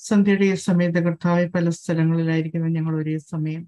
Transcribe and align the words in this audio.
സന്ധ്യയുടെ 0.00 0.54
സമയത്ത് 0.62 1.00
കർത്താവ് 1.04 1.44
പല 1.48 1.68
സ്ഥലങ്ങളിലായിരിക്കുന്ന 1.70 2.68
ഞങ്ങൾ 2.68 2.94
ഒരേ 2.96 3.16
സമയം. 3.26 3.62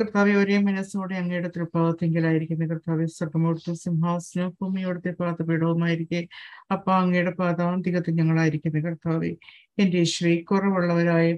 കർത്താവ് 0.00 0.30
ഒരേ 0.36 0.56
മനസ്സോടെ 0.58 1.14
അങ്ങയുടെ 1.14 1.48
തൃപ്പാദത്തെങ്കിലായിരിക്കുന്ന 1.48 2.64
കർത്താവ് 2.66 3.04
സ്വർഗമോടത്ത് 3.08 3.72
സിംഹാസനവും 3.74 4.52
ഭൂമിയോടത്തെ 4.60 5.12
പാദപീഠവുമായിരിക്കെ 5.20 6.20
അപ്പ 6.72 6.86
അങ്ങയുടെ 6.92 7.32
പാദാന്തികത്തിൽ 7.32 8.14
ഞങ്ങളായിരിക്കുന്ന 8.14 8.80
കർത്താവ് 8.80 9.30
എന്റെ 9.78 10.02
ശ്രീ 10.04 10.32
കുറവുള്ളവരായ 10.42 11.28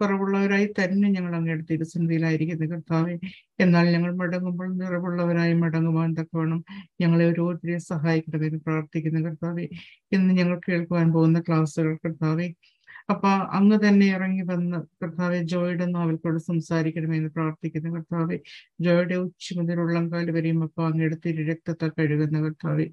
കുറവുള്ളവരായി 0.00 0.66
തന്നെ 0.78 1.08
ഞങ്ങൾ 1.08 1.32
അങ്ങയുടെ 1.36 1.64
തിരുസന്ധിയിലായിരിക്കുന്ന 1.70 2.66
കർത്താവെ 2.66 3.14
എന്നാൽ 3.58 3.86
ഞങ്ങൾ 3.92 4.12
മടങ്ങുമ്പോൾ 4.14 4.68
നിറവുള്ളവരായി 4.76 5.54
മടങ്ങുവാൻ 5.54 6.10
തക്കവണ്ണം 6.18 6.60
ഞങ്ങളെ 7.02 7.24
ഓരോരുത്തരെയും 7.30 7.84
സഹായിക്കണമെന്ന് 7.84 8.60
പ്രാർത്ഥിക്കുന്നു 8.66 9.22
കർത്താവെ 9.28 9.66
ഇന്ന് 10.12 10.34
ഞങ്ങൾ 10.34 10.58
കേൾക്കുവാൻ 10.68 11.08
പോകുന്ന 11.12 11.40
ക്ലാസ്സുകൾ 11.40 11.94
കർത്താവെ 11.96 12.48
അപ്പൊ 13.08 13.28
അങ്ങ് 13.58 13.76
തന്നെ 13.88 14.06
ഇറങ്ങി 14.06 14.42
വന്ന് 14.42 14.78
കർത്താവെ 15.02 15.38
ജോയുടെ 15.42 15.86
നാവിൽക്കൂടെ 15.86 16.38
സംസാരിക്കണമെന്ന് 16.38 17.30
പ്രാർത്ഥിക്കുന്ന. 17.36 17.88
കർത്താവെ 17.96 18.36
ജോയുടെ 18.80 19.16
ഉച്ച 19.16 19.54
മുതൽ 19.58 19.80
ഉള്ളംകാൽ 19.80 20.26
വരെയും 20.36 20.60
അപ്പൊ 20.62 20.82
അങ്ങയുടെ 20.88 21.18
തിരു 21.26 21.44
രക്തത്തെ 21.50 21.88
കഴുകുന്ന. 21.98 22.38
കർത്താവെ 22.40 22.86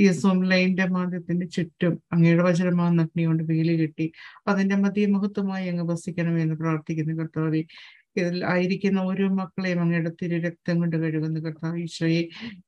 ഈ 0.00 0.06
സോം 0.20 0.38
ലൈന്റെ 0.44 0.86
മാധ്യത്തിന്റെ 0.86 1.46
ചുറ്റും 1.46 1.94
അങ്ങയുടെ 2.12 2.42
വചനമാ 2.42 2.86
നഗ്നി 3.00 3.24
കൊണ്ട് 3.26 3.42
വേലി 3.44 3.74
കെട്ടി 3.82 4.06
അതിന്റെ 4.48 4.76
മധ്യമഹത്വമായി 4.76 5.66
അങ്ങ് 5.68 5.84
വസിക്കണമെന്ന് 5.92 6.54
പ്രാർത്ഥിക്കുന്ന. 6.54 7.12
കർത്താവെ 7.22 7.62
ഇതിൽ 8.16 8.36
ആയിരിക്കുന്ന 8.44 8.98
ഓരോ 9.00 9.26
മക്കളെയും 9.38 9.78
അങ്ങയുടെ 9.82 10.10
തിരു 10.20 10.36
രക്തം 10.38 10.74
കൊണ്ട് 10.80 10.96
കഴുകുന്ന. 10.96 11.38
കർത്താവ് 11.40 11.78
ഈശോയെ 11.78 12.20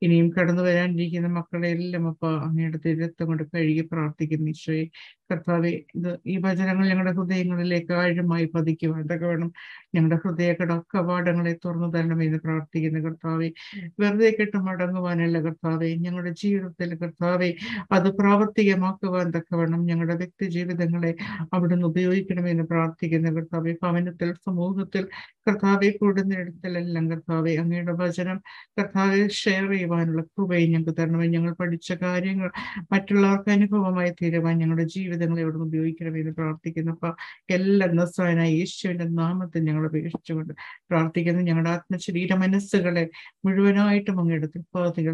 ഇനിയും 0.05 0.29
കടന്നു 0.39 0.63
വരാനിരിക്കുന്ന 0.63 1.29
മക്കളെ 1.39 1.69
എല്ലാം 1.69 2.05
അപ്പോൾ 2.09 2.33
അങ്ങയുടെ 2.47 2.79
തിരു 2.87 2.99
രക്തം 3.05 3.27
കൊണ്ട് 3.27 3.45
കഴുകി 3.55 3.85
പ്രാർത്ഥിക്കുന്നു. 3.93 4.49
ഈശോയെ 4.51 4.85
കർത്താവെ 5.33 5.85
ഇത് 5.95 6.19
ഈ 6.27 6.37
വചനങ്ങൾ 6.37 6.89
ഞങ്ങളുടെ 6.89 7.13
ഹൃദയങ്ങളിലേക്ക് 7.13 7.93
ആഴമായി 7.93 8.45
പതിക്കുവാൻ 8.55 9.07
തൊക്കെ 9.07 9.27
വേണം 9.27 9.53
ഞങ്ങളുടെ 9.95 10.19
ഹൃദയ 10.25 10.53
കവാടങ്ങളെ 10.95 11.57
തുറന്നു 11.65 11.89
തരണമെന്ന് 11.93 12.39
പ്രാർത്ഥിക്കുന്നു 12.39 13.01
കർത്താവെ. 13.01 13.53
വെറുതെ 14.01 14.37
കെട്ട് 14.41 14.57
മടങ്ങുവാനല്ല 14.57 15.39
കർത്താവെ 15.41 15.95
ഞങ്ങളുടെ 15.95 16.31
ജീവിതത്തിൽ 16.31 16.95
കർത്താവെ 16.95 17.55
അത് 17.93 18.17
പ്രാവർത്തികമാക്കുവാൻ 18.17 19.31
തക്കവണ്ണം 19.31 19.85
ഞങ്ങളുടെ 19.85 20.17
വ്യക്തി 20.17 20.45
ജീവിതങ്ങളെ 20.45 21.15
അവിടുന്ന് 21.53 21.87
ഉപയോഗിക്കണമെന്ന് 21.87 22.63
പ്രാർത്ഥിക്കുന്നു 22.63 23.31
കർത്താവെ. 23.31 23.77
ഭവനത്തിൽ 23.83 24.35
സമൂഹത്തിൽ 24.47 25.09
കർത്താവെ 25.49 25.91
കൂടുന്നിടത്തിലെല്ലാം 26.01 27.11
കർത്താവെ 27.11 27.57
അങ്ങയുടെ 27.57 27.93
വചനം 27.93 28.39
കർത്താവെ 28.79 29.29
ഷെയർ 29.29 29.71
ചെയ്യുവാനുള്ള 29.71 30.23
കൃപയും 30.23 30.71
ഞങ്ങൾക്ക് 30.73 31.01
തരണമേ. 31.01 31.27
ഞങ്ങൾ 31.27 31.53
പഠിച്ച 31.53 31.93
കാര്യങ്ങൾ 31.93 32.51
മറ്റുള്ളവർക്ക് 32.93 33.51
അനുഭവമായി 33.51 34.11
തീരുവാൻ 34.23 34.59
ഞങ്ങളുടെ 34.59 34.87
ജീവിതങ്ങളെ 35.17 35.43
നിന്ന് 35.43 35.65
ഉപയോഗിക്കണമെന്ന് 35.65 36.31
പ്രാർത്ഥിക്കുന്നു 36.31 36.93
അപ്പൊ 36.93 37.15
എല്ലാ 37.51 37.87
നസ്രായനായ 37.87 38.51
യേശുവിന്റെ 38.51 39.05
നാമത്തിൽ 39.05 39.61
ഞങ്ങൾ 39.61 39.87
ഉപേക്ഷിച്ചുകൊണ്ട് 39.87 40.55
പ്രാർത്ഥിക്കുന്നു. 40.91 41.43
ഞങ്ങളുടെ 41.43 41.71
ആത്മശരീര 41.71 42.35
മനസ്സുകളെ 42.35 43.11
മുഴുവനായിട്ടും 43.45 44.21
അങ്ങെടുത്ത് 44.21 44.59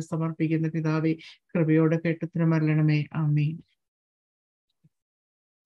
സമർപ്പിക്കുന്ന. 0.01 0.69
പിതാവി 0.69 1.21
കൃപയോടെ 1.55 1.99
കേട്ടത്തിന് 2.05 2.45
മരണമേ 2.45 3.05
ആമേൻ. 3.15 3.63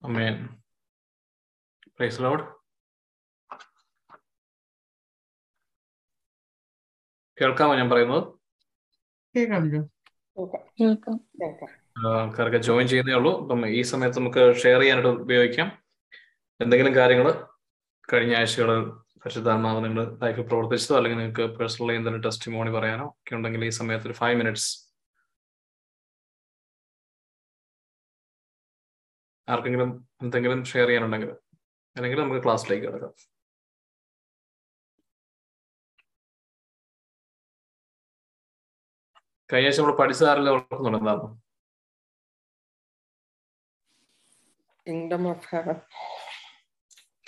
അമേൻ 0.03 0.47
പ്രൈസ് 1.97 2.21
ലോർഡ് 2.21 2.45
കേൾക്കാമോ 7.41 7.75
ഞാൻ 7.75 7.89
പറയുന്നത്? 7.89 8.23
കേൾക്കാം. 9.35 9.89
കേൾക്കാമല്ലോ 10.79 11.45
കേൾക്കാം. 11.45 11.86
ആൾക്കാർക്ക് 12.05 12.57
ജോയിൻ 12.57 12.87
ചെയ്യുന്നേ 12.87 13.13
ഉള്ളൂ. 13.13 13.31
അപ്പം 13.41 13.67
ഈ 13.67 13.81
സമയത്ത് 13.81 14.19
നമുക്ക് 14.19 14.43
ഷെയർ 14.63 14.79
ചെയ്യാനായിട്ട് 14.79 15.21
ഉപയോഗിക്കാം. 15.25 15.67
എന്തെങ്കിലും 16.61 16.95
കാര്യങ്ങൾ 16.95 17.27
കഴിഞ്ഞ 18.13 18.35
ആഴ്ചകൾ 18.35 18.69
പരിശുദ്ധാത്മാവ് 19.21 19.85
നിങ്ങൾ 19.85 20.03
ലൈഫിൽ 20.23 20.41
പ്രവർത്തിച്ചതോ 20.41 20.95
അല്ലെങ്കിൽ 20.97 21.19
നിങ്ങൾക്ക് 21.19 21.45
പേഴ്സണലി 21.59 21.95
എന്തെങ്കിലും 21.95 22.25
ടെസ്റ്റ് 22.27 22.51
മോണി 22.51 22.71
പറയാനോ 22.71 23.07
ഒക്കെ 23.09 23.35
ഉണ്ടെങ്കിൽ 23.35 23.65
ഈ 23.65 23.69
സമയത്ത് 23.69 24.07
ഒരു 24.07 24.13
ഫൈവ് 24.13 24.37
മിനിറ്റ്സ് 24.39 24.69
ആർക്കെങ്കിലും 29.47 30.07
എന്തെങ്കിലും 30.21 30.63
ഷെയർ 30.65 30.87
ചെയ്യാനുണ്ടെങ്കിൽ 30.87 31.31
അല്ലെങ്കിൽ 31.95 32.19
നമുക്ക് 32.21 32.43
ക്ലാസ്സിലേക്ക് 32.43 32.85
കിടക്കാം. 32.85 33.13
കഴിഞ്ഞ 39.51 39.67
ആഴ്ച 39.67 39.79
നമ്മൾ 39.81 39.95
പഠിച്ചതാരെല്ലാം 40.01 40.55
ഓർക്കുന്നുണ്ട്? 40.55 40.97
എന്താണ് 40.99 41.46
kingdom 44.87 45.29
of 45.29 45.55
heaven 45.55 45.75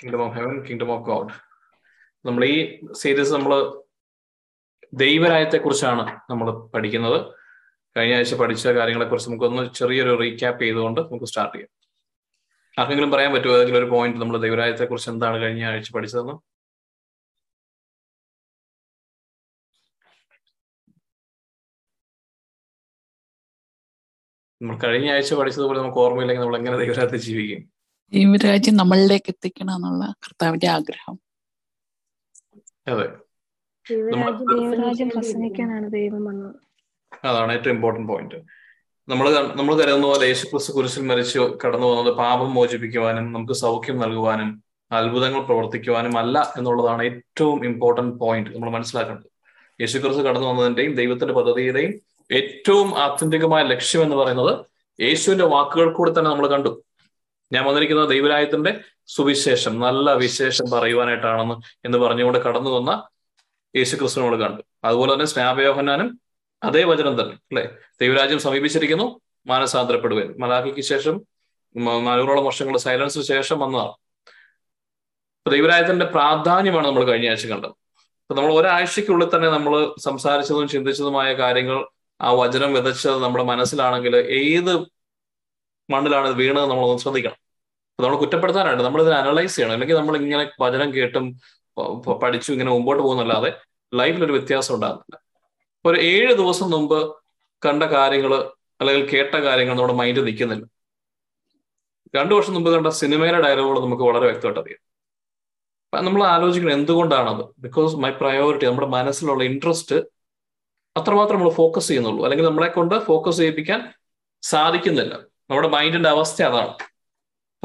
kingdom 0.03 0.21
of 0.23 0.35
heaven 0.35 0.65
kingdom 0.65 0.91
of 0.91 1.01
God 1.01 1.33
നമ്മൾ 2.25 2.45
ഈ 2.45 2.81
സീരീസ് 2.91 3.33
നമ്മൾ 3.33 3.81
ദൈവരായത്തെ 4.93 5.57
കുറിച്ചാണ് 5.57 6.17
നമ്മൾ 6.29 6.67
പഠിക്കുന്നത്. 6.67 7.35
കഴിഞ്ഞ 7.97 8.15
ആഴ്ച 8.15 8.33
പഠിച്ച 8.33 8.67
കാര്യങ്ങളെ 8.67 9.05
കുറിച്ച് 9.05 9.29
നമുക്കൊന്ന് 9.29 9.73
ചെറിയൊരു 9.73 10.19
റീക്യാപ്പ് 10.19 10.61
ചെയ്തുകൊണ്ട് 10.61 11.01
നമുക്ക് 11.01 11.25
സ്റ്റാർട്ട് 11.25 11.55
ചെയ്യാം. 11.55 11.69
ആർക്കെങ്കിലും 12.79 13.11
പറയാൻ 13.11 13.33
പറ്റുമോ? 13.33 13.53
ഏതെങ്കിലും 13.53 13.77
ഒരു 13.77 13.85
പോയിന്റ് 13.85 14.21
നമ്മൾ 14.21 14.37
ദൈവരായത്തെ 14.37 14.85
കുറിച്ച് 14.85 15.09
എന്താണ് 15.09 15.41
കഴിഞ്ഞ 15.41 15.65
ആഴ്ച 15.65 15.91
പഠിച്ചതെന്ന്? 15.93 16.48
നമ്മൾ 24.61 24.77
കഴിഞ്ഞ 24.77 25.11
ആഴ്ച 25.11 25.33
പഠിച്ചതുപോലെ 25.33 25.79
നമുക്ക് 25.79 25.97
ഓർമ്മയില്ലെങ്കിൽ 25.97 26.43
നമ്മൾ 26.43 26.57
എങ്ങനെ 26.57 26.77
ദൈവരായത്തെ 26.77 27.17
ജീവിക്കും? 27.17 27.61
ദൈവരാജ്യം 28.11 28.75
നമ്മളിലേക്ക് 28.75 29.29
എത്തിക്കണം 29.29 29.75
എന്നുള്ള 29.75 30.03
കർത്താവിന്റെ 30.25 30.67
ആഗ്രഹം. 30.67 31.15
അതെ. 32.87 33.05
ദൈവരാജ്യം 33.85 35.09
പ്രസംഗിക്കാനാണ് 35.09 35.91
ദൈവം 35.91 36.25
വന്നത്. 36.25 36.55
അതാണ് 37.25 37.51
ഏറ്റവും 37.53 37.75
ഇമ്പോർട്ടന്റ് 37.75 38.09
പോയിന്റ് 38.09 38.39
നമ്മൾ 39.07 39.27
നമ്മൾ 39.55 39.73
കരുതുന്ന 39.75 40.07
പോലെ 40.07 40.25
യേശുക്രിസ്തു 40.27 40.71
കുരിശിൽ 40.71 41.01
മരിച്ച് 41.01 41.39
കടന്നു 41.61 41.87
വന്നത് 41.87 42.17
പാപം 42.17 42.53
മോചിപ്പിക്കുവാനും 42.53 43.33
നമുക്ക് 43.33 43.53
സൗഖ്യം 43.53 43.99
നൽകുവാനും 43.99 44.49
അത്ഭുതങ്ങൾ 44.91 45.41
പ്രവർത്തിക്കുവാനും 45.41 46.17
അല്ല 46.17 46.53
എന്നുള്ളതാണ് 46.57 47.03
ഏറ്റവും 47.03 47.65
ഇമ്പോർട്ടന്റ് 47.65 48.19
പോയിന്റ് 48.19 48.49
നമ്മൾ 48.49 48.69
മനസ്സിലാക്കേണ്ടത്. 48.69 49.29
യേശുക്രിസ്തു 49.79 50.21
കടന്നു 50.21 50.47
വന്നതിന്റെയും 50.47 50.95
ദൈവത്തിന്റെ 50.95 51.33
പദ്ധതിയുടെയും 51.33 51.93
ഏറ്റവും 52.31 52.97
ആത്യന്തികമായ 52.97 53.63
ലക്ഷ്യം 53.63 54.01
എന്ന് 54.01 54.15
പറയുന്നത് 54.15 54.65
യേശുവിന്റെ 55.01 55.45
വാക്കുകൾ 55.45 55.93
കൂടി 55.93 56.11
തന്നെ 56.11 56.31
നമ്മൾ 56.31 56.47
കണ്ടു. 56.47 56.83
ഞാൻ 57.51 57.65
വന്നിരിക്കുന്നത് 57.65 58.09
ദൈവരായത്തിന്റെ 58.09 58.79
സുവിശേഷം 59.07 59.79
നല്ല 59.79 60.13
വിശേഷം 60.13 60.71
പറയുവാനായിട്ടാണെന്ന് 60.71 61.55
എന്ന് 61.85 61.97
പറഞ്ഞുകൊണ്ട് 61.97 62.39
കടന്നു 62.39 62.69
വന്ന 62.69 63.07
യേശു 63.75 63.95
ക്രിസ്തുവിനോട് 63.95 64.41
കണ്ടു. 64.41 64.61
അതുപോലെ 64.83 65.13
തന്നെ 65.13 65.25
സ്നാപയോഹനാനും 65.25 66.21
അതേ 66.63 66.83
വചനം 66.83 67.21
തന്നെ 67.21 67.33
അല്ലെ? 67.33 67.69
ദൈവരാജ്യം 68.01 68.39
സമീപിച്ചിരിക്കുന്നു 68.39 69.19
മാനസാന്തരപ്പെടുവൻ. 69.47 70.35
മലാഖിക്ക് 70.39 70.81
ശേഷം 70.81 71.21
നാനൂറോളം 71.77 72.45
വർഷങ്ങളുടെ 72.45 72.79
സൈലൻസിന് 72.79 73.23
ശേഷം 73.23 73.59
വന്നതാണ്. 73.59 73.91
ദൈവരായത്തിന്റെ 75.51 76.05
പ്രാധാന്യമാണ് 76.05 76.87
നമ്മൾ 76.87 77.03
കഴിഞ്ഞ 77.03 77.29
ആഴ്ച 77.29 77.45
കണ്ടത്. 77.45 77.71
നമ്മൾ 78.33 78.53
ഒരാഴ്ചക്കുള്ളിൽ 78.53 79.35
തന്നെ 79.35 79.49
നമ്മൾ 79.49 79.95
സംസാരിച്ചതും 79.99 80.67
ചിന്തിച്ചതുമായ 80.67 81.33
കാര്യങ്ങൾ 81.33 81.87
ആ 82.21 82.31
വചനം 82.31 82.73
വിതച്ചത് 82.73 83.23
നമ്മുടെ 83.23 83.43
മനസ്സിലാണെങ്കിൽ 83.43 84.15
ഏത് 84.17 84.73
മണ്ണിലാണ് 85.91 86.27
ഇത് 86.27 86.35
വീണത് 86.35 86.65
നമ്മളൊന്ന് 86.65 86.97
ശ്രദ്ധിക്കണം. 86.97 87.37
നമ്മൾ 87.99 88.17
കുറ്റപ്പെടുത്താനായിട്ട് 88.17 88.83
നമ്മൾ 88.83 89.01
ഇതിനെ 89.01 89.15
അനലൈസ് 89.15 89.55
ചെയ്യണം. 89.55 89.73
അല്ലെങ്കിൽ 89.73 89.95
നമ്മൾ 89.95 90.17
ഇങ്ങനെ 90.17 90.51
വചനം 90.61 90.93
കേട്ടും 90.93 91.25
പഠിച്ചു 92.23 92.51
ഇങ്ങനെ 92.51 92.71
മുമ്പോട്ട് 92.71 93.03
പോകുന്നല്ലാതെ 93.03 93.51
ലൈഫിൽ 93.93 94.25
ഒരു 94.25 94.31
വ്യത്യാസം 94.31 94.75
ഉണ്ടാകുന്നില്ല 94.75 95.19
ഒരു 95.85 96.01
ഏഴ് 96.01 96.33
ദിവസം 96.33 96.69
മുമ്പ് 96.71 97.15
കണ്ട 97.65 97.83
കാര്യങ്ങൾ 97.83 98.33
അല്ലെങ്കിൽ 98.81 99.09
കേട്ട 99.09 99.35
കാര്യങ്ങൾ 99.35 99.73
നമ്മുടെ 99.73 99.93
മൈൻഡിൽ 99.93 100.23
നിൽക്കുന്നില്ല. 100.25 100.65
രണ്ടു 102.15 102.35
വർഷം 102.35 102.53
മുമ്പ് 102.53 102.69
കണ്ട 102.71 102.87
സിനിമയിലെ 102.87 103.41
ഡയലോഗുകൾ 103.41 103.79
നമുക്ക് 103.79 104.03
വളരെ 104.03 104.25
വ്യക്തമായിട്ട് 104.25 104.59
അറിയാം. 104.59 104.81
നമ്മൾ 106.05 106.23
ആലോചിക്കണം 106.23 106.73
എന്തുകൊണ്ടാണത്? 106.73 107.45
ബിക്കോസ് 107.59 107.95
മൈ 107.95 108.09
പ്രയോറിറ്റി 108.09 108.65
നമ്മുടെ 108.65 108.87
മനസ്സിലുള്ള 108.87 109.43
ഇൻട്രസ്റ്റ് 109.43 109.95
അത്രമാത്രം 110.97 111.35
നമ്മൾ 111.35 111.49
ഫോക്കസ് 111.49 111.87
ചെയ്യുന്നുള്ളൂ. 111.87 112.23
അല്ലെങ്കിൽ 112.23 112.45
നമ്മളെ 112.45 112.67
കൊണ്ട് 112.67 112.99
ഫോക്കസ് 112.99 113.37
ചെയ്യിപ്പിക്കാൻ 113.37 113.93
സാധിക്കുന്നില്ല. 114.41 115.13
നമ്മുടെ 115.49 115.67
മൈൻഡിന്റെ 115.67 116.09
അവസ്ഥ 116.09 116.43
അതാണ്. 116.43 116.73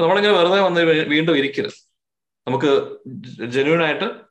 നമ്മളിങ്ങനെ 0.01 0.33
വെറുതെ 0.33 0.61
വന്ന് 0.61 0.81
വീണ്ടും 0.81 1.37
ഇരിക്കരുത്. 1.37 1.73
നമുക്ക് 2.47 2.97
ജെന്യൂൻ 3.45 3.83
ആയിട്ട് 3.83 4.21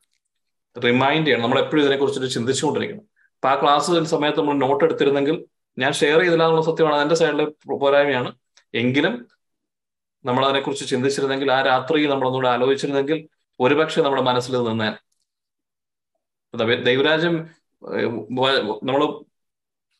റിമൈൻഡ് 0.83 1.27
ചെയ്യണം. 1.27 1.43
നമ്മൾ 1.43 1.59
എപ്പോഴും 1.59 1.81
ഇതിനെക്കുറിച്ചിട്ട് 1.81 2.27
ചിന്തിച്ചുകൊണ്ടിരിക്കണം. 2.27 3.01
അപ്പൊ 3.35 3.49
ആ 3.49 3.61
ക്ലാസ് 3.61 4.03
സമയത്ത് 4.03 4.39
നമ്മൾ 4.39 4.53
നോട്ട് 4.53 4.83
എടുത്തിരുന്നെങ്കിൽ 4.83 5.45
ഞാൻ 5.77 5.91
ഷെയർ 5.91 6.19
ചെയ്തില്ല 6.19 6.43
എന്നുള്ള 6.43 6.65
സത്യമാണ്. 6.65 6.95
എന്റെ 6.95 7.15
സൈഡിലെ 7.15 7.45
പോരായ്മയാണ്. 7.73 8.35
എങ്കിലും 8.73 9.27
നമ്മൾ 10.25 10.45
അതിനെക്കുറിച്ച് 10.45 10.87
ചിന്തിച്ചിരുന്നെങ്കിൽ 10.87 11.51
ആ 11.51 11.61
രാത്രി 11.61 12.05
നമ്മളൊന്നുകൂടെ 12.05 12.49
ആലോചിച്ചിരുന്നെങ്കിൽ 12.49 13.27
ഒരുപക്ഷെ 13.59 14.01
നമ്മുടെ 14.01 14.21
മനസ്സിൽ 14.21 14.63
നിന്നേ 14.63 14.93
ദൈവരാജ്യം 16.75 17.49
നമ്മൾ 18.83 19.01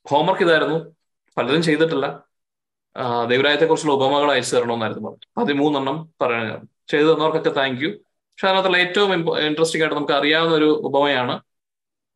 ഹോംവർക്ക് 0.07 0.43
ഇതായിരുന്നു. 0.43 0.95
പലരും 1.37 1.63
ചെയ്തിട്ടില്ല. 1.63 2.25
ദൈവരായത്തെ 3.29 3.65
കുറിച്ചുള്ള 3.65 3.93
ഉപമകൾ 3.93 4.31
അയച്ചു 4.31 4.55
തരണമെന്നായിരുന്നു 4.55 5.09
പറഞ്ഞു 5.09 5.27
പതിമൂന്നെണ്ണം 5.37 6.13
പറയാൻ 6.21 6.67
ചെയ്തു 6.87 7.07
തന്നവർക്കൊക്കെ 7.13 7.49
താങ്ക് 7.49 7.81
യു 7.81 7.89
പക്ഷെ 7.89 8.47
അതിനകത്തുള്ള 8.47 8.77
ഏറ്റവും 8.77 9.39
ഇൻട്രസ്റ്റിംഗ് 9.39 9.83
ആയിട്ട് 9.83 9.95
നമുക്ക് 9.95 10.13
അറിയാവുന്ന 10.13 10.55
ഒരു 10.55 10.65
ഉപമയാണ്. 10.65 11.39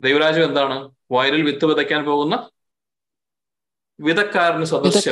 ദൈവരാജ്യം 0.01 0.45
എന്താണ്? 0.45 0.91
വയലിൽ 1.11 1.41
വിത്ത് 1.41 1.65
വിതയ്ക്കാൻ 1.65 2.03
പോകുന്ന 2.05 2.49
വിതക്കാരന് 3.99 4.65
സദസ്യ. 4.65 5.09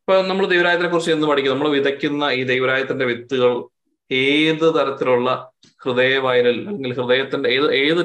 ഇപ്പൊ 0.00 0.22
നമ്മൾ 0.22 0.46
ദൈവരായത്തിനെ 0.46 0.88
കുറിച്ച് 0.88 1.12
എന്ന് 1.12 1.26
പഠിക്കും? 1.26 1.52
നമ്മൾ 1.52 1.68
വിതയ്ക്കുന്ന 1.68 2.24
ഈ 2.24 2.42
ദൈവരായത്തിന്റെ 2.42 3.04
വിത്തുകൾ 3.04 3.64
ഏത് 4.10 4.74
തരത്തിലുള്ള 4.74 5.50
ഹൃദയ 5.84 6.18
വയലിൽ 6.18 6.58
അല്ലെങ്കിൽ 6.68 6.94
ഹൃദയത്തിന്റെ 6.94 7.48
ഏത് 7.50 7.74
ഏത് 7.74 8.02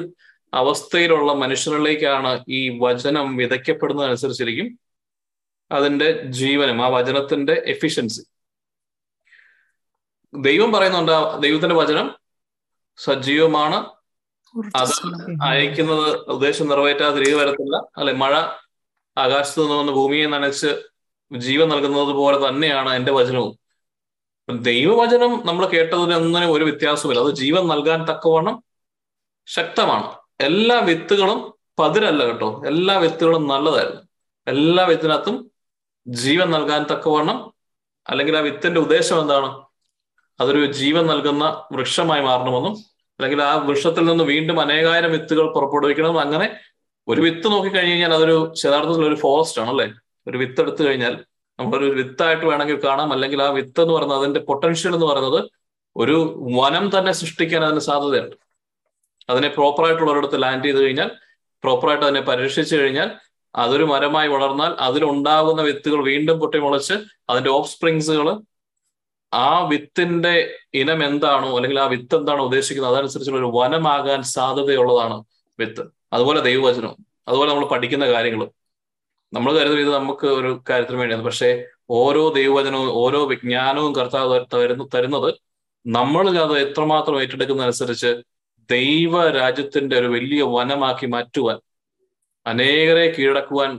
അവസ്ഥയിലുള്ള 0.54 1.32
മനുഷ്യരിലേക്കാണ് 1.32 2.44
ഈ 2.48 2.78
വചനം 2.78 3.36
വിതയ്ക്കപ്പെടുന്നതനുസരിച്ചിരിക്കും 3.36 4.78
അതിന്റെ 5.72 6.22
ജീവനം 6.22 6.84
ആ 6.84 6.88
വചനത്തിന്റെ 6.88 7.62
എഫിഷ്യൻസി 7.66 8.22
ദൈവം 10.34 10.72
പറയുന്നുണ്ട് 10.72 11.42
ദൈവത്തിന്റെ 11.42 11.74
വചനം 11.74 12.16
സജീവമാണ്. 12.96 13.90
അത് 14.76 14.90
അയക്കുന്നത് 15.42 16.16
ഉദ്ദേശം 16.16 16.68
നിറവേറ്റാതെ 16.68 17.16
തിരികെ 17.16 17.36
വരത്തില്ല. 17.36 17.76
അല്ലെ 17.96 18.12
മഴ 18.12 18.34
ആകാശത്ത് 19.18 19.60
നിന്ന് 19.60 19.74
വന്ന് 19.74 19.92
ഭൂമിയെ 19.92 20.26
നനച്ച് 20.26 20.82
ജീവൻ 21.36 21.68
നൽകുന്നത് 21.68 22.14
പോലെ 22.14 22.48
തന്നെയാണ് 22.48 22.94
എന്റെ 22.94 23.12
വചനവും. 23.12 23.58
ദൈവവചനം 24.60 25.46
നമ്മൾ 25.46 25.66
കേട്ടതിനൊന്നിനും 25.66 26.52
ഒരു 26.52 26.64
വ്യത്യാസമില്ല 26.64 27.20
അത് 27.20 27.34
ജീവൻ 27.34 27.68
നൽകാൻ 27.68 28.04
തക്കവണ്ണം 28.04 28.64
ശക്തമാണ്. 29.46 30.19
എല്ലാ 30.40 30.78
വിത്തുകളും 30.78 31.54
പതിരല്ല 31.78 32.24
കേട്ടോ. 32.24 32.62
എല്ലാ 32.66 32.98
വിത്തുകളും 32.98 33.48
നല്ലതായിരുന്നു. 33.48 34.02
എല്ലാ 34.46 34.84
വിത്തിനകത്തും 34.84 35.50
ജീവൻ 36.08 36.50
നൽകാൻ 36.50 36.86
തക്കവണ്ണം 36.92 37.54
അല്ലെങ്കിൽ 38.08 38.36
ആ 38.36 38.40
വിത്തിന്റെ 38.40 38.80
ഉദ്ദേശം 38.80 39.20
എന്താണ്? 39.20 39.62
അതൊരു 40.40 40.72
ജീവൻ 40.72 41.06
നൽകുന്ന 41.06 41.64
വൃക്ഷമായി 41.72 42.20
മാറണമെന്നും 42.20 42.72
അല്ലെങ്കിൽ 43.20 43.42
ആ 43.42 43.54
വൃക്ഷത്തിൽ 43.54 44.04
നിന്ന് 44.04 44.24
വീണ്ടും 44.24 44.60
അനേകായിരം 44.60 45.12
വിത്തുകൾ 45.12 45.52
പുറപ്പെടുവിക്കണം 45.52 46.20
അങ്ങനെ 46.20 46.56
ഒരു 47.08 47.20
വിത്ത് 47.20 47.46
നോക്കി 47.46 47.68
കഴിഞ്ഞ് 47.68 47.90
കഴിഞ്ഞാൽ 47.90 48.14
അതൊരു 48.14 48.52
യഥാർത്ഥത്തിൽ 48.66 49.06
ഒരു 49.06 49.14
ഫോറസ്റ്റ് 49.14 49.60
ആണ് 49.60 49.70
അല്ലെ? 49.70 49.92
ഒരു 50.28 50.38
വിത്ത് 50.38 50.60
എടുത്തു 50.60 50.82
കഴിഞ്ഞാൽ 50.82 51.24
നമ്മളൊരു 51.60 51.90
വിത്തായിട്ട് 51.90 52.46
വേണമെങ്കിൽ 52.46 52.84
കാണാം. 52.84 53.12
അല്ലെങ്കിൽ 53.12 53.42
ആ 53.42 53.50
വിത്ത് 53.50 53.80
എന്ന് 53.80 53.94
പറയുന്നത് 53.94 54.18
അതിന്റെ 54.18 54.40
പൊട്ടൻഷ്യൽ 54.40 54.94
എന്ന് 54.94 55.06
പറയുന്നത് 55.06 55.50
ഒരു 55.96 56.44
വനം 56.52 56.98
തന്നെ 56.98 57.12
സൃഷ്ടിക്കാൻ 57.12 57.64
അതിന് 57.64 57.80
സാധ്യതയുണ്ട്. 57.80 58.49
അതിനെ 59.30 59.48
പ്രോപ്പർ 59.56 59.84
ഒരിടത്ത് 60.12 60.38
ലാൻഡ് 60.44 60.66
ചെയ്ത് 60.68 60.80
കഴിഞ്ഞാൽ 60.84 61.10
പ്രോപ്പറായിട്ട് 61.64 62.04
അതിനെ 62.06 62.22
പരിരക്ഷിച്ചു 62.28 62.74
കഴിഞ്ഞാൽ 62.80 63.08
അതൊരു 63.54 63.84
മരമായി 63.92 64.28
വളർന്നാൽ 64.34 64.72
അതിലുണ്ടാകുന്ന 64.86 65.60
വിത്തുകൾ 65.68 66.00
വീണ്ടും 66.10 66.36
പൊട്ടിമുളച്ച് 66.42 66.96
അതിന്റെ 67.30 67.50
ഓഫ് 67.56 67.70
സ്പ്രിങ്സുകൾ 67.72 68.28
ആ 69.32 69.48
വിത്തിന്റെ 69.72 70.34
ഇനം 70.80 71.00
എന്താണോ 71.08 71.48
അല്ലെങ്കിൽ 71.56 71.78
ആ 71.82 71.86
വിത്ത് 71.92 72.16
എന്താണോ 72.20 72.42
ഉദ്ദേശിക്കുന്നത് 72.48 72.92
അതനുസരിച്ചുള്ള 72.92 73.40
ഒരു 73.42 73.50
വനമാകാൻ 73.58 74.20
സാധ്യതയുള്ളതാണ് 74.36 75.16
വിത്ത്. 75.58 75.82
അതുപോലെ 76.14 76.40
ദൈവവചനം 76.48 76.94
അതുപോലെ 77.28 77.48
നമ്മൾ 77.50 77.66
പഠിക്കുന്ന 77.72 78.06
കാര്യങ്ങൾ 78.14 78.42
നമ്മൾ 79.32 79.50
കരുതും 79.58 79.80
ഇത് 79.84 79.90
നമുക്ക് 79.98 80.26
ഒരു 80.38 80.50
കാര്യത്തിന് 80.70 80.98
വേണ്ടിയാണ്. 81.00 81.24
പക്ഷേ 81.28 81.50
ഓരോ 81.98 82.22
ദൈവവചനവും 82.38 82.88
ഓരോ 83.02 83.20
വിജ്ഞാനവും 83.32 83.92
കർത്താവ് 83.98 84.40
തരുന്ന 84.54 84.84
തരുന്നത് 84.94 85.30
നമ്മൾ 85.86 86.24
അത് 86.46 86.54
എത്രമാത്രം 86.64 87.18
ഏറ്റെടുക്കുന്നതനുസരിച്ച് 87.22 88.10
ദൈവ 88.70 89.30
രാജ്യത്തിന്റെ 89.30 89.94
ഒരു 89.98 90.08
വലിയ 90.14 90.42
വനമാക്കി 90.54 91.06
മാറ്റുവാൻ 91.06 91.58
അനേകരെ 92.46 93.06
കീഴടക്കുവാൻ 93.14 93.70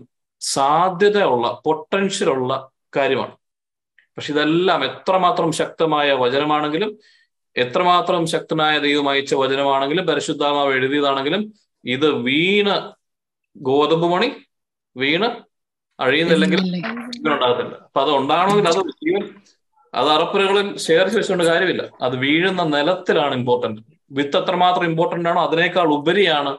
സാധ്യതയുള്ള 0.42 1.46
പൊട്ടൻഷ്യൽ 1.66 2.30
ഉള്ള 2.30 2.52
കാര്യമാണ്. 2.98 3.34
പക്ഷെ 4.18 4.30
ഇതെല്ലാം 4.34 4.82
എത്രമാത്രം 4.90 5.50
ശക്തമായ 5.60 6.12
വചനമാണെങ്കിലും 6.24 6.92
എത്രമാത്രം 7.56 8.24
ശക്തനായ 8.34 8.76
ദൈവം 8.80 9.08
അയച്ച 9.12 9.34
വചനമാണെങ്കിലും 9.34 10.06
പരിശുദ്ധാമാവ് 10.10 10.74
എഴുതിയതാണെങ്കിലും 10.78 11.42
ഇത് 11.86 12.08
വീണ് 12.28 12.76
ഗോതമ്പ് 13.56 14.08
മണി 14.14 14.30
വീണ് 14.96 15.30
അഴിയുന്നില്ലെങ്കിൽ 16.00 16.62
ഉണ്ടാകത്തില്ല 17.34 17.74
അപ്പൊ 17.88 18.00
അത് 18.04 18.12
ഉണ്ടാകണമെങ്കിൽ 18.12 18.68
അത് 18.72 18.82
ജീവൻ 19.04 19.24
അത് 19.94 20.10
അറപ്പുരകളിൽ 20.10 20.68
ശേഖരിച്ച് 20.86 21.18
വെച്ചുകൊണ്ട് 21.20 21.46
കാര്യമില്ല. 21.46 21.84
അത് 22.02 22.16
വീഴുന്ന 22.18 22.64
നിലത്തിലാണ് 22.76 23.34
ഇമ്പോർട്ടന്റ് 23.36 23.82
വിത്ത് 24.12 24.38
എത്രമാത്രം 24.38 24.84
ഇമ്പോർട്ടന്റ് 24.84 25.30
ആണോ 25.30 25.48
അതിനേക്കാൾ 25.48 25.94
ഉപരിയാണ് 25.94 26.58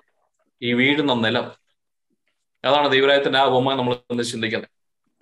ഈ 0.62 0.72
വീഴുന്ന 0.72 1.14
നിലം. 1.14 1.52
അതാണ് 2.64 2.92
ദൈവരായത്തിന്റെ 2.92 3.38
ആ 3.38 3.44
ഉപമ 3.44 3.74
നമ്മൾ 3.74 3.96
ഒന്ന് 4.10 4.22
ചിന്തിക്കുന്നത്. 4.22 4.68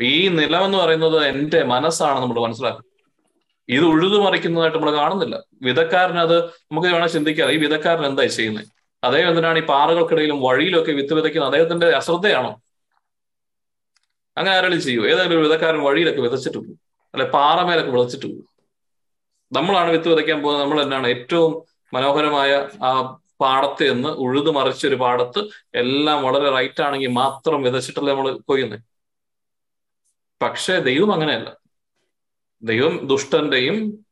ഈ 0.02 0.28
നിലം 0.28 0.64
എന്ന് 0.64 0.78
പറയുന്നത് 0.78 1.24
എന്റെ 1.24 1.62
മനസ്സാണ് 1.62 2.20
നമ്മൾ 2.20 2.40
മനസ്സിലാക്കുന്നത്. 2.40 2.90
ഇത് 3.68 3.84
ഉഴുതു 3.84 4.18
മറിക്കുന്നതായിട്ട് 4.18 4.78
നമ്മൾ 4.78 4.96
കാണുന്നില്ല. 4.96 5.42
വിധക്കാരൻ 5.62 6.18
അത് 6.18 6.44
നമുക്ക് 6.46 6.88
വേണം 6.88 7.08
ചിന്തിക്കാം. 7.08 7.50
ഈ 7.50 7.56
വിധക്കാരൻ 7.56 8.06
എന്തായി 8.06 8.28
ചെയ്യുന്നത് 8.28 8.66
അദ്ദേഹം 9.04 9.28
എന്തിനാണ് 9.28 9.58
ഈ 9.58 9.62
പാറകൾക്കിടയിലും 9.62 10.42
വഴിയിലൊക്കെ 10.42 10.92
വിത്ത് 10.92 11.14
വിതയ്ക്കുന്നത് 11.14 11.48
അദ്ദേഹത്തിന്റെ 11.48 11.86
അശ്രദ്ധയാണോ? 11.86 12.60
അങ്ങനെ 14.36 14.56
ആരെങ്കിലും 14.56 14.82
ചെയ്യൂ? 14.82 15.06
ഏതെങ്കിലും 15.06 15.40
ഒരു 15.40 15.48
വിധക്കാരൻ 15.48 15.80
വഴിയിലൊക്കെ 15.80 16.20
വിതച്ചിട്ട് 16.20 16.58
പോകും. 16.58 16.80
അല്ലെ 17.14 17.30
പാറമേലൊക്കെ 17.30 17.90
വിതച്ചിട്ട് 17.90 18.26
പോകും. 18.26 18.48
നമ്മളാണ് 19.52 19.90
വിത്ത് 19.90 20.08
വിതയ്ക്കാൻ 20.08 20.42
പോകുന്നത്. 20.42 20.64
നമ്മൾ 20.64 20.82
തന്നെയാണ് 20.82 21.08
ഏറ്റവും 21.08 21.79
മനോഹരമായ 21.94 22.68
ആ 22.84 23.18
പാടത്ത് 23.40 23.94
നിന്ന് 23.94 24.08
ഉഴുതു 24.08 24.50
മറിച്ചൊരു 24.50 24.94
പാടത്ത് 24.94 25.48
എല്ലാം 25.74 26.22
വളരെ 26.22 26.50
റൈറ്റ് 26.50 26.82
ആണെങ്കിൽ 26.82 27.08
മാത്രം 27.08 27.62
വിതച്ചിട്ടല്ലേ 27.62 28.12
നമ്മൾ 28.12 28.38
കൊയ്യുന്നത് 28.38 28.80
പക്ഷേ 30.42 30.78
ദൈവം 30.78 31.12
അങ്ങനെയല്ല. 31.12 31.56
ദൈവം 32.62 33.06
ദുഷ്ടന്റെയും 33.06 34.04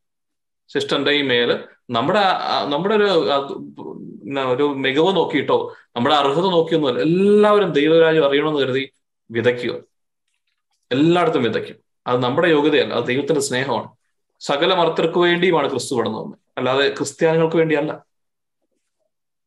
ശിഷ്ടന്റെയും 0.68 1.28
മേൽ 1.28 1.64
നമ്മുടെ 1.90 2.20
നമ്മുടെ 2.68 2.94
ഒരു 2.94 3.04
ഒരു 4.40 4.62
മികവ് 4.62 5.16
നോക്കിയിട്ടോ 5.16 5.74
നമ്മുടെ 5.96 6.14
അർഹത 6.14 6.42
നോക്കിയൊന്നുമല്ല. 6.42 7.00
എല്ലാവരും 7.00 7.72
ദൈവരാജ്യം 7.72 8.26
അറിയണമെന്ന് 8.26 8.60
കരുതി 8.60 8.90
വിതയ്ക്കുക. 9.30 9.74
എല്ലായിടത്തും 10.92 11.42
വിതയ്ക്കും. 11.42 11.76
അത് 12.06 12.22
നമ്മുടെ 12.22 12.48
യോഗ്യതയല്ല. 12.48 12.94
അത് 12.94 13.04
ദൈവത്തിന്റെ 13.04 13.40
സ്നേഹമാണ്. 13.40 13.88
സകല 14.40 14.74
മർത്തർക്ക് 14.74 15.18
വേണ്ടിയുമാണ് 15.18 15.70
ക്രിസ്തു 15.70 15.94
പെടുന്നത് 15.94 16.47
അല്ലാതെ 16.58 16.88
ക്രിസ്ത്യാനികൾക്ക് 16.88 17.56
വേണ്ടിയല്ല. 17.56 18.04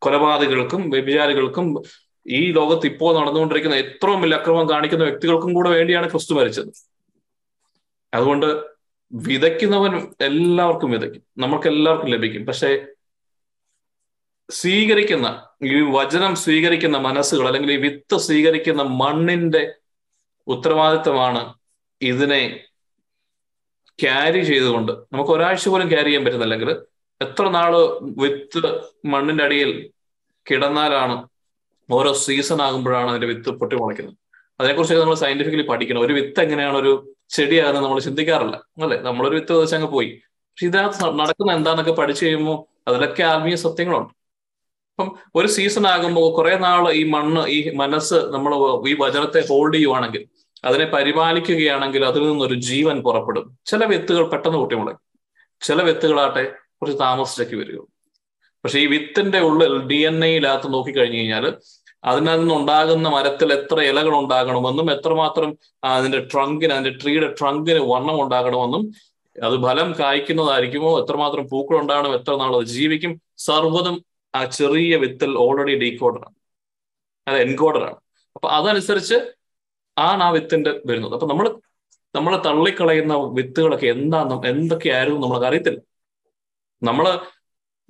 കൊലപാതകൾക്കും 0.01 0.89
വ്യഭിചാരികൾക്കും 0.89 1.83
ഈ 2.27 2.51
ലോകത്ത് 2.51 2.87
ഇപ്പോൾ 2.87 3.19
നടന്നുകൊണ്ടിരിക്കുന്ന 3.19 3.75
ഏറ്റവും 3.75 4.21
വലിയ 4.21 4.37
അക്രമം 4.37 4.69
കാണിക്കുന്ന 4.69 5.03
വ്യക്തികൾക്കും 5.03 5.53
കൂടെ 5.53 5.69
വേണ്ടിയാണ് 5.69 6.11
ക്രിസ്തു 6.11 6.33
മരിച്ചത്. 6.33 6.67
അതുകൊണ്ട് 8.13 8.63
വിതയ്ക്കുന്നവൻ 9.13 10.13
എല്ലാവർക്കും 10.21 10.91
വിതയ്ക്കും. 10.91 11.23
നമുക്ക് 11.37 11.67
എല്ലാവർക്കും 11.67 12.09
ലഭിക്കും. 12.09 12.45
പക്ഷേ 12.45 12.85
സ്വീകരിക്കുന്ന 14.49 15.47
ഈ 15.63 15.81
വചനം 15.81 16.35
സ്വീകരിക്കുന്ന 16.35 16.97
മനസ്സുകൾ 16.97 17.47
അല്ലെങ്കിൽ 17.47 17.71
ഈ 17.71 17.75
വിത്ത് 17.75 18.17
സ്വീകരിക്കുന്ന 18.17 18.81
മണ്ണിന്റെ 18.81 19.73
ഉത്തരവാദിത്തമാണ് 20.47 21.53
ഇതിനെ 22.01 22.63
ക്യാരി 24.01 24.43
ചെയ്തുകൊണ്ട് 24.43 24.91
നമുക്ക് 24.91 25.31
ഒരാഴ്ച 25.31 25.69
പോലും 25.69 25.89
ക്യാരി 25.89 26.05
ചെയ്യാൻ 26.05 26.25
പറ്റുന്നില്ലെങ്കിൽ 26.25 26.90
എത്ര 27.21 27.49
നാൾ 27.49 27.75
വിത്ത് 28.01 28.79
മണ്ണിന്റെ 29.05 29.43
അടിയിൽ 29.43 29.89
കിടന്നാലാണ് 30.51 31.27
ഓരോ 31.91 32.13
സീസൺ 32.13 32.61
ആകുമ്പോഴാണ് 32.61 33.09
അതിന്റെ 33.09 33.27
വിത്ത് 33.27 33.49
പൊട്ടി 33.49 33.75
മുളയ്ക്കുന്നത്. 33.75 34.15
അതിനെക്കുറിച്ചൊക്കെ 34.59 35.03
നമ്മൾ 35.03 35.15
സയന്റിഫിക്കലി 35.15 35.61
പഠിക്കണം. 35.61 36.01
ഒരു 36.01 36.13
വിത്ത് 36.13 36.41
എങ്ങനെയാണ് 36.41 36.77
ഒരു 36.77 37.13
ചെടിയാകുന്നത് 37.29 37.83
നമ്മൾ 37.83 37.99
ചിന്തിക്കാറില്ല. 37.99 38.55
അല്ലെ? 38.81 38.99
നമ്മളൊരു 38.99 39.35
വിത്ത് 39.35 39.53
വെച്ച് 39.53 39.75
അങ്ങ് 39.75 39.87
പോയി. 39.87 40.21
പക്ഷെ 40.25 40.65
ഇതിനകത്ത് 40.65 41.19
നടക്കുന്ന 41.19 41.51
എന്താന്നൊക്കെ 41.51 41.91
പഠിച്ചു 41.91 42.25
കഴിയുമ്പോൾ 42.25 42.83
അതിലൊക്കെ 42.87 43.23
ആത്മീയ 43.23 43.55
സത്യങ്ങളുണ്ട്. 43.55 44.13
അപ്പം 44.91 45.15
ഒരു 45.35 45.47
സീസൺ 45.47 45.87
ആകുമ്പോൾ 45.87 46.35
കുറെ 46.35 46.57
നാൾ 46.57 46.91
ഈ 46.91 47.03
മണ്ണ് 47.03 47.47
ഈ 47.47 47.73
മനസ്സ് 47.75 48.13
നമ്മൾ 48.13 48.55
ഈ 48.89 48.95
വചനത്തെ 48.99 49.47
ഹോൾഡ് 49.49 49.73
ചെയ്യുവാണെങ്കിൽ 49.73 50.27
അതിനെ 50.65 50.85
പരിപാലിക്കുകയാണെങ്കിൽ 50.85 52.05
അതിൽ 52.05 52.29
നിന്നൊരു 52.29 52.55
ജീവൻ 52.55 53.01
പുറപ്പെടും. 53.01 53.57
ചില 53.65 53.85
വിത്തുകൾ 53.85 54.27
പെട്ടെന്ന് 54.27 54.57
പൊട്ടിമുളയ്ക്കും 54.57 55.11
ചില 55.61 55.81
വിത്തുകളാട്ടെ 55.81 56.53
കുറച്ച് 56.81 56.97
താമസിച്ചൊക്കെ 57.03 57.55
വരികയുള്ളൂ 57.55 57.87
പക്ഷെ 58.65 58.79
ഈ 58.83 58.87
വിത്തിന്റെ 58.93 59.39
ഉള്ളിൽ 59.47 59.73
ഡി 59.89 59.99
എൻ 60.09 60.17
എയിലകത്ത് 60.27 60.67
നോക്കിക്കഴിഞ്ഞു 60.75 61.19
കഴിഞ്ഞാൽ 61.19 61.45
അതിനകത്ത് 62.03 62.41
നിന്നുണ്ടാകുന്ന 62.41 63.07
മരത്തിൽ 63.15 63.49
എത്ര 63.57 63.79
ഇലകൾ 63.89 64.13
ഉണ്ടാകണമെന്നും 64.21 64.87
എത്രമാത്രം 64.95 65.49
അതിന്റെ 65.91 66.19
ട്രങ്കിന് 66.31 66.73
അതിന്റെ 66.75 66.93
ട്രീയുടെ 67.01 67.29
ട്രങ്കിന് 67.39 67.81
വർണം 67.91 68.17
ഉണ്ടാകണമെന്നും 68.23 68.83
അത് 69.35 69.55
ഫലം 69.65 69.89
കായ്ക്കുന്നതായിരിക്കുമോ 69.99 70.91
എത്രമാത്രം 71.01 71.43
പൂക്കൾ 71.51 71.75
ഉണ്ടാകണം 71.83 72.13
എത്ര 72.19 72.33
നാൾ 72.41 72.53
അത് 72.57 72.67
ജീവിക്കും 72.75 73.13
സർവതും 73.47 73.97
ആ 74.33 74.41
ചെറിയ 74.57 74.95
വിത്തിൽ 75.03 75.31
ഓൾറെഡി 75.45 75.75
ഡീകോഡറാണ് 75.83 76.35
അത് 77.27 77.37
എൻകോഡറാണ് 77.45 77.97
അപ്പൊ 78.35 78.47
അതനുസരിച്ച് 78.57 79.17
ആണ് 79.97 80.21
ആ 80.23 80.31
വിത്തിന്റെ 80.35 80.71
വരുന്നത്. 80.89 81.13
അപ്പൊ 81.17 81.27
നമ്മൾ 81.31 81.47
നമ്മളെ 82.15 82.37
തള്ളിക്കളയുന്ന 82.47 83.13
വിത്തുകളൊക്കെ 83.37 83.87
എന്താ 83.95 84.19
എന്തൊക്കെയായിരുന്നു 84.51 85.19
നമ്മൾക്ക് 85.25 85.47
അറിയത്തില്ല. 85.49 85.79
നമ്മൾ 86.81 87.05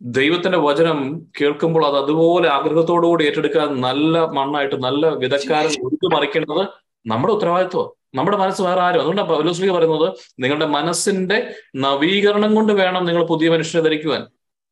ദൈവത്തിന്റെ 0.01 0.57
വചനം 0.57 0.99
കേൾക്കുമ്പോൾ 1.41 1.83
അത് 1.87 1.97
അതുപോലെ 2.03 2.47
ആഗ്രഹത്തോടുകൂടി 2.49 3.23
ഏറ്റെടുക്കാൻ 3.23 3.81
നല്ല 3.81 4.23
മണ്ണായിട്ട് 4.37 4.75
നല്ല 4.75 5.09
വിധക്കാരൻ 5.23 5.73
ഒഴുകി 5.87 6.07
മറിക്കേണ്ടത് 6.15 6.63
നമ്മുടെ 7.05 7.33
ഉത്തരവാദിത്വമാണ് 7.33 7.91
നമ്മുടെ 8.17 8.37
മനസ്സ് 8.37 8.61
വേറെ 8.61 8.81
ആരും. 8.81 9.01
അതുകൊണ്ടാണ് 9.01 9.29
പൗലോസ്ലിക 9.29 9.71
പറയുന്നത് 9.71 10.07
നിങ്ങളുടെ 10.43 10.65
മനസ്സിന്റെ 10.65 11.37
നവീകരണം 11.75 12.55
കൊണ്ട് 12.55 12.73
വേണം 12.73 13.05
നിങ്ങൾ 13.05 13.23
പുതിയ 13.25 13.49
മനുഷ്യനെ 13.49 13.83
ധരിക്കുവാൻ. 13.83 14.21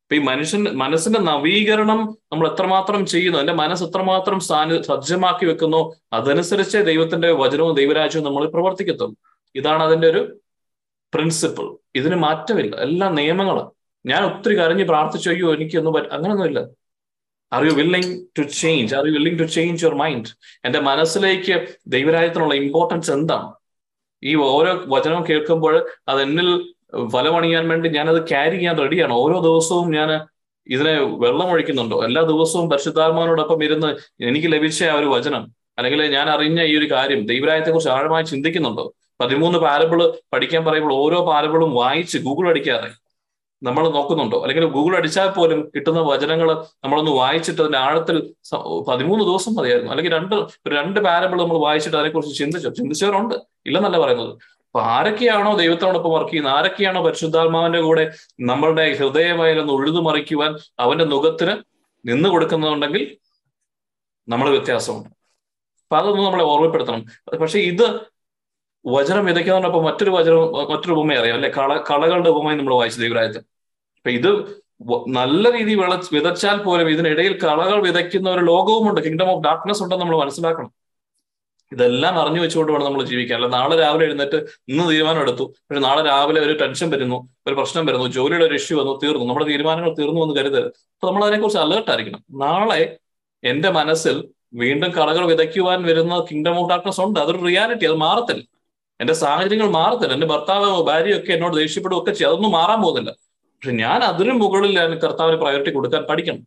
അപ്പൊ 0.02 0.16
ഈ 0.16 0.18
മനുഷ്യൻ 0.18 0.62
മനസ്സിന്റെ 0.82 1.20
നവീകരണം 1.20 2.00
നമ്മൾ 2.32 2.46
എത്രമാത്രം 2.52 3.06
ചെയ്യുന്നു 3.06 3.38
എന്റെ 3.38 3.52
മനസ്സ് 3.52 3.84
എത്രമാത്രം 3.84 4.40
സ്ഥാന 4.40 4.80
സജ്ജമാക്കി 4.82 5.46
വെക്കുന്നു 5.46 5.80
അതനുസരിച്ച് 6.12 6.78
ദൈവത്തിന്റെ 6.90 7.32
വചനവും 7.42 7.74
ദൈവരാജ്യവും 7.80 8.26
നമ്മൾ 8.26 8.44
പ്രവർത്തിക്കത്തുള്ളൂ. 8.56 9.16
ഇതാണ് 9.54 9.82
അതിന്റെ 9.82 10.08
ഒരു 10.08 10.22
പ്രിൻസിപ്പിൾ 11.12 11.66
ഇതിന് 12.00 12.16
മാറ്റമില്ല. 12.26 12.76
എല്ലാ 12.86 13.06
നിയമങ്ങളാണ് 13.18 13.70
ഞാൻ 14.06 14.24
ഒത്തിരി 14.24 14.54
കരഞ്ഞ് 14.58 14.84
പ്രാർത്ഥിച്ചു 14.84 15.30
അയ്യോ 15.30 15.54
എനിക്കൊന്നും 15.54 15.92
പറ്റ 15.92 16.06
അങ്ങനൊന്നുമില്ല. 16.12 16.60
Are 17.52 17.64
you 17.64 17.70
willing 17.70 18.26
to 18.38 18.42
change 18.42 18.94
are 18.94 19.06
you 19.06 19.12
willing 19.12 19.38
to 19.40 19.44
change 19.44 19.84
your 19.84 19.94
mind 19.94 20.28
എന്റെ 20.64 20.80
മനസ്സിലേക്ക് 20.80 21.68
ദൈവരാജ്യത്തിനുള്ള 21.86 22.54
ഇമ്പോർട്ടൻസ് 22.54 23.10
എന്താണ്? 23.10 23.52
ഈ 24.24 24.34
ഓരോ 24.34 24.84
വചനം 24.86 25.24
കേൾക്കുമ്പോൾ 25.30 25.88
അത് 26.08 26.22
എന്നിൽ 26.22 26.48
ഫലമണിയാൻ 27.12 27.68
വേണ്ടി 27.68 27.88
ഞാനത് 27.88 28.28
ക്യാരി 28.28 28.56
ചെയ്യാൻ 28.56 28.78
റെഡിയാണ് 28.78 29.12
ഓരോ 29.12 29.40
ദിവസവും 29.40 29.92
ഞാൻ 29.94 30.20
ഇതിനെ 30.66 30.94
വെള്ളം 31.00 31.50
ഒഴിക്കുന്നുണ്ടോ 31.50 32.04
എല്ലാ 32.04 32.22
ദിവസവും 32.22 32.70
പരിശുദ്ധാത്മാനോടൊപ്പം 32.70 33.64
ഇരുന്ന് 33.64 33.96
എനിക്ക് 34.24 34.52
ലഭിച്ച 34.52 34.84
ആ 34.84 34.94
ഒരു 34.94 35.06
വചനം 35.06 35.52
അല്ലെങ്കിൽ 35.78 36.10
ഞാൻ 36.12 36.30
അറിഞ്ഞ 36.30 36.62
ഈ 36.62 36.78
ഒരു 36.78 36.90
കാര്യം 36.90 37.26
ദൈവരായത്തെ 37.26 37.70
കുറിച്ച് 37.70 37.90
ആഴമായി 37.90 38.24
ചിന്തിക്കുന്നുണ്ടോ. 38.24 38.94
പതിമൂന്ന് 39.20 39.58
പാരബിൾ 39.58 40.12
പഠിക്കാൻ 40.32 40.64
പറയുമ്പോൾ 40.64 40.94
ഓരോ 40.94 41.26
പാരബിളും 41.26 41.74
വായിച്ച് 41.74 42.18
ഗൂഗിൾ 42.18 42.48
അടിക്കാതെ. 42.48 42.90
നമ്മൾ 43.62 43.88
നോക്കുന്നുണ്ടോ? 43.88 44.42
അല്ലെങ്കിൽ 44.42 44.66
ഗൂഗിൾ 44.66 44.96
അടിച്ചാൽ 44.96 45.30
പോലും 45.30 45.72
കിട്ടുന്ന 45.74 46.00
വചനങ്ങൾ 46.00 46.54
നമ്മളൊന്ന് 46.84 47.10
വായിച്ചിട്ട് 47.10 47.60
അതിന്റെ 47.60 47.78
ആഴത്തിൽ 47.78 48.34
പതിമൂന്ന് 48.88 49.24
ദിവസം 49.24 49.54
മതിയായിരുന്നു. 49.54 49.92
അല്ലെങ്കിൽ 49.92 50.12
രണ്ട് 50.12 50.34
രണ്ട് 50.68 51.00
പാരബിൾ 51.00 51.42
നമ്മൾ 51.42 51.58
വായിച്ചിട്ട് 51.58 51.96
അതിനെക്കുറിച്ച് 51.96 52.38
ചിന്തിച്ചോ? 52.38 52.70
ചിന്തിച്ചവരുണ്ട്. 52.70 53.34
ഇല്ലെന്നല്ല 53.66 53.98
പറയുന്നത്. 53.98 54.28
അപ്പൊ 54.28 54.80
ആരൊക്കെയാണോ 54.80 55.56
ദൈവത്തോടൊപ്പം 55.56 56.10
വർക്ക് 56.10 56.30
ചെയ്യുന്നത്? 56.30 56.54
ആരൊക്കെയാണോ 56.54 57.02
പരിശുദ്ധാത്മാവിന്റെ 57.02 57.80
കൂടെ 57.80 58.12
നമ്മളുടെ 58.40 58.82
ഒന്ന് 59.60 59.72
ഉഴുതു 59.72 60.00
മറിക്കുവാൻ 60.00 60.56
അവന്റെ 60.78 61.04
മുഖത്തിന് 61.04 61.56
നിന്ന് 62.06 62.28
കൊടുക്കുന്നുണ്ടെങ്കിൽ 62.28 63.16
നമ്മൾ 64.28 64.50
വ്യത്യാസമുണ്ട്. 64.50 65.08
അപ്പൊ 65.08 65.96
അതൊന്നും 65.96 66.24
നമ്മളെ 66.24 66.44
ഓർമ്മപ്പെടുത്തണം. 66.44 67.04
പക്ഷെ 67.40 67.58
ഇത് 67.58 68.00
വചനം 68.86 69.24
പറഞ്ഞപ്പോൾ 69.26 69.84
മറ്റൊരു 69.84 70.10
വചനം 70.10 70.52
മറ്റൊരു 70.52 70.92
ഉപമ 70.92 71.14
അറിയാം 71.14 71.34
അല്ലെ? 71.34 71.50
കള 71.50 71.76
കളകളുടെ 71.90 72.30
ഉപമയും 72.30 72.58
നമ്മൾ 72.58 72.74
വായിച്ചു 72.74 73.00
ദൈവരായത് 73.00 73.36
അപ്പൊ 73.36 74.10
ഇത് 74.10 74.30
നല്ല 75.08 75.52
രീതിയിൽ 75.52 75.80
വിള 75.80 76.00
വിതച്ചാൽ 76.12 76.58
പോലും 76.58 76.90
ഇതിനിടയിൽ 76.90 77.38
കളകൾ 77.40 77.82
വിതയ്ക്കുന്ന 77.82 78.30
ഒരു 78.30 78.40
ലോകവുമുണ്ട്. 78.40 79.00
കിങ്ഡം 79.00 79.30
ഓഫ് 79.30 79.44
ഡാർക്ക്നെസ് 79.44 79.82
ഉണ്ടെന്ന് 79.82 80.04
നമ്മൾ 80.04 80.18
മനസ്സിലാക്കണം. 80.18 80.72
ഇതെല്ലാം 81.72 82.18
അറിഞ്ഞു 82.18 82.40
വെച്ചുകൊണ്ട് 82.40 82.72
വേണം 82.72 82.84
നമ്മൾ 82.84 83.04
ജീവിക്കാൻ. 83.04 83.44
അല്ല 83.44 83.56
നാളെ 83.56 83.76
രാവിലെ 83.76 84.04
എഴുന്നേറ്റ് 84.04 84.36
ഇന്ന് 84.68 84.90
തീരുമാനം 84.90 85.20
എടുത്തു. 85.20 85.42
പക്ഷെ 85.42 85.80
നാളെ 85.80 86.02
രാവിലെ 86.02 86.40
ഒരു 86.40 86.58
ടെൻഷൻ 86.58 86.90
വരുന്നു 86.90 87.28
ഒരു 87.46 87.54
പ്രശ്നം 87.54 87.86
വരുന്നു 87.86 88.06
ജോലിയുടെ 88.06 88.44
ഒരു 88.44 88.54
ഇഷ്യൂ 88.54 88.80
വന്നു 88.80 89.00
തീർന്നു. 89.02 89.24
നമ്മുടെ 89.24 89.46
തീരുമാനങ്ങൾ 89.46 89.94
തീർന്നു 89.94 90.20
എന്ന് 90.20 90.36
കരുതരുത്. 90.36 90.66
അപ്പൊ 90.66 91.06
നമ്മൾ 91.06 91.22
അതിനെക്കുറിച്ച് 91.22 91.58
അലേർട്ട് 91.58 91.90
ആയിരിക്കണം. 91.90 92.24
നാളെ 92.30 92.98
എന്റെ 93.44 93.70
മനസ്സിൽ 93.70 94.28
വീണ്ടും 94.54 94.90
കളകൾ 94.90 95.26
വിതയ്ക്കുവാൻ 95.26 95.82
വരുന്ന 95.82 96.24
കിങ്ഡം 96.30 96.58
ഓഫ് 96.58 96.70
ഡാർക്ക്നെസ് 96.70 97.00
ഉണ്ട്. 97.00 97.20
അതൊരു 97.20 97.38
റിയാലിറ്റി 97.38 97.84
അത് 97.84 97.94
മാറത്തില്ല. 97.94 98.59
എന്റെ 99.00 99.12
സാഹചര്യങ്ങൾ 99.12 99.70
മാറത്തില്ല. 99.70 100.12
എന്റെ 100.12 100.26
ഭർത്താവ് 100.26 100.82
ഭാര്യയൊക്കെ 100.82 101.32
എന്നോട് 101.32 101.56
ദേഷ്യപ്പെടുകയൊക്കെ 101.56 102.10
ചെയ്യും. 102.10 102.30
അതൊന്നും 102.30 102.52
മാറാൻ 102.52 102.82
പോകുന്നില്ല. 102.82 103.10
പക്ഷെ 103.10 103.70
ഞാൻ 103.70 104.04
അതിനു 104.04 104.32
മുകളിൽ 104.32 104.78
ഞാൻ 104.78 104.98
കർത്താവിന് 104.98 105.36
പ്രയോറിറ്റി 105.36 105.70
കൊടുക്കാൻ 105.70 106.02
പഠിക്കണം. 106.02 106.46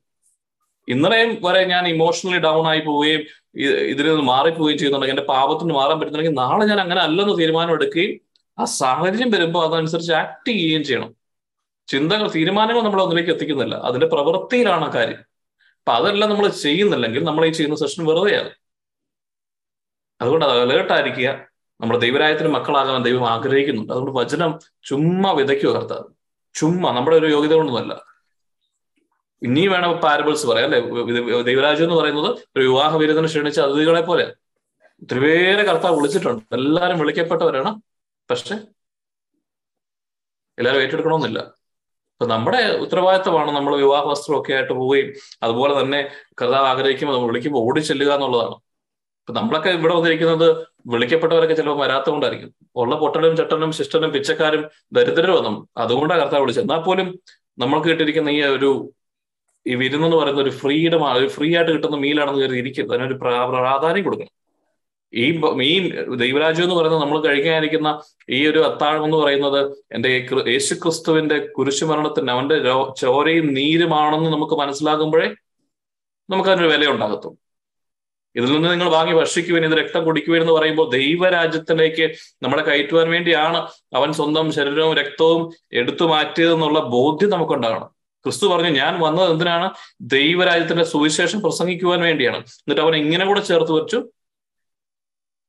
ഇന്നലെയും 0.87 1.37
വരെ 1.41 1.65
ഞാൻ 1.65 1.87
ഇമോഷണലി 1.87 2.37
ഡൗൺ 2.37 2.67
ആയി 2.67 2.79
പോവുകയും 2.79 3.21
ഇതിൽ 3.61 4.07
നിന്ന് 4.07 4.21
മാറിപ്പോവുകയും 4.21 4.77
ചെയ്യുന്നുണ്ടെങ്കിൽ 4.77 5.19
എന്റെ 5.19 5.33
പാപത്തിന് 5.33 5.73
മാറാൻ 5.73 5.99
പറ്റുന്നുണ്ടെങ്കിൽ 5.99 6.37
നാളെ 6.37 6.65
ഞാൻ 6.65 6.79
അങ്ങനെ 6.81 7.01
അല്ലെന്ന് 7.01 7.37
തീരുമാനം 7.37 7.73
എടുക്കുകയും 7.73 8.19
ആ 8.59 8.65
സാഹചര്യം 8.65 9.31
വരുമ്പോൾ 9.31 9.65
അതനുസരിച്ച് 9.65 10.13
ആക്ട് 10.13 10.49
ചെയ്യുകയും 10.49 10.83
ചെയ്യണം. 10.83 11.15
ചിന്തകൾ 11.87 12.31
തീരുമാനങ്ങൾ 12.31 12.81
നമ്മൾ 12.83 13.01
ഒന്നിലേക്ക് 13.01 13.31
എത്തിക്കുന്നില്ല. 13.31 13.75
അതിന്റെ 13.75 14.07
പ്രവൃത്തിയിലാണ് 14.07 14.93
കാര്യം. 14.93 15.17
അപ്പൊ 15.79 15.93
അതെല്ലാം 15.93 16.29
നമ്മൾ 16.29 16.47
ചെയ്യുന്നില്ലെങ്കിൽ 16.47 17.23
നമ്മൾ 17.23 17.45
ഈ 17.45 17.49
ചെയ്യുന്ന 17.49 17.75
സെഷൻ 17.75 18.05
വെറുതെയാകും. 18.05 18.55
അതുകൊണ്ട് 20.21 20.45
അത് 20.45 20.61
അലേർട്ടായിരിക്കുക 20.61 21.52
നമ്മുടെ 21.83 21.99
ദൈവരായത്തിന് 21.99 22.47
മക്കളാകാൻ 22.47 23.03
ദൈവം 23.03 23.29
ആഗ്രഹിക്കുന്നുണ്ട്. 23.29 23.93
അതുകൊണ്ട് 23.93 24.19
വചനം 24.19 24.59
ചുമ്മാ 24.83 25.31
വിതയ്ക്കുക 25.31 25.69
കർത്താവ് 25.69 26.03
ചുമ്മാ 26.53 26.91
നമ്മുടെ 26.91 27.17
ഒരു 27.17 27.25
യോഗ്യത 27.25 27.53
കൊണ്ടൊന്നുമല്ല. 27.53 28.05
ഇനി 29.43 29.67
വേണം 29.67 29.97
പാരബിൾസ് 29.97 30.47
പറയാം 30.47 30.65
അല്ലെ? 30.65 30.79
ദൈവരാജ്യം 31.41 31.85
എന്ന് 31.85 31.95
പറയുന്നത് 31.95 32.37
ഒരു 32.55 32.63
വിവാഹ 32.63 32.97
വിരുദ്ധന് 32.97 33.25
ക്ഷണിച്ച 33.25 33.59
അതിഥികളെ 33.59 34.01
പോലെ. 34.01 34.35
ഒത്തിരി 35.01 35.19
പേരെ 35.19 35.63
കർത്താവ് 35.63 35.95
വിളിച്ചിട്ടുണ്ട്. 35.95 36.55
എല്ലാവരും 36.55 36.99
വിളിക്കപ്പെട്ടവരാണ്. 36.99 37.81
പക്ഷെ 38.29 38.55
എല്ലാവരും 40.59 40.81
ഏറ്റെടുക്കണമെന്നില്ല. 40.81 41.39
അപ്പൊ 41.39 42.25
നമ്മുടെ 42.25 42.77
ഉത്തരവാദിത്തമാണ് 42.77 43.51
നമ്മൾ 43.51 43.75
വിവാഹ 43.75 44.05
വസ്ത്രമൊക്കെ 44.05 44.53
ആയിട്ട് 44.53 44.73
പോവുകയും 44.73 45.13
അതുപോലെ 45.43 45.81
തന്നെ 45.81 46.09
കർത്താവ് 46.41 46.67
ആഗ്രഹിക്കുമ്പോൾ 46.67 47.13
നമ്മൾ 47.13 47.27
വിളിക്കുമ്പോൾ 47.27 47.59
ഓടി 47.59 47.79
ചെല്ലുക 47.79 48.13
എന്നുള്ളതാണ്. 48.13 48.55
ഇപ്പൊ 49.23 49.41
നമ്മളൊക്കെ 49.41 49.69
ഇവിടെ 49.69 49.93
വന്നിരിക്കുന്നത് 49.93 50.67
വിളിക്കപ്പെട്ടവരൊക്കെ 50.87 51.53
ചിലപ്പോൾ 51.53 51.85
വരാത്തതുകൊണ്ടായിരിക്കും. 51.85 52.53
ഉള്ള 52.75 52.95
പൊട്ടനും 52.95 53.35
ചട്ടനും 53.35 53.71
ശിഷ്ടനും 53.71 54.11
പിച്ചക്കാരും 54.11 54.65
ദരിദ്രരും 54.93 55.35
വന്നു 55.35 55.67
അതുകൊണ്ടാണ് 55.77 56.21
കർത്താവ് 56.21 56.41
വിളിച്ചത്. 56.41 56.63
എന്നാൽ 56.63 56.77
പോലും 56.77 57.19
നമ്മൾക്ക് 57.57 57.87
കിട്ടിയിരിക്കുന്ന 57.87 58.29
ഈ 58.29 58.41
ഒരു 58.41 58.91
ഈ 59.67 59.75
വിരുന്നെന്ന് 59.75 60.17
പറയുന്ന 60.17 60.41
ഒരു 60.41 60.49
ഫ്രീഡം 60.49 61.13
ഒരു 61.13 61.27
ഫ്രീ 61.27 61.55
ആയിട്ട് 61.55 61.71
കിട്ടുന്ന 61.71 61.95
മീലാണെന്ന് 61.95 62.41
കരുതി 62.41 62.57
ഇരിക്കും 62.57 62.89
അതിനൊരു 62.89 63.13
പ്രാ- 63.13 63.49
പ്രാധാന്യം 63.49 64.03
കൊടുക്കണം. 64.03 64.29
ഈ 65.13 65.37
മീൻ 65.37 65.83
ദൈവരാജ്യം 66.15 66.63
എന്ന് 66.63 66.75
പറയുന്നത് 66.75 67.01
നമ്മൾ 67.01 67.21
കഴിക്കാനിരിക്കുന്ന 67.21 68.01
ഈ 68.29 68.47
ഒരു 68.47 68.59
അത്താഴം 68.59 69.03
എന്ന് 69.03 69.17
പറയുന്നത് 69.17 69.85
എന്റെ 69.91 70.27
യേശു 70.47 70.73
ക്രിസ്തുവിന്റെ 70.73 71.39
കുരിശുമരണത്തിന് 71.39 72.31
അവന്റെ 72.31 72.59
ചോരയും 72.97 73.53
നീരുമാണെന്ന് 73.53 74.29
നമുക്ക് 74.29 74.53
മനസ്സിലാകുമ്പോഴേ 74.53 75.35
നമുക്ക് 76.29 76.49
അതിനൊരു 76.49 76.73
വില 76.73 76.89
ഉണ്ടാകത്തും 76.89 77.42
ഇതിൽ 78.35 78.51
നിന്ന് 78.51 78.69
നിങ്ങൾ 78.69 78.89
വാങ്ങി 78.89 79.13
ഭക്ഷിക്കുവാൻ 79.13 79.65
ഇത് 79.65 79.71
രക്തം 79.71 80.05
കുടിക്കുവാൻ 80.05 80.41
എന്ന് 80.41 80.53
പറയുമ്പോൾ 80.53 80.89
ദൈവരാജ്യത്തിലേക്ക് 80.89 82.15
നമ്മളെ 82.43 82.63
കയറ്റുവാൻ 82.63 83.09
വേണ്ടിയാണ് 83.09 83.57
അവൻ 83.95 84.13
സ്വന്തം 84.13 84.51
ശരീരവും 84.51 84.95
രക്തവും 84.95 85.51
എടുത്തു 85.73 86.03
മാറ്റിയതെന്നുള്ള 86.03 86.79
ബോധ്യം 86.79 87.29
നമുക്കുണ്ടാകണം. 87.29 87.87
ക്രിസ്തു 88.23 88.47
പറഞ്ഞു 88.47 88.69
ഞാൻ 88.69 88.99
വന്നത് 88.99 89.31
എന്തിനാണ്? 89.31 89.69
ദൈവരാജ്യത്തിന്റെ 90.01 90.83
സുവിശേഷം 90.83 91.41
പ്രസംഗിക്കുവാൻ 91.41 92.01
വേണ്ടിയാണ്. 92.01 92.37
എന്നിട്ട് 92.37 92.81
അവൻ 92.81 92.95
ഇങ്ങനെ 92.95 93.25
കൂടെ 93.25 93.39
ചേർത്ത് 93.39 93.71
വെച്ചു. 93.71 94.09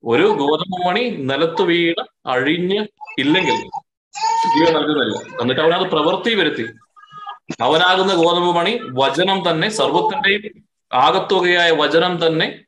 ഒരു 0.05 0.23
ഗോതമ്പ് 0.23 0.87
മണി 0.87 1.09
നിലത്ത് 1.09 1.63
വീണ് 1.63 2.29
അഴിഞ്ഞ് 2.29 2.87
ഇല്ലെങ്കിൽ 3.19 3.59
എന്നിട്ട് 5.41 5.61
അവനത് 5.61 5.91
പ്രവൃത്തി 5.91 6.35
വരുത്തി. 6.35 6.63
അവനാകുന്ന 7.61 8.15
ഗോതമ്പ് 8.15 8.57
മണി 8.57 8.79
വചനം 8.83 9.51
തന്നെ 9.51 9.69
സർവത്തിന്റെയും 9.69 10.65
ആകത്തുകയായ 10.93 11.71
വചനം 11.71 12.27
തന്നെ 12.27 12.64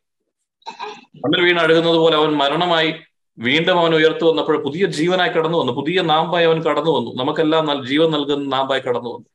മണ്ണിൽ 1.17 1.45
വീണ് 1.45 1.59
അഴുകുന്നത് 1.59 1.97
പോലെ 1.97 2.17
അവൻ 2.17 2.31
മരണമായി 2.31 2.95
വീണ്ടും 3.39 3.79
അവൻ 3.81 3.95
ഉയർത്തു 3.95 4.25
വന്നപ്പോൾ 4.25 4.63
പുതിയ 4.63 4.87
ജീവനായി 4.87 5.29
കടന്നു 5.29 5.59
വന്നു. 5.59 5.73
പുതിയ 5.73 6.03
നാമ്പായി 6.03 6.47
അവൻ 6.47 6.63
കടന്നു 6.63 6.91
വന്നു. 6.91 7.11
നമുക്കെല്ലാം 7.15 7.87
ജീവൻ 7.87 8.11
നൽകുന്ന 8.11 8.57
നാമ്പായി 8.57 8.81
കടന്നു 8.81 9.09
വന്നു. 9.15 9.27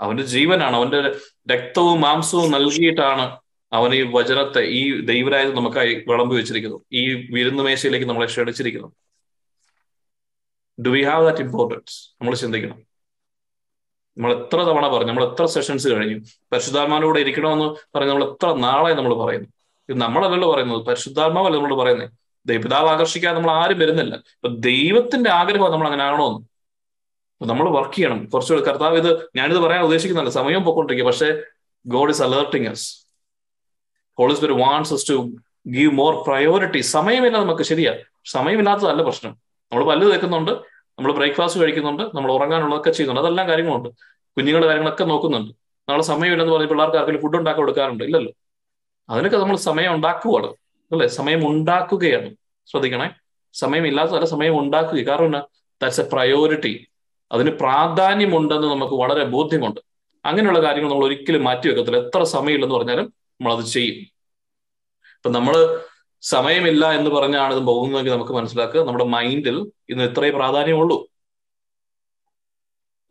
അവന്റെ 0.00 0.22
ജീവനാണ്. 0.22 0.76
അവന്റെ 0.76 1.00
രക്തവും 1.54 2.00
മാംസവും 2.00 2.50
നൽകിയിട്ടാണ് 2.50 3.36
അവൻ 3.72 3.94
ഈ 3.94 4.02
വചനത്തെ 4.02 4.60
ഈ 4.60 5.00
ദൈവരായത് 5.00 5.56
നമുക്കായി 5.56 6.04
വിളമ്പി 6.08 6.36
വെച്ചിരിക്കുന്നു 6.36 6.80
ഈ 6.92 7.28
വിരുന്നുമേശയിലേക്ക് 7.30 8.06
നമ്മളെ 8.06 8.26
ക്ഷണിച്ചിരിക്കുന്നു 8.26 8.92
do 10.82 10.90
we 10.90 11.02
have 11.02 11.24
that 11.24 11.42
importance 11.42 12.10
നമ്മൾ 12.12 12.34
ചിന്തിക്കണം. 12.34 12.78
നമ്മൾ 14.16 14.32
എത്ര 14.34 14.56
തവണ 14.56 14.88
പറഞ്ഞു 14.88 15.08
നമ്മൾ 15.08 15.24
എത്ര 15.24 15.44
സെഷൻസ് 15.46 15.88
കഴിഞ്ഞു? 15.88 16.16
പരിശുദ്ധാത്മാവിലൂടെ 16.52 17.20
ഇരിക്കണമെന്ന് 17.20 17.64
പറഞ്ഞ് 17.64 18.10
നമ്മൾ 18.10 18.24
എത്ര 18.24 18.52
നാളെ 18.52 18.94
നമ്മൾ 18.94 19.14
പറയുന്നു? 19.14 19.48
ഇത് 19.88 20.00
നമ്മളല്ലല്ലോ 20.00 20.54
പറയുന്നത് 20.54 20.82
പരിശുദ്ധാത്മാവല്ല 20.82 21.56
നമ്മൾ 21.56 21.74
പറയുന്നത് 21.74 22.10
ദൈവപിതാവ് 22.46 22.88
ആകർഷിക്കാൻ 22.88 23.34
നമ്മൾ 23.34 23.50
ആരും 23.50 23.78
വരുന്നില്ല. 23.78 24.14
അപ്പൊ 24.14 24.48
ദൈവത്തിന്റെ 24.48 25.30
ആഗ്രഹം 25.30 25.72
നമ്മൾ 25.72 25.86
അങ്ങനെ 25.86 26.04
ആകണമെന്ന് 26.04 26.56
നമ്മൾ 27.50 27.70
വർക്ക് 27.70 27.94
ചെയ്യണം. 27.94 28.26
കുറച്ചുകൂടി 28.26 28.66
കർത്താവ് 28.66 28.96
ഇത് 28.96 29.30
ഞാനിത് 29.36 29.58
പറയാൻ 29.58 29.82
ഉദ്ദേശിക്കുന്നില്ല. 29.82 30.30
സമയം 30.30 30.64
പൊക്കോണ്ടിരിക്കുക 30.64 31.06
പക്ഷേ 31.06 31.42
God 31.86 32.10
is 32.10 32.22
alerting 32.22 32.66
us 32.66 33.06
Holy 34.18 34.34
Spirit 34.34 34.62
wants 34.62 34.94
us 34.94 35.00
to 35.08 35.34
give 35.66 35.92
more 35.92 36.24
priority 36.26 36.80
സമയമില്ല 36.80 37.38
നമുക്ക് 37.38 37.62
ശരിയാ. 37.62 37.94
സമയമില്ലാത്തതല്ല 38.24 39.02
പ്രശ്നം. 39.02 39.32
നമ്മൾ 39.72 39.84
പല്ല് 39.84 40.12
തേക്കുന്നുണ്ട് 40.12 40.50
നമ്മൾ 40.98 41.12
ബ്രേക്ക്ഫാസ്റ്റ് 41.12 41.60
കഴിക്കുന്നുണ്ട് 41.60 42.02
നമ്മൾ 42.02 42.32
ഉറങ്ങാനുള്ളതൊക്കെ 42.32 42.90
ചെയ്യുന്നുണ്ട്. 42.90 43.20
അതെല്ലാം 43.20 43.48
കാര്യങ്ങളുണ്ട്. 43.48 43.88
കുഞ്ഞുങ്ങളുടെ 44.36 44.66
കാര്യങ്ങളൊക്കെ 44.66 45.04
നോക്കുന്നുണ്ട്. 45.04 45.54
നാളെ 45.88 46.02
സമയമില്ലെന്ന് 46.02 46.54
പറഞ്ഞ് 46.54 46.68
പിള്ളേർക്ക് 46.68 46.96
ആർക്കെങ്കിലും 46.96 47.22
ഫുഡ് 47.22 47.38
ഉണ്ടാക്കി 47.38 47.60
കൊടുക്കാറുണ്ട്? 47.60 48.04
ഇല്ലല്ലോ. 48.04 48.32
അതിനൊക്കെ 49.10 49.36
നമ്മൾ 49.36 49.56
സമയം 49.56 49.94
ഉണ്ടാക്കുവാണ്. 49.94 50.46
അല്ലെ? 50.92 51.06
സമയം 51.06 51.48
ഉണ്ടാക്കുകയാണ്. 51.48 52.36
ശ്രദ്ധിക്കണേ. 52.66 53.10
സമയമില്ലാത്തതല്ല 53.52 54.24
സമയം 54.24 54.58
ഉണ്ടാക്കുക 54.58 55.06
കാരണം 55.06 55.40
ദാറ്റ്സ് 55.82 56.00
എ 56.00 56.08
പ്രയോറിറ്റി 56.12 56.86
അതിന് 57.32 57.50
പ്രാധാന്യമുണ്ടെന്ന് 57.50 58.68
നമുക്ക് 58.68 58.94
വളരെ 58.94 59.24
ബോധ്യമുണ്ട്. 59.24 59.80
അങ്ങനെയുള്ള 60.24 60.62
കാര്യങ്ങൾ 60.62 60.90
നമ്മൾ 60.90 61.04
ഒരിക്കലും 61.04 61.44
മാറ്റി 61.44 61.68
വെക്കത്തില്ല. 61.68 61.96
എത്ര 61.96 62.22
സമയമില്ലെന്ന് 62.22 62.76
പറഞ്ഞാലും 62.76 63.04
നമ്മൾ 63.04 63.54
അത് 63.54 63.64
ചെയ്യും. 63.64 63.94
ഇപ്പൊ 65.16 65.30
നമ്മൾ 65.30 65.80
സമയമില്ല 66.20 66.92
എന്ന് 66.92 67.10
പറഞ്ഞാണ് 67.10 67.54
ഇത് 67.54 67.62
പോകുന്നതെങ്കിൽ 67.62 68.12
നമുക്ക് 68.12 68.32
മനസ്സിലാക്കുക. 68.32 68.86
നമ്മുടെ 68.86 69.04
മൈൻഡിൽ 69.04 69.72
ഇന്ന് 69.88 70.04
ഇത്രേ 70.04 70.30
പ്രാധാന്യമുള്ളൂ. 70.30 71.08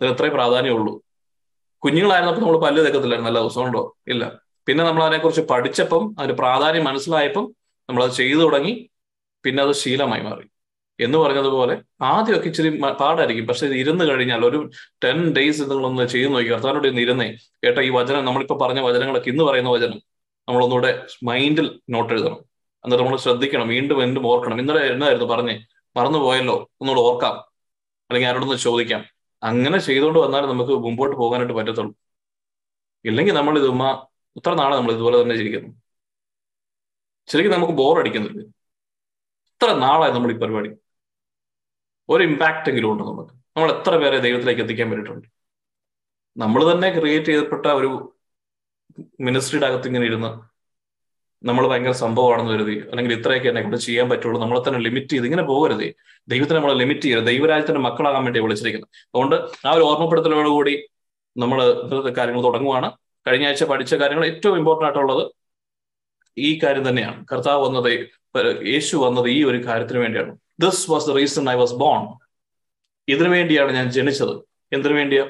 ഇതിന് 0.02 0.14
ഇത്രേ 0.14 0.30
പ്രാധാന്യമുള്ളൂ. 0.30 1.02
കുഞ്ഞുങ്ങളായിരുന്നപ്പോൾ 1.78 2.42
നമ്മൾ 2.42 2.58
പല്ല് 2.58 2.86
തേക്കത്തില്ലായിരുന്നു. 2.86 3.30
നല്ല 3.30 3.40
ദിവസം 3.40 3.64
ഉണ്ടോ 3.64 3.98
ഇല്ല. 4.08 4.45
പിന്നെ 4.68 4.84
നമ്മൾ 4.84 5.04
അതിനെക്കുറിച്ച് 5.04 5.42
പഠിച്ചപ്പം 5.42 6.16
അതിന് 6.20 6.34
പ്രാധാന്യം 6.34 6.84
മനസ്സിലായപ്പം 6.84 7.56
നമ്മൾ 7.90 8.04
അത് 8.04 8.12
ചെയ്തു 8.12 8.40
തുടങ്ങി 8.40 8.90
പിന്നെ 9.44 9.64
അത് 9.64 9.72
ശീലമായി 9.72 10.22
മാറി. 10.22 10.50
എന്ന് 11.00 11.18
പറഞ്ഞതുപോലെ 11.18 11.82
ആദ്യമൊക്കെ 12.02 12.48
ഇച്ചിരി 12.48 12.82
പാടായിരിക്കും. 12.82 13.48
പക്ഷെ 13.48 13.66
ഇത് 13.66 13.76
ഇരുന്ന് 13.76 14.06
കഴിഞ്ഞാൽ 14.06 14.46
ഒരു 14.46 14.70
ടെൻ 15.04 15.34
ഡേയ്സ് 15.34 15.62
നിങ്ങളൊന്ന് 15.62 16.08
ചെയ്തു 16.08 16.30
നോക്കി 16.30 16.52
കർത്താനോട് 16.52 16.88
ഇന്ന് 16.88 17.02
ഇരുന്നേ. 17.02 17.34
കേട്ടോ 17.64 17.82
ഈ 17.82 17.90
വചനം 17.90 18.26
നമ്മളിപ്പോൾ 18.26 18.60
പറഞ്ഞ 18.60 18.80
വചനങ്ങളൊക്കെ 18.80 19.30
ഇന്ന് 19.30 19.44
പറയുന്ന 19.44 19.70
വചനം 19.70 20.02
നമ്മളൊന്നുകൂടെ 20.48 21.08
മൈൻഡിൽ 21.24 21.80
നോട്ട് 21.90 22.14
എഴുതണം. 22.14 22.38
എന്നിട്ട് 22.86 23.04
നമ്മൾ 23.04 23.18
ശ്രദ്ധിക്കണം. 23.18 23.68
വീണ്ടും 23.68 23.98
വീണ്ടും 23.98 24.28
ഓർക്കണം. 24.28 24.60
ഇന്നലെ 24.60 24.92
എന്നായിരുന്നു 24.92 25.26
പറഞ്ഞേ? 25.26 25.66
മറന്നുപോയല്ലോ. 25.98 26.72
ഒന്നുകൂടെ 26.82 27.02
ഓർക്കാം. 27.02 27.36
അല്ലെങ്കിൽ 28.10 28.30
ആരോടൊന്ന് 28.30 28.56
ചോദിക്കാം. 28.56 29.06
അങ്ങനെ 29.44 29.78
ചെയ്തുകൊണ്ട് 29.78 30.20
വന്നാൽ 30.20 30.42
നമുക്ക് 30.42 30.72
മുമ്പോട്ട് 30.72 31.16
പോകാനായിട്ട് 31.16 31.54
പറ്റത്തുള്ളൂ. 31.54 31.96
ഇല്ലെങ്കിൽ 33.06 33.34
നമ്മൾ 33.34 33.58
ഇത് 33.58 33.68
ഇത്ര 34.36 34.52
നാളെ 34.54 34.76
നമ്മൾ 34.76 34.92
ഇതുപോലെ 34.92 35.22
തന്നെ 35.22 35.36
ജീവിക്കുന്നു. 35.36 35.70
ശരിക്കും 37.28 37.54
നമുക്ക് 37.54 37.74
ബോർ 37.74 38.00
അടിക്കുന്നില്ല. 38.00 38.42
ഇത്ര 39.54 39.70
നാളായി 39.86 40.14
നമ്മൾ 40.14 40.32
ഈ 40.32 40.38
പരിപാടി. 40.38 40.70
ഒരു 42.10 42.24
ഇമ്പാക്റ്റ് 42.24 42.70
എങ്കിലും 42.70 42.92
ഉണ്ട് 42.92 43.04
നമുക്ക്? 43.04 43.34
നമ്മൾ 43.58 43.70
എത്ര 43.72 43.94
പേരെ 43.98 44.18
ദൈവത്തിലേക്ക് 44.20 44.62
എത്തിക്കാൻ 44.62 44.90
പറ്റിയിട്ടുണ്ട് 44.90 45.28
നമ്മൾ 46.38 46.62
തന്നെ 46.72 46.88
ക്രിയേറ്റ് 47.00 47.26
ചെയ്യപ്പെട്ട 47.26 47.66
ഒരു 47.80 47.90
മിനിസ്ട്രിയുടെ 49.22 49.68
അകത്ത് 49.68 49.88
ഇങ്ങനെ 49.88 50.06
ഇരുന്ന് 50.06 50.30
നമ്മൾ 51.44 51.68
ഭയങ്കര 51.68 51.92
സംഭവമാണെന്ന് 51.92 52.52
കരുതി 52.54 52.76
അല്ലെങ്കിൽ 52.90 53.14
ഇത്രയൊക്കെ 53.20 53.48
എന്നെ 53.48 53.62
കൊണ്ട് 53.62 53.78
ചെയ്യാൻ 53.78 54.10
പറ്റുള്ളൂ 54.10 54.42
നമ്മളെ 54.42 54.62
തന്നെ 54.68 54.80
ലിമിറ്റ് 54.80 55.10
ചെയ്ത് 55.10 55.26
ഇങ്ങനെ 55.26 55.44
പോകരുത്. 55.44 55.88
ദൈവത്തിനെ 56.28 56.58
നമ്മളെ 56.60 56.76
ലിമിറ്റ് 56.76 57.02
ചെയ്യരുത്. 57.02 57.26
ദൈവരാജ്യത്തിന്റെ 57.26 57.82
മക്കളാകാൻ 57.82 58.24
വേണ്ടി 58.24 58.40
വിളിച്ചിരിക്കുന്നത്. 58.40 58.90
അതുകൊണ്ട് 59.14 59.36
ആ 59.68 59.72
ഒരു 59.72 59.84
ഓർമ്മപ്പെടുത്തലോടുകൂടി 59.84 60.76
നമ്മൾ 61.38 61.60
കാര്യങ്ങൾ 62.18 62.44
തുടങ്ങുവാണ്. 62.44 62.90
കഴിഞ്ഞ 63.28 63.48
ആഴ്ച 63.48 63.64
പഠിച്ച 63.64 63.96
കാര്യങ്ങൾ 63.96 64.26
ഏറ്റവും 64.26 64.58
ഇമ്പോർട്ടന്റ് 64.58 64.86
ആയിട്ടുള്ളത് 64.86 65.32
ഈ 66.38 66.60
കാര്യം 66.64 66.90
തന്നെയാണ്. 66.90 67.26
കർത്താവ് 67.32 67.66
വന്നത് 67.66 68.10
യേശു 68.68 68.98
വന്നത് 68.98 69.30
ഈ 69.30 69.44
ഒരു 69.44 69.66
കാര്യത്തിന് 69.66 70.00
വേണ്ടിയാണ്. 70.00 70.38
This 70.60 70.92
was 70.92 71.08
the 71.08 71.12
reason 71.12 71.50
I 71.50 71.54
was 71.54 71.74
born 71.74 72.08
ഇതിനു 73.08 73.30
വേണ്ടിയാണ് 73.30 73.72
ഞാൻ 73.72 73.92
ജനിച്ചത്. 73.92 74.36
എന്തിനു 74.74 74.94
വേണ്ടിയാ? 74.94 75.28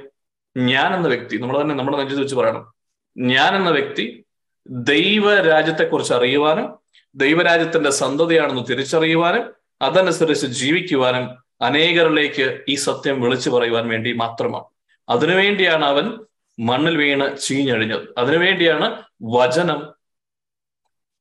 ഞാൻ 0.57 0.95
എന്ന 0.95 1.07
വ്യക്തി 1.07 1.37
നമ്മൾ 1.37 1.61
തന്നെ 1.61 1.75
നമ്മുടെ 1.75 1.97
നെഞ്ചു 1.97 2.15
വെച്ച് 2.15 2.35
പറയണം. 2.35 2.73
ഞാൻ 3.17 3.55
എന്ന 3.55 3.69
വ്യക്തി 3.69 4.25
ദൈവരാജ്യത്തെക്കുറിച്ച് 4.67 6.13
അറിയുവാനും 6.13 6.79
ദൈവരാജ്യത്തിന്റെ 7.15 7.89
സന്തതിയാണെന്ന് 7.89 8.63
തിരിച്ചറിയുവാനും 8.69 9.53
അതനുസരിച്ച് 9.81 10.47
ജീവിക്കുവാനും 10.47 11.37
അനേകരിലേക്ക് 11.61 12.61
ഈ 12.69 12.75
സത്യം 12.75 13.21
വിളിച്ചു 13.21 13.49
പറയുവാൻ 13.49 13.87
വേണ്ടി 13.87 14.13
മാത്രമാണ്. 14.13 14.63
അതിനുവേണ്ടിയാണ് 15.09 15.85
അവൻ 15.85 16.05
മണ്ണിൽ 16.59 16.97
വീണ് 16.97 17.37
ചീഞ്ഞഴിഞ്ഞത് 17.37 18.07
അതിനുവേണ്ടിയാണ് 18.17 19.03
വചനം 19.23 19.93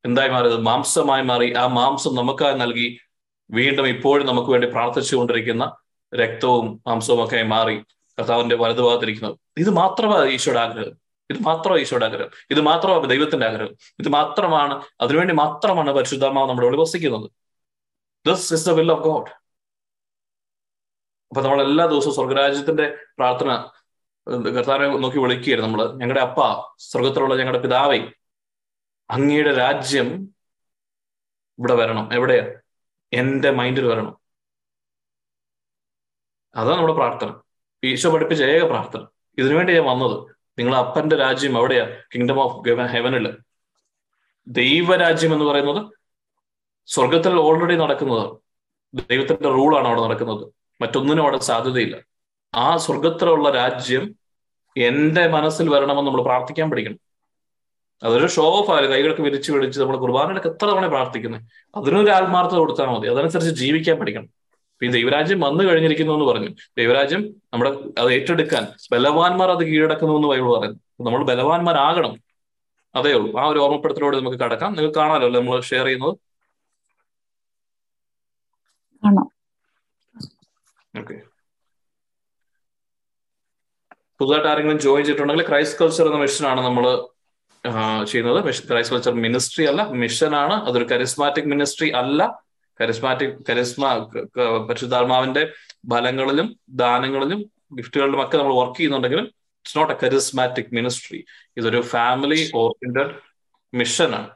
എന്തായി 0.05 0.29
മാറിയത്? 0.29 0.57
മാംസമായി 0.57 1.23
മാറി. 1.23 1.53
ആ 1.53 1.67
മാംസം 1.67 2.15
നമുക്കായി 2.15 2.59
നൽകി 2.59 2.99
വീണ്ടും 3.51 3.89
ഇപ്പോഴും 3.89 4.27
നമുക്ക് 4.27 4.51
വേണ്ടി 4.51 4.71
പ്രാർത്ഥിച്ചുകൊണ്ടിരിക്കുന്ന 4.71 5.77
രക്തവും 6.15 6.83
മാംസവും 6.87 7.25
ഒക്കെ 7.25 7.43
മാറി 7.43 7.85
കർത്താവിന്റെ 8.19 8.57
വലതുഭാഗത്തിരിക്കുന്നത് 8.57 9.39
ഇത് 9.59 9.71
മാത്രമാണ് 9.71 10.25
ഈശോയുടെ 10.25 10.61
ആഗ്രഹം. 10.61 10.93
ഇത് 11.31 11.43
മാത്രമാണ് 11.43 11.81
ഈശോയുടെ 11.81 12.07
ആഗ്രഹം. 12.07 12.31
ഇത് 12.51 12.61
മാത്രമാണ് 12.61 13.11
ദൈവത്തിന്റെ 13.11 13.47
ആഗ്രഹം. 13.47 13.77
ഇത് 13.99 14.09
മാത്രമാണ് 14.09 14.83
അതിനുവേണ്ടി 15.01 15.35
മാത്രമാണ് 15.35 15.91
പരിശുദ്ധമാവ് 15.91 16.49
നമ്മുടെ 16.49 16.67
ഉള്ളിൽ 16.67 16.81
വസിക്കുന്നത്. 16.81 17.31
This 18.27 18.55
is 18.55 18.67
the 18.67 18.71
will 18.71 18.93
of 18.93 19.01
God 19.01 19.31
അപ്പൊ 21.29 21.43
നമ്മൾ 21.43 21.63
എല്ലാ 21.63 21.87
ദിവസവും 21.87 22.15
സ്വർഗരാജ്യത്തിന്റെ 22.15 22.97
പ്രാർത്ഥന 23.19 23.69
കർത്താവിനെ 24.29 24.89
നോക്കി 24.89 25.19
വിളിക്കുകയായിരുന്നു 25.19 25.71
നമ്മൾ. 25.71 25.93
ഞങ്ങളുടെ 25.93 26.21
അപ്പ 26.21 26.39
സ്വർഗത്തിലുള്ള 26.79 27.37
ഞങ്ങളുടെ 27.37 27.63
പിതാവേ 27.63 27.99
അങ്ങയുടെ 29.11 29.55
രാജ്യം 29.55 30.35
ഇവിടെ 31.59 31.75
വരണം. 31.75 32.15
എവിടെയാ? 32.15 32.61
എന്റെ 33.13 33.51
മൈൻഡിൽ 33.51 33.87
വരണം. 33.87 34.17
അതാണ് 36.57 36.77
നമ്മുടെ 36.77 36.93
പ്രാർത്ഥന. 36.93 37.41
ഈശോ 37.85 38.15
പഠിപ്പിച്ച 38.15 38.43
ഏക 38.43 38.63
പ്രാർത്ഥന. 38.65 39.07
ഇതിനുവേണ്ടി 39.39 39.73
ഞാൻ 39.73 39.85
വന്നത്. 39.85 40.37
നിങ്ങളെ 40.59 40.79
അപ്പന്റെ 40.79 41.17
രാജ്യം 41.17 41.59
എവിടെയാ? 41.59 42.03
കിങ്ഡം 42.15 42.41
ഓഫ് 42.41 42.69
ഹെവനിൽ 42.69 43.39
ദൈവരാജ്യം 44.47 45.33
എന്ന് 45.33 45.45
പറയുന്നത് 45.45 45.93
സ്വർഗത്തിൽ 46.87 47.35
ഓൾറെഡി 47.35 47.75
നടക്കുന്നത്. 47.75 48.37
ദൈവത്തിന്റെ 48.95 49.49
റൂളാണ് 49.49 49.89
അവിടെ 49.89 50.01
നടക്കുന്നത്. 50.01 50.53
മറ്റൊന്നിനും 50.81 51.23
അവിടെ 51.23 51.39
സാധ്യതയില്ല. 51.39 52.14
ആ 52.55 52.77
സ്വർഗത്തിലുള്ള 52.77 53.51
രാജ്യം 53.51 54.17
എന്റെ 54.77 55.27
മനസ്സിൽ 55.27 55.69
വരണമെന്ന് 55.69 56.03
നമ്മൾ 56.03 56.23
പ്രാർത്ഥിക്കാൻ 56.23 56.71
പഠിക്കണം. 56.71 56.99
അതൊരു 58.03 58.27
ഷോ 58.27 58.43
ഓഫ് 58.43 58.71
ആയാലും 58.71 58.93
കൈകളൊക്കെ 58.93 59.23
വിരിച്ചു 59.23 59.53
വിളിച്ച് 59.53 59.81
നമ്മൾ 59.81 59.97
കുർബാനയിലൊക്കെ 59.97 60.49
എത്ര 60.49 60.67
തവണ 60.67 60.87
പ്രാർത്ഥിക്കുന്നത് 60.87 61.43
അതിനൊരു 61.77 62.11
ആത്മാർത്ഥത 62.11 62.57
കൊടുത്താൽ 62.57 62.87
മതി. 62.87 63.09
അതനുസരിച്ച് 63.09 63.55
ജീവിക്കാൻ 63.55 63.97
പഠിക്കണം. 63.97 64.29
ഈ 64.83 64.89
ദൈവരാജ്യം 64.89 65.41
വന്നു 65.41 65.65
കഴിഞ്ഞിരിക്കുന്നു 65.65 66.13
എന്ന് 66.13 66.25
പറഞ്ഞു. 66.25 66.49
ദൈവരാജ്യം 66.79 67.23
നമ്മുടെ 67.55 67.71
അത് 67.99 68.13
ഏറ്റെടുക്കാൻ 68.13 68.67
ബലവാന്മാർ 68.93 69.51
അത് 69.51 69.67
കീഴടക്കുന്നു 69.67 70.15
എന്ന് 70.15 70.29
ബൈബിൾ 70.29 70.59
പറയുന്നു. 70.59 71.05
നമ്മൾ 71.05 71.25
ബലവാന്മാരാകണം. 71.25 72.23
അതേ 72.95 73.13
ഉള്ളൂ. 73.13 73.41
ആ 73.41 73.47
ഒരു 73.47 73.59
ഓർമ്മപ്പെടുത്തലോടെ 73.59 74.21
നമുക്ക് 74.21 74.39
കടക്കാം. 74.39 74.73
നിങ്ങൾക്ക് 74.73 74.99
കാണാമല്ലോ 74.99 75.41
നമ്മൾ 75.41 75.61
ഷെയർ 75.61 75.85
ചെയ്യുന്നത്. 75.85 76.17
ഓക്കെ 80.99 81.34
പുതുതായിട്ട് 84.21 84.49
ആരെങ്കിലും 84.49 84.79
ജോയിൻ 84.79 85.05
ചെയ്തിട്ടുണ്ടെങ്കിൽ 85.05 85.47
ക്രൈസ്റ്റ് 85.49 85.79
കൾച്ചർ 85.81 86.07
എന്ന 86.07 86.19
മിഷനാണ് 86.19 86.61
നമ്മൾ 86.61 86.85
ചെയ്യുന്നത്. 88.05 88.39
ക്രൈസ്റ്റ് 88.69 88.95
കൾച്ചർ 88.95 89.13
മിനിസ്ട്രി 89.27 89.65
അല്ല 89.65 89.83
മിഷനാണ് 89.97 90.55
അതൊരു 90.65 90.85
കരിസ്മാറ്റിക് 90.91 91.45
മിനിസ്ട്രി 91.45 91.89
അല്ല. 91.95 92.21
കരിസ്മാറ്റിക് 92.81 93.35
കരിസ്മ 93.49 93.83
പരിശുദ്ധാത്മാവിന്റെ 94.69 95.43
ഫലങ്ങളിലും 95.93 96.47
ദാനങ്ങളിലും 96.75 97.41
ഗിഫ്റ്റുകളിലും 97.75 98.23
ഒക്കെ 98.23 98.37
നമ്മൾ 98.37 98.55
വർക്ക് 98.55 98.77
ചെയ്യുന്നുണ്ടെങ്കിലും 98.77 99.27
it's 99.59 99.79
not 99.79 99.93
a 99.93 99.99
charismatic 100.03 100.75
ministry 100.75 101.19
ഇതൊരു 101.57 101.81
family 101.93 102.41
oriented 102.55 103.15
മിഷനാണ് 103.73 104.31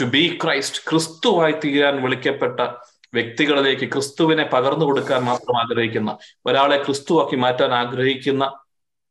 to 0.00 0.04
be 0.06 0.38
Christ 0.44 0.82
ക്രിസ്തുവായി 0.90 1.52
തീരാൻ 1.64 2.02
വിളിക്കപ്പെട്ട 2.02 2.58
വ്യക്തികളിലേക്ക് 3.14 3.92
ക്രിസ്തുവിനെ 3.92 4.44
പകർന്നു 4.44 4.84
കൊടുക്കാൻ 4.84 5.24
മാത്രം 5.24 5.56
ആഗ്രഹിക്കുന്ന 5.58 6.18
ഒരാളെ 6.46 6.82
ക്രിസ്തുവാക്കി 6.82 7.36
മാറ്റാൻ 7.36 7.74
ആഗ്രഹിക്കുന്ന 7.74 8.52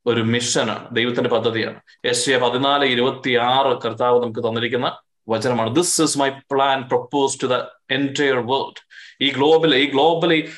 ഒരു 0.06 0.22
മിഷനാണ് 0.22 0.96
ദൈവത്തിന്റെ 0.96 1.30
പദ്ധതിയാണ്. 1.30 1.80
എസ് 2.06 2.30
എ 2.30 2.38
പതിനാല് 2.38 2.86
ഇരുപത്തി 2.86 3.34
ആറ് 3.34 3.82
കർത്താവ് 3.82 4.24
നമുക്ക് 4.24 4.40
തന്നിരിക്കുന്ന 4.40 4.98
വചനമാണ്. 5.30 5.76
This 5.76 6.02
is 6.02 6.20
my 6.20 6.30
plan 6.30 6.82
propose 6.82 7.44
to 7.44 7.48
the 7.48 7.54
entire 7.92 8.36
world 8.36 8.86
ഈ 9.22 9.32
ഗ്ലോബൽ 9.32 9.76
ഈ 9.76 9.92
ഗ്ലോബലി 9.92 10.52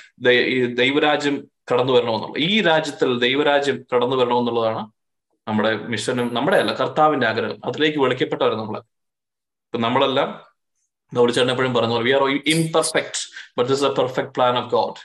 ദൈവരാജ്യം 0.73 1.47
കടന്നു 1.73 1.93
വരണമെന്നുള്ളത്. 1.93 2.37
ഈ 2.37 2.61
രാജ്യത്തിൽ 2.61 3.19
ദൈവരാജ്യം 3.19 3.85
കടന്നു 3.95 4.15
വരണമെന്നുള്ളതാണ് 4.15 4.89
നമ്മുടെ 5.47 5.75
മിഷനും 5.75 6.33
നമ്മുടെ 6.33 6.57
അല്ല 6.57 6.73
കർത്താവിന്റെ 6.73 7.27
ആഗ്രഹം. 7.27 7.55
അതിലേക്ക് 7.65 7.97
വിളിക്കപ്പെട്ടവരാണ് 7.97 8.59
നമ്മളെ. 8.59 8.81
നമ്മളെല്ലാം 9.77 10.46
ചേട്ടൻ 11.13 11.51
എപ്പോഴും 11.53 11.73
പറഞ്ഞു 11.73 11.99
we 12.07 12.11
are 12.17 12.23
imperfect 12.53 13.19
but 13.57 13.69
this 13.71 13.85
a 13.89 13.91
perfect 13.99 14.33
plan 14.37 14.55
of 14.61 14.69
God 14.75 14.99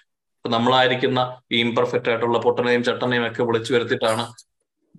നമ്മളായിരിക്കുന്ന 0.44 1.20
ഈ 1.54 1.58
ഇംപെർഫെക്റ്റ് 1.66 2.10
ആയിട്ടുള്ള 2.10 2.38
പൊട്ടനെയും 2.46 2.82
ചട്ടനെയും 2.88 3.24
ഒക്കെ 3.26 3.42
വിളിച്ചു 3.48 3.72
വരുത്തിയിട്ടാണ് 3.74 4.24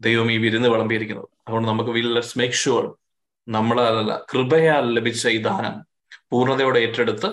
ദൈവം 0.05 0.27
ഈ 0.31 0.37
വിരുന്ന് 0.43 0.69
വിളമ്പിയിരിക്കുന്നത്. 0.73 1.27
അതുകൊണ്ട് 1.47 1.67
നമുക്ക് 1.71 1.91
വിൽ 1.97 2.07
ലെറ്റ്സ് 2.15 2.37
മേക്ക് 2.39 2.59
ഷുവർ 2.63 2.85
നമ്മളല്ല 3.47 4.13
കൃപയാൽ 4.31 4.85
ലഭിച്ച 4.97 5.23
ഈ 5.37 5.39
ദാനം 5.47 5.75
പൂർണതയോടെ 6.31 6.79
ഏറ്റെടുത്ത് 6.85 7.29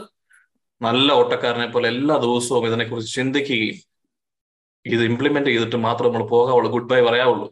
നല്ല 0.81 1.13
ഓട്ടക്കാരനെ 1.21 1.69
പോലെ 1.75 1.87
എല്ലാ 1.95 2.15
ദിവസവും 2.27 2.67
ഇതിനെക്കുറിച്ച് 2.69 3.13
ചിന്തിക്കുകയും 3.19 3.79
ഇത് 4.87 5.03
ഇംപ്ലിമെന്റ് 5.11 5.51
ചെയ്തിട്ട് 5.51 5.79
മാത്രം 5.87 6.09
നമ്മൾ 6.09 6.27
പോകാവുള്ളൂ 6.35 6.69
ഗുഡ് 6.75 6.91
ബൈ 6.93 7.01
പറയാവുള്ളൂ. 7.09 7.49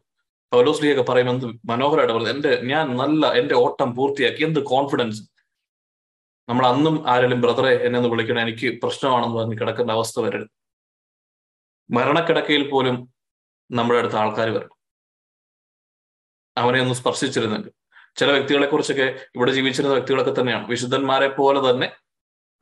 പൗലോസ്ലിയൊക്കെ 0.53 1.05
പറയുമ്പോൾ 1.11 1.51
മനോഹരമായിട്ട് 1.71 2.15
പറഞ്ഞു 2.15 2.31
എന്റെ 2.37 2.53
ഞാൻ 2.73 2.85
നല്ല 3.01 3.33
എന്റെ 3.41 3.55
ഓട്ടം 3.65 3.91
പൂർത്തിയാക്കി 3.99 4.43
എന്ത് 4.49 4.61
കോൺഫിഡൻസ് 4.75 5.21
നമ്മൾ 6.49 6.67
അന്നും 6.67 7.11
ആരെങ്കിലും 7.11 7.41
ബ്രദറെ 7.41 7.87
എന്നെ 7.87 8.01
വിളിക്കണം 8.01 8.41
എനിക്ക് 8.41 8.83
പ്രശ്നമാണെന്ന് 8.83 9.37
പറഞ്ഞ് 9.37 9.59
കിടക്കുന്ന 9.61 9.93
അവസ്ഥ 9.93 10.21
വരരുത്. 10.21 10.49
മരണക്കിടക്കയിൽ 11.91 12.71
പോലും 12.71 13.15
നമ്മുടെ 13.71 13.99
അടുത്ത് 13.99 14.17
ആൾക്കാർ 14.17 14.51
വരണം. 14.51 14.77
അവനെ 16.57 16.81
ഒന്ന് 16.81 16.95
സ്പർശിച്ചിരുന്നെങ്കിൽ. 16.95 17.73
ചില 18.17 18.33
വ്യക്തികളെ 18.33 18.67
കുറിച്ചൊക്കെ 18.67 19.27
ഇവിടെ 19.35 19.53
ജീവിച്ചിരുന്ന 19.53 19.95
വ്യക്തികളൊക്കെ 19.95 20.41
തന്നെയാണ്. 20.41 20.69
വിശുദ്ധന്മാരെ 20.69 21.29
പോലെ 21.29 21.71
തന്നെ 21.71 21.93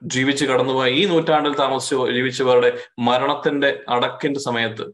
ജീവിച്ച് 0.03 0.44
കടന്നുപോയ 0.44 0.90
ഈ 0.90 1.05
നൂറ്റാണ്ടിൽ 1.05 1.57
താമസിച്ച് 1.57 2.12
ജീവിച്ചവരുടെ 2.12 2.79
മരണത്തിന്റെ 2.99 3.85
അടക്കിന്റെ 3.88 4.40
സമയത്ത് 4.40 4.92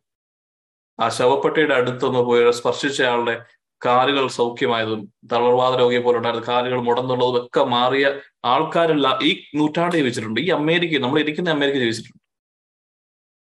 ആ 1.01 1.09
ശവപ്പെട്ടിയുടെ 1.09 1.75
അടുത്തൊന്ന് 1.75 2.19
പോയി 2.19 2.51
സ്പർശിച്ച 2.51 3.03
ആളുടെ 3.03 3.45
കാലുകൾ 3.85 4.29
സൗഖ്യമായതും 4.29 5.13
തളർവാദ 5.33 5.79
രോഗിയെ 5.79 6.01
പോലെ 6.01 6.17
ഉണ്ടായിരുന്ന 6.17 6.49
കാലുകൾ 6.49 6.81
മുടന്നുള്ളതും 6.83 7.47
ഒക്കെ 7.47 7.65
മാറിയ 7.65 8.21
ആൾക്കാരുള്ള 8.45 9.19
ഈ 9.23 9.43
നൂറ്റാണ്ട് 9.55 9.97
ജീവിച്ചിട്ടുണ്ട്. 9.97 10.41
ഈ 10.41 10.49
അമേരിക്ക 10.49 11.03
നമ്മൾ 11.03 11.19
ഇരിക്കുന്ന 11.21 11.51
അമേരിക്ക 11.51 11.79
ജീവിച്ചിട്ടുണ്ട്. 11.79 12.23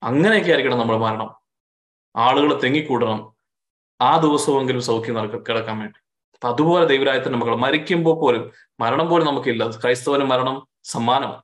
അങ്ങനെയൊക്കെ 0.03 0.51
ആയിരിക്കണം 0.51 0.79
നമ്മൾ 0.79 0.97
മരണം. 0.97 1.29
ആളുകൾ 2.15 2.61
തെങ്ങിക്കൂടണം. 2.61 3.35
ആ 4.01 4.19
ദിവസമെങ്കിലും 4.19 4.81
സൗഖ്യം 4.81 5.15
നടക്ക 5.15 5.35
കിടക്കാൻ 5.49 5.79
വേണ്ടി. 5.79 5.99
അപ്പൊ 6.33 6.47
അതുപോലെ 6.49 6.85
ദൈവരായത്തിന്റെ 6.85 7.39
മക്കൾ 7.39 7.55
മരിക്കുമ്പോൾ 7.55 8.21
പോലും 8.21 8.51
മരണം 8.79 9.09
പോലും 9.09 9.25
നമുക്കില്ല. 9.25 9.71
ക്രൈസ്തവന് 9.81 10.23
മരണം 10.23 10.67
സമ്മാനമാണ് 10.83 11.41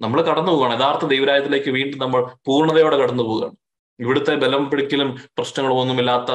നമ്മൾ 0.00 0.22
കടന്നു 0.22 0.52
പോവുകയാണ്. 0.52 0.80
യഥാർത്ഥ 0.80 1.04
ദൈവരായത്തിലേക്ക് 1.06 1.70
വീണ്ടും 1.70 1.98
നമ്മൾ 1.98 2.24
പൂർണതയോടെ 2.46 2.96
കടന്നു 2.96 3.22
പോവുകയാണ്. 3.22 3.56
ഇവിടുത്തെ 3.98 4.34
ബലം 4.34 4.70
പിടിക്കലും 4.70 5.16
പ്രശ്നങ്ങളും 5.38 5.80
ഒന്നുമില്ലാത്ത 5.80 6.30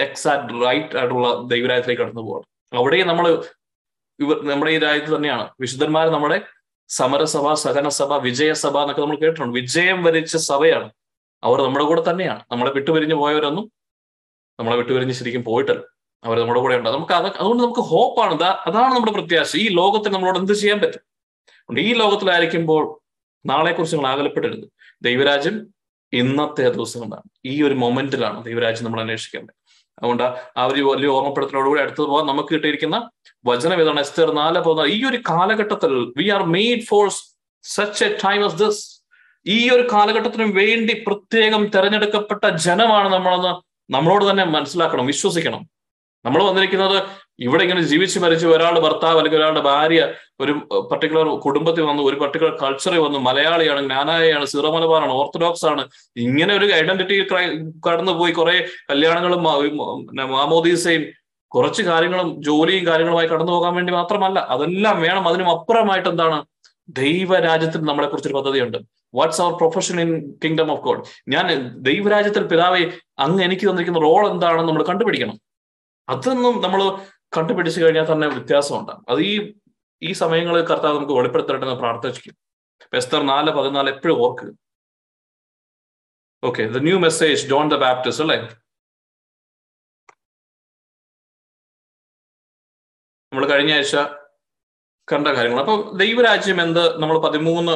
എക്സാക്ട് 0.00 0.66
റൈറ്റ് 0.66 0.96
ആയിട്ടുള്ള 0.98 1.42
ദൈവരാജ്യത്തിലേക്ക് 1.46 2.02
കടന്നു 2.02 2.20
പോവാണ്. 2.20 2.78
അവിടെയും 2.78 3.08
നമ്മൾ 3.08 3.44
ഇവർ 4.20 4.46
നമ്മുടെ 4.46 4.72
ഈ 4.72 4.78
രാജ്യത്ത് 4.78 5.16
തന്നെയാണ്. 5.16 5.48
വിശുദ്ധന്മാർ 5.60 6.08
നമ്മുടെ 6.08 6.42
സമരസഭ 6.88 7.52
സഹനസഭ 7.52 8.12
വിജയസഭ 8.12 8.78
എന്നൊക്കെ 8.78 9.00
നമ്മൾ 9.00 9.16
കേട്ടിട്ടുണ്ട്. 9.16 9.54
വിജയം 9.58 10.02
വരിച്ച 10.02 10.36
സഭയാണ്. 10.36 10.90
അവർ 11.44 11.62
നമ്മുടെ 11.62 11.84
കൂടെ 11.84 12.10
തന്നെയാണ്. 12.10 12.44
നമ്മളെ 12.50 12.72
വിട്ടുപിരിഞ്ഞു 12.72 13.14
പോയവരൊന്നും 13.14 13.72
നമ്മളെ 14.60 14.76
വിട്ടുപിരിഞ്ഞ് 14.76 15.14
ശരിക്കും 15.14 15.44
പോയിട്ടല്ല. 15.44 15.80
അവർ 16.24 16.40
നമ്മുടെ 16.40 16.60
കൂടെ 16.60 16.76
ഉണ്ട്. 16.76 16.88
നമുക്ക് 16.88 17.12
അത് 17.12 17.26
അതുകൊണ്ട് 17.26 17.62
നമുക്ക് 17.62 17.80
ഹോപ്പാണ് 17.80 18.42
അതാണ് 18.42 18.94
നമ്മുടെ 18.94 19.12
പ്രത്യാശ. 19.12 19.56
ഈ 19.56 19.68
ലോകത്തിൽ 19.68 20.10
നമ്മളോട് 20.10 20.38
എന്ത് 20.38 20.52
ചെയ്യാൻ 20.52 20.80
പറ്റും? 20.80 21.78
ഈ 21.78 21.94
ലോകത്തിലായിരിക്കുമ്പോൾ 21.94 23.00
നാളെക്കുറിച്ച് 23.46 23.96
നിങ്ങൾ 23.96 24.10
ആകലപ്പെടരുത്. 24.10 24.68
ദൈവരാജ്യം 25.02 25.74
ഇന്നത്തെ 26.12 26.70
ദിവസങ്ങളാണ് 26.70 27.22
ഈ 27.44 27.62
ഒരു 27.62 27.74
മൊമെന്റിലാണ് 27.74 28.44
ദൈവരാജ്യം 28.44 28.84
നമ്മൾ 28.84 29.00
അന്വേഷിക്കേണ്ടത് 29.00 29.54
അതുകൊണ്ട് 30.02 30.24
ആ 30.58 30.64
ഒരു 30.66 30.82
വലിയ 30.90 31.08
ഓർമ്മപ്പെടുത്തലോടുകൂടി 31.16 31.80
അടുത്തത് 31.80 32.08
പോകാൻ 32.12 32.26
നമുക്ക് 32.26 32.50
കിട്ടിയിരിക്കുന്ന 32.54 32.96
വചനം 33.46 33.80
ഏതാണ്? 33.82 34.00
എസ്തർ 34.00 34.30
നാല് 34.40 34.60
പോകുന്ന 34.66 34.86
ഈ 34.94 34.98
ഒരു 35.10 35.18
കാലഘട്ടത്തിൽ 35.30 35.92
we 36.18 36.28
are 36.36 36.42
made 36.56 36.86
for 36.90 37.06
such 37.64 38.04
a 38.04 38.10
time 38.24 38.42
of 38.44 38.58
this 38.62 38.82
ഈ 39.46 39.58
ഒരു 39.70 39.84
കാലഘട്ടത്തിന് 39.92 40.46
വേണ്ടി 40.60 40.94
പ്രത്യേകം 41.06 41.62
തെരഞ്ഞെടുക്കപ്പെട്ട 41.74 42.44
ജനമാണ് 42.66 43.08
നമ്മളെന്ന് 43.14 43.52
നമ്മളോട് 43.90 44.24
തന്നെ 44.30 44.44
മനസ്സിലാക്കണം 44.56 45.06
വിശ്വസിക്കണം. 45.06 45.62
നമ്മൾ 46.24 46.42
വന്നിരിക്കുന്നത് 46.42 47.02
ഇവിടെ 47.38 47.62
ഇങ്ങനെ 47.62 47.82
ജീവിച്ച് 47.82 48.18
മരിച്ച് 48.18 48.46
ഒരാളുടെ 48.46 48.80
ഭർത്താവ് 48.80 49.16
അല്ലെങ്കിൽ 49.18 49.38
ഒരാളുടെ 49.38 49.60
ഭാര്യ 49.60 50.00
ഒരു 50.40 50.52
പർട്ടിക്കുലർ 50.90 51.28
കുടുംബത്തിൽ 51.28 51.82
വന്നു 51.82 52.02
ഒരു 52.02 52.16
പർട്ടിക്കുലർ 52.16 52.58
കൾച്ചറിൽ 52.62 52.98
വന്നു 52.98 53.18
മലയാളിയാണ് 53.18 53.80
ജ്ഞാനായാണ് 53.80 54.44
സീറോ 54.44 54.70
മലബാറാണ് 54.76 55.12
ഓർത്തഡോക്സ് 55.12 55.66
ആണ്. 55.66 55.88
ഇങ്ങനെ 56.16 56.54
ഒരു 56.56 56.72
ഐഡന്റിറ്റി 56.72 57.16
കടന്നുപോയി 57.88 58.32
കുറെ 58.32 58.68
കല്യാണങ്ങളും 58.90 59.42
മാമോദീസയും 60.32 61.04
കുറച്ച് 61.48 61.82
കാര്യങ്ങളും 61.82 62.42
ജോലിയും 62.42 62.86
കാര്യങ്ങളുമായി 62.86 63.28
കടന്നു 63.28 63.52
പോകാൻ 63.52 63.74
വേണ്ടി 63.74 63.92
മാത്രമല്ല 63.92 64.38
അതെല്ലാം 64.38 65.02
വേണം. 65.02 65.28
അതിനും 65.28 65.50
അപ്പുറമായിട്ട് 65.50 66.08
എന്താണ്? 66.08 66.44
ദൈവരാജ്യത്തിൽ 66.88 67.80
നമ്മളെ 67.80 68.08
കുറിച്ചൊരു 68.08 68.34
പദ്ധതിയുണ്ട്. 68.34 68.78
What's 69.14 69.42
our 69.42 69.52
profession 69.52 70.00
in 70.00 70.34
kingdom 70.44 70.72
of 70.72 70.80
God 70.80 71.02
ഞാൻ 71.28 71.46
ദൈവരാജ്യത്തിൽ 71.82 72.44
പിതാവെ 72.46 72.92
അങ്ങ് 73.18 73.44
എനിക്ക് 73.44 73.62
തന്നിരിക്കുന്ന 73.62 73.98
റോൾ 73.98 74.30
എന്താണെന്ന് 74.30 74.68
നമ്മൾ 74.68 74.82
കണ്ടുപിടിക്കണം. 74.82 75.49
അതൊന്നും 76.10 76.54
നമ്മൾ 76.62 76.80
കണ്ടുപിടിച്ചു 77.36 77.80
കഴിഞ്ഞാൽ 77.82 78.06
തന്നെ 78.12 78.28
വ്യത്യാസം 78.28 78.74
ഉണ്ടാകും 78.78 79.04
അത് 79.08 79.20
ഈ 79.22 79.34
ഈ 80.02 80.12
സമയങ്ങളിൽ 80.20 80.62
കർത്താവ് 80.70 80.96
നമുക്ക് 80.96 81.16
വെളിപ്പെടുത്തട്ടെ 81.18 81.76
പ്രാർത്ഥിക്കും 81.82 82.36
എസ്തർ 82.92 83.22
നാല് 83.24 83.50
പതിനാല് 83.56 83.90
എപ്പോഴും 83.94 84.18
ഓർക്കുക 84.24 84.50
okay 86.42 86.62
the 86.74 86.80
new 86.86 86.98
message 87.04 87.40
John 87.50 87.66
the 87.68 87.76
Baptist 87.82 88.24
അല്ലേ? 88.24 88.38
നമ്മൾ 93.32 93.44
കഴിഞ്ഞ 93.50 93.72
ആഴ്ച 93.74 93.96
കണ്ട 95.08 95.28
കാര്യങ്ങൾ 95.36 95.60
അപ്പൊ 95.60 95.74
ദൈവരാജ്യം 96.00 96.58
എന്ത്? 96.62 96.84
നമ്മൾ 97.02 97.16
പതിമൂന്ന് 97.26 97.74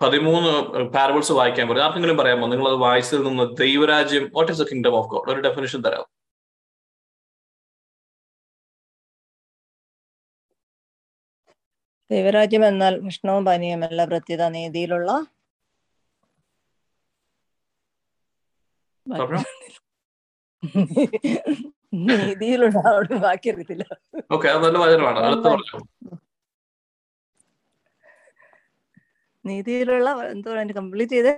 പതിമൂന്ന് 0.00 0.52
പാരബിൾസ് 0.94 1.32
വായിക്കാൻ 1.32 1.66
പറയും. 1.68 1.84
ആർക്കെങ്കിലും 1.84 2.16
പറയാമോ? 2.20 2.46
നിങ്ങൾ 2.46 2.66
അത് 2.68 2.78
വായിച്ചതിൽ 2.84 3.24
നിന്ന് 3.28 3.44
ദൈവരാജ്യം 3.60 4.24
what 4.36 4.52
is 4.52 4.60
the 4.62 4.68
kingdom 4.70 4.94
of 5.00 5.08
God 5.12 5.30
ഒരു 5.32 5.40
ഡെഫിനേഷൻ 5.46 5.80
തരാം 5.86 6.06
ദൈവരാജ്യം 12.12 12.64
എന്നാൽ 12.68 12.94
ഭക്ഷണവും 13.04 13.44
പാനീയമല്ല 13.48 14.04
പ്രത്യേക 14.12 14.42
നീതിയിലുള്ള 14.56 15.10
നീതിയിലുള്ള 22.08 22.78
അവിടെ 22.90 23.16
ബാക്കി 23.24 23.48
അറിയത്തില്ല. 23.52 23.84
നീതിയിലുള്ള 29.44 30.10
എന്തോ 30.34 30.50
കംപ്ലീറ്റ് 30.78 31.14
ചെയ്തേ? 31.16 31.34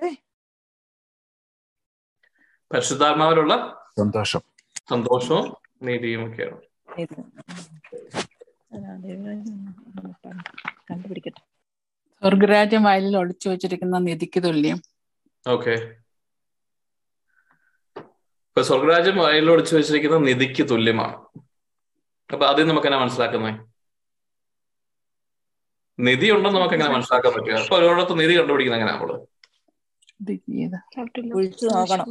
പരിശുദ്ധാത്മാവിലുള്ള 2.71 3.55
സന്തോഷം. 4.01 4.43
സന്തോഷവും 4.93 5.47
നീതിയും 5.89 6.23
ഒക്കെയാണ് 6.27 6.61
കണ്ടുപിടിക്കട്ടെ. 10.91 11.41
സ്വർഗരാജ്യം 12.23 12.83
വയലിൽ 12.83 13.17
ഒളിച്ചു 13.17 13.49
വെച്ചിരിക്കുന്ന 13.49 13.99
നിധിക്ക് 13.99 14.43
തുല്യം. 14.43 14.83
ഓക്കെ. 15.49 15.75
ഇപ്പൊ 18.47 18.63
സ്വർഗരാജ്യം 18.63 19.17
വയലിൽ 19.17 19.51
ഒളിച്ചു 19.51 19.77
വെച്ചിരിക്കുന്ന 19.77 20.19
നിധിക്ക് 20.19 20.69
തുല്യമാണ്. 20.69 21.17
അപ്പൊ 22.33 22.47
ആദ്യം 22.47 22.69
നമുക്ക് 22.69 22.87
എന്നാ 22.87 22.99
മനസ്സിലാക്കുന്നത് 22.99 23.75
നിധി 26.01 26.31
ഉണ്ടെന്ന് 26.31 26.59
നമുക്ക് 26.59 26.75
എങ്ങനെ 26.75 26.91
മനസ്സിലാക്കാൻ 26.91 27.33
പറ്റുക? 27.33 27.55
അപ്പൊ 27.55 27.77
ഒരിടത്ത് 27.77 28.21
നിധി 28.21 28.39
കണ്ടുപിടിക്കുന്ന 28.39 28.79
എങ്ങനെ 28.79 28.93
നമ്മൾ? 28.93 29.27
കുഴിച്ചു 31.35 31.67
നോക്കണം. 31.67 32.05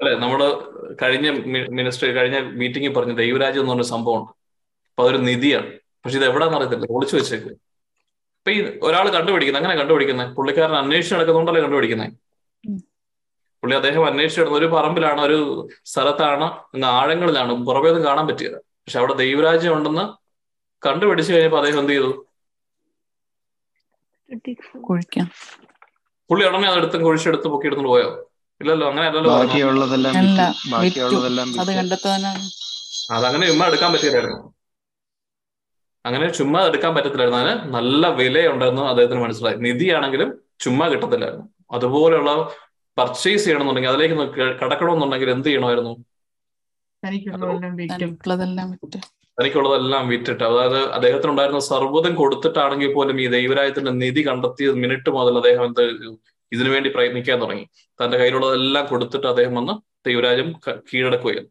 അല്ലെ 0.00 0.18
നമ്മൾ 0.18 0.40
കഴിഞ്ഞ 1.02 1.30
മിനിസ്റ്റർ 1.70 2.08
കഴിഞ്ഞ 2.08 2.38
മീറ്റിംഗിൽ 2.38 2.94
പറഞ്ഞ 2.94 3.12
ദൈവരാജ്യം 3.12 3.60
എന്ന് 3.60 3.72
പറഞ്ഞ 3.72 3.82
സംഭവമുണ്ട്. 3.82 4.39
അപ്പൊ 5.00 5.06
അതൊരു 5.06 5.20
നിധിയാണ്. 5.26 5.68
പക്ഷെ 6.00 6.16
ഇത് 6.18 6.26
എവിടെ 6.26 6.44
അറിയത്തില്ല. 6.50 6.86
ഒളിച്ചു 6.96 7.14
വെച്ചേക്ക് 7.16 7.50
അപ്പൊ 8.38 8.50
ഈ 8.50 8.58
ഒരാൾ 8.82 9.06
കണ്ടുപിടിക്കുന്നത് 9.14 9.60
അങ്ങനെ 9.60 9.76
കണ്ടുപിടിക്കുന്നത് 9.80 10.28
പുള്ളിക്കാരൻ 10.36 10.76
അന്വേഷിച്ച് 10.78 11.14
നടക്കുന്നുണ്ടല്ലേ 11.14 11.60
കണ്ടുപിടിക്കുന്നത് 11.64 12.12
പുള്ളി 13.62 13.74
അദ്ദേഹം 13.78 14.02
അന്വേഷിച്ച് 14.06 14.40
നടന്ന 14.40 14.58
ഒരു 14.58 14.68
പറമ്പിലാണ് 14.74 15.20
ഒരു 15.26 15.38
സ്ഥലത്താണ് 15.90 16.44
അങ്ങ് 16.68 16.88
ആഴങ്ങളിലാണ് 16.94 17.54
പുറമേ 17.66 17.88
ഒന്നും 17.90 18.04
കാണാൻ 18.06 18.24
പറ്റിയത് 18.28 18.54
പക്ഷെ 18.80 18.98
അവിടെ 19.00 19.14
ദൈവരാജ്യം 19.20 19.72
ഉണ്ടെന്ന് 19.76 20.04
കണ്ടുപിടിച്ചു 20.82 21.32
കഴിഞ്ഞപ്പോ 21.32 21.58
അദ്ദേഹം 21.60 21.80
എന്ത് 21.82 21.92
ചെയ്തു? 21.92 22.10
പുള്ളി 26.30 26.44
ഉടനെ 26.48 26.66
അതെടുത്ത് 26.70 26.98
കുഴിച്ചെടുത്ത് 27.04 27.48
പൊക്കി 27.52 27.68
എടുത്തു 27.70 27.84
പോയോ? 27.88 28.08
ഇല്ലല്ലോ 28.60 28.86
അങ്ങനെ 28.90 29.06
അല്ലല്ലോ 29.08 29.30
ബാക്കിയുള്ളതെല്ലാം 29.34 30.16
അല്ല 30.22 30.40
ബാക്കിയുള്ളതെല്ലാം 30.72 31.46
അത് 31.52 31.58
വിറ്റ്. 31.60 31.76
കണ്ടെത്താനാണ് 31.78 32.42
അതങ്ങനെ 33.10 33.46
ഉമ്മ 33.52 33.62
എടുക്കാൻ 33.70 33.90
പറ്റില്ലായിരുന്നു 33.94 34.40
അങ്ങനെ 36.06 36.32
ചുമ്മാ 36.32 36.66
എടുക്കാൻ 36.66 36.94
പറ്റത്തില്ലായിരുന്നു 36.94 37.40
അതിന് 37.40 37.74
നല്ല 37.74 38.08
വിലയുണ്ടെന്ന് 38.08 38.82
അദ്ദേഹത്തിന് 38.82 39.20
മനസ്സിലായി. 39.20 39.56
നിധിയാണെങ്കിലും 39.56 40.38
ചുമ്മാ 40.60 40.88
കിട്ടത്തില്ലായിരുന്നു. 40.88 41.46
അതുപോലെയുള്ള 41.70 42.50
പർച്ചേസ് 42.98 43.44
ചെയ്യണമെന്നുണ്ടെങ്കിൽ 43.44 43.90
അതിലേക്ക് 43.90 44.14
കടക്കണമെന്നുണ്ടെങ്കിൽ 44.60 45.30
എന്ത് 45.30 45.48
ചെയ്യണമായിരുന്നു? 45.48 46.04
തനിക്കുള്ളതെല്ലാം 47.06 48.70
വിറ്റും. 48.70 49.00
തനിക്കുള്ളതെല്ലാം 49.40 50.08
വിറ്റിട്ട്. 50.08 50.44
അതായത് 50.44 50.90
അദ്ദേഹത്തിന് 50.92 51.30
ഉണ്ടായിരുന്ന 51.30 51.60
സർവതം 51.60 52.14
കൊടുത്തിട്ടാണെങ്കിൽ 52.14 52.92
പോലും 52.92 53.20
ഈ 53.20 53.26
ദൈവരായത്തിന്റെ 53.26 53.90
നിധി 53.90 54.26
കണ്ടെത്തിയ 54.28 54.70
മിനിറ്റ് 54.70 55.10
മുതൽ 55.10 55.36
അദ്ദേഹം 55.36 55.64
എന്ത് 55.64 55.82
ഇതിനുവേണ്ടി 55.82 56.30
ഇതിനു 56.52 56.70
വേണ്ടി 56.70 56.90
പ്രയത്നിക്കാൻ 56.90 57.40
തുടങ്ങി. 57.40 57.68
തന്റെ 58.04 58.18
കയ്യിലുള്ളതെല്ലാം 58.18 58.86
കൊടുത്തിട്ട് 58.86 59.26
അദ്ദേഹം 59.26 59.54
വന്ന് 59.54 59.72
ദൈവരാജ്യം 60.08 60.52
കീഴടക്കുകയായിരുന്നു. 60.94 61.50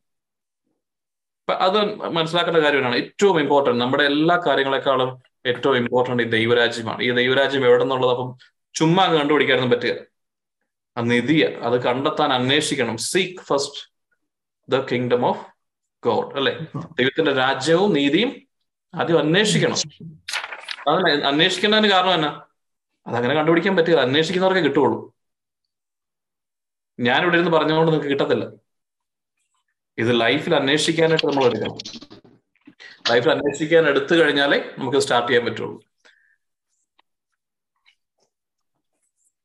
അത് 1.54 1.96
മനസ്സിലാക്കേണ്ട 1.96 2.60
കാര്യമാണ് 2.60 2.96
ഏറ്റവും 2.96 3.40
ഇമ്പോർട്ടന്റ് 3.40 3.82
നമ്മുടെ 3.82 4.04
എല്ലാ 4.04 4.42
കാര്യങ്ങളെക്കാളും 4.48 5.22
ഏറ്റവും 5.46 5.78
ഇമ്പോർട്ടന്റ് 5.78 6.24
ഈ 6.24 6.26
ദൈവരാജ്യമാണ്. 6.26 7.04
ഈ 7.04 7.12
ദൈവരാജ്യം 7.12 7.66
എവിടെ 7.66 7.84
നിന്നുള്ളത് 7.84 8.12
അപ്പം 8.12 8.38
ചുമ്മാ 8.74 9.06
കണ്ടുപിടിക്കാനൊന്നും 9.06 9.80
പറ്റുക 9.80 9.96
ആ 10.98 11.02
നിധിയ 11.02 11.46
അത് 11.46 11.84
കണ്ടെത്താൻ 11.84 12.34
അന്വേഷിക്കണം. 12.34 12.98
Seek 12.98 13.40
first 13.40 13.92
the 14.70 14.76
kingdom 14.76 15.26
of 15.26 15.46
God 16.06 16.36
അല്ലെ? 16.36 16.60
ദൈവത്തിന്റെ 16.76 17.34
രാജ്യവും 17.34 17.94
നീതിയും 17.94 18.42
ആദ്യം 18.96 19.20
അന്വേഷിക്കണം. 19.20 19.76
അതല്ലേ 20.88 21.28
അന്വേഷിക്കുന്നതിന് 21.28 21.88
കാരണം 21.88 22.14
എന്നാ? 22.14 22.42
അതങ്ങനെ 23.08 23.34
കണ്ടുപിടിക്കാൻ 23.34 23.76
പറ്റില്ല. 23.76 24.02
അന്വേഷിക്കുന്നവർക്കേ 24.02 24.62
കിട്ടുള്ളൂ 24.62 25.14
ഞാനിവിടെ 27.00 27.36
ഇരുന്ന് 27.36 27.52
പറഞ്ഞുകൊണ്ട് 27.52 27.92
നിങ്ങൾക്ക് 27.92 28.10
കിട്ടത്തില്ല. 28.10 28.46
ഇത് 30.00 30.22
ലൈഫിൽ 30.22 30.56
അന്വേഷിക്കാനായിട്ട് 30.56 31.28
നമ്മൾ 31.28 31.46
എടുക്കണം. 31.46 31.78
ലൈഫിൽ 33.12 33.32
അന്വേഷിക്കാൻ 33.32 33.86
എടുത്തു 33.90 34.16
കഴിഞ്ഞാലേ 34.16 34.60
നമുക്ക് 34.78 34.98
സ്റ്റാർട്ട് 34.98 35.30
ചെയ്യാൻ 35.30 35.46
പറ്റുള്ളൂ. 35.46 35.84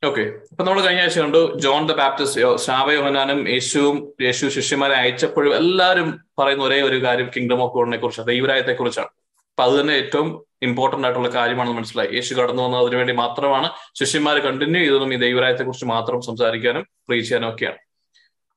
ഓക്കെ 0.05 0.23
അപ്പൊ 0.51 0.65
നമ്മൾ 0.65 0.81
കഴിഞ്ഞ 0.81 1.01
ആഴ്ച 1.01 1.19
കണ്ടു 1.19 1.59
ജോൺ 1.59 1.87
ദ 1.87 1.93
ബാപ്റ്റിസ്റ്റ് 1.93 2.57
ശാവയോഹനാനും 2.57 3.49
യേശുവും 3.49 4.13
യേശു 4.23 4.47
ശിഷ്യന്മാരെ 4.47 4.95
അയച്ചപ്പോഴും 4.95 5.57
എല്ലാവരും 5.57 6.21
പറയുന്ന 6.39 6.65
ഒരേ 6.65 6.83
ഒരു 6.83 7.03
കാര്യം 7.05 7.31
കിങ്ഡം 7.37 7.63
ഓഫ് 7.63 7.73
ഗോഡിനെ 7.73 7.97
കുറിച്ചാണ്. 7.97 8.29
ദൈവരായത്തെ 8.29 8.73
കുറിച്ചാണ്. 8.73 9.07
അപ്പൊ 9.07 9.65
അത് 9.65 9.81
തന്നെ 9.81 9.95
ഏറ്റവും 9.95 10.45
ഇമ്പോർട്ടന്റ് 10.63 11.07
ആയിട്ടുള്ള 11.07 11.29
കാര്യമാണെന്ന് 11.29 11.79
മനസ്സിലായി. 11.79 12.09
യേശു 12.15 12.35
കടന്നു 12.35 12.63
വന്നത് 12.63 12.81
അതിനു 12.81 12.97
വേണ്ടി 12.97 13.15
മാത്രമാണ്. 13.15 13.71
ശിഷ്യന്മാർ 13.95 14.39
കണ്ടിന്യൂ 14.39 14.83
ചെയ്തതും 14.83 15.15
ഈ 15.15 15.17
ദൈവരായത്തെ 15.17 15.65
കുറിച്ച് 15.65 15.85
മാത്രം 15.85 16.21
സംസാരിക്കാനും 16.23 16.87
പ്രീച്ച് 17.09 17.29
ചെയ്യാനും 17.29 17.55
ഒക്കെയാണ്. 17.55 17.77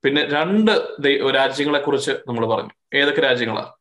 പിന്നെ 0.03 0.25
രണ്ട് 0.25 0.71
രാജ്യങ്ങളെ 1.36 1.79
കുറിച്ച് 1.79 2.12
നമ്മൾ 2.12 2.45
പറഞ്ഞു. 2.45 2.97
ഏതൊക്കെ 2.97 3.21
രാജ്യങ്ങളാ? 3.21 3.73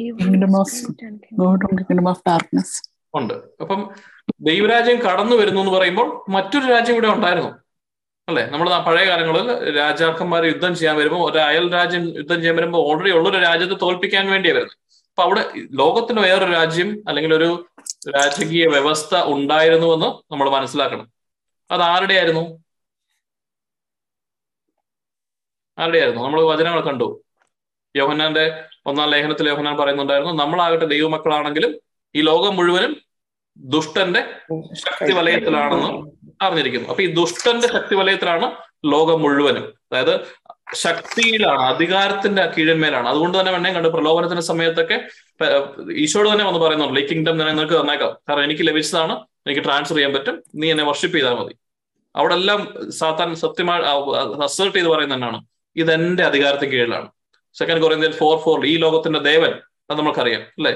Kingdom 0.00 0.54
of 0.60 0.70
God 1.40 1.62
and 1.66 1.80
kingdom 1.88 2.08
of 2.12 2.18
darkness. 2.28 2.70
ഉണ്ട്. 3.14 3.34
അപ്പം 3.34 3.90
ദൈവരാജ്യം 4.40 4.96
കടന്നു 4.96 5.36
വരുന്നു 5.36 5.60
എന്ന് 5.60 5.72
പറയുമ്പോൾ 5.72 6.30
മറ്റൊരു 6.30 6.66
രാജ്യം 6.66 6.94
ഇവിടെ 6.94 7.08
ഉണ്ടായിരുന്നു. 7.08 7.50
അല്ലെ? 8.28 8.46
നമ്മൾ 8.46 8.68
പഴയ 8.86 9.06
കാലങ്ങളിൽ 9.08 9.76
രാജാക്കന്മാർ 9.76 10.44
യുദ്ധം 10.44 10.74
ചെയ്യാൻ 10.74 10.96
വരുമ്പോൾ 10.96 11.30
ഒരു 11.30 11.38
അയൽ 11.38 11.72
രാജ്യം 11.72 12.16
യുദ്ധം 12.16 12.36
ചെയ്യാൻ 12.36 12.56
വരുമ്പോൾ 12.56 12.78
ഓൾറെഡി 12.78 13.10
ഉള്ളൊരു 13.10 13.38
രാജ്യത്തെ 13.38 13.74
തോൽപ്പിക്കാൻ 13.74 14.30
വേണ്ടിയാണ് 14.30 14.58
വരുന്നത്. 14.58 14.78
അപ്പൊ 15.08 15.22
അവിടെ 15.22 15.42
ലോകത്തിന് 15.54 16.20
വേറൊരു 16.20 16.52
രാജ്യം 16.52 17.04
അല്ലെങ്കിൽ 17.08 17.34
ഒരു 17.34 17.68
രാജകീയ 18.16 18.66
വ്യവസ്ഥ 18.66 19.22
ഉണ്ടായിരുന്നുവെന്ന് 19.24 20.32
നമ്മൾ 20.32 20.50
മനസ്സിലാക്കണം. 20.50 21.15
അത് 21.70 21.82
ആരുടെയായിരുന്നു? 21.82 22.44
ആരുടെയായിരുന്നു 25.78 26.22
നമ്മൾ 26.24 26.40
വചനങ്ങൾ 26.52 26.80
കണ്ടു. 26.80 27.06
യോഹന്നാന്റെ 27.94 28.44
ഒന്നാം 28.86 29.08
ലേഖനത്തിൽ 29.10 29.48
യോഹന്നാൻ 29.48 29.76
പറയുന്നുണ്ടായിരുന്നു 29.76 30.32
നമ്മളാകട്ടെ 30.32 30.86
ദൈവമക്കളാണെങ്കിലും 30.86 31.72
ഈ 32.14 32.20
ലോകം 32.20 32.56
മുഴുവനും 32.56 32.92
ദുഷ്ടന്റെ 33.56 34.20
ശക്തി 34.74 35.12
വലയത്തിലാണെന്ന് 35.12 35.90
അറിഞ്ഞിരിക്കുന്നു. 36.42 36.88
അപ്പൊ 36.88 37.02
ഈ 37.02 37.06
ദുഷ്ടന്റെ 37.14 37.68
ശക്തി 37.68 37.94
വലയത്തിലാണ് 37.94 38.46
ലോകം 38.92 39.22
മുഴുവനും. 39.22 39.64
അതായത് 39.92 40.14
ശക്തിയിലാണ് 40.74 41.62
അധികാരത്തിന്റെ 41.62 42.52
കീഴന്മേലാണ്. 42.58 43.08
അതുകൊണ്ട് 43.08 43.40
തന്നെ 43.40 43.52
വേണേ 43.52 43.72
കണ്ട് 43.72 43.88
പ്രലോഭനത്തിന്റെ 43.88 44.42
സമയത്തൊക്കെ 44.42 44.96
ഈശോട് 45.90 46.32
തന്നെ 46.32 46.44
വന്ന് 46.44 46.60
പറയുന്നുണ്ട് 46.60 47.00
ഈ 47.00 47.06
കിങ്ഡം 47.06 47.40
തന്നെ 47.40 47.52
നിനക്ക് 47.52 47.80
തന്നേക്കാം. 47.80 48.16
കാരണം 48.28 48.44
എനിക്ക് 48.44 48.68
ലഭിച്ചതാണ് 48.68 49.12
എനിക്ക് 49.46 49.64
ട്രാൻസ്ഫർ 49.64 49.96
ചെയ്യാൻ 49.96 50.12
പറ്റും. 50.14 50.42
നീ 50.54 50.70
എന്നെ 50.70 50.84
വർഷിപ്പ് 50.84 51.16
ചെയ്താൽ 51.16 51.34
മതി. 51.34 51.54
അവിടെ 52.16 52.34
എല്ലാം 52.34 52.74
സാത്താൻ 52.90 53.34
സത്യമായി 53.34 53.82
അസേർട്ട് 54.44 54.76
ചെയ്ത് 54.78 54.88
പറയുന്ന 54.88 55.14
തന്നെയാണ്. 55.14 55.40
ഇതെന്റെ 55.76 56.24
അധികാരത്തിന് 56.24 56.70
കീഴിലാണ്. 56.70 57.08
സെക്കൻഡ് 57.54 57.82
കൊറിയന്ത്യൻ 57.82 58.12
ഫോർ 58.12 58.38
ഫോർ 58.38 58.66
ഈ 58.66 58.76
ലോകത്തിന്റെ 58.76 59.18
ദേവൻ 59.18 59.52
അത് 59.90 59.98
നമുക്കറിയാം 59.98 60.40
അല്ലെ? 60.40 60.72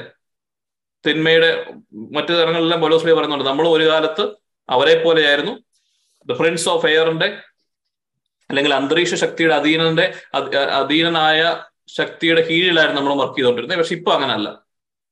തിന്മയുടെ 1.06 1.66
മറ്റു 1.94 2.32
തരങ്ങളിലെല്ലാം 2.32 2.80
ബോലോസ്ലി 2.80 3.12
പറയുന്നുണ്ട് 3.12 3.44
നമ്മൾ 3.44 3.68
ഒരു 3.68 3.88
കാലത്ത് 3.88 4.24
അവരെ 4.70 5.04
പോലെയായിരുന്നു 5.04 5.52
ദ 6.26 6.32
പ്രിൻസ് 6.32 6.68
ഓഫ് 6.68 6.86
എയറിന്റെ 6.86 7.38
അല്ലെങ്കിൽ 8.50 8.74
അന്തരീക്ഷ 8.74 9.14
ശക്തിയുടെ 9.14 9.54
അധീനന്റെ 9.54 10.06
അധീനനായ 10.80 11.40
ശക്തിയുടെ 11.98 12.42
കീഴിലായിരുന്നു 12.48 13.00
നമ്മൾ 13.00 13.14
വർക്ക് 13.20 13.36
ചെയ്തുകൊണ്ടിരുന്നത്. 13.36 13.78
പക്ഷെ 13.78 13.94
ഇപ്പൊ 13.94 14.12
അങ്ങനല്ല. 14.12 14.48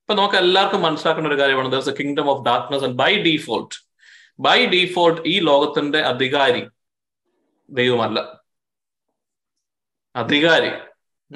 ഇപ്പൊ 0.03 0.14
നമുക്ക് 0.14 0.37
എല്ലാവർക്കും 0.37 0.83
മനസ്സിലാക്കേണ്ട 0.83 1.29
ഒരു 1.33 1.40
കാര്യമാണ്. 1.40 1.72
There's 1.72 1.90
a 1.90 1.94
kingdom 2.01 2.31
of 2.31 2.44
darkness 2.44 2.85
and 2.85 2.94
by 2.94 3.22
default 3.22 3.74
by 4.40 4.66
default 4.66 5.20
ഈ 5.27 5.40
ലോകത്തിന്റെ 5.40 6.01
അധികാരി 6.12 6.62
ദൈവമല്ല. 7.70 8.18
അധികാരി. 10.16 10.70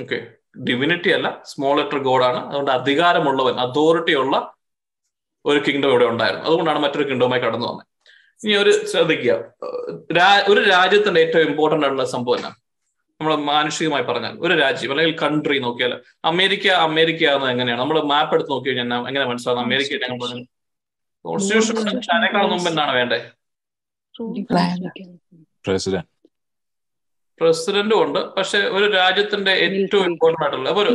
ഓക്കെ 0.02 0.18
ഡിവിനിറ്റി 0.58 1.10
അല്ല 1.10 1.42
സ്മോൾ 1.44 1.76
ലെറ്റർ 1.80 1.98
ഗോഡാണ് 1.98 2.40
അതുകൊണ്ട് 2.48 2.70
അധികാരമുള്ളവൻ 2.70 3.54
അതോറിറ്റി 3.60 4.14
ഉള്ള 4.14 4.54
ഒരു 5.44 5.60
കിങ്ഡം 5.66 5.88
ഇവിടെ 5.88 6.04
ഉണ്ടായിരുന്നു. 6.04 6.44
അതുകൊണ്ടാണ് 6.46 6.78
മറ്റൊരു 6.78 7.08
കിങ്ഡവുമായി 7.08 7.42
കടന്നു 7.42 7.66
വന്നത്. 7.66 7.86
ഇനി 8.42 8.54
ഒരു 8.62 8.72
ശ്രദ്ധിക്കുക. 8.90 9.32
ഒരു 10.52 10.60
രാജ്യത്തിന്റെ 10.70 11.20
ഏറ്റവും 11.24 11.44
ഇമ്പോർട്ടന്റ് 11.50 11.84
ആയിട്ടുള്ള 11.86 12.06
സംഭവം 12.14 12.36
എന്നാ? 12.38 12.50
നമ്മൾ 13.20 13.34
മാനുഷികമായി 13.50 14.04
പറഞ്ഞാൽ 14.08 14.34
ഒരു 14.44 14.54
രാജ്യം 14.60 14.90
അല്ലെങ്കിൽ 14.92 15.16
കൺട്രി 15.18 15.58
നോക്കിയാൽ 15.64 15.92
അമേരിക്ക 16.30 16.66
അമേരിക്ക 16.86 17.22
എന്ന് 17.34 17.48
എങ്ങനെയാണ്? 17.52 17.80
നമ്മൾ 17.82 17.98
മാപ്പ് 18.12 18.34
എടുത്ത് 18.36 18.50
നോക്കി 18.50 18.68
കഴിഞ്ഞാൽ 18.68 19.04
എങ്ങനെ 19.10 19.26
മനസ്സിലാവും? 19.30 19.60
അമേരിക്ക 19.64 20.00
ഞങ്ങൾ 20.04 20.18
കോൺസ്റ്റിറ്റ്യൂഷൻ 21.24 22.00
ചൈനക്കാൾ 22.08 22.46
മുമ്പ് 22.52 22.68
എന്താണ് 22.70 22.92
വേണ്ടേ? 22.98 23.18
പ്രസിഡന്റ് 25.66 26.08
പ്രസിഡന്റും 27.40 27.98
ഉണ്ട്. 28.04 28.18
പക്ഷെ 28.36 28.58
ഒരു 28.76 28.86
രാജ്യത്തിന്റെ 28.96 29.52
ഏറ്റവും 29.66 30.04
ഇമ്പോർട്ടന്റ് 30.10 30.44
ആയിട്ടുള്ള 30.44 30.70
ഒരു 30.80 30.90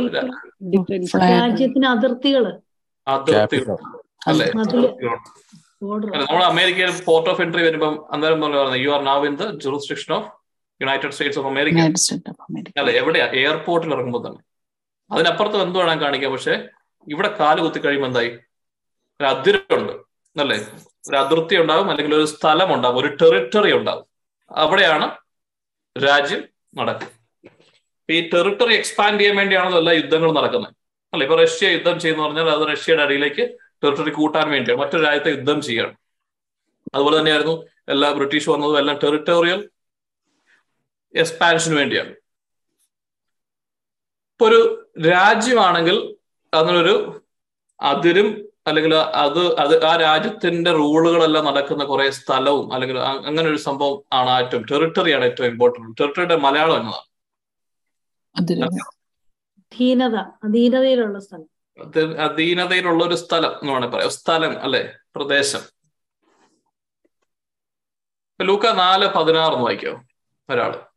രാജ്യത്തിന് 1.22 1.86
അതിർത്തികൾ. 1.94 2.44
അതിർത്തികൾ 3.06 3.74
അല്ലെ? 4.30 4.46
നമ്മൾ 5.82 6.42
അമേരിക്കയിൽ 6.52 6.92
പോർട്ട് 7.08 7.28
ഓഫ് 7.30 7.40
എൻട്രി 7.42 7.62
വരുമ്പോൾ 7.66 7.92
അന്നേരം 8.14 8.38
പറഞ്ഞു 8.40 8.78
you 8.84 8.90
are 8.96 9.02
now 9.10 9.26
in 9.28 9.34
the 9.42 9.44
jurisdiction 9.64 10.10
of 10.18 10.28
United 10.80 11.12
States 11.14 11.38
of 11.40 11.48
America 11.52 11.78
അല്ല 12.80 12.90
എവിടെയാ? 13.00 13.26
എയർപോർട്ടിൽ 13.40 13.90
ഇറങ്ങുമ്പോൾ 13.96 14.22
തന്നെ. 14.26 14.40
അതിനപ്പുറത്ത് 15.10 15.62
എന്ത് 15.66 15.78
വേണം 15.78 15.98
കാണിക്കാം? 16.04 16.32
പക്ഷെ 16.34 16.54
ഇവിടെ 17.06 17.30
കാൽ 17.40 17.56
കുത്തി 17.64 17.80
കഴിയുമ്പോൾ 17.84 18.08
എന്തായി? 18.10 18.30
ഒരു 19.20 19.26
അതിരുണ്ട് 19.32 19.92
അല്ലേ? 20.36 20.58
ഒരു 21.08 21.16
അതിർത്തി 21.22 21.56
ഉണ്ടാവും 21.62 21.86
അല്ലെങ്കിൽ 21.92 22.14
ഒരു 22.18 22.26
സ്ഥലം 22.34 22.68
ഉണ്ടാവും 22.76 22.98
ഒരു 23.02 23.08
ടെറിട്ടറി 23.20 23.72
ഉണ്ടാവും. 23.78 24.04
അവിടെയാണ് 24.50 25.06
രാജ്യം 25.96 26.42
നടക്കുക 26.80 27.10
ഈ 28.08 28.18
ടെറിട്ടറി 28.32 28.74
എക്സ്പാൻഡ് 28.80 29.20
ചെയ്യാൻ 29.20 29.36
വേണ്ടിയാണല്ലോ 29.40 29.78
എല്ലാ 29.82 29.94
യുദ്ധങ്ങളും 30.00 30.36
നടക്കുന്നത്. 30.40 30.74
അല്ല? 31.12 31.22
ഇപ്പൊ 31.26 31.36
റഷ്യ 31.42 31.70
യുദ്ധം 31.76 31.96
ചെയ്യുന്ന 32.02 32.22
പറഞ്ഞാൽ 32.26 32.48
അത് 32.56 32.64
റഷ്യയുടെ 32.72 33.02
അടിയിലേക്ക് 33.06 33.44
ടെറിട്ടറി 33.84 34.10
കൂട്ടാൻ 34.10 34.50
വേണ്ടിയാണ്. 34.50 34.82
മറ്റൊരു 34.82 35.02
രാജ്യത്തെ 35.02 35.30
യുദ്ധം 35.30 35.62
ചെയ്യണം. 35.62 35.94
അതുപോലെ 36.94 37.18
തന്നെയായിരുന്നു 37.18 37.66
എല്ലാ 37.88 38.12
ബ്രിട്ടീഷ് 38.12 38.50
വന്നതും 38.50 38.78
എല്ലാം 38.78 38.98
ടെറിട്ടോറിയൽ 39.04 39.70
എക്സ്പാൻഷന് 41.14 41.76
വേണ്ടിയാണ്. 41.76 42.10
ഇപ്പൊ 44.34 44.48
ഒരു 44.48 44.60
രാജ്യമാണെങ്കിൽ 45.08 46.16
അതിനൊരു 46.54 46.94
അതിരും 47.80 48.48
അല്ലെങ്കിൽ 48.66 48.94
അത് 48.94 49.56
അത് 49.56 49.84
ആ 49.84 49.96
രാജ്യത്തിന്റെ 49.96 50.70
റൂളുകളെല്ലാം 50.72 51.44
നടക്കുന്ന 51.44 51.84
കുറെ 51.84 52.10
സ്ഥലവും 52.10 52.72
അല്ലെങ്കിൽ 52.72 52.98
അങ്ങനെ 52.98 53.48
ഒരു 53.48 53.56
സംഭവം 53.56 54.02
ആണ് 54.12 54.30
ഏറ്റവും 54.30 54.62
ടെറിട്ടറിയാണ് 54.62 55.24
ഏറ്റവും 55.24 55.46
ഇമ്പോർട്ടന്റ് 55.46 55.98
ടെറിട്ടറിയുടെ 56.00 56.36
മലയാളം 56.36 56.76
എന്നതാണ്. 56.76 57.06
അധീനത 59.72 60.16
അധീനതയിലുള്ള 60.44 61.18
സ്ഥലം. 61.18 61.57
അധീനതയിലുള്ള 62.18 63.04
ഒരു 63.04 63.14
സ്ഥലം 63.14 63.50
എന്ന് 63.50 63.72
വേണമെങ്കിൽ 63.72 63.96
പറയാം. 63.96 64.10
സ്ഥലം 64.10 64.60
അല്ലെ? 64.62 64.96
പ്രദേശം. 65.16 65.60
ലൂക്ക 68.42 68.66
നാല് 68.66 69.06
പതിനാറ് 69.06 69.54
വായിക്കോ? 69.54 70.02
ഒരാൾ. 70.50 70.88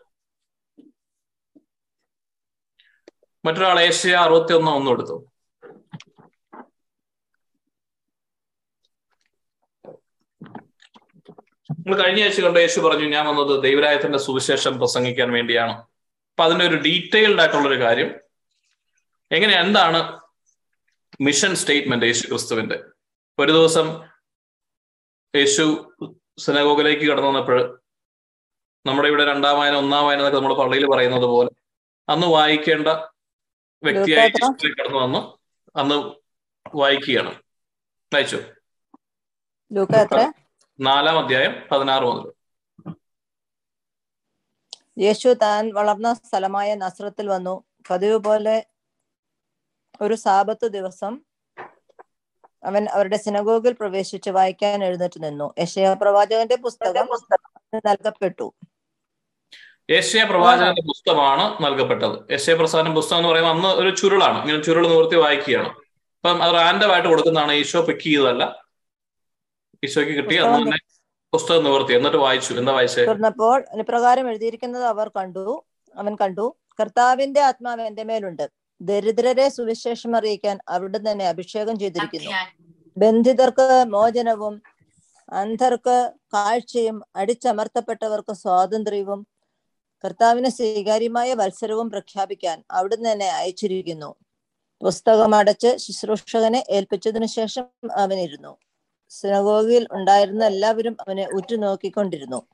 മറ്റൊരാൾ 3.45 3.79
ഏഷ്യ 3.79 4.15
അറുപത്തി 4.15 4.53
ഒന്ന് 4.53 4.71
ഒന്നും 4.71 4.91
എടുത്തു. 4.91 5.31
നമ്മൾ 11.71 12.03
കഴിഞ്ഞ 12.03 12.23
ആഴ്ച 12.23 12.41
കണ്ട 12.41 12.57
യേശു 12.57 12.79
പറഞ്ഞു 12.79 13.05
ഞാൻ 13.05 13.25
വന്നത് 13.25 13.63
ദൈവരായത്തിന്റെ 13.63 14.17
സുവിശേഷം 14.17 14.77
പ്രസംഗിക്കാൻ 14.77 15.31
വേണ്ടിയാണ്. 15.31 15.71
അപ്പൊ 15.71 16.43
അതിന്റെ 16.43 16.67
ഒരു 16.67 16.75
ഡീറ്റെയിൽഡ് 16.75 17.39
ആയിട്ടുള്ള 17.39 17.67
ഒരു 17.67 17.79
കാര്യം. 17.79 18.15
എങ്ങനെ 19.31 19.53
എന്താണ് 19.53 20.20
മിഷൻ 21.21 21.55
സ്റ്റേറ്റ്മെന്റ് 21.55 22.05
യേശു 22.05 22.27
ക്രിസ്തുവിന്റെ 22.27 22.83
ഒരു 23.39 23.51
ദിവസം 23.51 24.03
യേശു 25.35 25.93
സിനഗോഗിലേക്ക് 26.37 27.01
കടന്നു 27.01 27.27
വന്നപ്പോൾ 27.27 27.81
നമ്മുടെ 28.85 29.07
ഇവിടെ 29.07 29.25
രണ്ടാം 29.25 29.57
വായന 29.57 29.75
ഒന്നാം 29.75 30.03
വായന 30.03 30.19
എന്നൊക്കെ 30.19 30.39
നമ്മുടെ 30.39 30.59
പള്ളിയിൽ 30.59 30.89
പറയുന്നത് 30.89 31.23
പോലെ 31.23 31.51
അന്ന് 32.09 32.27
വായിക്കേണ്ട 32.27 32.87
വ്യക്തിയായി 33.83 34.29
കടന്നു 34.29 34.99
വന്നു. 34.99 35.37
അന്ന് 35.75 36.11
വായിക്കുകയാണ്. 36.75 37.35
വായിച്ചു? 38.13 38.41
നാലാം 40.79 41.19
അധ്യായം 41.19 41.67
പതിനാറ് 41.71 42.03
മുതൽ. 42.03 42.33
യേശു 44.99 45.29
താൻ 45.41 45.73
വളർന്ന 45.73 46.13
സ്ഥലമായ 46.13 46.75
നസ്രത്തിൽ 46.75 47.27
വന്നു. 47.27 47.63
പതിവ് 47.89 48.17
പോലെ 48.17 48.65
ഒരു 50.01 50.15
സാപത്ത് 50.15 50.67
ദിവസം 50.67 51.21
അവൻ 52.63 52.87
അവരുടെ 52.89 53.17
സിനഗോഗിൽ 53.17 53.73
പ്രവേശിച്ച് 53.73 54.29
വായിക്കാൻ 54.29 54.83
എഴുന്നേറ്റ് 54.83 55.23
നിന്നു. 55.23 55.53
യശയ 55.59 55.93
പ്രവാചകന്റെ 55.93 56.55
പുസ്തകം 56.55 57.07
നൽകപ്പെട്ടു. 57.75 58.53
യേശയ 59.91 60.23
പ്രവാചകന്റെ 60.23 60.81
പുസ്തകമാണ് 60.81 61.65
നൽകപ്പെട്ടത്. 61.65 62.33
യശയ 62.33 62.53
പ്രസാദന്റെ 62.53 62.91
പുസ്തകം 62.91 63.17
എന്ന് 63.17 63.29
പറയുമ്പോൾ 63.29 63.51
അന്ന് 63.51 63.69
ഒരു 63.69 63.95
ചുരുളാണ്. 63.95 64.41
ഇങ്ങനെ 64.41 64.63
ചുരുൾ 64.63 64.87
നിവർത്തി 64.87 65.15
വായിക്കുകയാണ്. 65.15 65.69
അപ്പം 65.69 66.43
അത് 66.43 66.53
റാൻഡം 66.53 66.91
ആയിട്ട് 66.91 67.09
കൊടുക്കുന്നതാണ് 67.09 67.51
ഈശോ 67.51 67.81
പിക്ക് 67.81 68.01
ചെയ്തതല്ല. 68.01 68.65
ഈശോയ്ക്ക് 69.83 70.13
കിട്ടി. 70.13 70.35
അന്ന് 70.35 70.57
തന്നെ 70.57 70.77
പുസ്തകം 71.33 71.63
നിവർത്തി. 71.63 71.93
എന്നിട്ട് 71.93 72.17
വായിച്ചു. 72.17 72.53
എന്താ 72.53 72.71
വായിച്ചേ? 72.71 73.05
തുറന്നപ്പോൾ 73.05 73.65
അനുപ്രകാരം 73.71 74.29
എഴുതിയിരിക്കുന്നത് 74.29 74.83
അവർ 74.83 75.11
കണ്ടു. 75.17 75.63
അവൻ 75.95 76.17
കണ്ടു. 76.21 76.55
കർത്താവിന്റെ 76.79 77.41
ആത്മാവ് 77.41 77.81
എന്റെ 77.81 78.03
മേലുണ്ട്. 78.03 78.60
ദരിദ്രരെ 78.81 79.49
സുവിശേഷം 79.49 80.15
അറിയിക്കാൻ 80.15 80.59
അവിടെ 80.69 80.97
തന്നെ 80.97 81.27
അഭിഷേകം 81.27 81.79
ചെയ്തിരിക്കുന്നു. 81.79 82.31
ബന്ധിതർക്ക് 82.97 83.85
മോചനവും 83.87 84.61
അന്ധർക്ക് 85.29 86.11
കാഴ്ചയും 86.33 87.03
അടിച്ചമർത്തപ്പെട്ടവർക്ക് 87.15 88.33
സ്വാതന്ത്ര്യവും 88.33 89.27
കർത്താവിന് 90.05 90.49
സ്വീകാര്യമായ 90.49 91.33
മത്സരവും 91.33 91.89
പ്രഖ്യാപിക്കാൻ 91.89 92.63
അവിടുന്ന് 92.71 93.11
തന്നെ 93.11 93.29
അയച്ചിരിക്കുന്നു. 93.29 94.15
പുസ്തകം 94.81 95.35
അടച്ച് 95.35 95.77
ശുശ്രൂഷകനെ 95.77 96.63
ഏൽപ്പിച്ചതിനു 96.69 97.25
ശേഷം 97.25 97.65
അവനിരുന്നു. 97.97 98.57
സിനഗോഗിൽ 99.09 99.87
ഉണ്ടായിരുന്ന 99.91 100.45
എല്ലാവരും 100.45 100.97
അവനെ 100.99 101.27
ഉറ്റുനോക്കിക്കൊണ്ടിരുന്നു. 101.33 102.47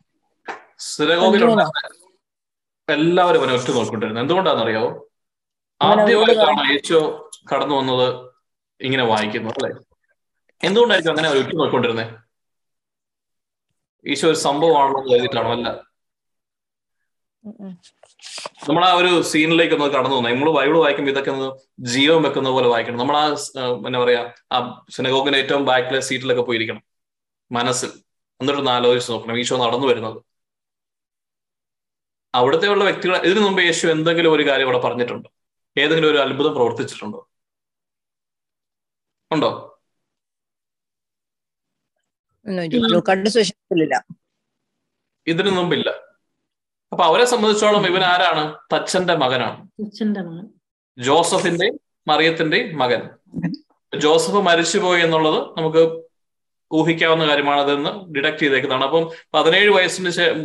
എല്ലാവരും 2.90 3.42
അവനെ 3.42 3.54
ഉറ്റുനോക്കിക്കൊണ്ടിരുന്നു. 3.54 4.22
എന്തുകൊണ്ടാണെന്നറിയാവോ? 4.22 5.07
ആദ്യമായിട്ടാണ് 5.82 6.64
യേശോ 6.74 7.00
കടന്നു 7.52 7.76
വന്നത് 7.80 8.08
ഇങ്ങനെ 8.82 9.04
വായിക്കുന്നു 9.12 9.50
അല്ലെ? 9.56 9.70
എന്തുകൊണ്ടായിരിക്കും 10.62 11.12
അങ്ങനെ 11.14 11.28
അവർ 11.30 11.38
ഉറ്റു 11.44 11.56
നോക്കിക്കൊണ്ടിരുന്നത് 11.60 12.14
ഈശോ 14.06 14.28
ഒരു 14.32 14.40
സംഭവമാണല്ലോ 14.48 15.02
കരുതിയിട്ടാണോ? 15.12 15.52
അല്ല. 15.58 15.68
നമ്മൾ 18.68 18.84
ആ 18.88 18.92
ഒരു 19.00 19.12
സീനിലേക്ക് 19.32 19.76
ഒന്ന് 19.78 19.88
കടന്നു 19.96 20.16
വന്നു. 20.18 20.30
നമ്മൾ 20.30 20.50
ബൈബിൾ 20.58 20.78
വായിക്കുമ്പോൾ 20.84 21.12
ഇതൊക്കെ 21.14 21.32
ഒന്ന് 21.36 21.48
ജീവൻ 21.94 22.20
വെക്കുന്ന 22.26 22.50
പോലെ 22.56 22.68
വായിക്കണം. 22.74 23.00
നമ്മൾ 23.02 23.16
ആ 23.22 23.26
എന്താ 23.88 24.00
പറയാ 24.04 24.22
ആ 24.56 24.58
സിനഗോഗിന്റെ 24.96 25.40
ഏറ്റവും 25.44 25.64
ബാക്കിലെ 25.70 26.02
സീറ്റിലൊക്കെ 26.10 26.44
പോയിരിക്കണം. 26.50 26.82
മനസ്സിൽ. 27.52 27.92
എന്നിട്ട് 28.42 28.60
ഒന്ന് 28.64 28.72
ആലോചിച്ച് 28.78 29.12
നോക്കണം. 29.14 29.38
ഈശോ 29.44 29.58
നടന്നു 29.66 29.88
വരുന്നത്. 29.92 30.20
അവിടുത്തെ 32.34 32.68
ഉള്ള 32.74 32.84
വ്യക്തികൾ 32.90 33.16
ഇതിനു 33.28 33.42
മുമ്പ് 33.46 33.62
യേശു 33.68 33.86
എന്തെങ്കിലും 33.96 34.32
ഒരു 34.34 34.44
കാര്യം 34.50 34.66
ഇവിടെ 34.68 34.82
പറഞ്ഞിട്ടുണ്ടോ? 34.88 35.30
ഏതെങ്കിലും 35.80 36.12
ഒരു 36.12 36.18
അത്ഭുതം 36.18 36.56
പ്രവർത്തിച്ചിട്ടുണ്ടോ? 36.56 37.30
ഉണ്ടോ? 39.32 39.80
ഇതിനു 45.28 45.50
മുമ്പില്ല. 45.50 45.90
അപ്പൊ 46.92 47.04
അവരെ 47.06 47.26
സംബന്ധിച്ചോളം 47.26 47.88
ഇവൻ 47.88 48.04
ആരാണ്? 48.04 48.58
തച്ചന്റെ 48.76 49.16
മകനാണ്. 49.16 49.68
ജോസഫിന്റെ 49.78 50.48
മറിയത്തിന്റെ 51.02 51.08
ജോസഫിന്റെയും 51.08 51.80
മറിയത്തിന്റെയും 52.08 52.78
മകൻ. 52.78 53.02
ജോസഫ് 54.00 54.36
മരിച്ചുപോയി 54.36 55.02
എന്നുള്ളത് 55.02 55.40
നമുക്ക് 55.58 56.08
ഊഹിക്കാവുന്ന 56.74 57.28
കാര്യമാണ് 57.28 57.62
അതെന്ന് 57.62 58.14
ഡിഡക്ട് 58.14 58.38
ചെയ്തേക്കുന്നതാണ്. 58.38 58.84
അപ്പം 58.84 59.12
പതിനേഴ് 59.34 59.70
വയസ്സിന് 59.70 60.10
ശേഷം 60.10 60.42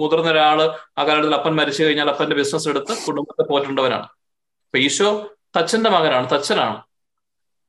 മുതിർന്ന 0.00 0.30
ഒരാൾ 0.30 0.62
ആ 0.98 1.04
കാലത്തിൽ 1.06 1.34
അപ്പൻ 1.34 1.56
മരിച്ചു 1.56 1.82
കഴിഞ്ഞാൽ 1.82 2.10
അപ്പന്റെ 2.10 2.36
ബിസിനസ് 2.36 2.68
എടുത്ത് 2.68 3.06
കുടുംബത്തെ 3.06 3.42
പോറ്റേണ്ടവനാണ് 3.48 4.08
അപ്പൊ 4.72 4.80
ഈശോ 4.84 5.08
തച്ചന്റെ 5.56 5.90
മകനാണ് 5.90 6.26
തച്ചനാണ്. 6.30 6.76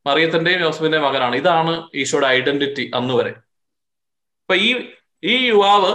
മറിയത്തിന്റെയും 0.06 0.62
യോസഫിന്റെ 0.66 1.00
മകനാണ്. 1.06 1.36
ഇതാണ് 1.42 1.72
ഈശോയുടെ 2.02 2.28
ഐഡന്റിറ്റി 2.28 2.92
അന്ന് 2.98 3.13
വരെ. 3.13 3.32
അപ്പൊ 4.44 4.56
ഈ 4.68 4.70
ഈ 5.32 5.34
യുവാവ് 5.48 5.89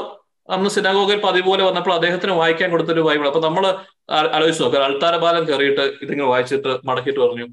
അന്ന് 0.49 0.71
സിനാഗോഗിൽ 0.75 1.18
പതിപോലെ 1.25 1.44
പോലെ 1.49 1.62
വന്നപ്പോൾ 1.68 1.94
അദ്ദേഹത്തിന് 1.94 2.33
വായിക്കാൻ 2.33 2.71
കൊടുത്തൊരു 2.71 3.03
ബൈബിൾ. 3.09 3.27
അപ്പൊ 3.31 3.40
നമ്മൾ 3.47 3.64
ആലോചിച്ച് 4.37 4.62
നോക്കുക 4.64 4.83
അൾത്താരപാലം 4.88 5.47
കയറിയിട്ട് 5.49 5.85
ഇതിങ്ങനെ 6.03 6.29
വായിച്ചിട്ട് 6.33 6.73
മടക്കിയിട്ട് 6.88 7.21
പറഞ്ഞു 7.21 7.47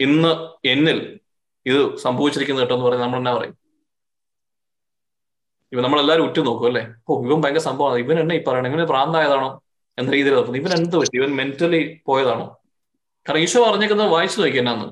ഇന്ന് 0.00 0.32
എന്നിൽ 0.72 1.00
ഇത് 1.66 1.96
സംഭവിച്ചിരിക്കുന്ന 2.06 2.60
കേട്ടോ 2.60 2.74
എന്ന് 2.76 2.86
പറഞ്ഞ് 2.88 3.04
നമ്മൾ 3.04 3.18
എന്നാ 3.18 3.34
പറയും? 3.38 3.56
ഇവ 5.72 5.80
നമ്മളെല്ലാവരും 5.80 6.24
ഉറ്റു 6.28 6.40
നോക്കും 6.40 6.66
അല്ലേ? 6.70 6.84
ഓ 7.08 7.20
ഇവൻ 7.26 7.38
ഭയങ്കര 7.44 7.64
സംഭവമാണ്. 7.68 7.98
ഇവൻ 8.06 8.18
എന്നെ 8.24 8.36
ഈ 8.40 8.42
പറയണം? 8.48 8.70
ഇവന് 8.72 8.86
പ്രാന്തായതാണോ 8.94 9.50
എന്ന 9.98 10.10
രീതിയിൽ 10.10 10.34
നോക്കുന്നത് 10.34 10.62
ഇവൻ 10.62 10.72
എന്ത് 10.76 10.96
പറ്റി? 10.96 11.16
ഇവൻ 11.16 11.36
മെന്റലി 11.36 12.00
പോയതാണോ? 12.06 12.58
കാരണം 13.28 13.40
ഈശോ 13.40 13.70
പറഞ്ഞേക്കുന്നത് 13.70 14.08
വായിച്ചു 14.08 14.40
നോക്കി 14.40 14.58
എന്നാന്ന്. 14.58 14.86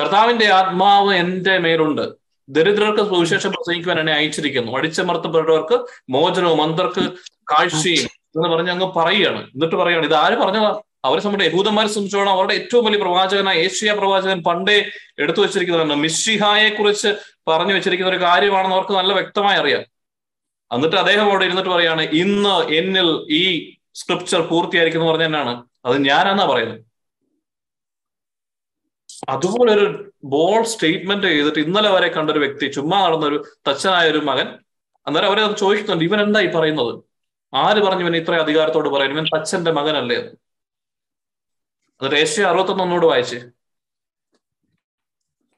കർത്താവിന്റെ 0.00 0.46
ആത്മാവ് 0.46 1.14
എന്റെ 1.14 1.58
മേലുണ്ട്. 1.58 2.12
ദരിദ്രർക്ക് 2.48 3.02
സുവിശേഷം 3.02 3.50
പ്രസംഗിക്കുവാൻ 3.50 4.00
എന്നെ 4.00 4.12
അയച്ചിരിക്കുന്നു. 4.12 4.72
അടിച്ചമർത്തപ്പെട്ടവർക്ക് 4.72 5.84
മോചനവും 6.10 6.62
അന്തർക്ക് 6.62 7.12
കാഴ്ചയും 7.52 8.08
എന്ന് 8.36 8.48
പറഞ്ഞ് 8.48 8.70
അങ്ങ് 8.70 8.92
പറയുകയാണ്. 8.92 9.44
എന്നിട്ട് 9.44 9.76
പറയുകയാണ് 9.76 10.06
ഇത് 10.06 10.14
ആര് 10.14 10.32
പറഞ്ഞതാ? 10.32 10.80
അവരെ 11.04 11.20
സംബന്ധിച്ച് 11.20 11.54
യഹൂദന്മാരെ 11.54 11.88
സംബന്ധിച്ചോളം 11.88 12.32
അവരുടെ 12.32 12.54
ഏറ്റവും 12.54 12.84
വലിയ 12.84 13.00
പ്രവാചകനായ 13.00 13.56
ഏഷ്യ 13.56 13.92
പ്രവാചകൻ 13.92 14.42
പണ്ടേ 14.42 14.90
എടുത്തു 15.18 15.40
വെച്ചിരിക്കുന്നതാണ്. 15.40 15.94
മിഷിഹായെ 15.94 16.68
കുറിച്ച് 16.68 17.14
പറഞ്ഞു 17.48 17.74
വെച്ചിരിക്കുന്ന 17.74 18.12
ഒരു 18.12 18.20
കാര്യമാണെന്ന് 18.20 18.76
അവർക്ക് 18.76 18.92
നല്ല 18.92 19.12
വ്യക്തമായി 19.12 19.58
അറിയാം. 19.58 19.82
എന്നിട്ട് 20.72 20.96
അദ്ദേഹം 20.96 21.30
അവിടെ 21.30 21.44
ഇരുന്നിട്ട് 21.44 21.70
പറയാണ് 21.70 22.02
ഇന്ന് 22.02 22.74
എന്നിൽ 22.74 23.10
ഈ 23.30 23.76
സ്ക്രിപ്ചർ 23.94 24.40
പൂർത്തിയായിരിക്കും 24.40 25.00
എന്ന് 25.00 25.12
പറഞ്ഞ 25.12 25.24
തന്നെയാണ് 25.24 25.64
അത് 25.84 26.04
ഞാനാന്നാ 26.04 26.46
പറയുന്നത്. 26.46 26.90
അതുപോലെ 29.28 29.72
ഒരു 29.72 30.12
ബോൾ 30.24 30.62
സ്റ്റേറ്റ്മെന്റ് 30.62 31.26
ചെയ്തിട്ട് 31.26 31.58
ഇന്നലെ 31.58 31.90
വരെ 31.90 32.08
കണ്ട 32.08 32.30
ഒരു 32.30 32.38
വ്യക്തി 32.38 32.66
ചുമ്മാ 32.66 33.06
നടന്ന 33.06 33.26
ഒരു 33.26 33.44
തച്ചനായ 33.68 34.10
ഒരു 34.10 34.18
മകൻ 34.18 34.58
അന്നേരം 35.06 35.26
അവരെ 35.26 35.42
അത് 35.42 35.56
ചോദിക്കുന്നുണ്ട് 35.56 36.04
ഇവൻ 36.04 36.20
എന്താ 36.20 36.40
ഈ 36.40 36.46
പറയുന്നത്? 36.46 37.04
ആര് 37.54 37.78
പറഞ്ഞു 37.78 38.02
ഇവൻ 38.02 38.16
ഇത്ര 38.16 38.34
അധികാരത്തോട് 38.34 38.88
പറയുന്നു 38.88 39.20
ഇവൻ 39.20 39.38
തച്ചന്റെ 39.38 39.70
മകനല്ലേ? 39.70 40.16
എന്ന് 42.00 42.42
അറുപത്തൊന്നോട് 42.42 43.06
വായിച്ച്. 43.06 43.36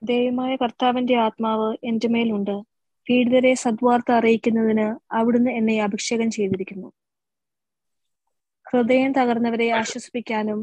ദൈവമായ 0.03 0.57
കർത്താവിന്റെ 0.57 1.17
ആത്മാവ് 1.17 1.77
എന്റെ 1.85 2.09
മേലുണ്ട്. 2.09 2.63
പീഡിതരെ 3.09 3.55
സദ്വാർത്ത 3.55 4.13
അറിയിക്കുന്നതിന് 4.13 5.15
അവിടുന്ന് 5.15 5.51
എന്നെ 5.51 5.83
അഭിഷേകം 5.83 6.31
ചെയ്തിരിക്കുന്നു. 6.31 6.93
ഹൃദയം 8.73 9.11
തകർന്നവരെ 9.13 9.69
ആശ്വസിപ്പിക്കാനും 9.73 10.61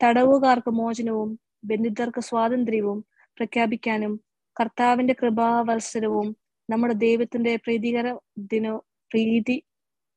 തടവുകാർക്ക് 0.00 0.70
മോചനവും 0.70 1.30
ബന്ധിതർക്ക് 1.64 2.20
സ്വാതന്ത്ര്യവും 2.20 2.98
പ്രഖ്യാപിക്കാനും 3.38 4.12
കർത്താവിന്റെ 4.56 5.14
കൃപാവത്സരവും 5.14 6.28
നമ്മുടെ 6.68 6.94
ദൈവത്തിന്റെ 7.02 7.52
പ്രീതികര 7.56 8.06
ദിനോ 8.52 8.74
പ്രീതി 9.10 9.56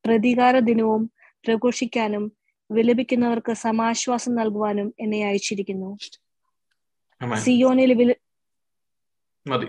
പ്രതികാര 0.06 0.56
ദിനവും 0.70 1.02
പ്രഘോഷിക്കാനും 1.46 2.24
വിലപിക്കുന്നവർക്ക് 2.70 3.54
സമാശ്വാസം 3.62 4.34
നൽകുവാനും 4.36 4.88
എന്നെ 5.00 5.20
അയച്ചിരിക്കുന്നു. 5.26 5.90
സിയോനിൽ 7.42 7.92
വില 7.94 8.12
മതി. 9.46 9.68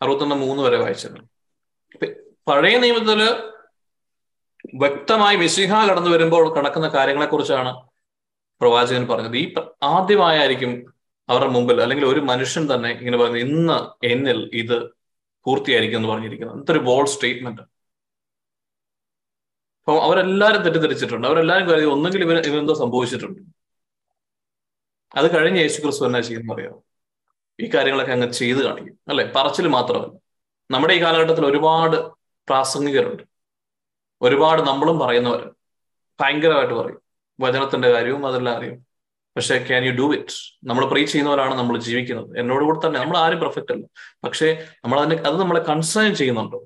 അറുപത്തൊന്ന് 0.00 0.36
മൂന്ന് 0.42 0.62
വരെ 0.62 0.78
വായിച്ചത് 0.78 1.18
പഴയ 2.46 2.76
നിയമത്തിൽ 2.78 3.20
വ്യക്തമായി 4.74 5.36
മിശിഹ 5.36 5.86
കടന്നു 5.86 6.10
വരുമ്പോൾ 6.10 6.58
നടക്കുന്ന 6.58 6.88
കാര്യങ്ങളെ 6.88 7.26
കുറിച്ചാണ് 7.26 7.82
പ്രവാചകൻ 8.60 9.08
പറഞ്ഞത്. 9.08 9.36
ഈ 9.36 9.54
ആദ്യമായായിരിക്കും 9.82 10.94
അവരുടെ 11.28 11.50
മുമ്പിൽ 11.50 11.82
അല്ലെങ്കിൽ 11.82 12.06
ഒരു 12.06 12.20
മനുഷ്യൻ 12.20 12.74
തന്നെ 12.74 12.90
ഇങ്ങനെ 12.90 13.16
പറയുന്നത് 13.18 13.42
ഇന്ന് 13.42 14.06
എന്നിൽ 14.06 14.50
ഇത് 14.52 14.90
പൂർത്തിയായിരിക്കും 15.44 15.98
എന്ന് 15.98 16.08
പറഞ്ഞിരിക്കുന്നത്. 16.08 16.60
ഇതൊരു 16.60 16.78
ബോൾഡ് 16.78 17.08
സ്റ്റേറ്റ്മെന്റ് 17.08 17.60
അപ്പൊ 19.80 20.00
അവരെല്ലാരും 20.00 20.62
തെറ്റിദ്ധരിച്ചിട്ടുണ്ട്. 20.62 21.26
അവരെല്ലാരും 21.26 21.68
കരുതി 21.68 21.84
ഒന്നെങ്കിൽ 21.84 22.22
ഇവന് 22.24 22.38
ഇവനെന്തോ 22.38 22.74
സംഭവിച്ചിട്ടുണ്ട്. 22.74 23.40
അത് 25.14 25.36
കഴിഞ്ഞ് 25.36 25.60
യേശു 25.60 25.80
ക്രിസ്തു 25.80 26.04
എന്നാ 26.04 26.20
ചെയ്യുന്ന 26.20 26.52
അറിയാം 26.52 26.82
ഈ 27.60 27.70
കാര്യങ്ങളൊക്കെ 27.74 28.12
അങ്ങ് 28.12 28.32
ചെയ്ത് 28.32 28.58
കാണിക്കും. 28.58 28.98
അല്ലെ? 29.08 29.32
പറച്ചിൽ 29.36 29.68
മാത്രമല്ല. 29.68 30.18
നമ്മുടെ 30.70 30.94
ഈ 30.94 31.02
കാലഘട്ടത്തിൽ 31.02 31.46
ഒരുപാട് 31.46 31.96
പ്രാസംഗികരുണ്ട്. 32.48 33.29
ഒരുപാട് 34.22 34.62
നമ്മളും 34.62 34.98
പറയുന്നവർ 34.98 35.54
ഭയങ്കരമായിട്ട് 36.20 36.74
പറയും. 36.74 37.02
വചനത്തിന്റെ 37.40 37.92
കാര്യവും 37.92 38.26
അതെല്ലാം 38.26 38.56
അറിയും. 38.56 38.86
പക്ഷെ 39.36 39.64
ക്യാൻ 39.68 39.84
യു 39.84 39.92
ഡു 39.92 40.14
ഇറ്റ് 40.14 40.34
നമ്മൾ 40.64 40.86
പ്രീച്ച് 40.86 41.12
ചെയ്യുന്നവരാണ് 41.12 41.54
നമ്മൾ 41.54 41.78
ജീവിക്കുന്നത്. 41.78 42.38
എന്നോട് 42.38 42.64
കൂടെ 42.64 42.86
തന്നെ 42.86 43.00
നമ്മൾ 43.00 43.18
ആരും 43.18 43.40
പെർഫെക്റ്റ് 43.40 43.72
അല്ല. 43.72 43.86
പക്ഷേ 44.24 44.66
നമ്മൾ 44.84 45.00
അതിനെ 45.00 45.22
അത് 45.22 45.40
നമ്മളെ 45.40 45.60
കൺസേൺ 45.60 46.14
ചെയ്യുന്നുണ്ടോ. 46.14 46.58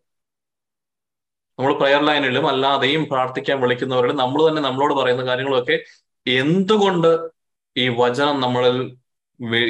നമ്മൾ 1.59 1.75
പ്രയർ 1.75 2.05
ലൈനിലും 2.05 2.49
അല്ലാതെയും 2.49 3.05
പ്രാർത്ഥിക്കാൻ 3.05 3.61
വിളിക്കുന്നവരുടെ 3.61 4.13
നമ്മൾ 4.13 4.49
തന്നെ 4.49 4.63
നമ്മളോട് 4.63 4.95
പറയുന്ന 4.95 5.25
കാര്യങ്ങളൊക്കെ 5.25 5.85
എന്തുകൊണ്ട് 6.27 7.29
ഈ 7.77 7.89
വചനം 7.89 8.41
നമ്മളിൽ 8.41 8.97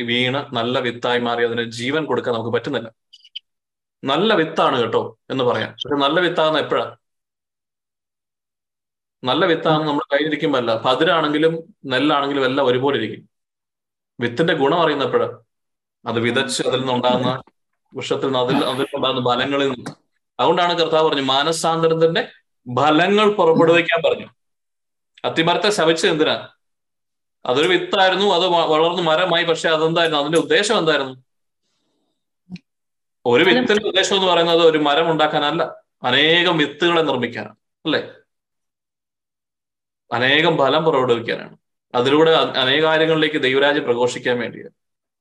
വീണ് 0.05 0.55
നല്ല 0.55 0.79
വിത്തായി 0.79 1.18
മാറി 1.18 1.44
അതിന് 1.44 1.70
ജീവൻ 1.70 2.05
കൊടുക്കാൻ 2.05 2.35
നമുക്ക് 2.35 2.51
പറ്റുന്നില്ല? 2.51 2.92
നല്ല 4.05 4.35
വിത്താണ് 4.35 4.81
കേട്ടോ 4.81 5.18
എന്ന് 5.31 5.44
പറയാം. 5.44 5.70
പക്ഷെ 5.73 5.97
നല്ല 5.97 6.20
വിത്താകുന്ന 6.20 6.59
എപ്പോഴാ? 6.59 6.97
നല്ല 9.24 9.46
വിത്താണ് 9.46 9.88
നമ്മുടെ 9.88 10.14
കയ്യിലിരിക്കുമ്പോ 10.14 10.58
അല്ല 10.58 10.76
പതിരാണെങ്കിലും 10.76 11.74
നെല്ലാണെങ്കിലും 11.84 12.44
എല്ലാം 12.44 12.66
ഒരുപോലെ 12.66 12.96
ഇരിക്കും. 12.96 13.28
വിത്തിന്റെ 14.20 14.55
ഗുണം 14.55 14.82
അറിയുന്ന 14.82 15.05
എപ്പോഴാ 15.05 15.38
അത് 16.07 16.20
വിതച്ച് 16.20 16.62
അതിൽ 16.62 16.78
നിന്നുണ്ടാകുന്ന 16.78 17.42
വൃക്ഷത്തിൽ 17.94 18.26
നിന്ന് 18.26 18.38
അതിൽ 18.38 18.64
അതിൽ 18.64 18.86
ഉണ്ടാകുന്ന 18.94 19.30
ഫലങ്ങളിൽ 19.30 19.68
നിന്ന്. 19.68 19.90
അതുകൊണ്ടാണ് 20.40 20.78
കർത്താവ് 20.78 21.09
പറഞ്ഞു 21.09 21.22
മാനസാന്തരത്തിന്റെ 21.22 22.28
ഫലങ്ങൾ 22.66 23.32
പുറപ്പെടുവിക്കാൻ 23.32 24.03
പറഞ്ഞു. 24.11 24.26
അത്തിമരത്തെ 25.24 25.70
ശവിച്ചത് 25.70 26.11
എന്തിനാ? 26.11 26.49
അതൊരു 27.46 27.68
വിത്തായിരുന്നു 27.68 28.26
അത് 28.34 28.46
വളർന്ന് 28.46 29.03
മരമായി 29.03 29.44
പക്ഷെ 29.44 29.68
അതെന്തായിരുന്നു? 29.68 30.20
അതിന്റെ 30.20 30.38
ഉദ്ദേശം 30.38 30.78
എന്തായിരുന്നു? 30.78 31.14
ഒരു 33.26 33.44
വിത്തിന്റെ 33.44 33.86
ഉദ്ദേശം 33.86 34.16
എന്ന് 34.16 34.28
പറയുന്നത് 34.28 34.62
ഒരു 34.66 34.78
മരം 34.78 35.11
ഉണ്ടാക്കാനല്ല 35.11 35.62
അനേകം 36.03 36.59
വിത്തുകളെ 36.59 37.03
നിർമ്മിക്കാനാണ്. 37.03 37.57
അല്ലെ? 37.84 38.24
അനേകം 40.11 40.59
ഫലം 40.59 40.84
പുറപ്പെടുവിക്കാനാണ്. 40.84 41.55
അതിലൂടെ 41.94 42.30
അനേക 42.62 42.82
കാര്യങ്ങളിലേക്ക് 42.82 43.42
ദൈവരാജ്യം 43.42 43.84
പ്രഘോഷിക്കാൻ 43.84 44.38
വേണ്ടിയാണ് 44.38 44.74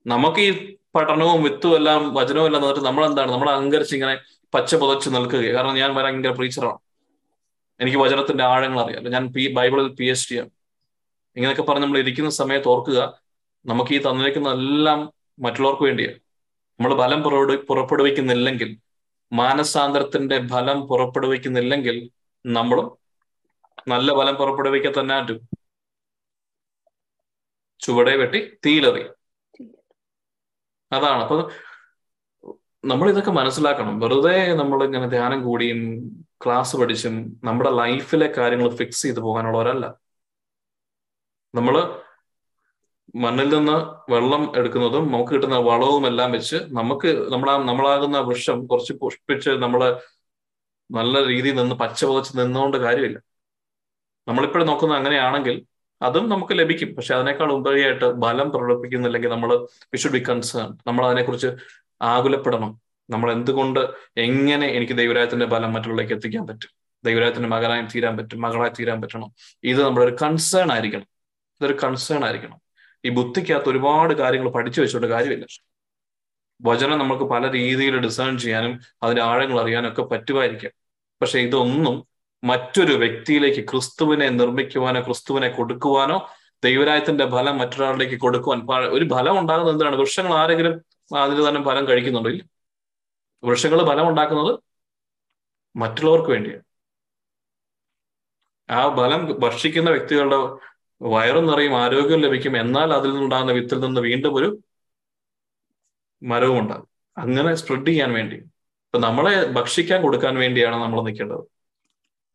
നമുക്ക് 0.05 0.39
ഈ 0.39 0.77
പഠനവും 0.95 1.43
വിത്തും 1.43 1.75
എല്ലാം 1.75 2.13
വചനവും 2.15 2.45
എല്ലാം 2.45 2.83
നമ്മൾ 2.83 3.05
എന്താണ് 3.05 3.31
നമ്മൾ 3.31 3.49
അഹങ്കരിച്ച് 3.49 3.95
ഇങ്ങനെ 3.95 4.15
പച്ച 4.53 4.75
പുതച്ച് 4.75 5.09
നിൽക്കുക 5.09 5.53
കാരണം 5.55 5.75
ഞാൻ 5.75 5.95
ഭയങ്കര 5.95 6.31
പ്രീച്ചറാണ് 6.31 6.79
എനിക്ക് 7.79 7.97
വചനത്തിന്റെ 7.97 8.43
ആഴങ്ങൾ 8.43 8.79
അറിയാം. 8.79 9.03
ഞാൻ 9.03 9.33
പി 9.33 9.53
ബൈബിളിൽ 9.53 9.87
പി 9.87 10.05
എച്ച് 10.05 10.33
ഡി 10.33 10.39
ആണ്. 10.39 10.51
ഇങ്ങനെയൊക്കെ 11.35 11.61
പറഞ്ഞ് 11.61 11.83
നമ്മൾ 11.83 11.99
ഇരിക്കുന്ന 11.99 12.29
സമയത്ത് 12.29 12.67
ഓർക്കുക 12.67 12.99
നമുക്ക് 13.65 13.93
ഈ 13.93 13.97
തന്നിരിക്കുന്ന 13.97 14.49
എല്ലാം 14.51 14.99
മറ്റുള്ളവർക്ക് 15.39 15.83
വേണ്ടിയാണ് 15.83 16.19
നമ്മൾ 16.79 16.97
ഫലം 16.97 17.23
പുറപ്പെടു 17.23 17.65
പുറപ്പെടുവിക്കുന്നില്ലെങ്കിൽ 17.69 18.69
മാനസാന്തരത്തിന്റെ 19.31 20.47
ഫലം 20.47 20.87
പുറപ്പെടുവിക്കുന്നില്ലെങ്കിൽ 20.87 22.11
നമ്മളും 22.45 22.87
നല്ല 23.87 24.13
ഫലം 24.13 24.35
പുറപ്പെടുവിക്കാൻ 24.35 24.93
തന്നെ 24.99 25.15
ആറ്റും. 25.15 25.39
ചുവടെ 27.79 28.15
വെട്ടി 28.17 28.57
തീയിലെറി. 28.65 29.03
അതാണ്. 30.91 31.23
അപ്പൊ 31.23 31.49
നമ്മൾ 32.85 33.09
ഇതൊക്കെ 33.09 33.31
മനസ്സിലാക്കണം. 33.31 33.99
വെറുതെ 33.99 34.53
നമ്മൾ 34.53 34.83
ഇങ്ങനെ 34.83 35.07
ധ്യാനം 35.07 35.43
കൂടിയും 35.43 35.79
ക്ലാസ് 36.45 36.77
പഠിച്ചും 36.77 37.41
നമ്മുടെ 37.43 37.69
ലൈഫിലെ 37.69 38.33
കാര്യങ്ങൾ 38.37 38.69
ഫിക്സ് 38.75 39.01
ചെയ്ത് 39.01 39.19
പോകാനുള്ളവരല്ല. 39.19 39.85
നമ്മൾ 41.55 41.75
മണ്ണിൽ 43.15 43.49
നിന്ന് 43.49 43.75
വെള്ളം 44.11 44.57
എടുക്കുന്നതും 44.57 45.11
നമുക്ക് 45.11 45.31
കിട്ടുന്ന 45.31 45.55
വളവും 45.57 46.07
എല്ലാം 46.07 46.31
വെച്ച് 46.31 46.55
നമുക്ക് 46.55 47.31
നമ്മളാ 47.31 47.57
നമ്മളാകുന്ന 47.57 48.19
വൃക്ഷം 48.19 48.67
കുറച്ച് 48.67 48.93
പുഷ്പിച്ച് 48.93 49.49
നമ്മൾ 49.49 49.99
നല്ല 50.91 51.25
രീതിയിൽ 51.27 51.55
നിന്ന് 51.55 51.75
പച്ച 51.75 52.05
പുതച്ച് 52.05 52.39
നിന്നുകൊണ്ട് 52.39 52.77
കാര്യമില്ല. 52.77 53.19
നമ്മളിപ്പോഴും 54.27 54.67
നോക്കുന്നത് 54.67 54.97
അങ്ങനെയാണെങ്കിൽ 54.97 55.65
അതും 56.01 56.29
നമുക്ക് 56.29 56.59
ലഭിക്കും. 56.59 56.95
പക്ഷെ 56.95 57.15
അതിനേക്കാൾ 57.15 57.51
ഉപരിയായിട്ട് 57.51 58.11
ബലം 58.11 58.51
പ്രകടിപ്പിക്കുന്നില്ലെങ്കിൽ 58.51 59.29
നമ്മൾ 59.29 59.55
വി 59.73 59.97
ഷുഡ് 59.97 60.13
ബി 60.13 60.23
കൺസേൺ 60.29 60.77
നമ്മൾ 60.87 61.05
അതിനെക്കുറിച്ച് 61.05 61.47
ആകുലപ്പെടണം. 62.01 62.81
നമ്മൾ 63.09 63.31
എന്തുകൊണ്ട് 63.31 63.79
എങ്ങനെ 64.17 64.67
എനിക്ക് 64.67 64.93
ദൈവരായത്തിന്റെ 64.93 65.45
ബലം 65.45 65.73
മറ്റുള്ളവരിലേക്ക് 65.73 66.13
എത്തിക്കാൻ 66.13 66.47
പറ്റും? 66.47 66.69
ദൈവരായത്തിന്റെ 67.05 67.49
മകനായി 67.49 67.81
തീരാൻ 67.81 68.17
പറ്റും 68.17 68.41
മകളായി 68.41 68.69
തീരാൻ 68.69 69.01
പറ്റണം? 69.01 69.31
ഇത് 69.63 69.83
നമ്മുടെ 69.83 70.07
ഒരു 70.07 70.15
കൺസേൺ 70.21 70.71
ആയിരിക്കണം. 70.71 71.05
ഇതൊരു 71.61 71.77
കൺസേൺ 71.83 72.25
ആയിരിക്കണം. 72.25 72.61
ഈ 73.05 73.09
ബുദ്ധിക്കകത്ത് 73.09 73.69
ഒരുപാട് 73.69 74.13
കാര്യങ്ങൾ 74.13 74.49
പഠിച്ചു 74.49 74.81
വെച്ചുകൊണ്ട് 74.81 75.07
കാര്യമില്ല. 75.07 75.45
വചനം 76.61 76.99
നമുക്ക് 76.99 77.23
പല 77.23 77.51
രീതിയിൽ 77.51 77.97
ഡിസൈൻ 77.97 78.37
ചെയ്യാനും 78.37 78.79
അതിന്റെ 79.03 79.21
ആഴങ്ങൾ 79.21 79.61
അറിയാനും 79.61 79.91
ഒക്കെ 79.91 80.01
പറ്റുമായിരിക്കാം. 80.01 80.71
പക്ഷെ 81.21 81.39
ഇതൊന്നും 81.39 82.12
മറ്റൊരു 82.43 82.93
വ്യക്തിയിലേക്ക് 82.93 83.69
ക്രിസ്തുവിനെ 83.69 84.29
നിർമ്മിക്കുവാനോ 84.29 85.01
ക്രിസ്തുവിനെ 85.01 85.49
കൊടുക്കുവാനോ 85.49 86.29
ദൈവരായത്തിന്റെ 86.63 87.29
ഫലം 87.29 87.57
മറ്റൊരാളിലേക്ക് 87.57 88.15
കൊടുക്കുവാൻ 88.15 88.67
ഒരു 88.85 89.09
ഫലം 89.09 89.39
ഉണ്ടാകുന്നത് 89.39 89.75
എന്താണ് 89.75 89.95
വൃക്ഷങ്ങൾ 89.95 90.33
ആരെങ്കിലും 90.33 90.81
അതിൽ 91.17 91.49
തന്നെ 91.49 91.63
ഫലം 91.63 91.87
കഴിക്കുന്നുണ്ടോ? 91.87 92.29
ഇല്ല. 92.29 92.43
വൃക്ഷങ്ങൾ 93.43 93.79
ഫലം 93.87 94.09
ഉണ്ടാക്കുന്നത് 94.09 94.59
മറ്റുള്ളവർക്ക് 95.75 96.29
വേണ്ടിയാണ്. 96.29 96.63
ആ 98.69 98.95
ഫലം 98.95 99.39
ഭക്ഷിക്കുന്ന 99.39 99.89
വ്യക്തികളുടെ 99.89 100.35
വയറും 101.01 101.47
നിറയും 101.47 101.77
ആരോഗ്യം 101.77 102.19
ലഭിക്കും. 102.19 102.57
എന്നാൽ 102.57 102.93
അതിൽ 102.93 103.11
നിന്നുണ്ടാകുന്ന 103.11 103.51
വിത്തിൽ 103.51 103.79
നിന്ന് 103.79 104.01
വീണ്ടും 104.01 104.35
ഒരു 104.35 104.57
മരവും 106.23 106.59
ഉണ്ടാകും. 106.59 106.87
അങ്ങനെ 107.17 107.55
സ്പ്രെഡ് 107.55 107.87
ചെയ്യാൻ 107.87 108.13
വേണ്ടി. 108.13 108.35
ഇപ്പൊ 108.35 108.99
നമ്മളെ 108.99 109.51
ഭക്ഷിക്കാൻ 109.51 110.01
കൊടുക്കാൻ 110.01 110.35
വേണ്ടിയാണ് 110.35 110.75
നമ്മൾ 110.75 111.01
നിൽക്കേണ്ടത്. 111.01 111.52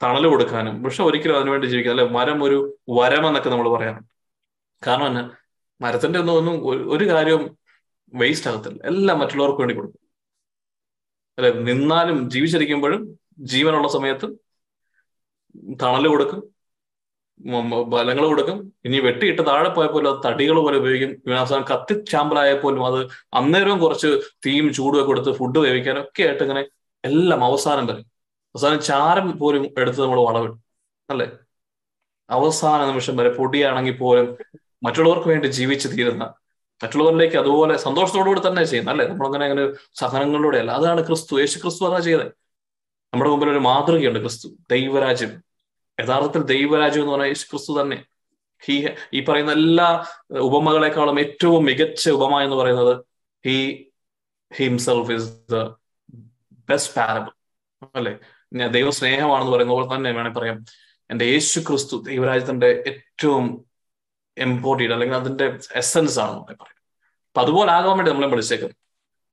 തണൽ 0.03 0.27
കൊടുക്കാനും 0.27 0.83
വൃക്ഷം 0.83 1.05
ഒരിക്കലും 1.05 1.37
അതിനുവേണ്ടി 1.37 1.67
ജീവിക്കുക 1.67 1.93
അല്ലെ? 1.93 2.05
മരം 2.17 2.45
ഒരു 2.45 2.59
വരമെന്നൊക്കെ 2.99 3.51
നമ്മൾ 3.51 3.69
പറയാറുണ്ട്. 3.77 4.09
കാരണം 4.83 5.07
തന്നെ 5.07 5.23
മരത്തിന്റെ 5.81 6.19
ഒന്നും 6.19 6.35
ഒന്നും 6.41 6.55
ഒരു 6.95 7.05
കാര്യവും 7.09 7.45
വേസ്റ്റ് 8.15 8.51
ആകത്തില്ല. 8.51 8.81
എല്ലാം 8.91 9.19
മറ്റുള്ളവർക്ക് 9.19 9.61
വേണ്ടി 9.61 9.75
കൊടുക്കും. 9.75 10.01
അല്ലെ? 11.39 11.51
നിന്നാലും 11.69 12.31
ജീവിച്ചിരിക്കുമ്പോഴും 12.31 13.03
ജീവനുള്ള 13.53 13.89
സമയത്ത് 13.89 14.29
തണൽ 15.83 16.09
കൊടുക്കും 16.09 16.41
ബലങ്ങൾ 17.93 18.25
കൊടുക്കും. 18.27 18.73
ഇനി 18.85 18.99
വെട്ടിയിട്ട് 19.01 19.43
താഴെ 19.47 19.69
പോയപ്പോലും 19.75 20.09
അത് 20.13 20.21
തടികൾ 20.27 20.57
പോലെ 20.61 20.79
ഉപയോഗിക്കും. 20.79 21.11
അവസാനം 21.39 21.65
കത്തി 21.71 22.05
ചാമ്പലായപ്പോലും 22.11 22.87
അത് 22.87 23.01
അന്നേരവും 23.35 23.79
കുറച്ച് 23.81 24.09
തീയും 24.47 24.73
ചൂടുമൊക്കെ 24.73 25.07
കൊടുത്ത് 25.07 25.33
ഫുഡ് 25.39 25.59
വേവിക്കാനും 25.59 26.03
ഒക്കെ 26.03 26.23
ആയിട്ട് 26.23 26.43
ഇങ്ങനെ 26.43 26.63
എല്ലാം 27.05 27.45
അവസാനം 27.45 27.87
വരെ. 27.87 28.03
അവസാനം 28.59 28.81
ചാരം 28.83 29.39
പോലും 29.39 29.75
എടുത്ത് 29.79 30.03
നമ്മൾ 30.03 30.21
വളവിടും 30.21 30.65
അല്ലെ? 31.11 31.27
അവസാന 32.31 32.87
നിമിഷം 32.87 33.17
വരെ 33.17 33.31
പൊടിയാണെങ്കിൽ 33.31 33.99
പോലും 33.99 34.39
മറ്റുള്ളവർക്ക് 34.83 35.29
വേണ്ടി 35.29 35.47
ജീവിച്ചു 35.47 35.89
തീരുന്ന 35.89 36.25
മറ്റുള്ളവരിലേക്ക് 36.83 37.37
അതുപോലെ 37.37 37.77
സന്തോഷത്തോടുകൂടി 37.77 38.41
തന്നെ 38.47 38.65
ചെയ്യുന്ന 38.65 38.91
അല്ലെ? 38.91 39.09
നമ്മളങ്ങനെ 39.09 39.45
അങ്ങനെ 39.47 39.73
സഹനങ്ങളിലൂടെ 39.95 40.59
അല്ല. 40.59 40.71
അതാണ് 40.71 41.07
ക്രിസ്തു. 41.07 41.41
യേശു 41.41 41.59
ക്രിസ്തു 41.59 41.85
അതാ 41.85 41.99
ചെയ്തത് 41.99 42.27
നമ്മുടെ 43.15 43.31
മുമ്പിൽ 43.31 43.51
ഒരു 43.51 43.59
മാതൃകയുണ്ട് 43.59 44.19
ക്രിസ്തു. 44.19 44.49
ദൈവരാജ്യം. 44.71 45.43
യഥാർത്ഥത്തിൽ 46.01 46.43
ദൈവരാജ്യം 46.43 47.01
എന്ന് 47.01 47.13
പറഞ്ഞാൽ 47.13 47.29
യേശു 47.29 47.47
ക്രിസ്തു 47.51 47.81
തന്നെ. 47.81 48.05
ഹി 48.65 48.89
ഈ 49.15 49.25
പറയുന്ന 49.25 49.53
എല്ലാ 49.53 50.07
ഉപമകളെക്കാളും 50.41 51.21
ഏറ്റവും 51.21 51.65
മികച്ച 51.65 52.11
ഉപമ 52.11 52.41
എന്ന് 52.41 52.57
പറയുന്നത് 52.57 53.05
he 53.47 53.87
himself 54.57 55.13
is 55.13 55.31
the 55.53 55.57
best 56.69 56.95
parable 56.95 57.31
അല്ലെ? 57.95 58.19
ഞാൻ 58.53 58.71
ദൈവ 58.71 58.91
സ്നേഹമാണെന്ന് 58.91 59.53
പറയുന്ന 59.53 59.73
പോലെ 59.73 59.95
തന്നെ 59.95 60.13
വേണമെങ്കിൽ 60.13 60.41
പറയാം. 60.41 60.65
എന്റെ 61.11 61.25
യേശു 61.25 61.61
ക്രിസ്തു 61.61 61.97
ദൈവരാജ്യത്തിന്റെ 61.97 62.85
ഏറ്റവും 62.87 63.65
എംപോർട്ടീഡ് 64.39 64.93
അല്ലെങ്കിൽ 64.93 65.17
അതിന്റെ 65.17 65.59
എസൻസ് 65.75 66.19
ആണ് 66.19 66.41
പറയാം. 66.41 66.79
അപ്പൊ 67.29 67.41
അതുപോലെ 67.41 67.73
ആകാൻ 67.73 67.97
വേണ്ടി 67.97 68.13
നമ്മളെ 68.13 68.29
വിളിച്ചേക്കുന്നത് 68.29 68.77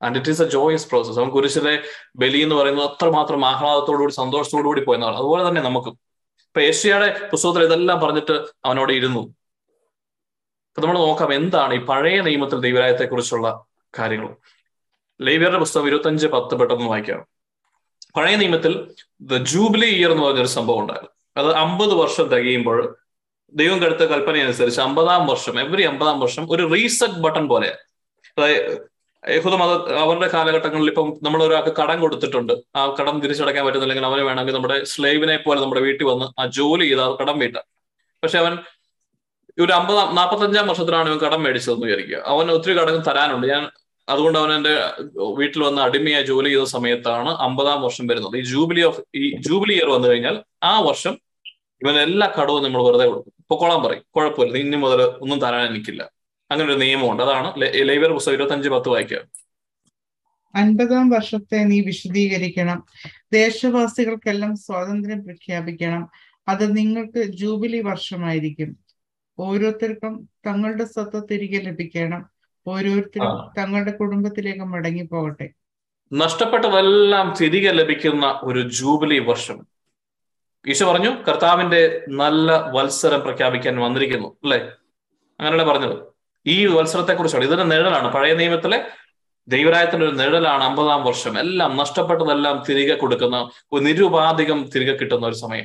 and 0.04 0.18
it 0.18 0.30
is 0.30 0.42
a 0.42 0.48
joyous 0.48 0.88
process 0.88 1.18
നമുക്ക് 1.18 1.34
കുരിശിലെ 1.34 1.82
ബലി 2.16 2.38
എന്ന് 2.38 2.54
പറയുന്നത് 2.54 2.84
അത്രമാത്രം 2.84 3.46
ആഹ്ലാദത്തോടുകൂടി 3.46 4.12
സന്തോഷത്തോടുകൂടി 4.12 4.84
പോയെന്നാണ്. 4.84 5.16
അതുപോലെ 5.16 5.48
തന്നെ 5.48 5.60
നമുക്ക്. 5.60 5.88
ഇപ്പൊ 5.88 6.60
ഏഷ്യയുടെ 6.60 7.28
പുസ്തകത്തിൽ 7.32 7.64
ഇതെല്ലാം 7.64 8.00
പറഞ്ഞിട്ട് 8.00 8.32
അവനോട് 8.64 8.92
ഇരുന്നു. 8.92 9.20
അപ്പൊ 10.76 10.88
നമ്മൾ 10.88 10.98
നോക്കാം 10.98 11.34
എന്താണ് 11.34 11.74
ഈ 11.74 11.78
പഴയ 11.78 12.20
നിയമത്തിൽ 12.20 12.60
ദൈവരായത്തെ 12.60 13.04
കുറിച്ചുള്ള 13.04 13.64
കാര്യങ്ങൾ. 13.98 14.36
ലൈബ്രറിയുടെ 15.20 15.58
പുസ്തകം 15.58 15.86
ഇരുപത്തഞ്ച് 15.86 16.26
പത്ത് 16.26 16.54
പെട്ടെന്ന് 16.54 16.84
വായിക്കാം. 16.84 17.35
പഴയ 18.16 18.36
നിയമത്തിൽ 18.36 18.72
ദ 19.20 19.36
ജൂബിലി 19.36 19.86
ഇയർ 19.86 20.10
എന്ന് 20.10 20.22
പറഞ്ഞൊരു 20.22 20.48
സംഭവം 20.48 20.80
ഉണ്ടായിരുന്നു. 20.80 21.12
അത് 21.36 21.54
അമ്പത് 21.54 21.94
വർഷം 21.94 22.28
തികയുമ്പോൾ 22.28 22.96
ദൈവം 23.54 23.78
കടുത്ത 23.82 24.04
കൽപ്പന 24.10 24.36
അനുസരിച്ച് 24.36 24.80
അമ്പതാം 24.80 25.26
വർഷം 25.26 25.60
എവറി 25.60 25.82
അമ്പതാം 25.82 26.20
വർഷം 26.20 26.44
ഒരു 26.50 26.62
റീസെറ്റ് 26.74 27.14
ബട്ടൺ 27.14 27.48
പോലെ 27.48 27.76
അതായത് 28.38 28.86
മത 29.46 29.72
അവരുടെ 29.98 30.28
കാലഘട്ടങ്ങളിൽ 30.28 30.88
ഇപ്പം 30.88 31.18
നമ്മൾ 31.22 31.44
ഒരാൾക്ക് 31.44 31.76
കടം 31.76 32.00
കൊടുത്തിട്ടുണ്ട്. 32.00 32.52
ആ 32.76 32.86
കടം 33.00 33.20
തിരിച്ചടയ്ക്കാൻ 33.20 33.66
പറ്റുന്നില്ലെങ്കിൽ 33.66 34.06
അവന് 34.06 34.20
വേണമെങ്കിൽ 34.20 34.54
നമ്മുടെ 34.54 34.84
സ്ലേവിനെ 34.84 35.36
പോലെ 35.36 35.60
നമ്മുടെ 35.60 35.80
വീട്ടിൽ 35.80 36.06
വന്ന് 36.06 36.40
ആ 36.40 36.46
ജോലി 36.46 36.84
ചെയ്ത് 36.84 37.02
ആ 37.02 37.16
കടം 37.20 37.38
വീട്ടാം. 37.38 37.64
പക്ഷെ 38.22 38.38
അവൻ 38.38 38.58
ഒരു 39.60 39.72
അമ്പതാം 39.72 40.14
നാൽപ്പത്തഞ്ചാം 40.14 40.68
വർഷത്തിലാണ് 40.68 41.08
ഇവൻ 41.08 41.18
കടം 41.18 41.42
മേടിച്ചതെന്ന് 41.42 41.86
വിചാരിക്കുക. 41.86 42.16
അവൻ 42.16 42.50
ഒത്തിരി 42.50 42.78
കടം 42.78 43.02
തരാനുണ്ട്. 43.10 43.46
ഞാൻ 43.46 43.70
അതുകൊണ്ട് 44.08 44.38
അവൻ 44.38 44.52
എന്റെ 44.52 44.92
വീട്ടിൽ 45.36 45.62
വന്ന് 45.62 45.82
അടിമയായി 45.82 46.24
ജോലി 46.24 46.48
ചെയ്ത 46.48 46.62
സമയത്താണ് 46.62 47.28
അമ്പതാം 47.28 47.82
വർഷം 47.82 48.06
വരുന്നത്. 48.06 48.36
ഈ 48.36 48.40
ജൂബിലി 48.40 48.82
ഓഫ് 48.82 49.00
ഈ 49.14 49.36
ജൂബിലി 49.36 49.72
ഇയർ 49.72 49.90
വന്നു 49.90 50.08
കഴിഞ്ഞാൽ 50.08 50.42
ആ 50.62 50.80
വർഷം 50.80 51.18
ഇവൻ 51.82 51.94
എല്ലാ 51.94 52.34
കടവും 52.42 52.62
നമ്മൾ 52.62 52.82
വെറുതെ 52.82 53.06
കൊടുക്കും. 53.06 53.32
പൊക്കോളാൻ 53.50 53.82
പറയും. 53.82 54.02
കുഴപ്പമില്ല. 54.16 54.58
ഇനി 54.58 54.76
മുതൽ 54.76 55.02
ഒന്നും 55.02 55.38
തരാൻ 55.38 55.66
എനിക്കില്ല. 55.66 56.10
അങ്ങനെ 56.50 56.72
ഒരു 56.72 56.78
നിയമമുണ്ട്. 56.78 57.22
അതാണ് 57.22 57.52
ലൈബർ 57.58 58.12
പുസ്തകം 58.12 58.34
ഇരുപത്തഞ്ച് 58.34 58.68
പത്ത് 58.68 58.88
വായിക്കുക. 58.88 59.18
അൻപതാം 60.54 61.08
വർഷത്തെ 61.08 61.56
നീ 61.56 61.80
വിശദീകരിക്കണം. 61.80 62.84
ദേശവാസികൾക്കെല്ലാം 63.32 64.56
സ്വാതന്ത്ര്യം 64.56 65.24
പ്രഖ്യാപിക്കണം. 65.24 66.10
അത് 66.48 66.76
നിങ്ങൾക്ക് 66.76 67.24
ജൂബിലി 67.24 67.80
വർഷമായിരിക്കും. 67.80 68.76
ഓരോരുത്തർക്കും 69.38 70.28
തങ്ങളുടെ 70.46 70.84
സ്വത്ത് 70.84 71.22
തിരികെ 71.30 71.58
ലഭിക്കണം. 71.58 72.35
ഓരോരുത്തരും 72.66 73.50
തങ്ങളുടെ 73.58 73.90
കുടുംബത്തിലേക്ക് 73.90 74.60
മടങ്ങി 74.60 75.02
പോകട്ടെ 75.02 75.50
നഷ്ടപ്പെട്ടതെല്ലാം 76.12 77.34
തിരികെ 77.40 77.70
ലഭിക്കുന്ന 77.70 78.40
ഒരു 78.42 78.68
ജൂബിലി 78.68 79.18
വർഷം. 79.18 79.66
ഈശോ 80.68 80.92
പറഞ്ഞു 80.92 81.10
കർത്താവിന്റെ 81.28 82.04
നല്ല 82.08 82.70
വത്സരം 82.70 83.20
പ്രഖ്യാപിക്കാൻ 83.20 83.76
വന്നിരിക്കുന്നു. 83.76 84.28
അല്ലെ? 84.28 84.58
അങ്ങനെയാണ് 85.40 85.70
പറഞ്ഞത്? 85.70 85.98
ഈ 86.46 86.66
വത്സരത്തെ 86.66 87.12
കുറിച്ചാണ് 87.12 87.44
ഇതിന്റെ 87.44 87.64
നിഴലാണ്. 87.64 88.12
പഴയ 88.12 88.34
നിയമത്തിലെ 88.34 88.86
ദൈവരായത്തിന്റെ 89.48 90.06
ഒരു 90.06 90.14
നിഴലാണ് 90.14 90.64
അമ്പതാം 90.64 91.04
വർഷം. 91.04 91.38
എല്ലാം 91.38 91.76
നഷ്ടപ്പെട്ടതെല്ലാം 91.76 92.62
തിരികെ 92.68 92.94
കൊടുക്കുന്ന 92.94 93.50
ഒരു 93.72 93.82
നിരുപാധികം 93.82 94.70
തിരികെ 94.74 94.92
കിട്ടുന്ന 94.92 95.26
ഒരു 95.26 95.34
സമയം. 95.34 95.64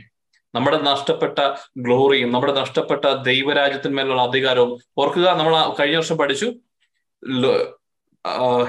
നമ്മുടെ 0.55 0.77
നഷ്ടപ്പെട്ട 0.77 1.39
ഗ്ലോറിയും 1.77 2.31
നമ്മുടെ 2.31 2.53
നഷ്ടപ്പെട്ട 2.53 3.05
ദൈവരാജ്യത്തിന്മേലുള്ള 3.05 4.21
അധികാരവും 4.21 4.79
ഓർക്കുക. 4.97 5.29
നമ്മൾ 5.29 5.73
കഴിഞ്ഞ 5.79 5.97
വർഷം 5.97 6.17
പഠിച്ചു 6.17 6.53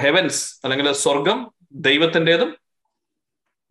ഹെവൻസ് 0.01 0.61
അല്ലെങ്കിൽ 0.65 0.93
സ്വർഗം 0.93 1.53
ദൈവത്തിന്റെതും 1.73 2.57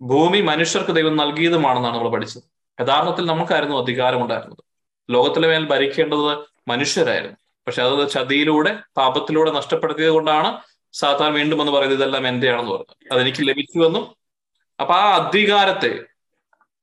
ഭൂമി 0.02 0.42
മനുഷ്യർക്ക് 0.42 0.92
ദൈവം 0.92 1.16
നൽകിയതുമാണെന്നാണ് 1.16 1.96
നമ്മൾ 1.96 2.10
പഠിച്ചത്. 2.10 2.44
യഥാർത്ഥത്തിൽ 2.82 3.26
നമുക്കായിരുന്നു 3.26 3.78
അധികാരമുണ്ടായിരുന്നത്. 3.78 4.64
ലോകത്തിലെ 5.10 5.48
മേൽ 5.48 5.66
ഭരിക്കേണ്ടത് 5.66 6.48
മനുഷ്യരായിരുന്നു. 6.68 7.38
പക്ഷെ 7.68 7.82
അത് 7.82 8.10
ചതിയിലൂടെ 8.10 8.80
പാപത്തിലൂടെ 8.98 9.52
നഷ്ടപ്പെടുത്തിയത് 9.52 10.12
കൊണ്ടാണ് 10.12 10.62
സാത്താൻ 10.94 11.34
വീണ്ടും 11.34 11.62
എന്ന് 11.62 11.74
പറയുന്നത് 11.74 12.00
ഇതെല്ലാം 12.00 12.28
എന്റെയാണെന്ന് 12.28 12.72
പറഞ്ഞു 12.72 12.96
അതെനിക്ക് 13.12 13.50
ലഭിച്ചുവെന്നും 13.50 14.16
അപ്പൊ 14.82 14.94
ആ 14.94 15.16
അധികാരത്തെ 15.16 16.00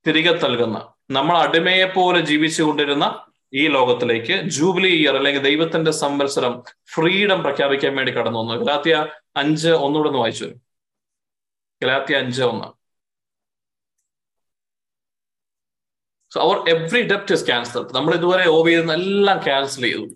തിരികെ 0.06 0.32
നൽകുന്ന 0.44 0.88
നമ്മൾ 1.10 1.36
അടിമയെ 1.38 1.84
പോലെ 1.84 2.20
ജീവിച്ചുകൊണ്ടിരുന്ന 2.20 3.28
ഈ 3.52 3.62
ലോകത്തിലേക്ക് 3.76 4.34
ജൂബിലി 4.56 4.90
ഇയർ 4.98 5.14
അല്ലെങ്കിൽ 5.18 5.42
ദൈവത്തിന്റെ 5.48 5.92
സംവത്സരം 6.02 6.54
ഫ്രീഡം 6.94 7.38
പ്രഖ്യാപിക്കാൻ 7.46 7.92
വേണ്ടി 7.98 8.12
കടന്നു 8.16 8.40
വന്നു. 8.42 8.56
ഗലാത്തിയ 8.62 8.96
അഞ്ച് 9.42 9.70
ഒന്നുകൂടെ 9.86 10.10
ഒന്ന് 10.10 10.20
വായിച്ചു 10.22 10.48
ഗലാത്തിയ 11.82 12.16
അഞ്ച് 12.22 12.42
ഒന്ന്. 12.50 12.68
സോ 16.32 16.38
അവർ 16.46 16.56
എവറി 16.72 17.02
ഡെപ്റ്റ് 17.12 17.34
ഇസ് 17.36 17.44
ക്യാൻസൽ 17.50 17.84
നമ്മൾ 17.96 18.12
ഇതുവരെ 18.18 18.46
ഓവ് 18.56 18.68
ചെയ്തെന്ന് 18.68 18.94
എല്ലാം 19.00 19.38
ക്യാൻസൽ 19.46 19.84
ചെയ്തു. 19.88 20.06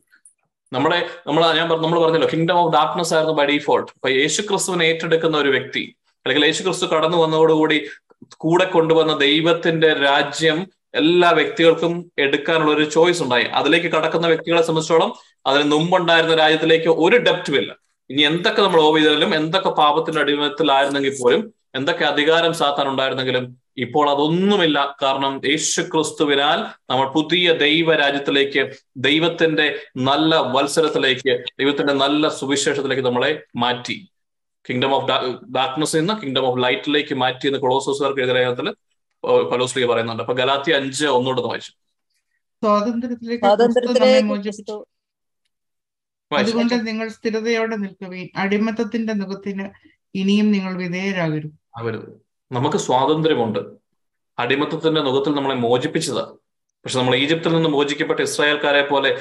നമ്മുടെ 0.72 0.98
നമ്മൾ 1.26 1.42
ഞാൻ 1.58 1.66
നമ്മൾ 1.84 1.98
പറഞ്ഞല്ലോ 2.02 2.28
കിങ്ഡം 2.34 2.58
ഓഫ് 2.62 2.72
ഡാർക്ക്നെസ് 2.76 3.12
ആയിരുന്നു 3.16 3.34
ബൈ 3.40 3.46
ഡിഫോൾട്ട് 3.52 3.88
അപ്പൊ 3.96 4.08
യേശു 4.20 4.40
ക്രിസ്തുവിനെ 4.48 4.84
ഏറ്റെടുക്കുന്ന 4.90 5.36
ഒരു 5.42 5.50
വ്യക്തി 5.56 5.82
അല്ലെങ്കിൽ 6.26 6.44
യേശു 6.48 6.62
ക്രിസ്തു 6.66 6.86
കടന്നു 6.92 7.18
വന്നതോടുകൂടി 7.22 7.78
കൂടെ 8.44 8.66
കൊണ്ടുവന്ന 8.76 9.12
ദൈവത്തിന്റെ 9.24 9.90
രാജ്യം 10.06 10.58
എല്ലാ 10.94 11.28
വ്യക്തികൾക്കും 11.38 11.92
എടുക്കാനുള്ള 12.24 12.70
ഒരു 12.76 12.84
ചോയ്സ് 12.96 13.22
ഉണ്ടായി. 13.24 13.46
അതിലേക്ക് 13.58 13.88
കടക്കുന്ന 13.94 14.26
വ്യക്തികളെ 14.32 14.62
സംബന്ധിച്ചോളം 14.68 15.10
അതിന് 15.46 15.64
മുമ്പുണ്ടായിരുന്ന 15.72 16.34
രാജ്യത്തിലേക്ക് 16.42 16.90
ഒരു 17.04 17.16
ഡെപ്റ്റും 17.26 17.56
ഇല്ല. 17.60 17.70
ഇനി 18.10 18.22
എന്തൊക്കെ 18.30 18.60
നമ്മൾ 18.62 18.80
ഓവ് 18.86 18.98
ചെയ്താലും 18.98 19.30
എന്തൊക്കെ 19.40 19.70
പാപത്തിന്റെ 19.80 20.20
അടിമത്തിലായിരുന്നെങ്കിൽ 20.20 21.14
പോലും 21.20 21.42
എന്തൊക്കെ 21.78 22.04
അധികാരം 22.04 22.52
സാത്താൻ 22.60 22.86
ഉണ്ടായിരുന്നെങ്കിലും 22.92 23.44
ഇപ്പോൾ 23.84 24.06
അതൊന്നുമില്ല. 24.12 24.78
കാരണം 25.02 25.32
യേശു 25.50 25.82
ക്രിസ്തുവിനാൽ 25.92 26.58
നമ്മൾ 26.90 27.06
പുതിയ 27.14 27.52
ദൈവ 27.64 27.94
രാജ്യത്തിലേക്ക് 28.02 28.62
ദൈവത്തിന്റെ 29.06 29.66
നല്ല 30.08 30.40
വത്സരത്തിലേക്ക് 30.54 31.32
ദൈവത്തിന്റെ 31.60 31.94
നല്ല 32.04 32.28
സുവിശേഷത്തിലേക്ക് 32.40 33.04
നമ്മളെ 33.08 33.32
മാറ്റി. 33.62 33.96
കിങ്ഡം 34.64 34.92
ഓഫ് 34.96 35.06
ഡാർക്ക്നെസ് 35.56 35.96
നിന്ന് 36.00 36.14
കിങ്ഡം 36.22 36.44
ഓഫ് 36.48 36.60
ലൈറ്റിലേക്ക് 36.64 37.14
മാറ്റി 37.22 37.46
എന്ന് 37.50 37.60
കൊളോസോസുകാർക്ക് 37.64 38.22
എതിരെ 38.26 38.42
പലോസ്ലിക്ക് 39.24 39.90
പറയുന്നുണ്ട്. 39.90 40.22
അപ്പൊ 40.22 40.34
ഗലാത്തി 40.34 40.70
അഞ്ച് 40.70 41.04
ഒന്നുകൂടെ 41.04 41.42
വായിച്ചു. 41.42 41.72
സ്വാതന്ത്ര്യത്തിലേക്ക് 42.62 43.44
അതുകൊണ്ട് 46.30 46.86
നിങ്ങൾ 46.86 47.08
സ്ഥിരതയോടെ 47.08 47.76
നിൽക്കുകയും 47.76 48.28
അടിമത്തത്തിന്റെ 48.36 49.12
മുഖത്തിന് 49.12 49.70
ഇനിയും 50.14 50.52
നിങ്ങൾ 50.52 50.76
വിധേയരാകരുത്. 50.76 51.54
അവരുത് 51.76 52.20
നമുക്ക് 52.52 52.76
സ്വാതന്ത്ര്യമുണ്ട്. 52.76 53.58
അടിമത്തത്തിന്റെ 54.38 55.00
മുഖത്തിൽ 55.00 55.32
നമ്മളെ 55.34 55.54
മോചിപ്പിച്ചതാ. 55.54 56.34
പക്ഷെ 56.84 56.98
നമ്മൾ 56.98 57.16
ഈജിപ്തിൽ 57.16 57.54
നിന്ന് 57.54 57.70
മോചിക്കപ്പെട്ട 57.70 58.20
ഇസ്രായേൽക്കാരെ 58.20 58.82
പോലെ 58.82 59.20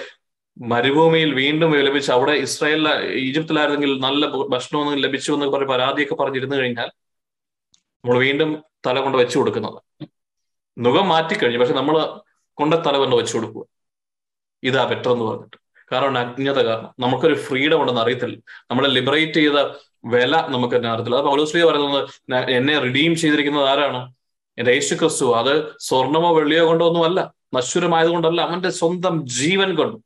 മരുഭൂമിയിൽ 0.57 1.33
വീണ്ടും 1.33 1.75
ലഭിച്ച 1.75 2.11
അവിടെ 2.11 2.31
ഇസ്രായേലിൽ 2.31 2.87
ഈജിപ്തിലായിരുന്നെങ്കിൽ 3.13 3.99
നല്ല 3.99 4.25
ഭക്ഷണമൊന്നും 4.25 5.01
ലഭിച്ചു 5.01 5.31
എന്ന് 5.31 5.45
പറഞ്ഞ് 5.45 5.67
പരാതിയൊക്കെ 5.67 6.15
പറഞ്ഞിരുന്നു 6.15 6.55
കഴിഞ്ഞാൽ 6.55 6.91
നമ്മൾ 8.03 8.17
വീണ്ടും 8.17 8.63
തല 8.85 8.99
കൊണ്ട് 8.99 9.17
വെച്ചു 9.17 9.37
കൊടുക്കുന്നത്. 9.37 10.07
മുഖം 10.77 11.09
മാറ്റിക്കഴിഞ്ഞു 11.09 11.59
പക്ഷെ 11.59 11.73
നമ്മൾ 11.73 12.19
കൊണ്ട 12.53 12.73
തല 12.73 12.97
കൊണ്ട് 12.97 13.15
വെച്ചു 13.15 13.37
കൊടുക്കുക. 13.37 13.65
ഇതാ 14.63 14.85
ബെറ്റർ 14.85 15.11
എന്ന് 15.11 15.25
പറഞ്ഞിട്ട്. 15.25 15.57
കാരണം 15.91 16.17
അജ്ഞത 16.17 16.61
കാരണം. 16.61 16.95
നമുക്കൊരു 16.99 17.33
ഫ്രീഡം 17.33 17.81
ഉണ്ടെന്ന് 17.81 18.01
അറിയത്തില്ല. 18.01 18.37
നമ്മളെ 18.71 18.89
ലിബറേറ്റ് 18.89 19.33
ചെയ്ത 19.33 19.75
വില 20.05 20.37
നമുക്ക് 20.49 20.75
തന്നെ 20.75 20.89
അറിയത്തില്ല. 20.89 21.15
അത് 21.15 21.25
പൗലോസ്ലിയ 21.25 21.65
പറയുന്നത് 21.65 22.09
എന്നെ 22.49 22.79
റിഡീം 22.79 23.15
ചെയ്തിരിക്കുന്നത് 23.15 23.65
ആരാണ്? 23.65 24.13
എന്റെ 24.57 24.71
യേശു 24.71 24.95
ക്രിസ്തു 24.95 25.35
അത് 25.35 25.73
സ്വർണമോ 25.79 26.35
വെള്ളിയോ 26.35 26.67
കൊണ്ടോ 26.67 27.05
അല്ല 27.05 27.33
നശ്വരമായത് 27.55 28.09
കൊണ്ടല്ല 28.09 28.41
അവന്റെ 28.41 28.69
സ്വന്തം 28.69 29.27
ജീവൻ 29.27 29.75
കൊണ്ട്. 29.75 29.97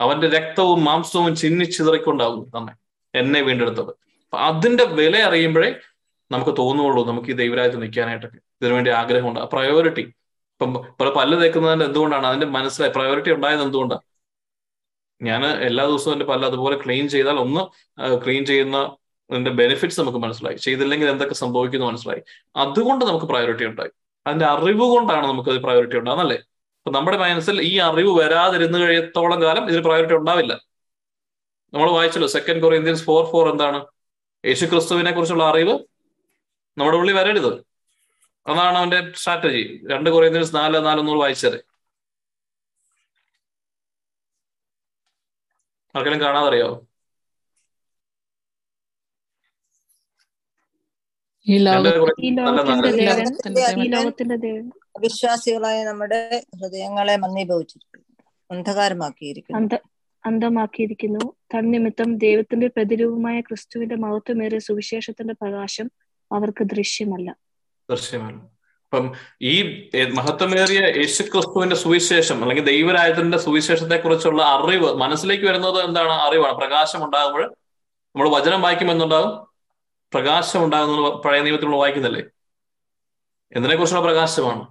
അവന്റെ 0.00 0.28
രക്തവും 0.28 0.84
മാംസവും 0.84 1.36
ചിന്നിച്ചിതറിക്കൊണ്ടാവും 1.36 2.50
തന്നെ 2.56 2.72
എന്നെ 3.14 3.40
വീണ്ടെടുത്തത്. 3.40 3.94
അതിന്റെ 4.34 4.84
വില 4.84 5.16
അറിയുമ്പോഴേ 5.16 5.74
നമുക്ക് 6.30 6.50
തോന്നുള്ളൂ 6.58 7.06
നമുക്ക് 7.06 7.28
ഈ 7.28 7.32
ദൈവരാജ്യത്ത് 7.32 7.82
നിൽക്കാനായിട്ടൊക്കെ 7.82 8.36
ഇതിനുവേണ്ടി 8.36 8.90
ആഗ്രഹമുണ്ട്. 8.90 9.40
പ്രയോറിറ്റി 9.40 10.00
ഇപ്പം 10.00 10.78
ഇപ്പോൾ 10.88 11.14
പല്ല് 11.14 11.42
തേക്കുന്നതിന്റെ 11.42 11.84
എന്തുകൊണ്ടാണ്? 11.84 12.26
അതിന്റെ 12.26 12.46
മനസ്സിലായി. 12.46 12.92
പ്രയോറിറ്റി 12.92 13.30
ഉണ്ടായത് 13.30 13.62
എന്തുകൊണ്ടാണ്? 13.62 14.00
ഞാൻ 15.22 15.46
എല്ലാ 15.46 15.86
ദിവസവും 15.86 16.12
എന്റെ 16.12 16.24
പല്ല് 16.24 16.48
അതുപോലെ 16.48 16.76
ക്ലീൻ 16.84 17.08
ചെയ്താൽ 17.08 17.36
ഒന്ന് 17.40 17.60
ക്ലീൻ 18.24 18.44
ചെയ്യുന്ന 18.44 18.76
അതിന്റെ 19.30 19.50
ബെനിഫിറ്റ്സ് 19.50 20.00
നമുക്ക് 20.00 20.18
മനസ്സിലായി. 20.18 20.56
ചെയ്തില്ലെങ്കിൽ 20.56 21.08
എന്തൊക്കെ 21.08 21.34
സംഭവിക്കുന്നു 21.34 21.86
മനസ്സിലായി. 21.86 22.22
അതുകൊണ്ട് 22.56 23.04
നമുക്ക് 23.04 23.26
പ്രയോറിറ്റി 23.26 23.64
ഉണ്ടായി. 23.64 23.90
അതിന്റെ 24.26 24.44
അറിവ് 24.44 24.80
കൊണ്ടാണ് 24.80 25.26
നമുക്ക് 25.26 25.50
അത് 25.50 25.58
പ്രയോറിറ്റി 25.58 25.96
ഉണ്ടാകുന്നല്ലേ 25.96 26.36
അപ്പൊ 26.36 26.90
നമ്മുടെ 26.90 27.18
മനസ്സിൽ 27.18 27.62
ഈ 27.62 27.78
അറിവ് 27.78 28.20
വരാതിരുന്നു 28.20 28.78
കഴിയത്തോളം 28.78 29.42
കാലം 29.42 29.68
ഇതിന് 29.68 29.84
പ്രയോറിറ്റി 29.84 30.14
ഉണ്ടാവില്ല. 30.14 30.52
നമ്മൾ 31.74 31.90
വായിച്ചല്ലോ 31.90 32.28
സെക്കൻഡ് 32.28 32.62
കൊറിയന്ത്യൻസ് 32.62 33.04
ഫോർ 33.04 33.24
ഫോർ 33.32 33.50
എന്താണ്? 33.50 33.86
യേശു 34.46 34.66
ക്രിസ്തുവിനെ 34.66 35.10
കുറിച്ചുള്ള 35.12 35.44
അറിവ് 35.44 35.78
നമ്മുടെ 36.78 36.98
ഉള്ളിൽ 36.98 37.14
വരരുത്. 37.14 37.54
അതാണ് 38.46 38.78
അവന്റെ 38.78 39.12
സ്ട്രാറ്റജി 39.16 39.86
രണ്ട് 39.90 40.10
കുറേ 40.10 40.28
ദിവസം 40.28 40.54
നാല് 40.54 40.86
നാലൊന്നൂറ് 40.86 41.18
വായിച്ചത്. 41.18 41.54
ആർക്കെങ്കിലും 45.96 46.20
കാണാതറിയോ? 46.20 46.86
ദേവൻ 54.36 54.70
വിശ്വാസികളായ 55.00 55.84
നമ്മുടെ 55.84 56.44
ഹൃദയങ്ങളെ 56.56 57.16
മന്ദീഭവിച്ചിരിക്കുന്നു. 57.16 58.22
അന്ധകാരമാക്കിയിരിക്കുന്നു. 58.50 59.60
അന്ത 59.60 59.76
അന്തമാക്കിയിരിക്കുന്നു 60.26 61.36
തന്നിമിത്തം 61.54 62.18
ദൈവത്തിന്റെ 62.18 62.66
പ്രതിരൂപമായ 62.66 63.40
ക്രിസ്തുവിന്റെ 63.40 63.96
മഹത്വമേറിയ 63.96 64.58
സുവിശേഷത്തിന്റെ 64.58 65.34
പ്രകാശം 65.34 65.90
അവർക്ക് 66.32 66.64
ദൃശ്യമല്ല. 66.64 67.36
ദൃശ്യമല്ല. 67.90 68.36
അപ്പം 68.88 69.12
ഈ 69.42 69.54
മഹത്വമേറിയ 70.14 70.80
യേശു 70.96 71.22
ക്രിസ്തുവിന്റെ 71.22 71.76
സുവിശേഷം 71.76 72.42
അല്ലെങ്കിൽ 72.42 72.64
ദൈവരാജ്യത്തിന്റെ 72.64 73.38
സുവിശേഷത്തെ 73.38 73.96
കുറിച്ചുള്ള 73.96 74.42
അറിവ് 74.42 74.94
മനസ്സിലേക്ക് 74.94 75.44
വരുന്നത് 75.44 75.84
എന്താണ്? 75.84 76.12
അറിവാണ്. 76.12 76.54
പ്രകാശം 76.54 77.04
ഉണ്ടാകുമ്പോൾ 77.04 77.44
നമ്മൾ 78.16 78.28
വചനം 78.28 78.62
വായിക്കുമെന്നുണ്ടാകും 78.62 79.34
പ്രകാശം 80.12 80.64
ഉണ്ടാകുന്ന 80.64 81.08
പഴയ 81.24 81.40
നിയമത്തിൽ 81.40 81.64
നമ്മൾ 81.64 81.78
വായിക്കുന്നില്ലേ? 81.78 82.22
എന്തിനെ 83.52 83.76
കുറിച്ചുള്ള 83.76 84.04
പ്രകാശമാണ്? 84.04 84.62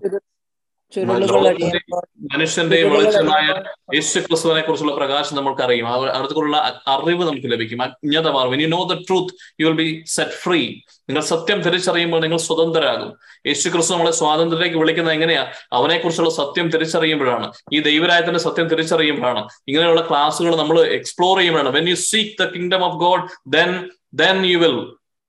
മനുഷ്യന്റെ 2.33 2.77
വെളിച്ചമായ 2.83 3.47
യേശു 3.95 4.19
ക്രിസ്തുവിനെ 4.19 4.61
കുറിച്ചുള്ള 4.61 4.93
പ്രകാശം 4.95 5.35
നമുക്ക് 5.35 5.61
അറിയും 5.61 5.87
അടുത്തുള്ള 5.87 6.81
അറിവ് 6.87 7.23
നമുക്ക് 7.27 7.51
ലഭിക്കും. 7.51 7.81
അജ്ഞത 7.81 8.27
മാറും. 8.27 8.53
ഇനി 8.53 8.65
know 8.65 8.83
the 8.83 8.93
truth 8.93 9.33
you 9.61 9.65
will 9.67 9.75
be 9.75 10.03
set 10.07 10.31
free 10.31 10.61
നിങ്ങൾ 11.09 11.21
സത്യം 11.21 11.61
തിരിച്ചറിയുമ്പോൾ 11.61 12.21
നിങ്ങൾ 12.21 12.37
സ്വതന്ത്രരാകും. 12.37 13.11
യേശു 13.47 13.69
ക്രിസ്തു 13.69 13.93
നമ്മളെ 13.93 14.11
സ്വാതന്ത്ര്യത്തിലേക്ക് 14.11 14.77
വിളിക്കുന്നത് 14.77 15.13
എങ്ങനെയാ? 15.13 15.43
അവനെ 15.73 15.97
കുറിച്ചുള്ള 15.97 16.29
സത്യം 16.29 16.69
തിരിച്ചറിയുമ്പോഴാണ്. 16.69 17.51
ഈ 17.73 17.79
ദൈവരായത്തിന്റെ 17.79 18.39
സത്യം 18.39 18.67
തിരിച്ചറിയുമ്പോഴാണ്. 18.67 19.47
ഇങ്ങനെയുള്ള 19.67 20.01
ക്ലാസ്സുകൾ 20.09 20.55
നമ്മൾ 20.55 20.79
എക്സ്പ്ലോർ 20.99 21.37
ചെയ്യുമ്പോഴാണ്. 21.37 21.69
When 21.75 21.89
you 21.89 21.95
seek 21.95 22.43
the 22.43 22.47
kingdom 22.55 22.85
of 22.85 22.95
God 22.95 23.27
then 23.47 23.89
then 24.13 24.45
you 24.45 24.57
will 24.57 24.77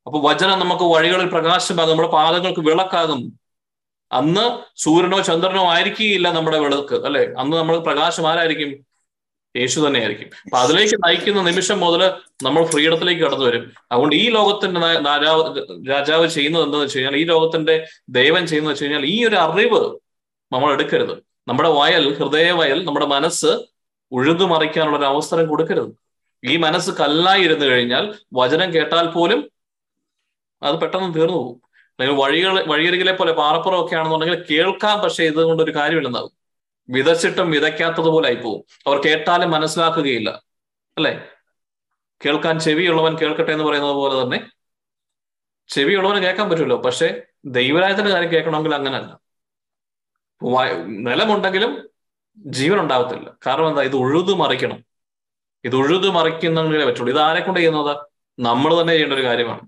അപ്പൊ 0.06 0.30
വചനം 0.30 0.58
നമുക്ക് 0.58 0.82
വഴികളിൽ 0.82 1.28
പ്രകാശമാകും 1.28 1.90
നമ്മുടെ 1.90 2.08
പാദങ്ങൾക്ക് 2.08 2.60
വിളക്കാകും. 2.60 3.40
അന്ന് 4.12 4.58
സൂര്യനോ 4.76 5.20
ചന്ദ്രനോ 5.20 5.70
ആയിരിക്കില്ല 5.70 6.32
നമ്മുടെ 6.32 6.58
വിളക്ക് 6.58 6.94
അല്ലെ? 6.94 7.34
അന്ന് 7.38 7.56
നമ്മൾ 7.56 7.78
പ്രകാശം 7.78 8.28
ആരായിരിക്കും? 8.28 8.86
യേശു 9.56 9.80
തന്നെയായിരിക്കും. 9.80 10.30
അപ്പൊ 10.44 10.58
അതിലേക്ക് 10.58 10.94
നയിക്കുന്ന 10.94 11.42
നിമിഷം 11.42 11.80
മുതൽ 11.80 12.12
നമ്മൾ 12.42 12.64
ഫ്രീഡത്തിലേക്ക് 12.64 13.22
കടന്നു 13.22 13.44
വരും. 13.44 13.72
അതുകൊണ്ട് 13.92 14.16
ഈ 14.16 14.28
ലോകത്തിന്റെ 14.28 14.80
രാജാവ് 14.80 15.42
രാജാവ് 15.88 16.26
ചെയ്യുന്നത് 16.26 16.62
എന്താണെന്ന് 16.62 16.84
വെച്ച് 16.84 16.98
കഴിഞ്ഞാൽ 16.98 17.20
ഈ 17.20 17.24
ലോകത്തിന്റെ 17.24 17.86
ദൈവം 18.08 18.46
ചെയ്യുന്നത് 18.46 18.72
വെച്ച് 18.72 18.84
കഴിഞ്ഞാൽ 18.84 19.06
ഈ 19.06 19.24
ഒരു 19.24 19.36
അറിവ് 19.36 19.98
നമ്മൾ 20.52 20.72
എടുക്കരുത്. 20.72 21.22
നമ്മുടെ 21.48 21.68
വയൽ 21.68 22.14
ഹൃദയ 22.14 22.50
വയൽ 22.50 22.84
നമ്മുടെ 22.84 23.06
മനസ്സ് 23.06 23.58
ഉഴുതു 24.12 24.44
മറിക്കാനുള്ള 24.44 24.98
ഒരു 24.98 25.04
അവസരം 25.04 25.46
കൊടുക്കരുത്. 25.46 25.90
ഈ 26.44 26.56
മനസ്സ് 26.56 26.90
കല്ലായി 26.90 27.42
ഇരുന്നു 27.42 27.66
കഴിഞ്ഞാൽ 27.66 28.14
വചനം 28.34 28.74
കേട്ടാൽ 28.74 29.06
പോലും 29.06 29.50
അത് 30.62 30.80
പെട്ടെന്ന് 30.80 31.14
തീർന്നു 31.14 31.36
പോകും. 31.36 31.67
അല്ലെങ്കിൽ 32.00 32.24
വഴികൾ 32.24 32.64
വഴിയരികിലെ 32.66 33.12
പോലെ 33.12 33.32
പാറപ്പുറം 33.32 33.84
ഒക്കെ 33.84 33.94
ആണെന്നുണ്ടെങ്കിൽ 33.94 34.44
കേൾക്കാം 34.50 34.98
പക്ഷെ 34.98 35.24
ഇതുകൊണ്ട് 35.24 35.62
ഒരു 35.62 35.74
കാര്യമില്ലെന്നാവും 35.74 36.30
വിതച്ചിട്ടും 36.90 37.50
വിതയ്ക്കാത്തതുപോലെ 37.50 38.26
ആയിപ്പോവും. 38.26 38.64
അവർ 38.86 38.98
കേട്ടാലും 38.98 39.50
മനസ്സിലാക്കുകയില്ല. 39.50 40.42
അല്ലെ? 40.96 41.28
കേൾക്കാൻ 42.26 42.58
ചെവിയുള്ളവൻ 42.58 43.16
കേൾക്കട്ടെ 43.16 43.52
എന്ന് 43.52 43.64
പറയുന്നത് 43.64 43.92
പോലെ 43.92 44.22
തന്നെ 44.22 44.50
ചെവിയുള്ളവന് 45.68 46.22
കേൾക്കാൻ 46.22 46.50
പറ്റുമല്ലോ. 46.50 46.76
പക്ഷെ 46.76 47.22
ദൈവരായത്തിന്റെ 47.44 48.10
കാര്യം 48.10 48.32
കേൾക്കണമെങ്കിൽ 48.32 48.74
അങ്ങനല്ല. 48.74 49.20
നിലമുണ്ടെങ്കിലും 50.86 51.88
ജീവൻ 52.38 52.80
ഉണ്ടാവത്തില്ല. 52.80 53.32
കാരണം 53.46 53.68
എന്താ? 53.68 53.82
ഇത് 53.82 53.96
ഉഴുതു 53.96 54.32
മറിക്കണം. 54.32 54.84
ഇത് 55.64 55.76
ഉഴുതു 55.76 56.08
മറിക്കുന്നെങ്കിലേ 56.08 56.86
പറ്റുള്ളൂ. 56.86 57.12
ഇത് 57.12 57.20
ആരെ 57.20 57.40
കൊണ്ട് 57.40 57.60
ചെയ്യുന്നത്? 57.60 57.96
നമ്മൾ 58.38 58.80
തന്നെ 58.80 58.92
ചെയ്യേണ്ട 58.92 59.14
ഒരു 59.14 59.24
കാര്യമാണ്. 59.24 59.60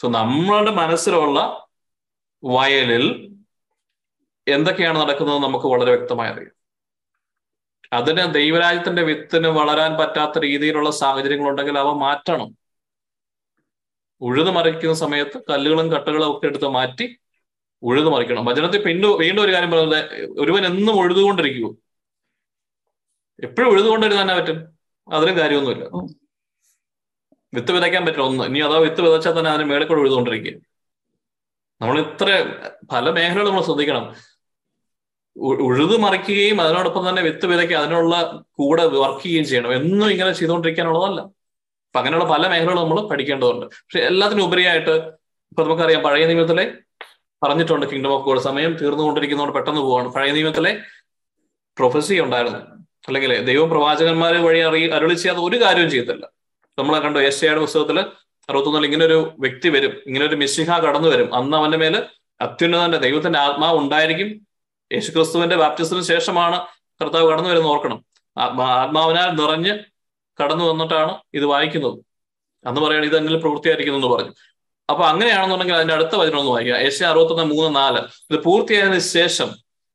സോ 0.00 0.08
നമ്മളുടെ 0.08 0.70
മനസ്സിലുള്ള 0.70 1.66
വയലിൽ 2.44 3.36
എന്തൊക്കെയാണ് 4.48 4.98
നടക്കുന്നത് 5.00 5.38
നമുക്ക് 5.38 5.66
വളരെ 5.66 5.96
വ്യക്തമായി 5.96 6.32
അറിയാം. 6.32 6.60
അതിന് 7.92 8.34
ദൈവരാജ്യത്തിന്റെ 8.34 9.02
വിത്തിന് 9.02 9.48
വളരാൻ 9.48 9.92
പറ്റാത്ത 9.94 10.38
രീതിയിലുള്ള 10.38 10.90
സാഹചര്യങ്ങൾ 10.90 11.50
ഉണ്ടെങ്കിൽ 11.50 11.78
അവ 11.78 11.92
മാറ്റണം. 11.92 12.56
ഉഴുതു 14.20 14.50
മറിക്കുന്ന 14.50 14.94
സമയത്ത് 14.94 15.42
കല്ലുകളും 15.50 15.92
കട്ടകളും 15.92 16.36
ഒക്കെ 16.36 16.46
എടുത്ത് 16.46 16.68
മാറ്റി 16.68 17.18
ഉഴുതു 17.82 18.06
മറിക്കണം. 18.06 18.44
വചനത്തിൽ 18.44 18.82
പിന്നെ 18.82 19.08
വീണ്ടും 19.08 19.42
ഒരു 19.42 19.52
കാര്യം 19.52 19.70
പറയുന്നത് 19.70 20.24
ഒരുവൻ 20.40 20.66
എന്നും 20.66 21.00
ഉഴുതുകൊണ്ടിരിക്കുവോ? 21.00 21.74
എപ്പോഴും 23.42 23.68
ഉഴുതുകൊണ്ടിരുന്നാനാ 23.68 24.36
പറ്റും. 24.38 24.78
അതിനും 25.12 25.38
കാര്യമൊന്നുമില്ല. 25.38 25.84
വിത്ത് 27.54 27.72
വിതയ്ക്കാൻ 27.72 28.02
പറ്റില്ല. 28.06 28.26
ഒന്ന് 28.26 28.44
ഇനി 28.44 28.58
അതാ 28.58 28.76
വിത്ത് 28.76 29.00
വിതച്ചാൽ 29.00 29.38
തന്നെ 29.38 29.50
അതിന് 29.50 29.70
മേളിൽ 29.70 29.86
കൂടെ 29.86 30.00
ഉഴുതുകൊണ്ടിരിക്കുക. 30.00 30.60
നമ്മൾ 31.80 32.00
ഇത്ര 32.00 32.28
പല 32.92 33.10
മേഖലകൾ 33.10 33.48
നമ്മൾ 33.48 33.62
ശ്രദ്ധിക്കണം. 33.62 34.16
ഉഴുതു 35.36 35.96
മറിക്കുകയും 35.96 36.60
അതിനോടൊപ്പം 36.60 37.08
തന്നെ 37.08 37.22
വിത്ത് 37.22 37.46
വിതയ്ക്കുക 37.46 37.76
അതിനുള്ള 37.76 38.44
കൂടെ 38.52 38.84
വർക്ക് 38.86 39.22
ചെയ്യുകയും 39.22 39.46
ചെയ്യണം. 39.48 39.72
എന്നും 39.72 40.10
ഇങ്ങനെ 40.10 40.32
ചെയ്തുകൊണ്ടിരിക്കാനുള്ളതല്ല. 40.32 41.20
അപ്പൊ 41.20 41.98
അങ്ങനെയുള്ള 41.98 42.24
പല 42.24 42.48
മേഖലകളും 42.48 42.82
നമ്മൾ 42.82 43.08
പഠിക്കേണ്ടതുണ്ട്. 43.08 43.66
പക്ഷെ 43.66 44.00
എല്ലാത്തിനും 44.00 44.44
ഉപരിയായിട്ട് 44.44 44.90
ഇപ്പൊ 45.52 45.64
നമുക്കറിയാം 45.64 46.02
പഴയ 46.02 46.26
നിയമത്തിലെ 46.26 46.78
പറഞ്ഞിട്ടുണ്ട് 47.42 47.86
കിങ്ഡം 47.86 48.12
ഓഫ് 48.12 48.24
ഗോഡ് 48.24 48.40
സമയം 48.40 48.72
തീർന്നുകൊണ്ടിരിക്കുന്നതുകൊണ്ട് 48.74 49.58
പെട്ടെന്ന് 49.58 49.80
പോവാണ്. 49.80 50.08
പഴയ 50.12 50.32
നിയമത്തിലെ 50.32 50.80
പ്രൊഫസി 51.78 52.20
ഉണ്ടായിരുന്നു. 52.20 52.58
അല്ലെങ്കിൽ 53.06 53.44
ദൈവം 53.44 53.70
പ്രവാചകന്മാരെ 53.70 54.38
വഴി 54.38 54.58
അറി 54.58 54.90
അരുളി 54.90 55.14
ചെയ്യാതെ 55.14 55.40
ഒരു 55.40 55.64
കാര്യവും 55.64 55.90
ചെയ്തില്ല 55.90 56.39
നമ്മൾ 56.80 56.98
കണ്ടു 56.98 57.18
ഏഷ്യയുടെ 57.18 57.60
പുസ്തകത്തിൽ 57.60 58.00
അറുപത്തൊന്നിൽ 58.50 58.84
ഇങ്ങനെ 58.84 59.04
ഒരു 59.04 59.32
വ്യക്തി 59.38 59.68
വരും 59.68 59.90
ഇങ്ങനെ 60.06 60.26
ഒരു 60.26 60.36
മിശിഹ 60.36 60.78
കടന്നു 60.78 61.08
വരും. 61.08 61.34
അന്ന് 61.34 61.56
അവന്റെ 61.56 61.78
മേൽ 61.78 62.02
അത്യുന്നതന്റെ 62.40 62.98
ദൈവത്തിന്റെ 62.98 63.38
ആത്മാവ് 63.38 63.78
ഉണ്ടായിരിക്കും. 63.78 64.46
യേശുക്രിസ്തുവിന്റെ 64.92 65.56
ബാപ്റ്റിസത്തിന് 65.56 66.02
ശേഷമാണ് 66.02 66.66
കർത്താവ് 67.02 67.30
കടന്നു 67.30 67.50
വരുന്ന 67.50 67.66
ഓർക്കണം. 67.66 68.04
ആത്മാ- 68.38 68.66
ആത്മാവിനാൽ 68.66 69.30
നിറഞ്ഞ് 69.30 69.78
കടന്നു 70.42 70.64
വന്നിട്ടാണ് 70.64 71.18
ഇത് 71.34 71.44
വായിക്കുന്നത്. 71.44 71.98
അന്ന് 72.66 72.80
പറയണം 72.80 73.04
ഇത് 73.04 73.16
എന്നിൽ 73.16 73.36
പ്രവൃത്തിയായിരിക്കുന്നു 73.36 74.06
എന്ന് 74.06 74.16
പറഞ്ഞു. 74.16 74.32
അപ്പൊ 74.90 75.04
അങ്ങനെയാണെന്നുണ്ടെങ്കിൽ 75.04 75.74
അതിന്റെ 75.74 75.94
അടുത്ത 75.94 76.16
വചനം 76.16 76.38
ഒന്ന് 76.38 76.52
വായിക്കുക. 76.52 76.74
ഏഷ്യ 76.74 77.06
അറുപത്തൊന്ന് 77.06 77.44
മൂന്ന് 77.44 77.76
നാല്. 77.76 77.98
ഇത് 78.30 78.44
പൂർത്തിയായതിനു 78.44 78.98
ശേഷം 78.98 79.50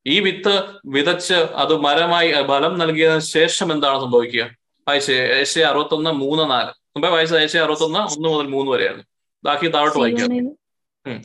ഈ 0.08 0.20
വിത്ത് 0.20 0.64
വിതച്ച് 0.86 1.34
അത് 1.34 1.76
മരമായി 1.78 2.42
ബലം 2.42 2.78
നൽകിയതിനു 2.78 3.20
ശേഷം 3.20 3.72
എന്താണ് 3.72 4.00
സംഭവിക്കുക? 4.00 4.50
വായിച്ച് 4.88 5.14
ഏഷ്യ 5.38 5.64
അറുപത്തൊന്ന് 5.64 6.12
മൂന്ന് 6.24 6.44
നാല്. 6.52 6.72
മുമ്പേ 6.96 7.10
വായിച്ചത് 7.10 7.40
ഏഷ്യ 7.44 7.60
അറുപത്തൊന്ന് 7.60 8.00
ഒന്ന് 8.14 8.30
മുതൽ 8.30 8.48
മൂന്ന് 8.48 8.72
വരെയാണ് 8.72 9.02
ബാക്കി 9.44 9.68
താഴോട്ട് 9.68 10.00
വായിക്കാം. 10.00 10.30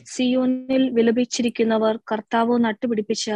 സിയോനിൽ 0.05 0.83
വിലപിച്ചിരിക്കുന്നവർ 0.89 1.99
കർത്താവ് 2.11 2.55
നട്ടുപിടിപ്പിച്ച 2.65 3.27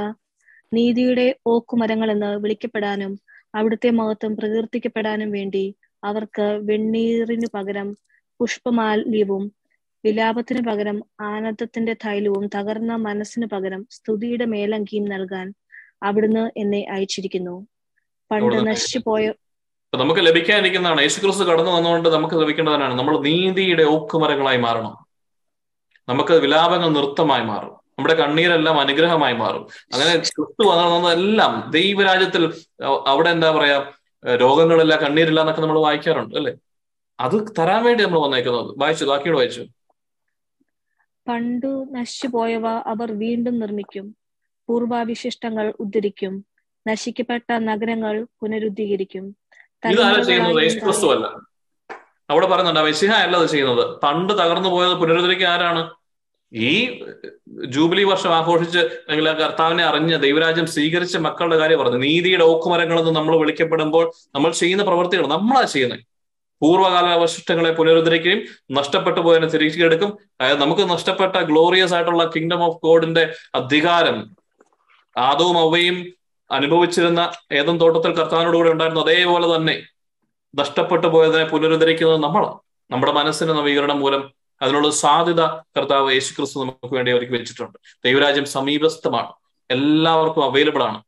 നീതിയുടെ 0.74 1.36
ഓക്കുമരങ്ങൾ 1.48 2.12
എന്ന് 2.12 2.36
വിളിക്കപ്പെടാനും 2.36 3.14
അവിടുത്തെ 3.56 3.90
മഹത്വം 3.90 4.38
പ്രകീർത്തിക്കപ്പെടാനും 4.38 5.32
വേണ്ടി 5.32 5.64
അവർക്ക് 6.04 6.48
വെണ്ണീറിനു 6.64 7.48
പകരം 7.54 7.88
പുഷ്പമാല്യവും 8.40 9.44
വിലാപത്തിനു 10.04 10.62
പകരം 10.70 10.98
ആനന്ദത്തിന്റെ 11.22 11.94
തൈലവും 12.06 12.48
തകർന്ന 12.56 12.96
മനസ്സിന് 13.06 13.46
പകരം 13.46 13.88
സ്തുതിയുടെ 13.92 14.46
മേലങ്കിയും 14.46 15.06
നൽകാൻ 15.06 15.48
അവിടുന്ന് 16.04 16.52
എന്നെ 16.58 16.86
അയച്ചിരിക്കുന്നു. 16.92 17.56
പണ്ട് 18.32 18.68
നശിച്ചു 18.68 19.00
പോയ 19.06 19.24
അപ്പൊ 19.96 20.06
നമുക്ക് 20.06 20.22
ലഭിക്കാനിരിക്കുന്നതാണ്. 20.26 21.02
യേശുക്രിസ്തു 21.02 21.44
കടന്നു 21.44 21.72
വന്നുകൊണ്ട് 21.72 22.10
നമുക്ക് 22.10 22.36
ലഭിക്കേണ്ടതാണ് 22.36 23.00
നമ്മൾ 23.00 23.20
നീതിയുടെ 23.20 23.84
ഓക്കുമരങ്ങളായി 23.84 24.58
മാറണം. 24.58 24.94
നമുക്ക് 26.10 26.34
വിലാപങ്ങൾ 26.34 26.90
നൃത്തമായി 26.90 27.44
മാറും. 27.44 27.70
നമ്മുടെ 27.70 28.16
കണ്ണീരെല്ലാം 28.16 28.80
അനുഗ്രഹമായി 28.80 29.34
മാറും. 29.34 29.68
അങ്ങനെ 29.94 30.16
ക്രിസ്തു 30.16 30.68
വന്നതെല്ലാം 30.68 31.72
ദൈവരാജ്യത്തിൽ 31.72 32.54
അവിടെ 33.08 33.30
എന്താ 33.30 33.52
പറയാ 33.52 33.92
രോഗങ്ങളില്ല 34.36 34.96
കണ്ണീരില്ല 34.96 35.40
എന്നൊക്കെ 35.40 35.62
നമ്മൾ 35.62 35.80
വായിക്കാറുണ്ട് 35.80 36.36
അല്ലെ? 36.36 36.54
അത് 37.20 37.48
തരാൻ 37.60 37.84
വേണ്ടി 37.84 38.04
നമ്മൾ 38.04 38.20
വന്നേക്കുന്നത്. 38.20 38.76
വായിച്ചു 38.78 39.06
ബാക്കിയോട് 39.06 39.38
വായിച്ചു. 39.38 39.66
പണ്ടു 41.28 41.88
നശിച്ചു 41.92 42.28
പോയവ 42.28 42.68
അവർ 42.68 43.20
വീണ്ടും 43.20 43.60
നിർമ്മിക്കും. 43.60 44.16
പൂർവാവിശിഷ്ടങ്ങൾ 44.68 45.74
ഉദ്ധരിക്കും. 45.80 46.46
നശിക്കപ്പെട്ട 46.88 47.52
നഗരങ്ങൾ 47.52 48.28
പുനരുദ്ധീകരിക്കും. 48.42 49.45
ഇതാരാ 49.92 50.24
ചെയ്യുന്നത് 50.24 50.64
യേശു 50.64 50.76
യേശുക്രിസ്തു 50.76 51.08
അല്ല 51.14 51.26
അവിടെ 52.30 52.48
പറയുന്നുണ്ട് 52.48 52.80
മെസ്സിഹ 52.80 53.12
അല്ല 53.12 53.38
അത് 53.38 53.50
ചെയ്യുന്നത്. 53.50 54.00
പണ്ട് 54.00 54.34
തകർന്നു 54.34 54.70
പോയത് 54.70 54.94
പുനരുദ്ധരിക്കുക 54.94 55.48
ആരാണ്? 55.48 55.90
ഈ 56.54 57.02
ജൂബിലി 57.66 58.04
വർഷം 58.04 58.36
ആഘോഷിച്ച് 58.36 58.78
അല്ലെങ്കിൽ 58.78 59.30
ആ 59.30 59.34
കർത്താവിനെ 59.34 59.84
അറിഞ്ഞ് 59.84 60.22
ദൈവരാജ്യം 60.22 60.68
സ്വീകരിച്ച 60.68 61.18
മക്കളുടെ 61.18 61.58
കാര്യം 61.58 61.80
പറഞ്ഞു. 61.80 61.98
നീതിയുടെ 61.98 62.44
ഓക്കുമരങ്ങളെന്ന് 62.44 63.12
നമ്മൾ 63.12 63.38
വിളിക്കപ്പെടുമ്പോൾ 63.38 64.12
നമ്മൾ 64.36 64.52
ചെയ്യുന്ന 64.52 64.84
പ്രവൃത്തികൾ 64.84 65.28
നമ്മളാ 65.28 65.64
ചെയ്യുന്നത്. 65.64 66.00
പൂർവകാല 66.62 67.06
അവശിഷ്ടങ്ങളെ 67.06 67.72
പുനരുദ്ധരിക്കുകയും 67.72 68.42
നഷ്ടപ്പെട്ടു 68.72 69.20
പോയതിനെ 69.20 69.48
തിരിച്ചെടുക്കും. 69.48 70.18
അതായത് 70.42 70.62
നമുക്ക് 70.62 70.90
നഷ്ടപ്പെട്ട 70.90 71.36
ഗ്ലോറിയസ് 71.36 71.94
ആയിട്ടുള്ള 71.94 72.32
കിങ്ഡം 72.36 72.64
ഓഫ് 72.64 72.78
ഗോഡിന്റെ 72.84 73.36
അധികാരം 73.56 74.36
ആദവും 75.18 75.58
അവയും 75.70 76.06
അനുഭവിച്ചിരുന്ന 76.52 77.32
ഏതും 77.52 77.78
തോട്ടത്തിൽ 77.78 78.16
കർത്താവിനോട് 78.16 78.58
കൂടെ 78.58 78.70
ഉണ്ടായിരുന്നു 78.70 79.02
അതേപോലെ 79.02 79.56
തന്നെ 79.56 79.84
നഷ്ടപ്പെട്ടു 80.56 81.08
പോയതിനെ 81.08 81.44
പുനരുദ്ധരിക്കുന്നത് 81.44 82.24
നമ്മളാണ്. 82.24 82.60
നമ്മുടെ 82.92 83.12
മനസ്സിന് 83.12 83.50
നവീകരണം 83.50 84.00
മൂലം 84.00 84.34
അതിനുള്ള 84.62 84.90
സാധ്യത 84.90 85.42
കർത്താവ് 85.46 86.14
യേശുക്രിസ്തു 86.14 86.60
നമുക്ക് 86.60 86.94
വേണ്ടി 86.94 87.12
അവർക്ക് 87.12 87.32
വെച്ചിട്ടുണ്ട്. 87.32 87.78
ദൈവരാജ്യം 88.06 88.46
സമീപസ്ഥമാണ്. 88.46 89.34
എല്ലാവർക്കും 89.72 90.44
അവൈലബിൾ 90.44 90.84
ആണ്. 90.84 91.04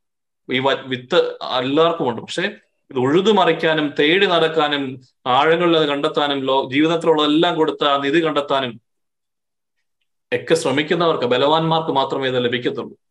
ഈ 0.54 0.60
വിത്ത് 0.86 1.38
എല്ലാവർക്കും 1.60 2.10
ഉണ്ട്. 2.10 2.22
പക്ഷേ 2.22 2.44
ഇത് 2.92 3.00
ഉഴുതു 3.00 3.32
മറിക്കാനും 3.32 3.94
തേടി 4.00 4.26
നടക്കാനും 4.26 5.02
ആഴങ്ങളിൽ 5.28 5.78
അത് 5.78 5.88
കണ്ടെത്താനും 5.88 6.40
ലോ 6.40 6.70
ജീവിതത്തിലുള്ളതെല്ലാം 6.70 7.56
കൊടുത്ത 7.56 7.84
ആ 7.84 7.98
നിധി 7.98 8.26
കണ്ടെത്താനും 8.26 8.82
ഒക്കെ 10.34 10.54
ശ്രമിക്കുന്നവർക്ക് 10.54 11.26
ബലവാന്മാർക്ക് 11.26 11.92
മാത്രമേ 11.92 12.28
ഇത് 12.28 12.46
ലഭിക്കത്തുള്ളൂ. 12.46 13.07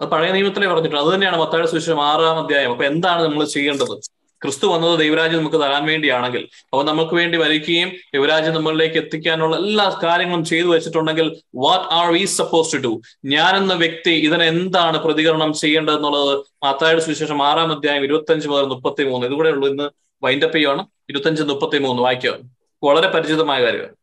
അത് 0.00 0.08
പഴയ 0.08 0.32
നിയമത്തിലെ 0.32 0.66
പറഞ്ഞിട്ടുണ്ട്. 0.66 1.04
അത് 1.04 1.14
തന്നെയാണ് 1.14 1.38
മത്തായ 1.40 1.66
സുവിശേഷം 1.66 2.02
ആറാം 2.02 2.38
അധ്യായം. 2.38 2.70
അപ്പൊ 2.70 2.84
എന്താണ് 2.84 3.22
നമ്മൾ 3.22 3.44
ചെയ്യേണ്ടത്? 3.44 4.20
ക്രിസ്തു 4.42 4.66
വന്നത് 4.66 4.98
ദൈവരാജ്യം 4.98 5.40
നമുക്ക് 5.40 5.56
തരാൻ 5.56 5.86
വേണ്ടിയാണെങ്കിൽ 5.86 6.48
അപ്പൊ 6.64 6.82
നമുക്ക് 6.82 7.14
വേണ്ടി 7.14 7.38
വരിക്കുകയും 7.38 7.88
ദൈവരാജ്യം 7.88 8.54
നമ്മളിലേക്ക് 8.54 8.96
എത്തിക്കാനുള്ള 8.96 9.56
എല്ലാ 9.56 10.00
കാര്യങ്ങളും 10.04 10.44
ചെയ്തു 10.44 10.66
വെച്ചിട്ടുണ്ടെങ്കിൽ 10.66 11.36
what 11.56 11.94
are 11.94 12.12
we 12.12 12.24
suppose 12.24 12.72
to 12.72 12.76
do 12.76 13.00
ഞാൻ 13.24 13.56
എന്ന 13.56 13.74
വ്യക്തി 13.74 14.10
ഇതിന് 14.10 14.42
എന്താണ് 14.42 14.98
പ്രതികരണം 14.98 15.52
ചെയ്യേണ്ടത് 15.52 15.94
എന്നുള്ളത് 15.94 16.44
മാത്തായുടെ 16.64 17.00
സുവിശേഷം 17.00 17.42
ആറാം 17.42 17.72
അധ്യായം 17.72 18.04
ഇരുപത്തഞ്ച് 18.04 18.48
മുതൽ 18.48 18.64
മുപ്പത്തി 18.64 19.04
മൂന്ന് 19.04 19.26
ഇതുകൂടെ 19.26 19.48
ഉള്ളൂ 19.48 19.68
ഇന്ന് 19.68 19.90
വൈൻഡപ്പ് 20.24 20.56
ചെയ്യുവാണ്. 20.56 20.86
ഇരുപത്തഞ്ച് 21.10 21.42
മുപ്പത്തി 21.42 21.78
മൂന്ന് 21.78 22.02
വായിക്കുക. 22.02 22.38
വളരെ 22.84 23.08
പരിചിതമായ 23.08 23.62
കാര്യമാണ്. 23.62 23.99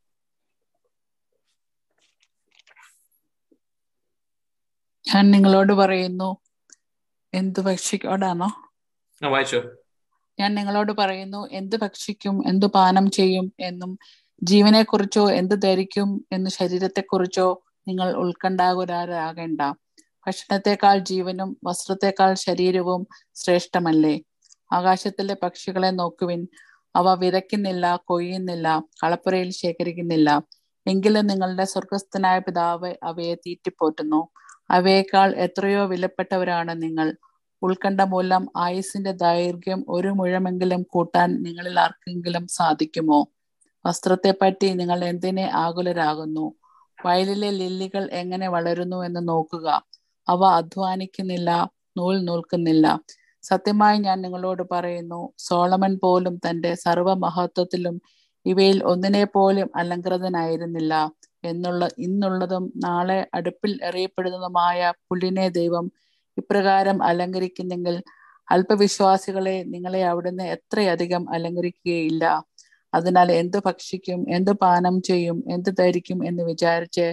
ഞാൻ 5.07 5.31
നിങ്ങളോട് 5.31 5.73
പറയുന്നു. 5.73 6.37
എന്ത് 7.33 7.59
ഭക്ഷിക്കോടാണോ 7.59 8.47
വായിച്ചോ. 9.29 9.61
ഞാൻ 10.39 10.55
നിങ്ങളോട് 10.55 10.91
പറയുന്നു 10.91 11.47
എന്ത് 11.51 11.75
ഭക്ഷിക്കും 11.75 12.47
എന്ത് 12.47 12.65
പാനം 12.65 13.11
ചെയ്യും 13.11 13.53
എന്നും 13.59 13.97
ജീവനെ 14.43 14.83
കുറിച്ചോ 14.83 15.31
എന്ത് 15.31 15.61
ധരിക്കും 15.61 16.25
എന്ന് 16.31 16.49
ശരീരത്തെ 16.49 17.01
കുറിച്ചോ 17.01 17.63
നിങ്ങൾ 17.87 18.13
ഉത്കണ്ഠാകുരാരാകേണ്ട 18.13 19.61
ഭക്ഷണത്തെക്കാൾ 20.27 20.99
ജീവനും 20.99 21.57
വസ്ത്രത്തെക്കാൾ 21.63 22.33
ശരീരവും 22.33 23.07
ശ്രേഷ്ഠമല്ലേ? 23.35 24.21
ആകാശത്തിലെ 24.73 25.37
പക്ഷികളെ 25.43 25.89
നോക്കുവിൻ. 25.91 26.47
അവ 26.95 27.13
വിതയ്ക്കുന്നില്ല 27.13 27.95
കൊയ്യുന്നില്ല 27.95 28.83
കളപ്പുരയിൽ 29.03 29.51
ശേഖരിക്കുന്നില്ല. 29.51 30.41
എങ്കിലും 30.87 31.27
നിങ്ങളുടെ 31.27 31.65
സ്വർഗസ്ഥനായ 31.65 32.39
പിതാവ് 32.39 32.95
അവയെ 33.03 33.35
തീറ്റിപ്പോറ്റുന്നു. 33.35 34.29
അവയേക്കാൾ 34.69 35.35
എത്രയോ 35.35 35.85
വിലപ്പെട്ടവരാണ് 35.85 36.81
നിങ്ങൾ. 36.81 37.15
ഉത്കണ്ഠ 37.61 38.01
മൂലം 38.01 38.49
ആയുസിന്റെ 38.57 39.11
ദൈർഘ്യം 39.11 39.85
ഒരു 39.89 40.07
മുഴമെങ്കിലും 40.07 40.83
കൂട്ടാൻ 40.83 41.43
നിങ്ങളിൽ 41.43 41.79
ആർക്കെങ്കിലും 41.79 42.47
സാധിക്കുമോ? 42.47 43.19
വസ്ത്രത്തെ 43.85 44.33
പറ്റി 44.41 44.73
നിങ്ങൾ 44.73 45.05
എന്തിനെ 45.05 45.49
ആകുലരാകുന്നു? 45.53 46.53
വയലിലെ 47.05 47.49
ലില്ലികൾ 47.51 48.09
എങ്ങനെ 48.11 48.47
വളരുന്നു 48.49 49.03
എന്ന് 49.05 49.29
നോക്കുക. 49.29 49.67
അവ 50.29 50.45
അധ്വാനിക്കുന്നില്ല 50.45 51.49
നൂൽ 51.97 52.25
നൂൽക്കുന്നില്ല. 52.25 52.99
സത്യമായി 53.43 53.97
ഞാൻ 53.97 54.21
നിങ്ങളോട് 54.21 54.63
പറയുന്നു 54.71 55.33
സോളമൻ 55.37 55.99
പോലും 56.03 56.37
തന്റെ 56.37 56.75
സർവമഹത്വത്തിലും 56.75 58.01
ഇവയിൽ 58.47 58.83
ഒന്നിനെ 58.83 59.23
പോലും 59.25 59.69
അലങ്കൃതനായിരുന്നില്ല. 59.75 60.93
എന്നുള്ള 61.43 61.87
ഇന്നുള്ളതും 61.97 62.73
നാളെ 62.75 63.27
അടുപ്പിൽ 63.33 63.79
എറിയപ്പെടുന്നതുമായ 63.83 64.79
പുല്ലിനെ 65.09 65.49
ദൈവം 65.49 65.85
ഇപ്രകാരം 66.37 67.03
അലങ്കരിക്കുന്നെങ്കിൽ 67.03 67.95
അല്പവിശ്വാസികളെ 68.51 69.63
നിങ്ങളെ 69.67 70.03
അവിടുന്ന് 70.05 70.43
എത്രയധികം 70.43 71.33
അലങ്കരിക്കുകയില്ല. 71.33 72.23
അതിനാൽ 72.93 73.31
എന്ത് 73.31 73.57
ഭക്ഷിക്കും 73.65 74.25
എന്ത് 74.29 74.51
പാനം 74.51 75.01
ചെയ്യും 75.01 75.43
എന്ത് 75.51 75.69
ധരിക്കും 75.79 76.27
എന്ന് 76.27 76.43
വിചാരിച്ച് 76.43 77.07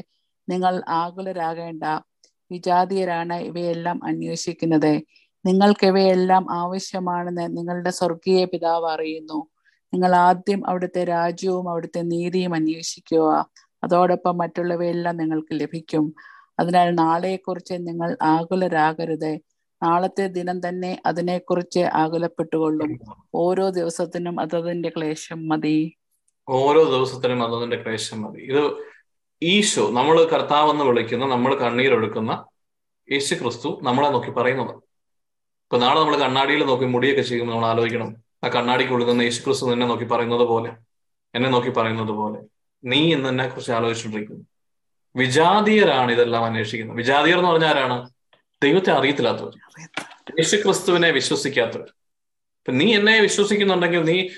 നിങ്ങൾ 0.49 0.82
ആകുലരാകേണ്ട. 0.89 1.85
വിജാതീയരാണ് 2.51 3.35
ഇവയെല്ലാം 3.41 4.05
അന്വേഷിക്കുന്നത്. 4.05 4.93
നിങ്ങൾക്ക് 5.45 5.87
ഇവയെല്ലാം 5.87 6.45
ആവശ്യമാണെന്ന് 6.53 7.57
നിങ്ങളുടെ 7.57 7.91
സ്വർഗീയ 7.91 8.45
പിതാവ് 8.45 8.87
അറിയുന്നു. 8.87 9.39
നിങ്ങൾ 9.95 10.14
ആദ്യം 10.14 10.68
അവിടുത്തെ 10.68 11.05
രാജ്യവും 11.05 11.70
അവിടുത്തെ 11.70 12.01
നീതിയും 12.01 12.55
അന്വേഷിക്കുക. 12.55 13.51
അതോടൊപ്പം 13.84 14.38
മറ്റുള്ളവയെല്ലാം 14.38 15.16
നിങ്ങൾക്ക് 15.16 15.49
ലഭിക്കും. 15.53 16.14
അതിനാൽ 16.61 16.95
നാളെക്കുറിച്ച് 16.95 17.74
നിങ്ങൾ 17.78 18.16
ആകുലരാകരുത്. 18.22 19.38
നാളത്തെ 19.82 20.26
ദിനം 20.26 20.68
തന്നെ 20.68 21.03
അതിനെക്കുറിച്ച് 21.07 21.78
ആകുലപ്പെട്ടുകൊള്ളും. 21.78 23.01
ഓരോ 23.34 23.70
ദിവസത്തിനും 23.70 24.40
അതതിന്റെ 24.40 24.92
ക്ലേശം 24.97 25.49
മതി. 25.49 25.97
ഓരോ 26.49 26.84
ദിവസത്തിനും 26.84 27.42
അതതിന്റെ 27.42 27.82
ക്ലേശം 27.82 28.22
മതി. 28.22 28.40
ഇത് 28.40 28.95
ഈശോ 29.42 29.90
നമ്മൾ 29.90 30.24
കർത്താവെന്ന് 30.24 30.84
വിളിക്കുന്ന 30.84 31.26
നമ്മൾ 31.26 31.55
കണ്ണീരൊഴുക്കുന്ന 31.55 32.45
യേശു 33.12 33.34
ക്രിസ്തു 33.34 33.80
നമ്മളെ 33.82 34.09
നോക്കി 34.09 34.30
പറയുന്നത്. 34.30 34.74
ഇപ്പൊ 35.64 35.78
നാളെ 35.78 36.01
നമ്മൾ 36.01 36.16
കണ്ണാടിയിൽ 36.16 36.64
നോക്കി 36.64 36.84
മുടിയൊക്കെ 36.84 37.22
ചെയ്യുമ്പോൾ 37.22 37.55
നമ്മൾ 37.55 37.66
ആലോചിക്കണം. 37.66 38.24
ആ 38.45 38.49
കണ്ണാടിക്കുള്ളിൽ 38.49 39.07
നിന്ന് 39.07 39.24
യേശു 39.24 39.45
ക്രിസ്തു 39.45 39.66
നിന്നെ 39.66 39.86
നോക്കി 39.86 40.05
പറയുന്നത് 40.05 40.40
പോലെ 40.40 40.76
എന്നെ 41.34 41.51
നോക്കി 41.51 41.70
പറയുന്നത് 41.70 42.09
പോലെ 42.09 42.40
നീ 42.84 43.12
ഇന്ന് 43.12 43.28
എന്നെ 43.28 43.49
കുറിച്ച് 43.49 43.72
ആലോചിച്ചുകൊണ്ടിരിക്കുന്നു. 43.72 44.45
വിജാതീയരാണ് 45.16 46.12
ഇതെല്ലാം 46.12 46.45
അന്വേഷിക്കുന്നത്. 46.45 46.97
വിജാതീയർ 46.97 47.38
എന്ന് 47.38 47.51
പറഞ്ഞ 47.51 47.64
ആരാണ്? 47.64 48.11
ദൈവത്തെ 48.62 48.92
അറിയത്തില്ലാത്തവർ. 48.92 49.53
യേശു 50.30 50.57
ക്രിസ്തുവിനെ 50.57 51.11
വിശ്വസിക്കാത്തവർ 51.11 51.92
നീ 52.68 52.95
എന്നെ 52.95 53.20
വിശ്വസിക്കുന്നുണ്ടെങ്കിൽ 53.20 54.05
നീ 54.05 54.28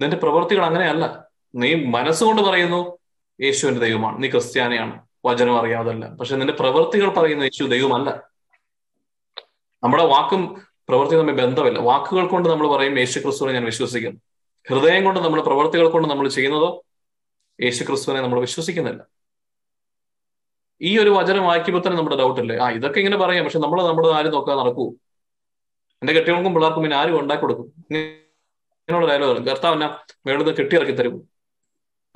നിന്റെ 0.00 0.16
പ്രവൃത്തികൾ 0.16 0.64
അങ്ങനെയല്ല. 0.64 1.24
നീ 1.54 1.74
മനസ്സുകൊണ്ട് 1.74 2.42
പറയുന്നു 2.42 2.98
യേശുവിന്റെ 3.40 3.80
ദൈവമാണ്. 3.80 4.22
നീ 4.22 4.30
ക്രിസ്ത്യാനിയാണ്. 4.30 5.06
വചനം 5.24 5.58
അറിയാതല്ല. 5.58 6.06
പക്ഷെ 6.06 6.36
നിന്റെ 6.36 6.52
പ്രവൃത്തികൾ 6.52 7.10
പറയുന്ന 7.10 7.42
യേശു 7.42 7.64
ദൈവമല്ല. 7.64 8.22
നമ്മുടെ 9.82 10.04
വാക്കും 10.04 10.65
പ്രവൃത്തിയും 10.88 11.20
തമ്മിൽ 11.20 11.44
ബന്ധമില്ല. 11.44 11.78
വാക്കുകൾ 11.78 12.26
കൊണ്ട് 12.26 12.48
നമ്മൾ 12.48 12.76
പറയും 12.76 12.98
യേശു 12.98 13.18
ക്രിസ്തുവിനെ 13.18 13.54
ഞാൻ 13.54 13.64
വിശ്വസിക്കുന്നു. 13.64 14.20
ഹൃദയം 14.68 15.04
കൊണ്ട് 15.04 15.20
നമ്മൾ 15.20 15.40
പ്രവൃത്തികൾ 15.42 15.88
കൊണ്ട് 15.88 16.08
നമ്മൾ 16.08 16.28
ചെയ്യുന്നതോ 16.28 16.84
യേശു 17.62 17.84
ക്രിസ്തുവിനെ 17.84 18.22
നമ്മൾ 18.22 18.40
വിശ്വസിക്കുന്നില്ല. 18.40 19.06
ഈ 20.82 20.98
ഒരു 20.98 21.10
വചനം 21.10 21.44
വായിക്കുമ്പോൾ 21.44 21.82
തന്നെ 21.86 21.98
നമ്മുടെ 21.98 22.16
ഡൗട്ട് 22.16 22.40
അല്ലേ 22.40 22.56
ആ 22.56 22.70
ഇതൊക്കെ 22.70 22.98
ഇങ്ങനെ 22.98 23.16
പറയാം. 23.16 23.44
പക്ഷെ 23.44 23.58
നമ്മൾ 23.58 23.86
നമ്മുടെ 23.86 24.08
ആരും 24.08 24.32
നോക്കാൻ 24.32 24.58
നടക്കൂ. 24.58 24.94
എന്റെ 26.02 26.12
കെട്ടികൾക്കും 26.12 26.54
പിള്ളേർക്കും 26.54 26.82
പിന്നെ 26.82 26.96
ആരും 26.96 27.20
ഉണ്ടാക്കി 27.20 27.42
കൊടുക്കും. 27.42 27.72
ഇങ്ങനെയുള്ള 27.90 29.08
ഡയലോഗ് 29.12 29.46
കർത്താവ് 29.46 29.74
എന്നാ 29.74 29.98
മേളിൽ 30.26 30.54
കെട്ടിയിറക്കി 30.54 30.92
തരും. 30.92 31.28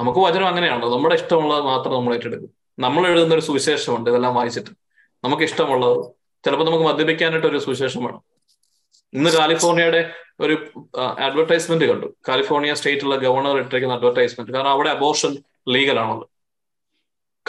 നമുക്ക് 0.01 0.19
വചനം 0.19 0.47
അങ്ങനെയാണല്ലോ 0.47 0.95
നമ്മുടെ 0.95 1.15
ഇഷ്ടമുള്ളത് 1.15 1.63
മാത്രം 1.63 1.93
നമ്മൾ 1.93 2.15
ഏറ്റെടുക്കും. 2.15 2.51
നമ്മൾ 2.79 3.07
എഴുതുന്ന 3.07 3.35
ഒരു 3.35 3.41
സുവിശേഷമുണ്ട്. 3.41 4.11
ഇതെല്ലാം 4.11 4.35
വായിച്ചിട്ട് 4.35 4.71
നമുക്ക് 5.25 5.43
ഇഷ്ടമുള്ളത് 5.43 6.11
ചിലപ്പോൾ 6.45 6.65
നമുക്ക് 6.65 6.85
മദ്യപിക്കാനായിട്ട് 6.85 7.47
ഒരു 7.47 7.59
സുവിശേഷം 7.59 8.05
വേണം. 8.05 8.30
ഇന്ന് 9.15 9.31
കാലിഫോർണിയയുടെ 9.31 10.15
ഒരു 10.41 10.55
അഡ്വർടൈസ്മെന്റ് 10.99 11.85
കണ്ടു. 11.85 12.07
കാലിഫോർണിയ 12.29 12.75
സ്റ്റേറ്റിലുള്ള 12.75 13.17
ഗവർണർ 13.17 13.59
ഇട്ടിരിക്കുന്ന 13.59 13.95
അഡ്വർടൈസ്മെന്റ് 13.95 14.53
കാരണം 14.53 14.71
അവിടെ 14.71 14.91
അബോർഷൻ 14.91 15.37
ലീഗൽ 15.69 16.01
ആണല്ലോ 16.01 16.31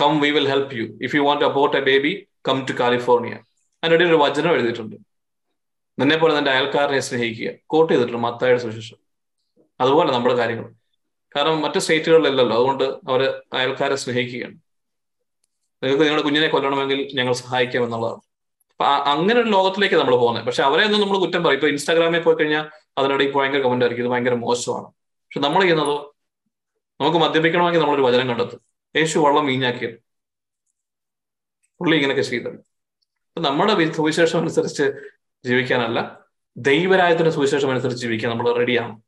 come 0.01 0.19
we 0.19 0.29
will 0.31 0.47
help 0.47 0.75
you 0.75 0.85
if 1.01 1.15
you 1.15 1.21
want 1.21 1.45
abort 1.45 1.77
a 1.77 1.79
baby 1.79 2.27
come 2.47 2.65
to 2.65 2.73
California. 2.79 3.35
അതിനിടയിൽ 3.83 4.09
ഒരു 4.09 4.15
വചനം 4.15 4.51
എഴുതിയിട്ടുണ്ട്. 4.51 4.95
നിന്നെ 5.99 6.17
പോലെ 6.17 6.35
നിന്റെ 6.35 6.51
അയൽക്കാരനെ 6.51 6.99
സ്നേഹിക്കുക. 6.99 7.49
കോട്ട് 7.67 7.93
ചെയ്തിട്ടുണ്ട് 7.93 8.21
മത്തായുടെ 8.21 8.59
സുശേഷം 8.59 8.97
അതുപോലെ 9.79 10.11
നമ്മുടെ 10.11 10.35
കാര്യങ്ങൾ. 10.35 10.67
കാരണം 11.35 11.61
മറ്റു 11.61 11.79
സ്റ്റേറ്റുകളിലല്ലോ 11.79 12.45
അതുകൊണ്ട് 12.55 12.83
അവർ 12.83 13.41
അയൽക്കാരെ 13.53 13.95
സ്നേഹിക്കുകയാണ്. 13.95 14.57
നിങ്ങൾക്ക് 15.83 16.03
നിങ്ങളുടെ 16.03 16.23
കുഞ്ഞിനെ 16.23 16.47
കൊല്ലണമെങ്കിൽ 16.47 17.09
ഞങ്ങൾ 17.13 17.33
സഹായിക്കാം 17.33 17.83
എന്നുള്ളതാണ്. 17.83 18.21
അപ്പൊ 18.81 19.11
അങ്ങനെ 19.11 19.41
ഒരു 19.41 19.49
ലോകത്തിലേക്ക് 19.49 19.95
നമ്മൾ 19.95 20.15
പോകുന്നത് 20.15 20.45
പക്ഷെ 20.45 20.63
അവരെ 20.63 20.85
ഒന്നും 20.85 21.01
നമ്മൾ 21.01 21.17
കുറ്റം 21.17 21.43
പറയും. 21.43 21.57
ഇപ്പൊ 21.57 21.67
ഇൻസ്റ്റാഗ്രാമിൽ 21.67 22.21
പോയി 22.21 22.35
കഴിഞ്ഞാൽ 22.35 22.65
അതിനിടയിൽ 22.97 23.31
ഭയങ്കര 23.31 23.59
കമന്റ് 23.59 23.85
ആയിരിക്കും. 23.85 24.03
ഇത് 24.03 24.11
ഭയങ്കര 24.11 24.33
മോശമാണ്. 24.33 24.85
പക്ഷെ 24.85 25.39
നമ്മൾ 25.39 25.61
ചെയ്യുന്നത് 25.61 25.95
നമുക്ക് 27.01 27.17
മദ്യപിക്കണമെങ്കിൽ 27.17 27.79
നമ്മളൊരു 27.79 28.01
വചനം 28.01 28.29
കണ്ടെത്തും. 28.29 28.61
യേശു 28.95 29.19
വള്ളം 29.19 29.45
വീഞ്ഞാക്കിയത് 29.45 30.03
പുള്ളി 31.79 31.95
ഇങ്ങനെയൊക്കെ 31.95 32.21
ചെയ്തത് 32.21 32.57
നമ്മുടെ 33.37 33.91
സുവിശേഷം 33.91 34.39
അനുസരിച്ച് 34.39 34.83
ജീവിക്കാനല്ല 35.45 36.21
ദൈവരായത്തിന്റെ 36.57 37.31
സുവിശേഷം 37.31 37.71
അനുസരിച്ച് 37.71 38.01
ജീവിക്കാൻ 38.01 38.31
നമ്മൾ 38.31 38.55
റെഡിയാണ് 38.55 39.01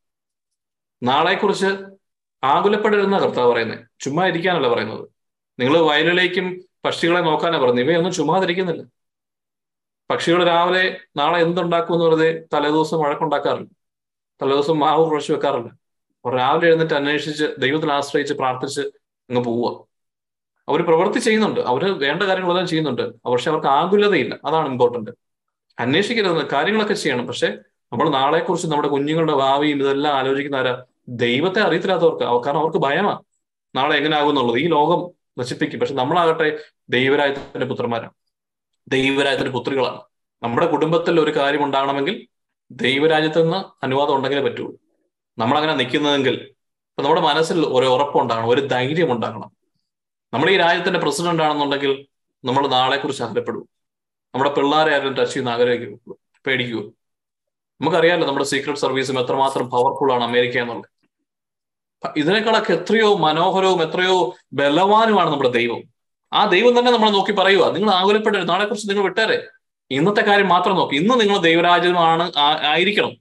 നാളെക്കുറിച്ച് 1.04 1.66
ആകുലപ്പെടരുന്ന 2.44 3.18
കർത്താവ് 3.18 3.54
പറയുന്നത് 3.54 3.80
ചുമ്മാ 4.00 4.28
ഇരിക്കാനല്ല 4.28 4.68
പറയുന്നത്. 4.68 5.10
നിങ്ങൾ 5.60 5.80
വയലിലേക്കും 5.80 6.64
പക്ഷികളെ 6.86 7.22
നോക്കാനാണ് 7.22 7.62
പറയുന്നത് 7.62 7.86
ഇവയൊന്നും 7.86 8.14
ചുമ്മാതിരിക്കുന്നില്ല. 8.14 8.84
പക്ഷികൾ 10.10 10.44
രാവിലെ 10.44 10.98
നാളെ 11.18 11.40
എന്തുണ്ടാക്കും 11.40 11.94
എന്ന് 11.94 12.06
പറഞ്ഞ് 12.06 12.44
തലേദിവസം 12.54 13.00
വഴക്കുണ്ടാക്കാറില്ല. 13.00 13.70
തലേദിവസം 14.42 14.80
മാവ് 14.80 15.10
കുറച്ച് 15.10 15.34
വെക്കാറില്ല. 15.34 15.72
രാവിലെ 16.38 16.68
എഴുന്നിട്ട് 16.68 16.94
അന്വേഷിച്ച് 16.94 17.46
ദൈവത്തിൽ 17.58 17.94
ആശ്രയിച്ച് 17.94 18.34
പ്രാർത്ഥിച്ച് 18.34 18.82
അങ്ങ് 18.82 19.44
പോവുക. 19.44 19.88
അവർ 20.70 20.86
പ്രവൃത്തി 20.86 21.20
ചെയ്യുന്നുണ്ട്. 21.20 21.60
അവർ 21.60 22.00
വേണ്ട 22.00 22.24
കാര്യങ്ങളെല്ലാം 22.24 22.68
ചെയ്യുന്നുണ്ട്. 22.68 23.24
പക്ഷെ 23.24 23.50
അവർക്ക് 23.50 23.68
ആകുലതയില്ല. 23.68 24.40
അതാണ് 24.46 24.70
ഇമ്പോർട്ടന്റ് 24.70 25.12
അന്വേഷിക്കരുത്. 25.80 26.50
കാര്യങ്ങളൊക്കെ 26.52 26.94
ചെയ്യണം. 26.94 27.28
പക്ഷെ 27.28 27.48
നമ്മൾ 27.94 28.10
നാളെക്കുറിച്ച് 28.10 28.68
നമ്മുടെ 28.68 28.88
കുഞ്ഞുങ്ങളുടെ 28.88 29.34
ഭാവിയും 29.34 29.82
ഇതെല്ലാം 29.82 30.16
ആലോചിക്കുന്ന 30.16 30.56
ആരാ? 30.56 30.84
ദൈവത്തെ 31.08 31.62
അറിയത്തില്ലാത്തവർക്ക്. 31.62 32.46
കാരണം 32.46 32.60
അവർക്ക് 32.60 32.78
ഭയമാണ്. 32.78 33.20
നാളെ 33.76 33.98
എങ്ങനെ 33.98 34.18
ആകും 34.18 34.30
എന്നുള്ളത്. 34.30 34.58
ഈ 34.58 34.68
ലോകം 34.68 35.32
നശിപ്പിക്കും. 35.38 35.80
പക്ഷെ 35.80 35.94
നമ്മളാകട്ടെ 35.94 36.60
ദൈവരായത്തിന്റെ 36.90 37.66
പുത്രന്മാരാണ്. 37.66 38.12
ദൈവരാജ്യത്തിന്റെ 38.88 39.52
പുത്രികളാണ്. 39.52 40.02
നമ്മുടെ 40.44 40.68
കുടുംബത്തിൽ 40.68 41.20
ഒരു 41.20 41.36
കാര്യം 41.36 41.64
ഉണ്ടാകണമെങ്കിൽ 41.64 42.28
ദൈവരാജ്യത്ത് 42.72 43.44
നിന്ന് 43.44 43.86
അനുവാദം 43.86 44.16
ഉണ്ടെങ്കിലേ 44.16 44.44
പറ്റുള്ളൂ 44.44 44.76
നമ്മളങ്ങനെ 45.38 45.74
നിൽക്കുന്നതെങ്കിൽ 45.74 46.34
ഇപ്പൊ 46.34 47.04
നമ്മുടെ 47.04 47.22
മനസ്സിൽ 47.22 47.60
ഒരു 47.60 47.86
ഉറപ്പുണ്ടാകണം 47.86 48.50
ഒരു 48.50 48.62
ധൈര്യം 48.62 49.12
ഉണ്ടാകണം. 49.12 49.52
നമ്മൾ 50.34 50.50
ഈ 50.50 50.58
രാജ്യത്തിന്റെ 50.58 51.00
പ്രസിഡന്റ് 51.00 51.44
ആണെന്നുണ്ടെങ്കിൽ 51.44 52.06
നമ്മൾ 52.46 52.68
നാളെ 52.68 52.98
കുറിച്ച് 52.98 53.24
അകലപ്പെടും. 53.24 53.70
നമ്മുടെ 54.36 54.54
പിള്ളേരെ 54.54 54.96
ആരും 54.96 55.14
ടച്ച് 55.14 55.34
ചെയ്യുന്ന 55.34 55.50
ആഗ്രഹിക്കൂ 55.50 56.18
പേടിക്കുവോ? 56.48 56.82
നമുക്കറിയാലോ 57.82 58.28
നമ്മുടെ 58.28 58.46
സീക്രട്ട് 58.46 58.80
സർവീസും 58.80 59.20
എത്രമാത്രം 59.20 59.70
പവർഫുൾ 59.70 60.14
ആണ് 60.14 60.24
അമേരിക്ക 60.24 60.58
എന്നുള്ളത്. 60.58 60.86
ഇതിനേക്കാളൊക്കെ 62.18 62.74
എത്രയോ 62.74 63.18
മനോഹരവും 63.18 63.84
എത്രയോ 63.84 64.36
ബലവാനുമാണ് 64.54 65.30
നമ്മുടെ 65.30 65.50
ദൈവം. 65.50 65.93
ആ 66.34 66.46
ദൈവം 66.46 66.80
തന്നെ 66.80 66.92
നമ്മളെ 66.92 67.12
നോക്കി 67.12 67.32
പറയുക 67.32 67.72
നിങ്ങൾ 67.72 67.92
ആകുലപ്പെടരുത് 67.92 68.50
നാളെ 68.50 68.66
കുറിച്ച് 68.66 68.90
നിങ്ങൾ 68.90 69.04
വിട്ടേരെ. 69.04 69.48
ഇന്നത്തെ 69.92 70.22
കാര്യം 70.22 70.50
മാത്രം 70.50 70.76
നോക്കി. 70.76 70.96
ഇന്ന് 70.96 71.22
നിങ്ങൾ 71.22 71.38
ദൈവരാജ്യമാണ് 71.38 72.32
ആയിരിക്കണം. 72.66 73.12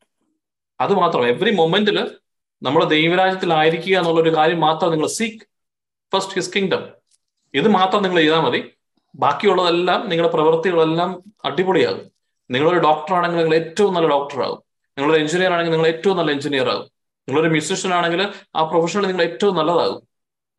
അത് 0.81 0.95
മാത്രം. 0.95 1.27
എവറി 1.27 1.51
മൊമെന്റിൽ 1.51 2.11
നമ്മൾ 2.63 2.85
ദൈവരാജ്യത്തിലായിരിക്കുക 2.85 3.99
എന്നുള്ള 3.99 4.21
ഒരു 4.21 4.37
കാര്യം 4.37 4.61
മാത്രം 4.61 4.91
നിങ്ങൾ 4.91 5.07
സീക്ക് 5.07 5.47
ഫസ്റ്റ് 6.15 6.35
ഹിസ് 6.35 6.51
കിങ്ഡം 6.57 6.85
ഇത് 7.55 7.69
മാത്രം 7.69 8.03
നിങ്ങൾ 8.03 8.17
ചെയ്താൽ 8.21 8.41
മതി. 8.41 8.71
ബാക്കിയുള്ളതെല്ലാം 9.15 10.09
നിങ്ങളുടെ 10.09 10.35
പ്രവൃത്തികളെല്ലാം 10.35 11.23
അടിപൊളിയാകും. 11.45 12.11
നിങ്ങളൊരു 12.51 12.79
ഡോക്ടർ 12.79 13.15
ആണെങ്കിൽ 13.15 13.37
നിങ്ങൾ 13.37 13.57
ഏറ്റവും 13.57 13.95
നല്ല 13.95 14.09
ഡോക്ടർ 14.09 14.43
ആകും. 14.43 14.63
നിങ്ങളൊരു 14.99 15.21
എഞ്ചിനീയർ 15.21 15.53
ആണെങ്കിൽ 15.53 15.73
നിങ്ങൾ 15.73 15.87
ഏറ്റവും 15.87 16.17
നല്ല 16.17 16.31
എഞ്ചിനീയർ 16.31 16.69
ആകും. 16.69 16.87
നിങ്ങളൊരു 17.29 17.49
മ്യൂസിഷ്യൻ 17.49 17.95
ആണെങ്കിൽ 17.95 18.33
ആ 18.57 18.63
പ്രൊഫഷണൽ 18.63 19.07
നിങ്ങൾ 19.07 19.23
ഏറ്റവും 19.23 19.55
നല്ലതാകും. 19.55 20.03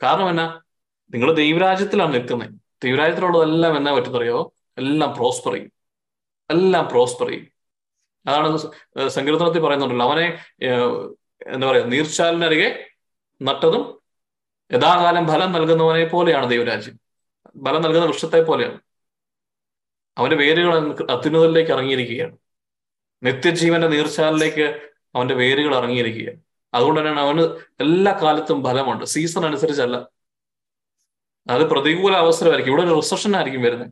കാരണം 0.03 0.29
എന്നാ? 0.29 0.61
നിങ്ങൾ 1.09 1.33
ദൈവരാജ്യത്തിലാണ് 1.33 2.13
നിൽക്കുന്നത് 2.13 2.49
ദൈവരാജ്യത്തിലുള്ളതെല്ലാം 2.83 3.77
എന്നാ 3.77 3.93
പറ്റുന്നറിയോ? 3.93 4.53
എല്ലാം 4.77 5.15
പ്രോസ്പർ 5.15 5.53
ചെയ്യും. 5.53 5.71
എല്ലാം 6.49 6.87
പ്രോസ്പർ 6.87 7.29
ചെയ്യും. 7.29 7.47
അതാണ് 8.27 8.57
സങ്കീർത്തനത്തിൽ 9.07 9.59
പറയുന്നുണ്ടല്ലോ. 9.59 10.11
അവനെ 10.11 10.45
എന്താ 11.47 11.71
പറയാ 11.71 11.83
നീർച്ചാലിനരികെ 11.83 12.87
നട്ടതും 13.41 14.01
യഥാകാലം 14.71 15.27
ഫലം 15.27 15.51
നൽകുന്നവനെ 15.51 16.05
പോലെയാണ് 16.05 16.49
ദൈവരാജ്യം. 16.49 16.99
ഫലം 17.65 17.81
നൽകുന്ന 17.81 18.05
വൃക്ഷത്തെ 18.05 18.43
പോലെയാണ്. 18.43 18.79
അവന്റെ 20.17 20.35
വേരുകൾ 20.35 20.77
അത്യുന്നതിലേക്ക് 21.11 21.71
ഇറങ്ങിയിരിക്കുകയാണ്. 21.71 22.37
നിത്യജീവന്റെ 23.23 23.87
നീർച്ചാലിലേക്ക് 23.87 24.89
അവന്റെ 25.15 25.33
വേരുകൾ 25.33 25.75
ഇറങ്ങിയിരിക്കുകയാണ്. 25.75 26.39
അതുകൊണ്ട് 26.73 26.99
തന്നെയാണ് 26.99 27.21
അവന് 27.21 27.41
എല്ലാ 27.79 28.19
കാലത്തും 28.23 28.63
ഫലമുണ്ട്. 28.63 29.05
സീസൺ 29.05 29.45
അനുസരിച്ചല്ല. 29.45 30.07
അത് 31.47 31.69
പ്രതികൂല 31.69 32.15
അവസരമായിരിക്കും 32.15 32.71
ഇവിടെ 32.71 32.87
ഒരു 32.87 32.95
റിസഷൻ 32.95 33.35
ആയിരിക്കും 33.35 33.61
വരുന്നത്. 33.61 33.91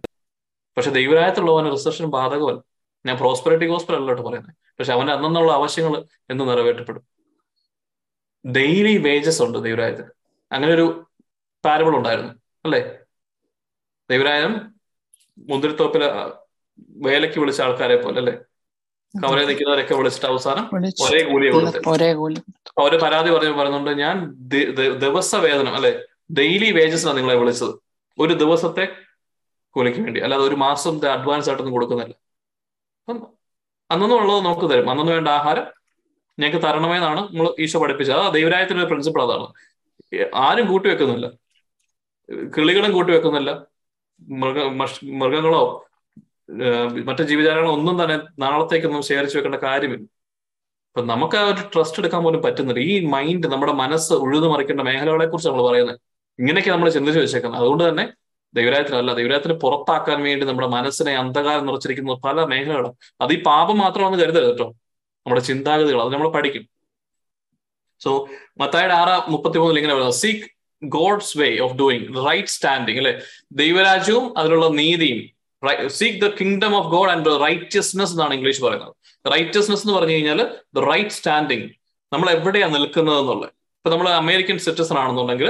പക്ഷെ 0.77 0.91
ദൈവരായത്തുള്ളവന് 0.91 1.71
റിസഷൻ 1.71 2.05
ബാധകമല്ല. 2.09 2.61
ഞാൻ 3.05 3.17
പ്രോസ്പെറിറ്റി 3.17 3.65
ഗോസ്പൽ 3.65 3.95
അല്ലോട്ട് 3.95 4.21
പറയുന്നത്. 4.21 4.55
പക്ഷെ 4.79 4.93
അവന്റെ 4.93 5.13
അന്നുള്ള 5.13 5.51
ആവശ്യങ്ങൾ 5.51 6.05
എന്ന് 6.29 6.43
നിറവേറ്റപ്പെടും. 6.49 7.03
ഡെയിലി 8.45 8.97
വേജസ് 8.97 9.41
ഉണ്ട് 9.41 9.57
ദൈവരായത്തിന് 9.63 10.07
അങ്ങനെ 10.51 10.73
ഒരു 10.73 10.85
പാരബിൾ 11.65 11.97
ഉണ്ടായിരുന്നു 11.97 12.33
അല്ലേ? 12.65 12.99
ദൈവരായം 14.09 14.53
മുന്തിരിത്തോപ്പിലെ 15.37 16.07
വേലയ്ക്ക് 17.07 17.39
വിളിച്ച 17.39 17.61
ആൾക്കാരെ 17.61 17.95
പോലെ 17.95 18.19
അല്ലേ? 18.19 18.33
കവലെ 19.13 19.45
നിൽക്കുന്നവരൊക്കെ 19.45 19.95
വിളിച്ചിട്ട് 19.95 20.25
അവസാനം 20.25 20.65
ഒരേ 21.05 21.21
കൂലിയെ 21.31 21.51
കൊടുത്ത്. 21.51 21.79
അവർ 22.79 22.93
പരാതി 23.03 23.29
പറഞ്ഞു 23.29 23.49
പറയുന്നുണ്ട് 23.49 23.91
ഞാൻ 23.91 24.15
ദിവസ 25.05 25.35
വേതനം 25.35 25.75
അല്ലെ? 25.75 25.93
ഡെയിലി 26.37 26.71
വേജസിനാണ് 26.71 27.17
നിങ്ങളെ 27.17 27.35
വിളിച്ചത്. 27.35 27.73
ഒരു 28.19 28.33
ദിവസത്തെ 28.33 28.95
കൂലിക്ക് 29.69 29.99
വേണ്ടി. 29.99 30.19
അല്ലാതെ 30.19 30.43
ഒരു 30.43 30.55
മാസത്തെ 30.55 31.09
അഡ്വാൻസ് 31.09 31.49
ആയിട്ടൊന്നും 31.49 31.73
കൊടുക്കുന്നില്ല. 31.73 32.15
അന്നൊന്നും 33.91 34.17
ഉള്ളത് 34.21 34.45
നമുക്ക് 34.45 34.73
തരും. 34.73 34.89
അന്നൊന്നും 34.89 35.15
വേണ്ട 35.15 35.27
ആഹാരം 35.27 35.63
ഞങ്ങൾക്ക് 36.39 36.67
തരണമെന്നാണ് 36.67 37.19
നമ്മൾ 37.19 37.55
ഈശോ 37.59 37.79
പഠിപ്പിച്ചത്. 37.79 38.17
അത് 38.17 38.33
ദൈവരായത്തിന്റെ 38.33 38.85
പ്രിൻസിപ്പിൾ 38.85 39.23
അതാണ്. 39.23 39.47
ആരും 40.35 40.67
കൂട്ടിവെക്കുന്നില്ല 40.67 41.31
കിളികളും 42.57 42.91
കൂട്ടിവെക്കുന്നില്ല 42.91 43.65
മൃഗ 44.29 44.63
മൃഗങ്ങളോ 45.03 45.87
മറ്റു 47.07 47.23
ജീവജാലങ്ങളോ 47.23 47.73
ഒന്നും 47.73 48.03
തന്നെ 48.03 48.19
നാളത്തേക്കൊന്നും 48.39 49.01
ശേഖരിച്ചു 49.01 49.37
വെക്കേണ്ട 49.37 49.55
കാര്യമില്ല. 49.55 50.05
അപ്പൊ 50.87 51.01
നമുക്ക് 51.05 51.35
ആ 51.35 51.45
ഒരു 51.47 51.61
ട്രസ്റ്റ് 51.73 51.99
എടുക്കാൻ 51.99 52.23
പോലും 52.23 52.41
പറ്റുന്നില്ല. 52.41 52.79
ഈ 52.79 53.05
മൈൻഡ് 53.05 53.47
നമ്മുടെ 53.47 53.73
മനസ്സ് 53.73 54.13
ഉഴുതുമറിക്കേണ്ട 54.13 54.81
മേഖലകളെ 54.81 55.25
കുറിച്ച് 55.25 55.49
നമ്മൾ 55.49 55.69
പറയുന്നത്. 55.69 56.10
ഇങ്ങനെയൊക്കെ 56.41 56.71
നമ്മൾ 56.75 56.89
ചിന്തിച്ചു 56.97 57.19
വെച്ചേക്കുന്നത്. 57.23 57.61
അതുകൊണ്ട് 57.61 57.83
തന്നെ 57.89 58.05
ദൈവരായത്തിലല്ല 58.57 59.11
ദൈവരായത്തിന് 59.19 59.55
പുറത്താക്കാൻ 59.63 60.19
വേണ്ടി 60.27 60.45
നമ്മുടെ 60.45 60.69
മനസ്സിനെ 60.75 61.13
അന്ധകാരം 61.23 61.65
നിറച്ചിരിക്കുന്ന 61.65 62.15
പല 62.27 62.37
മേഖലകളും 62.53 62.93
അത് 63.21 63.31
ഈ 63.33 63.39
പാപം 63.49 63.77
മാത്രമാണെന്ന് 63.83 64.23
കരുതരുത് 64.23 64.51
കേട്ടോ. 64.51 64.67
നമ്മുടെ 65.25 65.41
ചിന്താഗതികൾ 65.49 65.99
അത് 66.03 66.11
നമ്മൾ 66.13 66.29
പഠിക്കും. 66.37 66.63
സോ 68.03 68.11
മത്തായുടെ 68.61 68.95
ആറ് 69.01 69.15
മുപ്പത്തി 69.31 69.57
മൂന്നിൽ 69.61 69.77
ഇങ്ങനെ 69.79 69.93
പറയുന്നത് 69.93 70.19
seek 70.23 70.47
God's 70.81 71.37
way 71.39 71.49
of 71.65 71.75
doing 71.81 72.07
right 72.27 72.53
standing 72.55 72.99
അല്ലെ? 73.01 73.13
ദൈവരാജ്യവും 73.61 74.25
അതിലുള്ള 74.37 74.67
നീതിയും 74.81 75.19
seek 75.99 76.19
the 76.25 76.27
kingdom 76.39 76.73
of 76.79 76.89
God 76.95 77.09
and 77.09 77.31
righteousness 77.45 78.13
എന്നാണ് 78.15 78.33
ഇംഗ്ലീഷ് 78.37 78.61
പറയുന്നത്. 78.61 78.93
റൈറ്റ്യസ്നെസ് 79.33 79.83
എന്ന് 79.85 79.95
പറഞ്ഞു 79.97 80.13
കഴിഞ്ഞാൽ 80.13 80.39
ദ 80.75 80.85
റൈറ്റ് 80.91 81.15
സ്റ്റാൻഡിങ് 81.17 81.67
നമ്മൾ 82.13 82.29
എവിടെയാണ് 82.37 82.73
നിൽക്കുന്നത് 82.75 83.19
എന്നുള്ളത് 83.19 83.49
ഇപ്പൊ 83.77 83.89
നമ്മൾ 83.93 84.07
അമേരിക്കൻ 84.21 84.57
സിറ്റിസൺ 84.65 84.97
ആണെന്നുണ്ടെങ്കിൽ 85.03 85.49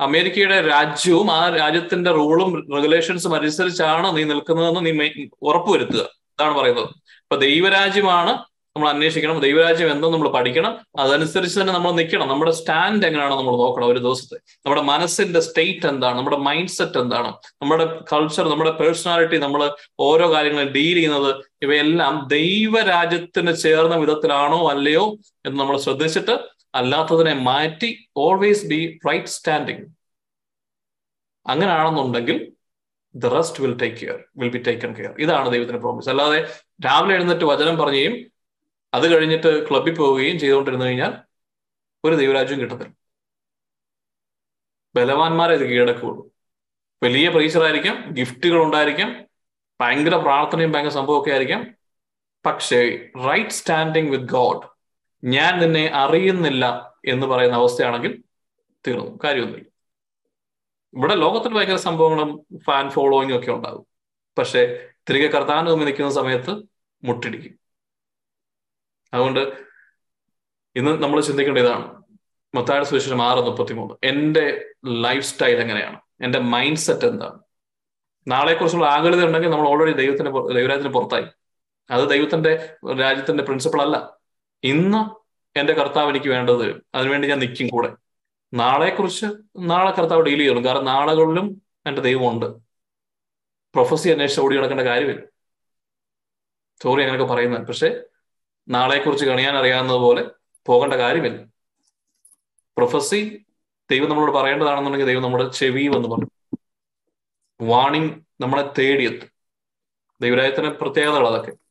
അമേരിക്കയുടെ 0.00 0.68
രാജ്യവും 0.68 1.30
ആ 1.30 1.56
രാജ്യത്തിന്റെ 1.56 2.10
റൂളും 2.10 2.66
റെഗുലേഷൻസും 2.74 3.34
അനുസരിച്ചാണ് 3.34 4.16
നീ 4.16 4.24
നിൽക്കുന്നതെന്ന് 4.24 4.86
നീ 4.86 5.08
ഉറപ്പുവരുത്തുക. 5.42 6.00
അതാണ് 6.40 6.58
പറയുന്നത്. 6.58 6.88
ഇപ്പൊ 7.16 7.36
ദൈവരാജ്യമാണ് 7.36 8.30
നമ്മൾ 8.76 8.88
അന്വേഷിക്കണം. 8.88 9.38
ദൈവരാജ്യം 9.38 9.90
എന്തെന്ന് 9.90 10.16
നമ്മൾ 10.16 10.28
പഠിക്കണം. 10.28 10.78
അതനുസരിച്ച് 10.98 11.60
തന്നെ 11.60 11.72
നമ്മൾ 11.72 11.92
നിൽക്കണം. 11.92 12.28
നമ്മുടെ 12.28 12.50
സ്റ്റാൻഡ് 12.50 13.06
എങ്ങനെയാണോ 13.06 13.36
നമ്മൾ 13.36 13.52
നോക്കണം 13.52 13.86
ഒരു 13.86 13.98
ദിവസത്തെ? 13.98 14.36
നമ്മുടെ 14.36 14.82
മനസ്സിന്റെ 14.82 15.40
സ്റ്റേറ്റ് 15.40 15.86
എന്താണ്? 15.86 16.16
നമ്മുടെ 16.16 16.36
മൈൻഡ് 16.36 16.68
സെറ്റ് 16.68 16.98
എന്താണ്? 16.98 17.28
നമ്മുടെ 17.62 17.98
കൾച്ചർ 18.12 18.48
നമ്മുടെ 18.48 18.70
പേഴ്സണാലിറ്റി 18.70 19.36
നമ്മൾ 19.36 19.72
ഓരോ 20.00 20.32
കാര്യങ്ങളും 20.32 20.68
ഡീൽ 20.68 20.94
ചെയ്യുന്നത് 20.94 21.34
ഇവയെല്ലാം 21.62 22.28
ദൈവരാജ്യത്തിന് 22.30 23.56
ചേർന്ന 23.56 23.96
വിധത്തിലാണോ 23.96 24.70
അല്ലയോ 24.70 25.16
എന്ന് 25.46 25.58
നമ്മൾ 25.58 25.76
ശ്രദ്ധിച്ചിട്ട് 25.76 26.55
അല്ലാത്തതിനെ 26.76 27.34
മാറ്റി 27.34 28.08
ഓൾവേസ് 28.16 28.66
ബി 28.66 28.98
റൈറ്റ് 29.08 29.26
സ്റ്റാൻഡിങ് 29.26 29.84
അങ്ങനെയാണെന്നുണ്ടെങ്കിൽ 31.46 32.52
the 33.14 33.26
rest 33.26 33.62
will 33.62 33.78
take 33.78 33.96
care 33.96 34.24
will 34.36 34.48
be 34.48 34.58
taken 34.58 34.92
care 34.92 35.14
ഇതാണ് 35.18 35.52
ദൈവത്തിന്റെ 35.52 35.78
പ്രോമിസ് 35.78 36.08
അല്ലാതെ 36.08 36.60
രാവിലെ 36.84 37.14
എഴുന്നേറ്റ് 37.14 37.44
വചനം 37.44 37.76
പറയുകയും 37.76 38.32
അത് 38.94 39.16
കഴിഞ്ഞിട്ട് 39.16 39.70
ക്ലബിൽ 39.70 39.94
പോവുകയും 39.94 40.38
ചെയ്തുകൊണ്ടിരുന്നു 40.38 40.86
കഴിഞ്ഞാൽ 40.86 41.12
ഒരു 42.04 42.14
ദൈവരാജ്യം 42.14 42.60
കിട്ടത്തില്ല. 42.60 42.94
ബലവാന്മാരെ 44.96 45.54
ഇത് 45.54 45.64
കീഴടക്കുകയുള്ളൂ. 45.70 46.30
വലിയ 47.02 47.28
പ്രീച്ചറായിരിക്കാം 47.28 47.96
ഗിഫ്റ്റുകൾ 48.12 48.62
ഉണ്ടായിരിക്കാം 48.62 49.10
ഭയങ്കര 49.80 50.16
പ്രാർത്ഥനയും 50.16 50.72
ഭയങ്കര 50.72 50.92
സംഭവമൊക്കെ 50.92 51.30
ആയിരിക്കാം. 51.30 51.74
പക്ഷേ 52.46 53.08
റൈറ്റ് 53.26 53.50
സ്റ്റാൻഡിങ് 53.50 54.10
വിത്ത് 54.10 54.24
ഗോഡ് 54.24 54.75
ഞാൻ 55.26 55.58
നിന്നെ 55.58 55.90
അറിയുന്നില്ല 55.94 56.94
എന്ന് 57.06 57.26
പറയുന്ന 57.26 57.56
അവസ്ഥയാണെങ്കിൽ 57.56 58.22
തീർന്നു. 58.86 59.18
കാര്യമൊന്നുമില്ല. 59.24 59.76
ഇവിടെ 60.94 61.14
ലോകത്തിൽ 61.14 61.54
ഭയങ്കര 61.54 61.76
സംഭവങ്ങളും 61.76 62.46
ഫാൻ 62.56 62.90
ഫോളോയിങ് 62.90 63.38
ഒക്കെ 63.38 63.52
ഉണ്ടാകും. 63.52 63.86
പക്ഷെ 64.38 64.88
തിരികെ 65.10 65.38
മുമ്പിൽ 65.38 65.86
നിൽക്കുന്ന 65.86 66.10
സമയത്ത് 66.10 66.62
മുട്ടിടിക്കും. 67.04 67.58
അതുകൊണ്ട് 69.14 69.40
ഇന്ന് 70.76 71.02
നമ്മൾ 71.02 71.20
ചിന്തിക്കേണ്ട 71.20 71.58
ഇതാണ്. 71.58 72.02
മത്തായുടെ 72.54 72.84
സുവിശേഷം 72.84 73.22
ആറ് 73.22 73.38
മുപ്പത്തി 73.38 73.72
മൂന്ന് 73.72 73.94
എന്റെ 74.04 74.64
ലൈഫ് 74.86 75.24
സ്റ്റൈൽ 75.24 75.56
എങ്ങനെയാണ്? 75.56 76.00
എന്റെ 76.20 76.38
മൈൻഡ് 76.38 76.76
സെറ്റ് 76.76 77.06
എന്താണ്? 77.06 77.38
നാളെക്കുറിച്ചുള്ള 78.28 78.86
ആകുലത 78.86 79.24
ഉണ്ടെങ്കിൽ 79.24 79.48
നമ്മൾ 79.48 79.68
ഓൾറെഡി 79.68 79.92
ദൈവത്തിന്റെ 79.92 80.30
ദൈവരാജ്യത്തിന് 80.30 80.94
പുറത്തായി. 80.94 81.24
അത് 81.90 82.08
ദൈവത്തിന്റെ 82.08 82.76
രാജ്യത്തിന്റെ 83.00 83.44
പ്രിൻസിപ്പിൾ 83.44 83.82
അല്ല. 83.82 84.15
ഇന്ന് 84.66 85.26
എന്റെ 85.58 85.72
കർത്താവ് 85.72 86.10
എനിക്ക് 86.10 86.26
വേണ്ടത് 86.26 86.86
അതിനുവേണ്ടി 86.94 87.28
ഞാൻ 87.28 87.38
നിൽക്കും 87.38 87.68
കൂടെ. 87.68 87.96
നാളെ 88.54 88.90
കുറിച്ച് 88.90 89.26
നാളെ 89.58 89.90
കർത്താവ് 89.90 90.22
ഡീൽ 90.22 90.38
ചെയ്യണം 90.38 90.64
കാരണം 90.64 90.84
നാളുകളിലും 90.84 91.62
എന്റെ 91.86 92.02
ദൈവമുണ്ട്. 92.02 92.46
പ്രൊഫസി 93.74 94.08
അന്വേഷിച്ച് 94.08 94.42
ഓടി 94.42 94.56
നടക്കേണ്ട 94.56 94.82
കാര്യമില്ല. 94.82 95.22
സോറി 96.82 97.02
അങ്ങനെയൊക്കെ 97.02 97.34
പറയുന്നത്. 97.34 97.66
പക്ഷെ 97.66 98.02
നാളെക്കുറിച്ച് 98.68 99.26
കണിയാൻ 99.26 99.56
അറിയാവുന്നത് 99.56 99.96
പോലെ 99.96 100.30
പോകേണ്ട 100.66 100.94
കാര്യമില്ല. 100.94 101.42
പ്രൊഫസി 102.76 103.46
ദൈവം 103.90 104.08
നമ്മളോട് 104.08 104.32
പറയേണ്ടതാണെന്നുണ്ടെങ്കിൽ 104.32 105.06
ദൈവം 105.06 105.22
നമ്മുടെ 105.22 105.48
ചെവി 105.48 105.82
എന്ന് 105.82 106.08
പറഞ്ഞു 106.08 106.56
വാണിംഗ് 107.62 108.22
നമ്മളെ 108.40 108.72
തേടിയെത്തും. 108.78 109.28
ദൈവരായത്തിന് 110.20 110.68
പ്രത്യേകതകൾ 110.68 111.28
അതൊക്കെ. 111.28 111.65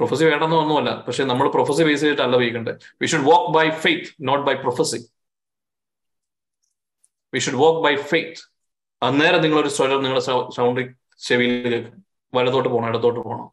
പ്രൊഫസി 0.00 0.24
വേണമെന്ന് 0.24 0.56
ഒന്നുമല്ല. 0.56 0.90
പക്ഷെ 1.06 1.24
നമ്മൾ 1.30 1.46
പ്രൊഫസി 1.56 1.82
ബേസ് 1.88 2.02
ചെയ്തിട്ടല്ല 2.02 2.36
വീക്കേണ്ടത് 2.42 2.76
we 3.02 3.06
should 3.12 3.28
walk 3.30 3.50
by 3.56 3.66
faith 3.84 4.10
not 4.28 4.44
by 4.46 4.54
prophecy 4.64 5.00
we 7.34 7.40
should 7.46 7.60
walk 7.62 7.80
by 7.86 7.94
faith 8.10 8.42
അന്നേരം 9.02 9.42
നിങ്ങളൊരു 9.42 9.70
സ്വരം 9.78 10.02
നിങ്ങളുടെ 10.04 10.24
സൗണ്ട് 10.56 10.80
ചെവിയിൽ 11.26 11.74
വലത്തോട്ട് 12.34 12.68
പോകണം 12.68 12.88
ഇടത്തോട്ട് 12.88 13.20
പോകണം. 13.20 13.46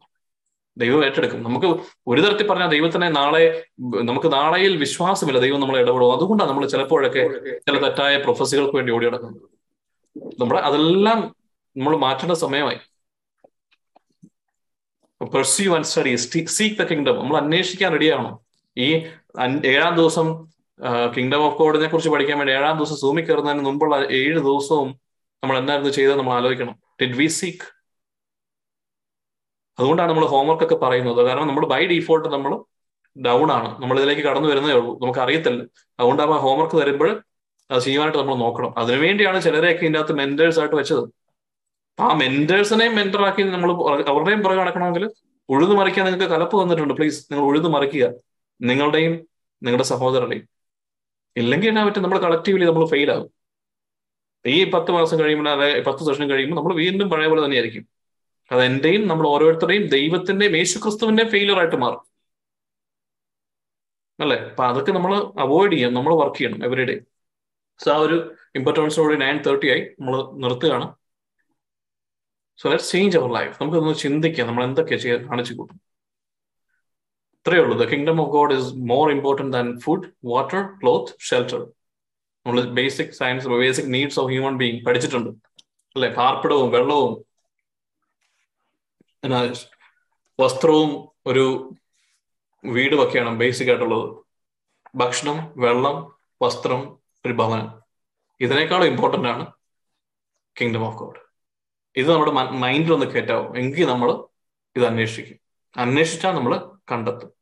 ദൈവം 0.76 1.00
ഏറ്റെടുക്കും. 1.04 1.40
നമുക്ക് 1.42 1.68
ഒരു 2.06 2.20
തരത്തിൽ 2.20 2.46
പറഞ്ഞാൽ 2.48 2.68
ദൈവത്തിനെ 2.70 3.08
നാളെ 3.10 3.44
നമുക്ക് 3.80 4.28
നാളെയിൽ 4.32 4.76
വിശ്വാസമില്ല. 4.76 5.38
ദൈവം 5.40 5.60
നമ്മളെ 5.60 5.80
ഇടപെടും. 5.80 6.12
അതുകൊണ്ടാണ് 6.16 6.50
നമ്മൾ 6.50 6.66
ചിലപ്പോഴൊക്കെ 6.66 7.22
ചില 7.66 7.76
തെറ്റായ 7.84 8.16
പ്രൊഫസികൾക്ക് 8.16 8.76
വേണ്ടി 8.76 8.92
ഓടി 8.92 9.06
നടക്കുന്നത്. 9.06 9.48
നമ്മുടെ 10.40 10.60
അതെല്ലാം 10.68 11.18
നമ്മൾ 11.76 11.96
മാറ്റേണ്ട 12.04 12.36
സമയമായി. 12.44 12.78
Pursue 15.20 15.74
and 15.76 15.88
study 15.90 16.12
seek 16.56 16.76
the 16.80 16.84
kingdom 16.90 17.16
നമ്മൾ 17.20 17.36
അന്വേഷിക്കാൻ 17.42 17.92
റെഡിയാണോ 17.96 18.30
ഈ 18.76 18.88
ഏഴാം 19.72 19.94
ദിവസം 20.00 20.28
കിങ്ഡം 21.14 21.42
ഓഫ് 21.46 21.56
ഗോഡിനെ 21.58 21.88
കുറിച്ച് 21.92 22.10
പഠിക്കാൻ 22.14 22.38
വേണ്ടി 22.38 22.52
ഏഴാം 22.52 22.76
ദിവസം 22.78 22.96
സൂമി 22.96 23.22
കയറുന്നതിന് 23.22 23.64
മുമ്പുള്ള 23.68 23.96
ഏഴ് 24.20 24.38
ദിവസവും 24.48 24.88
നമ്മൾ 25.42 25.58
എന്തായിരുന്നു 25.58 25.90
ചെയ്തത് 25.96 26.18
നമ്മൾ 26.18 26.34
ആലോചിക്കണം. 26.38 26.74
ഡിഡ് 27.00 27.16
വി 27.16 27.26
സീക്ക് 27.38 27.66
അതുകൊണ്ടാണ് 29.78 30.10
നമ്മൾ 30.10 30.26
ഹോംവർക്ക് 30.34 30.64
ഒക്കെ 30.66 30.76
പറയുന്നത്. 30.84 31.20
കാരണം 31.28 31.46
നമ്മൾ 31.50 31.66
ബൈ 31.72 31.86
ഡിഫോൾട്ട് 31.86 32.28
നമ്മൾ 32.28 32.52
ഡൗൺ 33.16 33.52
ആണ്. 33.52 33.68
നമ്മൾ 33.80 33.96
ഇതിലേക്ക് 33.98 34.22
കടന്നു 34.28 34.48
വരുന്നേ 34.48 34.72
ഉള്ളൂ. 34.78 34.92
നമുക്ക് 35.02 35.20
അറിയത്തില്ല. 35.24 35.62
അതുകൊണ്ടാണ് 35.98 36.38
ഹോംവർക്ക് 36.46 36.76
തരുമ്പോൾ 36.82 37.10
അത് 37.70 37.80
ചെയ്യാനായിട്ട് 37.86 38.18
നമ്മൾ 38.18 38.36
നോക്കണം. 38.44 38.78
അതിനുവേണ്ടിയാണ് 38.78 39.42
ചിലരെയൊക്കെ 39.46 39.84
ഇതിന്റെ 39.86 40.14
മെന്റേഴ്സ് 40.20 40.60
ആയിട്ട് 40.60 40.76
വെച്ചത്. 40.76 41.04
ആ 42.00 42.14
മെന്റേഴ്സിനെയും 42.14 42.94
മെന്ററാക്കി 42.94 43.42
നമ്മൾ 43.42 43.70
അവരുടെയും 44.08 44.42
പുറകെ 44.42 44.58
നടക്കണമെങ്കിൽ 44.58 45.10
ഉഴുതു 45.48 45.70
മറിക്കാൻ 45.70 46.06
നിങ്ങൾക്ക് 46.06 46.32
കലപ്പ് 46.34 46.56
വന്നിട്ടുണ്ട് 46.56 46.94
പ്ലീസ് 46.94 47.32
നിങ്ങൾ 47.32 47.44
ഉഴുതു 47.46 47.68
മറിക്കുക. 47.68 48.12
നിങ്ങളുടെയും 48.60 49.12
നിങ്ങളുടെ 49.62 49.82
സഹോദരരുടെയും. 49.82 50.48
ഇല്ലെങ്കിൽ 51.36 51.68
എന്നാ 51.68 51.84
പറ്റും 51.84 52.02
നമ്മൾ 52.02 52.18
കളക്റ്റീവ്ലി 52.18 52.64
നമ്മൾ 52.64 52.86
ഫെയിൽ 52.86 53.10
ആകും. 53.12 53.30
ഈ 54.46 54.70
പത്ത് 54.70 54.90
മാസം 54.90 55.20
കഴിയുമ്പോൾ 55.20 55.50
അതായത് 55.50 55.84
പത്ത് 55.84 55.98
സെഷൻ 55.98 56.30
കഴിയുമ്പോൾ 56.30 56.56
നമ്മൾ 56.56 56.74
വീണ്ടും 56.74 57.10
പഴയ 57.10 57.26
പോലെ 57.26 57.44
തന്നെയായിരിക്കും. 57.44 57.88
അത് 58.52 58.64
എന്റെയും 58.64 59.08
നമ്മൾ 59.08 59.28
ഓരോരുത്തരുടെയും 59.28 59.86
ദൈവത്തിന്റെയും 59.86 60.56
യേശുക്രിസ്തുവിന്റെ 60.56 61.24
ഫെയിലർ 61.28 61.58
ആയിട്ട് 61.58 61.76
മാറും. 61.76 62.08
അല്ലേ? 64.20 64.36
അപ്പൊ 64.36 64.64
അതൊക്കെ 64.64 64.92
നമ്മൾ 64.92 65.16
അവോയ്ഡ് 65.16 65.72
ചെയ്യണം 65.72 65.94
നമ്മൾ 65.94 66.14
വർക്ക് 66.14 66.36
ചെയ്യണം 66.36 66.64
എവറിഡേ 66.64 67.00
സോ 67.78 67.92
ആ 67.92 67.96
ഒരു 67.96 68.34
ഇമ്പോർട്ടൻസോട് 68.54 69.20
നയൻ 69.20 69.42
തേർട്ടി 69.46 69.70
ആയി 69.70 69.80
നമ്മൾ 69.80 70.32
നിർത്തുകയാണ്. 70.32 70.94
So 72.58 72.68
let's 72.68 72.92
change 72.92 73.18
our 73.18 73.32
life 73.32 73.62
നമുക്കൊന്ന് 73.62 73.94
ചിന്തിക്കാം. 73.94 74.46
നമ്മൾ 74.46 74.64
എന്തൊക്കെ 74.64 74.96
ചെയ്യാൻ 74.96 75.28
കാണിച്ചു 75.30 75.54
കൂട്ടും 75.54 75.80
ഇത്രയേ 77.38 77.62
ഉള്ളൂ. 77.62 77.78
The 77.78 77.84
kingdom 77.88 78.20
of 78.20 78.30
God 78.30 78.54
is 78.54 78.72
more 78.74 79.10
important 79.10 79.52
than 79.52 79.80
food 79.80 80.08
water 80.24 80.62
cloth 80.82 81.12
shelter 81.20 81.60
നമ്മൾ 82.46 82.60
basic 82.60 83.10
science 83.10 83.48
basic 83.48 83.94
needs 83.94 84.20
of 84.20 84.28
human 84.28 84.56
being 84.56 84.84
പഠിച്ചിട്ടുണ്ട്. 84.84 85.30
അല്ലെ? 85.96 86.08
പാർപ്പിടവും 86.10 86.70
വെള്ളവും 86.70 87.24
എന്നാ 89.24 89.54
വസ്ത്രവും 90.40 91.08
ഒരു 91.26 91.74
വീടും 92.64 93.02
ഒക്കെയാണ് 93.04 93.38
ബേസിക് 93.38 93.68
ആയിട്ടുള്ളത്. 93.68 94.24
ഭക്ഷണം 94.94 95.52
വെള്ളം 95.56 95.96
വസ്ത്രം 96.42 96.98
ഒരു 97.26 97.32
ഭവനം. 97.32 97.82
ഇതിനേക്കാളും 98.40 98.86
ഇമ്പോർട്ടന്റ് 98.86 99.28
ആണ് 99.28 99.46
കിങ്ഡം 100.60 100.84
ഓഫ് 100.86 100.96
ഗോഡ് 100.96 101.27
ഇത് 101.96 102.12
നമ്മുടെ 102.12 102.30
മൈൻഡിൽ 102.32 102.92
ഒന്ന് 102.92 103.06
കയറ്റാവും 103.06 103.58
എങ്കിൽ 103.58 103.86
നമ്മൾ 103.86 104.26
ഇത് 104.76 104.86
അന്വേഷിക്കും. 104.86 105.38
അന്വേഷിച്ചാൽ 105.76 106.32
നമ്മൾ 106.32 106.78
കണ്ടെത്തും. 106.90 107.32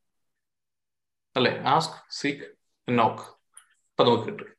അല്ലെ? 1.36 1.62
ആസ്ക് 1.62 1.94
സീക്ക് 2.11 2.44
നോക്ക് 2.88 3.22
അപ്പൊ 3.22 4.05
നമുക്ക് 4.05 4.24
കിട്ടും. 4.24 4.57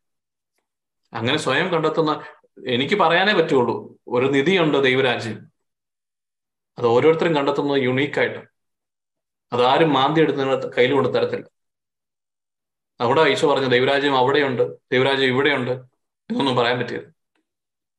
അങ്ങനെ 1.13 1.37
സ്വയം 1.37 1.69
കണ്ടെത്തുന്ന 1.69 2.23
എനിക്ക് 2.67 2.95
പറയാനേ 2.95 3.33
പറ്റുള്ളൂ. 3.33 3.97
ഒരു 4.07 4.25
നിധിയുണ്ട് 4.27 4.83
ദൈവരാജ്യം. 4.83 5.51
അത് 6.77 6.87
ഓരോരുത്തരും 6.87 7.35
കണ്ടെത്തുന്നത് 7.35 7.81
യുണീക്കായിട്ട് 7.81 8.39
അതാരും 9.53 9.93
മാന്തി 9.93 10.21
എടുത്ത് 10.21 10.75
കയ്യിൽ 10.75 10.93
കൊണ്ട് 10.93 11.13
തരത്തില്ല. 11.13 11.47
അവിടെ 13.01 13.21
ഈശോ 13.21 13.53
പറഞ്ഞു 13.53 13.67
ദൈവരാജ്യം 13.67 14.17
അവിടെയുണ്ട്. 14.17 14.63
ദൈവരാജ്യം 14.91 15.27
ഇവിടെയുണ്ട്. 15.27 15.71
എന്നൊന്നും 15.71 16.55
പറയാൻ 16.55 16.79
പറ്റിയത് 16.79 17.13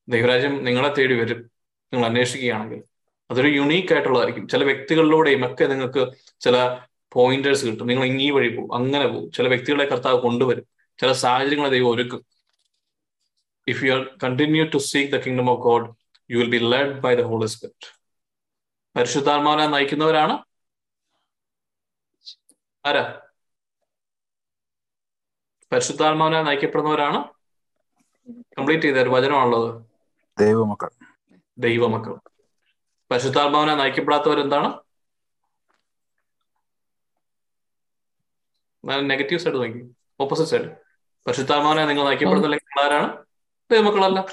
ദൈവരാജ്യം 0.09 0.65
നിങ്ങളെ 0.65 0.95
തേടി 0.95 1.15
വരും. 1.15 1.58
നിങ്ങൾ 1.93 2.07
അന്വേഷിക്കുകയാണെങ്കിൽ 2.09 2.83
അതൊരു 3.31 3.49
യുണീക്ക് 3.49 3.93
ആയിട്ടുള്ളതായിരിക്കും. 3.93 4.49
ചില 4.49 4.65
വ്യക്തികളിലൂടെയും 4.65 5.53
ഒക്കെ 5.53 5.65
നിങ്ങൾക്ക് 5.65 6.13
ചില 6.41 6.81
പോയിന്റേഴ്സ് 7.13 7.67
കിട്ടും. 7.67 7.87
നിങ്ങൾ 7.87 8.05
ഈ 8.05 8.31
വഴി 8.31 8.57
പോകും. 8.57 8.75
അങ്ങനെ 8.75 9.07
പോകും. 9.07 9.33
ചില 9.33 9.49
വ്യക്തികളെ 9.49 9.85
കർത്താവ് 9.85 10.21
കൊണ്ടുവരും. 10.21 10.65
ചില 10.99 11.13
സാഹചര്യങ്ങളെ 11.13 11.71
ദൈവം 11.71 11.91
ഒരുക്കും. 11.91 12.27
If 13.69 13.85
you 13.85 13.93
are 13.93 14.19
continue 14.23 14.65
to 14.65 14.79
seek 14.79 15.13
the 15.13 15.17
kingdom 15.17 15.51
of 15.51 15.61
God 15.61 15.95
you 16.31 16.39
will 16.39 16.51
be 16.51 16.57
led 16.57 17.01
by 17.01 17.15
the 17.15 17.21
Holy 17.21 17.47
Spirit 17.47 17.99
പരിശുദ്ധാത്മാവിനെ 18.97 19.67
നയിക്കുന്നവരാണ്? 19.67 20.39
ആരാ? 22.87 23.21
പരിശുദ്ധാത്മാവിനെ 25.73 26.43
നയിക്കപ്പെടുന്നവരാണ്? 26.43 27.25
കംപ്ലീറ്റ് 28.59 28.83
ചെയ്ത 28.83 28.97
ഒരു 28.97 29.11
വചനമാണുള്ളത്. 29.11 29.87
ദൈവമക്കൾ. 30.39 31.08
ദൈവമക്കൾ. 31.59 32.15
പരിശുദ്ധാത്മാവിനെ 33.11 33.75
നയിക്കപ്പെടാത്തവർ 33.75 34.41
എന്താണ് 34.41 34.79
നെഗറ്റീവ് 39.11 39.41
സൈഡ് 39.41 39.55
നോക്കി. 39.55 39.91
ഓപ്പോസിറ്റ് 40.21 40.51
സൈഡ് 40.51 40.71
പരിശുദ്ധാത്മാവിനെ 41.27 41.87
നിങ്ങൾ 41.87 42.05
നയിക്കപ്പെടുന്നില്ലെങ്കിൽ 42.05 42.83
ആരാണ്? 42.83 43.25
ദൈവമക്കളല്ല. 43.73 44.27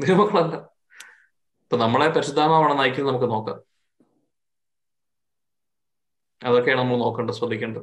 ദൈവമക്കളല്ല. 0.00 0.56
ഇപ്പൊ 1.62 1.76
നമ്മളെ 1.76 2.08
പരിശുദ്ധാത്മാവാണ് 2.08 2.78
നയിക്കുന്നത് 2.78 3.14
നമുക്ക് 3.14 3.30
നോക്കാം. 3.30 3.60
അതൊക്കെയാണ് 6.44 6.80
നമ്മൾ 6.80 6.96
നോക്കേണ്ടത് 6.96 7.34
ശ്രദ്ധിക്കേണ്ടത്. 7.34 7.82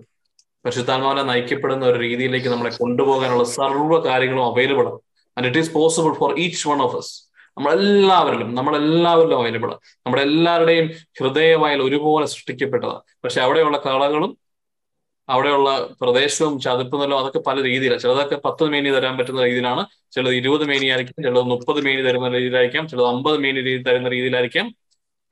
പരിശുദ്ധാത്മാവിനെ 0.66 1.24
നയിക്കപ്പെടുന്ന 1.24 1.86
ഒരു 1.86 2.00
രീതിയിലേക്ക് 2.00 2.48
നമ്മളെ 2.48 2.78
കൊണ്ടുപോകാനുള്ള 2.78 3.44
സർവ 3.44 4.06
കാര്യങ്ങളും 4.06 4.46
അവൈലബിൾ 4.46 4.88
ആണ്. 4.88 5.00
And 5.38 5.48
it 5.48 5.60
is 5.60 5.74
possible 5.74 6.14
for 6.14 6.40
each 6.40 6.68
one 6.68 6.82
of 6.82 6.96
us 6.96 7.25
നമ്മളെല്ലാവരിലും 7.58 8.56
നമ്മളെല്ലാവരിലും 8.56 9.38
അവൈലബിൾ 9.38 9.72
നമ്മുടെ 10.06 10.24
എല്ലാവരുടെയും 10.24 10.88
ഹൃദയവായിൽ 11.20 11.82
ഒരുപോലെ 11.82 12.26
സൃഷ്ടിക്കപ്പെട്ടതാണ്. 12.26 13.02
പക്ഷെ 13.24 13.42
അവിടെയുള്ള 13.42 13.78
കളകളും 13.86 14.38
അവിടെയുള്ള 15.30 15.90
പ്രദേശവും 16.02 16.60
ചതുപ്പുന്നല്ലോ 16.60 17.20
അതൊക്കെ 17.20 17.40
പല 17.40 17.64
രീതിയിലാണ്. 17.64 18.02
ചിലതൊക്കെ 18.02 18.36
പത്ത് 18.36 18.64
മേനി 18.64 18.90
തരാൻ 18.90 19.18
പറ്റുന്ന 19.18 19.44
രീതിയിലാണ്. 19.44 19.86
ചിലത് 20.12 20.34
ഇരുപത് 20.34 20.66
മേനി 20.66 20.86
ആയിരിക്കും 20.86 21.24
ചിലത് 21.24 21.44
മുപ്പത് 21.44 21.82
മേനി 21.86 22.02
തരുന്ന 22.02 22.30
രീതിയിലായിരിക്കാം 22.30 22.88
ചിലത് 22.88 23.08
അമ്പത് 23.08 23.38
മേനി 23.38 23.62
രീതി 23.62 23.84
തരുന്ന 23.84 24.10
രീതിയിലായിരിക്കാം. 24.10 24.76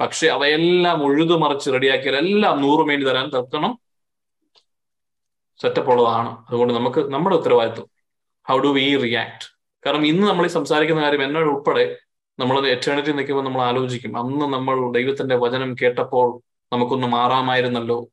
പക്ഷെ 0.02 0.28
അവയെല്ലാം 0.28 1.04
ഉഴുതുമറിച്ച് 1.04 1.74
റെഡിയാക്കിയാൽ 1.74 2.16
എല്ലാം 2.16 2.62
നൂറ് 2.62 2.88
മേനി 2.88 3.04
തരാൻ 3.04 3.30
തക്കണം 3.30 3.80
സെറ്റപ്പ് 5.62 5.92
ഉള്ളതാണ്. 5.92 6.30
അതുകൊണ്ട് 6.30 6.74
നമുക്ക് 6.74 7.14
നമ്മുടെ 7.14 7.36
ഉത്തരവാദിത്വം 7.36 7.88
ഹൗ 8.50 8.60
ഡു 8.60 8.68
വി 8.68 8.98
റിയാക്ട് 8.98 9.46
കാരണം 9.86 10.06
ഇന്ന് 10.06 10.28
നമ്മൾ 10.28 10.46
ഈ 10.46 10.50
സംസാരിക്കുന്ന 10.50 11.02
കാര്യം 11.02 11.24
എന്നോട് 11.24 11.46
ഉൾപ്പെടെ 11.46 11.98
നമ്മൾ 12.40 12.68
എറ്റേണിറ്റി 12.68 13.12
നിൽക്കുമ്പോൾ 13.12 13.44
നമ്മൾ 13.44 13.62
ആലോചിക്കും. 13.62 14.18
അന്ന് 14.18 14.46
നമ്മൾ 14.54 14.92
ദൈവത്തിന്റെ 14.92 15.36
വചനം 15.36 15.76
കേട്ടപ്പോൾ 15.82 16.42
നമുക്കൊന്ന് 16.74 17.08
മാറാമായിരുന്നല്ലോ? 17.08 18.08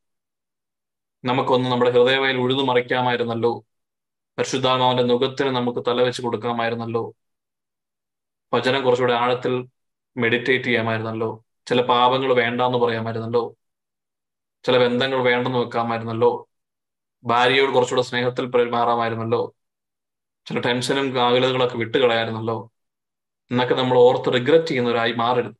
നമുക്കൊന്ന് 1.24 1.70
നമ്മുടെ 1.70 1.90
ഹൃദയവയിൽ 1.90 2.36
ഉഴുതു 2.36 2.62
മറിക്കാമായിരുന്നല്ലോ? 2.62 3.64
പരിശുദ്ധാത്മാവിന്റെ 4.38 5.14
മുഖത്തിന് 5.14 5.48
നമുക്ക് 5.48 5.80
തലവെച്ച് 5.88 6.22
കൊടുക്കാമായിരുന്നല്ലോ? 6.22 7.14
വചനം 8.54 8.84
കുറച്ചുകൂടെ 8.84 9.12
ആഴത്തിൽ 9.14 9.66
മെഡിറ്റേറ്റ് 10.16 10.64
ചെയ്യാമായിരുന്നല്ലോ? 10.64 11.44
ചില 11.66 11.80
പാപങ്ങൾ 11.80 12.34
വേണ്ടാന്ന് 12.34 12.78
പറയാമായിരുന്നല്ലോ? 12.78 13.54
ചില 14.64 14.78
ബന്ധങ്ങൾ 14.78 15.22
വേണ്ടെന്ന് 15.22 15.58
വെക്കാമായിരുന്നല്ലോ? 15.58 16.48
ഭാര്യയോട് 17.24 17.70
കുറച്ചുകൂടെ 17.72 18.02
സ്നേഹത്തിൽ 18.02 18.46
പെരുമാറാമായിരുന്നല്ലോ 18.46 19.54
ചില 20.46 20.60
ടെൻഷനും 20.60 21.20
ആകുലതകളൊക്കെ 21.20 21.76
വിട്ടുകളയായിരുന്നല്ലോ? 21.76 22.70
എന്നൊക്കെ 23.50 23.74
നമ്മൾ 23.74 23.98
ഓർത്ത് 23.98 24.34
റിഗ്രറ്റ് 24.34 24.68
ചെയ്യുന്നവരായി 24.68 25.12
മാറരുത്. 25.12 25.54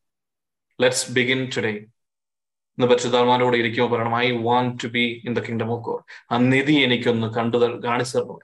ലെറ്റ്സ് 0.80 1.12
ബിഗിൻ 1.12 1.51
ടുഡേ 1.57 1.70
ഇന്ന് 1.70 2.86
പരിശുദ്ധാത്മാരോട് 2.86 3.57
ഇരിക്കുമ്പോൾ 3.57 3.97
പറയണം 3.97 4.18
I 4.18 4.30
want 4.43 4.84
to 4.84 4.88
be 4.88 5.22
in 5.24 5.34
the 5.34 5.41
kingdom 5.41 5.72
of 5.72 5.84
God 5.84 6.32
ആ 6.32 6.36
നിധി 6.38 6.72
എനിക്കൊന്ന് 6.72 7.26
കണ്ടു 7.26 7.57
കാണിച്ചു 7.57 8.18
തരണം? 8.18 8.38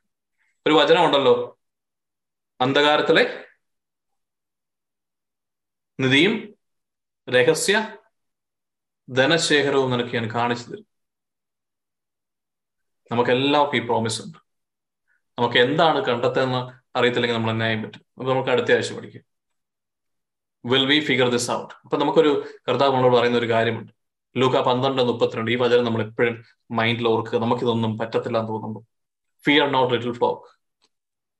ഒരു 0.66 0.74
വചനം 0.74 1.06
ഉണ്ടല്ലോ. 1.06 1.58
അന്ധകാരത്തിലെ 2.60 3.44
നിധിയും 6.00 6.54
രഹസ്യ 7.30 7.96
ധനശേഖരവും 9.08 9.90
നിനക്ക് 9.90 10.14
ഞാൻ 10.14 10.30
കാണിച്ചു 10.34 10.70
തരും. 10.70 10.86
നമുക്ക് 13.12 13.30
എല്ലാവർക്കും 13.30 13.76
ഈ 13.76 13.84
പ്രോമിസ് 13.84 14.22
ഉണ്ട്. 14.22 14.38
നമുക്ക് 15.38 15.58
എന്താണ് 15.58 16.04
കണ്ടെത്തുന്ന 16.04 16.80
അറിയത്തില്ലെങ്കിൽ 16.96 17.38
നമ്മൾ 17.38 17.50
എന്നായും 17.50 17.82
പറ്റും. 17.82 18.06
നമുക്ക് 18.18 18.50
അടുത്ത 18.50 18.72
ആഴ്ച 18.72 18.92
പഠിക്കും. 18.92 19.35
Will 20.66 20.86
we 20.86 21.00
figure 21.00 21.28
this 21.28 21.50
out 21.50 21.74
അപ്പൊ 21.84 21.96
നമുക്കൊരു 21.96 22.44
കർത്താവ് 22.68 22.92
നമ്മളോട് 22.92 23.16
പറയുന്ന 23.16 23.38
ഒരു 23.38 23.48
കാര്യമുണ്ട്. 23.50 23.92
ലൂക്ക 24.36 24.60
പന്ത്രണ്ട് 24.60 25.02
മുപ്പത്തിരണ്ട് 25.02 25.50
ഈ 25.50 25.54
വചനം 25.54 25.84
നമ്മൾ 25.84 26.02
എപ്പോഴും 26.02 26.44
മൈൻഡിൽ 26.70 27.08
ഓർക്കുക. 27.08 27.38
നമുക്കിതൊന്നും 27.38 27.98
പറ്റത്തില്ല 27.98 28.38
എന്ന് 28.38 28.52
തോന്നുമ്പോൾ 28.52 28.82
fear 29.46 29.72
not 29.72 29.94
little 29.94 30.12
flock 30.12 30.42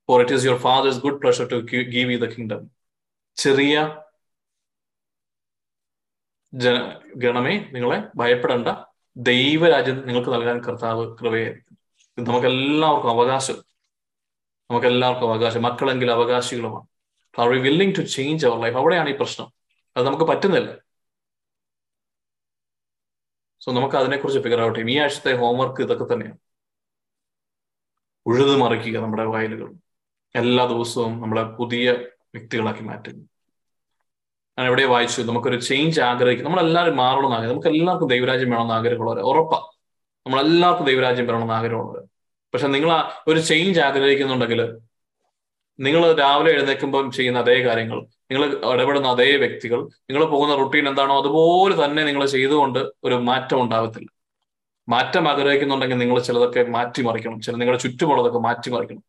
for 0.07 0.21
it 0.21 0.33
is 0.33 0.45
your 0.45 0.57
Father's 0.57 0.99
good 0.99 1.21
pressure 1.21 1.47
to 1.51 1.55
give 1.55 2.11
you 2.11 2.17
the 2.17 2.25
kingdom 2.25 2.71
ചെറിയ 3.35 4.03
ജന 6.53 6.99
ഗണമേ 7.15 7.65
നിങ്ങളെ 7.71 8.03
ഭയപ്പെടേണ്ട. 8.15 8.67
ദൈവരാജ്യം 9.17 10.07
നിങ്ങൾക്ക് 10.07 10.29
നൽകാൻ 10.29 10.59
കർത്താവ് 10.59 11.17
കൃപയായിരിക്കും 11.17 11.77
നമുക്കെല്ലാവർക്കും 12.23 13.09
അവകാശം. 13.09 13.57
നമുക്കെല്ലാവർക്കും 14.71 15.33
അവകാശം. 15.33 15.61
മക്കളെങ്കിൽ 15.61 16.11
അവകാശികളുമാണ്. 16.11 16.96
Are 17.37 17.47
we 17.49 17.59
willing 17.59 17.95
to 17.97 18.03
change 18.15 18.45
our 18.47 18.57
life 18.63 18.77
അവിടെയാണ് 18.77 19.09
ഈ 19.09 19.15
പ്രശ്നം. 19.17 19.47
അത് 19.95 20.05
നമുക്ക് 20.07 20.23
പറ്റുന്നില്ല. 20.23 20.69
സോ 23.61 23.71
നമുക്ക് 23.71 23.95
അതിനെക്കുറിച്ച് 23.95 24.39
ഫിഗർ 24.39 24.61
ഔട്ട് 24.61 24.79
ചെയ്യും 24.79 24.91
ഈ 24.93 24.97
ആഴ്ചത്തെ 25.03 25.31
ഹോംവർക്ക് 25.41 25.81
ഇതൊക്കെ 25.81 26.13
തന്നെയാണ്. 26.13 26.37
ഉഴുതു 28.25 28.57
മറിക്കുക 28.63 28.97
നമ്മുടെ 28.99 29.25
വയലുകൾ. 29.25 29.69
എല്ലാ 30.35 30.65
ദിവസവും 30.65 31.21
നമ്മളെ 31.21 31.43
പുതിയ 31.59 31.85
വ്യക്തികളാക്കി 32.35 32.83
മാറ്റുന്നു 32.83 33.23
ഞാൻ 34.57 34.65
എവിടെ 34.67 34.85
വായിച്ചു. 34.85 35.21
നമുക്കൊരു 35.21 35.59
ചേഞ്ച് 35.59 36.01
ആഗ്രഹിക്കും 36.01 36.45
നമ്മളെല്ലാവരും 36.45 36.97
മാറണമെന്ന് 36.97 37.35
ആഗ്രഹം 37.37 37.51
നമുക്ക് 37.53 37.67
എല്ലാവർക്കും 37.67 38.09
ദൈവരാജ്യം 38.09 38.49
വേണമെന്ന് 38.49 38.73
ആഗ്രഹമുള്ളവരെ 38.73 39.23
ഉറപ്പാ. 39.31 39.59
നമ്മളെല്ലാവർക്കും 40.25 40.85
ദൈവരാജ്യം 40.85 41.27
വരണമെന്ന് 41.27 41.53
ആഗ്രഹമുള്ളവർ 41.53 42.03
പക്ഷെ 42.53 42.67
നിങ്ങൾ 42.67 42.91
ഒരു 43.27 43.39
ചേഞ്ച് 43.39 43.79
ആഗ്രഹിക്കുന്നുണ്ടെങ്കിൽ 43.79 44.61
നിങ്ങൾ 45.79 46.13
രാവിലെ 46.13 46.51
എഴുന്നേൽക്കുമ്പോൾ 46.51 47.11
ചെയ്യുന്ന 47.11 47.39
അതേ 47.39 47.65
കാര്യങ്ങൾ 47.65 47.99
നിങ്ങൾ 48.01 48.73
ഇടപെടുന്ന 48.73 49.07
അതേ 49.07 49.35
വ്യക്തികൾ 49.35 49.85
നിങ്ങൾ 49.85 50.25
പോകുന്ന 50.25 50.55
റുട്ടീൻ 50.55 50.89
എന്താണോ 50.89 51.21
അതുപോലെ 51.21 51.85
തന്നെ 51.85 52.03
നിങ്ങൾ 52.03 52.25
ചെയ്തുകൊണ്ട് 52.25 52.79
ഒരു 53.03 53.15
മാറ്റം 53.15 53.61
ഉണ്ടാകത്തില്ല. 53.61 54.07
മാറ്റം 54.89 55.29
ആഗ്രഹിക്കുന്നുണ്ടെങ്കിൽ 55.29 55.97
നിങ്ങൾ 55.97 56.19
ചിലതൊക്കെ 56.19 56.63
മാറ്റിമറിക്കണം 56.63 57.41
ചില 57.41 57.55
നിങ്ങളുടെ 57.55 57.81
ചുറ്റുമുള്ളതൊക്കെ 57.81 58.39
മാറ്റിമറിക്കണം. 58.39 59.03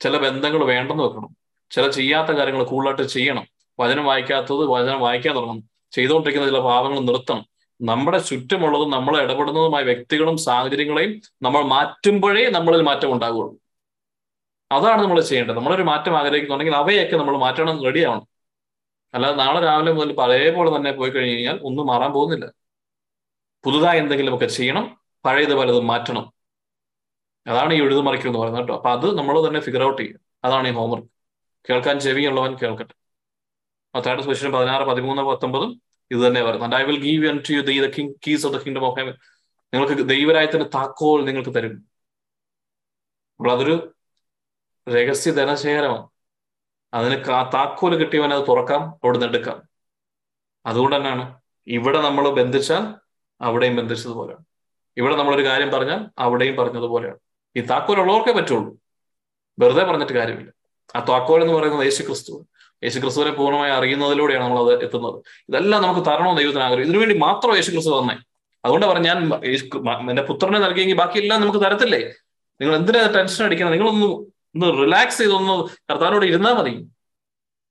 ചില 0.00 0.16
ബന്ധങ്ങൾ 0.16 0.64
വേണ്ടെന്ന് 0.64 1.04
വെക്കണം. 1.04 1.36
ചില 1.70 1.90
ചെയ്യാത്ത 1.90 2.28
കാര്യങ്ങൾ 2.28 2.64
കൂടുതലായിട്ട് 2.64 3.02
ചെയ്യണം. 3.02 3.46
വചനം 3.80 4.04
വായിക്കാത്തത് 4.04 4.64
വചനം 4.70 5.00
വായിക്കാൻ 5.00 5.36
തുടങ്ങണം 5.36 5.62
ചെയ്തുകൊണ്ടിരിക്കുന്ന 5.92 6.48
ചില 6.48 6.58
ഭാവങ്ങൾ 6.58 6.98
നിർത്തണം. 6.98 7.46
നമ്മുടെ 7.82 8.18
ചുറ്റുമുള്ളതും 8.18 8.90
നമ്മൾ 8.90 9.20
ഇടപെടുന്നതുമായ 9.22 9.82
വ്യക്തികളും 9.82 10.36
സാഹചര്യങ്ങളെയും 10.36 11.20
നമ്മൾ 11.42 11.62
മാറ്റുമ്പോഴേ 11.62 12.50
നമ്മളിൽ 12.50 12.82
മാറ്റം 12.82 13.10
അതാണ് 14.72 15.02
നമ്മൾ 15.02 15.20
ചെയ്യേണ്ടത്. 15.20 15.56
നമ്മളൊരു 15.56 15.82
മാറ്റം 15.82 16.18
ആഗ്രഹിക്കുന്നുണ്ടെങ്കിൽ 16.18 16.76
അവയൊക്കെ 16.76 17.16
നമ്മൾ 17.16 17.38
മാറ്റണം 17.38 17.84
റെഡി 17.84 18.04
ആവണം 18.04 18.28
അല്ലാതെ 19.14 19.36
നാളെ 19.36 19.60
രാവിലെ 19.60 19.92
മുതൽ 19.92 20.12
പഴയപോലെ 20.12 20.76
തന്നെ 20.76 20.92
പോയി 20.92 21.10
കഴിഞ്ഞു 21.10 21.34
കഴിഞ്ഞാൽ 21.34 21.60
ഒന്നും 21.62 21.86
മാറാൻ 21.86 22.12
പോകുന്നില്ല. 22.12 22.52
പുതുതായി 23.64 23.98
എന്തെങ്കിലുമൊക്കെ 23.98 24.46
ചെയ്യണം 24.46 25.00
പഴയത് 25.24 25.54
പലതും 25.54 25.86
മാറ്റണം. 25.86 26.34
അതാണ് 27.46 27.74
ഈ 27.74 27.82
എഴുതുമറിക്കൽ 27.82 28.26
എന്ന് 28.26 28.38
പറയുന്നത് 28.38 28.62
കേട്ടോ. 28.62 28.76
അപ്പൊ 28.76 28.90
അത് 28.90 29.18
നമ്മൾ 29.18 29.48
തന്നെ 29.48 29.60
ഫിഗർ 29.60 29.82
ഔട്ട് 29.82 30.02
ചെയ്യും 30.02 30.20
അതാണ് 30.44 30.68
ഈ 30.68 30.70
ഹോംവർക്ക് 30.70 31.08
കേൾക്കാൻ 31.70 32.00
ചെവിയുള്ളവൻ 32.00 32.54
കേൾക്കട്ടെ. 32.54 32.94
മത്തായുടെ 33.96 34.22
സുവിശേഷം 34.22 34.52
പതിനാറ് 34.52 34.82
പതിമൂന്ന് 34.82 35.22
പത്തൊമ്പതും 35.22 35.82
ഇത് 36.10 36.26
തന്നെ 36.26 36.42
പറയുന്നത് 36.42 36.80
I 36.80 36.82
will 36.82 37.00
give 37.00 37.24
you 37.24 37.62
to 37.66 37.72
you 37.72 37.86
the 37.86 37.90
king 37.90 38.14
keys 38.26 38.46
of 38.46 38.54
the 38.54 38.58
kingdom 38.58 38.84
of 38.84 38.98
heaven 38.98 39.12
നിങ്ങൾക്ക് 39.74 40.08
ദൈവരായത്തിന്റെ 40.08 40.68
താക്കോൽ 40.74 41.24
നിങ്ങൾക്ക് 41.24 41.54
തരും. 41.54 41.88
അപ്പോൾ 43.40 43.52
അതൊരു 43.52 43.94
രഹസ്യ 44.88 45.30
ധനശേഖരമാണ് 45.30 46.08
അതിന് 46.94 47.24
താക്കോൽ 47.24 47.96
കിട്ടിയവൻ 47.96 48.34
അത് 48.34 48.44
തുറക്കാം 48.48 48.82
അവിടെ 48.82 49.18
നിന്ന് 49.18 49.36
എടുക്കാം. 49.36 49.62
അതുകൊണ്ട് 50.66 50.96
തന്നെയാണ് 50.96 51.40
ഇവിടെ 51.66 52.00
നമ്മൾ 52.00 52.28
ബന്ധിച്ചാൽ 52.28 52.94
അവിടെയും 53.40 53.76
ബന്ധിച്ചതുപോലെയാണ്. 53.76 54.44
ഇവിടെ 54.96 55.16
നമ്മളൊരു 55.16 55.44
കാര്യം 55.44 55.70
പറഞ്ഞാൽ 55.70 56.06
അവിടെയും 56.18 56.56
പറഞ്ഞതുപോലെയാണ്. 56.56 57.16
ഈ 57.56 57.60
താക്കോൽ 57.60 58.00
ഉള്ളവർക്കേ 58.00 58.32
പറ്റുള്ളൂ. 58.32 58.78
വെറുതെ 59.58 59.84
പറഞ്ഞിട്ട് 59.84 60.12
കാര്യമില്ല. 60.12 60.52
ആ 60.96 61.04
താക്കോൽ 61.04 61.42
എന്ന് 61.42 61.54
പറയുന്നത് 61.54 61.84
യേശു 61.84 62.02
ക്രിസ്തു 62.02 62.46
യേശു 62.84 62.98
ക്രിസ്തുവിനെ 62.98 63.30
പൂർണമായി 63.32 63.72
അറിയുന്നതിലൂടെയാണ് 63.72 64.44
നമ്മൾ 64.44 64.58
അത് 64.58 64.84
എത്തുന്നത്. 64.84 65.22
ഇതെല്ലാം 65.48 65.82
നമുക്ക് 65.82 66.00
തരണോ 66.00 66.36
ദൈവത്തിന് 66.36 66.64
ആഗ്രഹം. 66.64 66.82
ഇതിനുവേണ്ടി 66.82 67.18
മാത്രം 67.18 67.54
യേശു 67.54 67.70
ക്രിസ്തു 67.70 68.02
തന്നെ 68.02 68.18
അതുകൊണ്ട് 68.64 68.86
പറഞ്ഞു 68.86 69.06
ഞാൻ 69.06 69.34
എന്റെ 70.10 70.22
പുത്രനെ 70.22 70.58
നൽകിയെങ്കിൽ 70.58 70.96
ബാക്കിയെല്ലാം 70.96 71.40
നമുക്ക് 71.40 71.58
തരത്തില്ലേ? 71.58 72.14
നിങ്ങൾ 72.60 72.76
എന്തിനാ 72.76 73.12
ടെൻഷൻ 73.16 73.44
അടിക്കുന്നത്? 73.44 73.78
നിങ്ങളൊന്ന് 73.78 74.31
ഒന്ന് 74.54 74.82
റിലാക്സ് 74.82 75.18
ചെയ്തൊന്ന് 75.18 75.76
കർത്താവിനോട് 75.92 76.24
ഇരുന്നാൽ 76.24 76.52
മതി. 76.52 76.86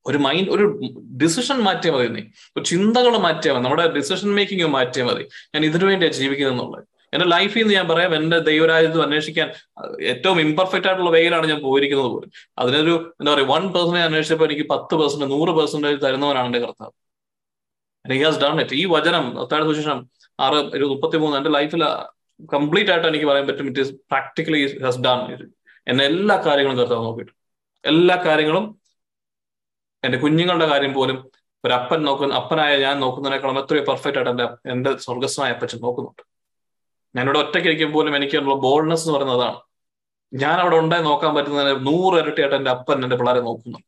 ഒരു 0.05 0.17
മൈൻഡ് 0.17 0.49
ഒരു 0.49 0.79
ഡിസിഷൻ 1.23 1.57
മാറ്റിയാൽ 1.57 1.93
മതി 1.95 2.07
നീ. 2.07 2.21
ഒരു 2.57 2.63
ചിന്തകൾ 2.63 3.17
മാറ്റിയാൽ 3.17 3.53
മതി. 3.55 3.63
നമ്മുടെ 3.63 3.88
ഡിസിഷൻ 3.88 4.29
മേക്കിംഗ് 4.34 4.65
മാറ്റിയാൽ 4.65 5.05
മതി. 5.05 5.23
ഞാൻ 5.55 5.65
ഇതിനു 5.65 5.86
വേണ്ടിയാണ് 5.86 6.15
ജീവിക്കുന്നത് 6.15 6.53
എന്നുള്ളത്. 6.53 6.88
എന്റെ 7.13 7.25
ലൈഫിൽ 7.25 7.59
നിന്ന് 7.59 7.73
ഞാൻ 7.73 7.88
പറയാം 7.88 8.15
എന്റെ 8.15 8.39
ദൈവരാജ്യത്ത് 8.39 9.01
അന്വേഷിക്കാൻ 9.01 9.51
ഏറ്റവും 10.01 10.39
ഇംപെർഫെക്റ്റ് 10.39 10.88
ആയിട്ടുള്ള 10.88 11.09
വേയിലാണ് 11.09 11.47
ഞാൻ 11.47 11.59
പോയിരിക്കുന്നത് 11.59 12.07
പോലും. 12.07 12.32
അതിനൊരു 12.57 13.13
എന്താ 13.19 13.34
പറയുക 13.34 13.47
വൺ 13.47 13.71
പേഴ്സന്റേജ് 13.71 14.05
അന്വേഷിച്ചപ്പോൾ 14.05 14.45
എനിക്ക് 14.45 14.69
പത്ത് 14.69 14.95
പെർസെന്റ് 14.95 15.25
നൂറ് 15.25 15.49
പെർസെന്റേജ് 15.49 16.01
തരുന്നവനാണ് 16.01 16.45
എന്റെ 16.45 16.59
കർത്താവ്. 16.59 16.91
ഹാസ് 18.23 18.39
ഡൺ 18.39 18.61
ഇറ്റ് 18.61 18.75
ഈ 18.75 18.86
വചനം 18.86 19.41
അത്താഴ 19.41 19.63
സുശേഷം 19.63 20.09
ആറ് 20.39 20.84
മുപ്പത്തി 20.84 21.17
മൂന്ന് 21.17 21.38
എന്റെ 21.38 21.49
ലൈഫിൽ 21.49 21.84
കംപ്ലീറ്റ് 22.53 22.91
ആയിട്ട് 22.91 23.07
എനിക്ക് 23.07 23.25
പറയാൻ 23.25 23.47
പറ്റും. 23.47 23.67
It 23.67 23.79
is 23.79 23.91
practically 23.91 24.79
has 24.84 24.99
done 24.99 25.19
എന്നെ 25.92 26.06
എല്ലാ 26.06 26.36
കാര്യങ്ങളും 26.36 26.80
കർത്താവ് 26.80 27.06
നോക്കിയിട്ട്. 27.06 27.32
എല്ലാ 27.86 28.16
കാര്യങ്ങളും 28.16 28.82
എന്റെ 30.04 30.18
കുഞ്ഞുങ്ങളുടെ 30.18 30.68
കാര്യം 30.68 30.94
പോലും 30.94 31.32
ഒരു 31.66 31.74
അപ്പൻ 31.74 32.04
നോക്കുന്ന 32.04 32.34
അപ്പനായ 32.34 32.78
ഞാൻ 32.78 33.00
നോക്കുന്നതിനേക്കാളും 33.00 33.60
എത്രയോ 33.60 33.84
പെർഫെക്റ്റ് 33.84 34.18
ആയിട്ട് 34.18 34.30
എന്റെ 34.30 34.72
എന്റെ 34.72 34.98
സ്വർഗസ്വനായ 34.98 35.52
അപ്പച്ചൻ 35.52 35.80
നോക്കുന്നുണ്ട്. 35.82 36.22
ഞാനിവിടെ 37.16 37.39
ഒറ്റയ്ക്ക് 37.39 37.68
ഇരിക്കുമ്പോൾ 37.68 38.00
പോലും 38.00 38.16
എനിക്കുള്ള 38.16 38.54
ബോൾഡ്നെസ് 38.54 39.04
എന്ന് 39.04 39.14
പറയുന്നത് 39.14 39.42
അതാണ്. 39.42 39.62
ഞാൻ 40.34 40.60
അവിടെ 40.60 40.76
ഉണ്ടായി 40.76 41.04
നോക്കാൻ 41.04 41.36
പറ്റുന്നതിന് 41.36 41.88
നൂറ് 41.88 42.20
ഇരട്ടിയായിട്ട് 42.22 42.56
എന്റെ 42.56 42.72
അപ്പൻ 42.72 43.04
എന്റെ 43.04 43.16
പിള്ളേരെ 43.16 43.42
നോക്കുന്നുണ്ട്. 43.42 43.88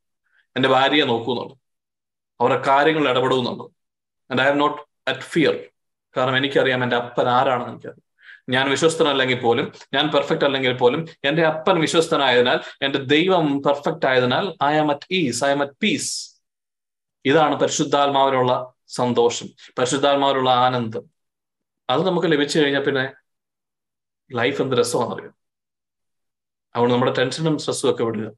എന്റെ 0.56 0.70
ഭാര്യയെ 0.70 1.06
നോക്കുന്നുണ്ട്. 1.06 1.54
അവരുടെ 2.42 2.62
കാര്യങ്ങൾ 2.68 3.10
ഇടപെടുന്നുണ്ട്. 3.10 3.64
And 4.32 4.42
I 4.42 4.46
have 4.46 4.60
not 4.60 4.82
at 5.08 5.20
fear 5.20 5.60
കാരണം 6.18 6.38
എനിക്കറിയാം 6.38 6.84
എന്റെ 6.84 6.96
അപ്പൻ 6.96 7.30
ആരാണെന്ന് 7.30 7.70
എനിക്കറിയാം. 7.70 8.03
ഞാൻ 8.50 8.70
വിശ്വസ്തനല്ലെങ്കിൽ 8.70 9.40
പോലും 9.40 9.72
ഞാൻ 9.94 10.12
പെർഫെക്റ്റ് 10.12 10.46
അല്ലെങ്കിൽ 10.46 10.74
പോലും 10.74 11.06
എന്റെ 11.24 11.46
അപ്പൻ 11.46 11.80
വിശ്വസ്തനായതിനാൽ 11.80 12.60
എന്റെ 12.82 13.00
ദൈവം 13.00 13.64
പെർഫെക്റ്റ് 13.64 14.06
ആയതിനാൽ 14.06 14.54
I 14.64 14.74
am 14.76 14.92
at 14.92 15.14
ease 15.14 15.44
I 15.44 15.50
am 15.50 15.62
at 15.62 15.74
peace 15.82 16.42
ഇതാണ് 17.26 17.56
പരിശുദ്ധാത്മാവിനുള്ള 17.56 18.74
സന്തോഷം 18.88 19.48
പരിശുദ്ധാത്മാവിനുള്ള 19.78 20.50
ആനന്ദം. 20.50 21.04
അത് 21.90 22.08
നമുക്ക് 22.08 22.28
ലഭിച്ചു 22.28 22.60
കഴിഞ്ഞാൽ 22.60 22.84
പിന്നെ 22.84 23.14
ലൈഫ് 24.34 24.62
എന്ത് 24.62 24.76
രസമാണെന്നറിയാം? 24.76 25.36
അതുകൊണ്ട് 26.76 26.94
നമ്മുടെ 26.94 27.14
ടെൻഷനും 27.14 27.58
സ്ട്രെസ്സും 27.58 27.92
ഒക്കെ 27.92 28.04
വിടുക. 28.04 28.32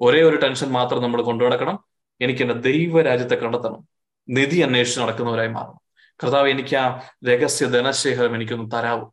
ഒരേ 0.00 0.22
ഒരു 0.22 0.36
ടെൻഷൻ 0.36 0.68
മാത്രം 0.68 1.02
നമ്മൾ 1.02 1.22
കൊണ്ടുനടക്കണം 1.22 1.84
എനിക്ക് 2.20 2.42
എന്റെ 2.42 2.54
ദൈവരാജ്യത്തെ 2.54 3.34
കണ്ടെത്തണം. 3.34 3.88
നിധി 4.28 4.60
അന്വേഷിച്ച് 4.60 5.00
നടക്കുന്നവരായി 5.00 5.48
മാറണം. 5.48 5.80
കർത്താവ് 6.24 6.48
എനിക്ക് 6.48 6.76
ആ 6.76 7.00
രഹസ്യ 7.28 7.66
ധനശേഖരം 7.66 8.34
എനിക്കൊന്ന് 8.34 8.70
തരാവൂ. 8.70 9.10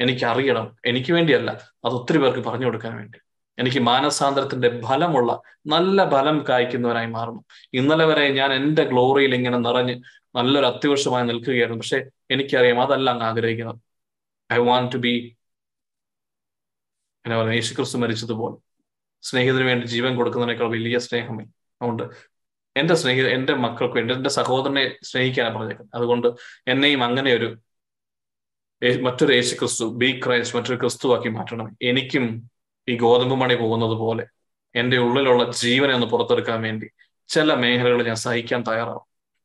എനിക്ക് 0.00 0.24
അറിയണം 0.24 0.76
എനിക്ക് 0.86 1.12
വേണ്ടിയല്ല. 1.12 1.50
അത് 1.84 1.94
ഒത്തിരി 1.94 2.18
പേർക്ക് 2.18 2.48
പറഞ്ഞു 2.48 2.66
കൊടുക്കാൻ 2.66 2.96
വേണ്ടി. 2.96 3.18
എനിക്ക് 3.58 3.78
മാനസാന്തരത്തിന്റെ 3.78 4.80
ഫലമുള്ള 4.80 5.40
നല്ല 5.66 6.10
ഫലം 6.10 6.44
കായ്ക്കുന്നവനായി 6.48 7.06
മാറണം 7.06 7.44
ഇന്നലെ 7.72 8.04
വരെ 8.04 8.28
ഞാൻ 8.28 8.52
എന്റെ 8.52 8.84
ഗ്ലോറിയിൽ 8.84 9.34
ഇങ്ങനെ 9.34 9.58
നിറഞ്ഞ് 9.58 10.02
നല്ലൊരു 10.36 10.66
അത്യാവശ്യമായി 10.66 11.26
നിൽക്കുകയായിരുന്നു. 11.26 11.78
പക്ഷെ 11.78 12.04
എനിക്കറിയാം 12.30 12.80
അതല്ല 12.82 13.10
അങ്ങ് 13.10 13.26
ആഗ്രഹിക്കുന്നത്. 13.26 13.78
ഐ 14.52 14.56
വാണ്ട് 14.56 14.92
ടു 14.92 14.96
ബി 14.96 15.36
എന്നെ 17.26 17.36
യേശു 17.36 17.50
യേശുക്രിസ്തു 17.50 17.98
മരിച്ചതുപോലെ. 17.98 18.56
സ്നേഹിതന് 19.22 19.62
വേണ്ടി 19.62 19.86
ജീവൻ 19.86 20.16
കൊടുക്കുന്നതിനേക്കാൾ 20.16 20.68
വലിയ 20.68 20.98
സ്നേഹമേ. 20.98 21.44
അതുകൊണ്ട് 21.44 22.02
എന്റെ 22.76 22.94
സ്നേഹിത 22.94 23.26
എന്റെ 23.26 23.54
മക്കൾക്ക് 23.54 23.94
വേണ്ടി 23.94 24.14
എന്റെ 24.14 24.30
സഹോദരനെ 24.30 24.96
സ്നേഹിക്കാനാണ് 25.02 25.54
പറഞ്ഞേക്കുന്നത്. 25.54 25.96
അതുകൊണ്ട് 25.96 26.28
എന്നെയും 26.68 27.04
അങ്ങനെ 27.04 27.34
ഒരു 27.34 27.58
മറ്റൊരു 29.00 29.32
യേശു 29.32 29.54
ക്രിസ്തു 29.54 29.84
ബി 29.84 30.20
ക്രൈസ്റ്റ് 30.26 30.58
മറ്റൊരു 30.58 30.80
ക്രിസ്തുവാക്കി 30.80 31.28
മാറ്റണം. 31.28 31.76
എനിക്കും 31.82 32.50
ഈ 32.88 32.96
ഗോതമ്പ് 32.96 33.34
മണി 33.34 33.54
പോകുന്നത് 33.54 33.90
പോലെ 33.90 34.26
എന്റെ 34.74 34.98
ഉള്ളിലുള്ള 34.98 35.52
ജീവനെ 35.52 35.94
ഒന്ന് 35.94 36.06
പുറത്തെടുക്കാൻ 36.06 36.62
വേണ്ടി 36.62 36.90
ചില 37.28 37.54
മേഖലകൾ 37.54 38.06
ഞാൻ 38.06 38.16
സഹിക്കാൻ 38.16 38.62
തയ്യാറാവും. 38.62 39.00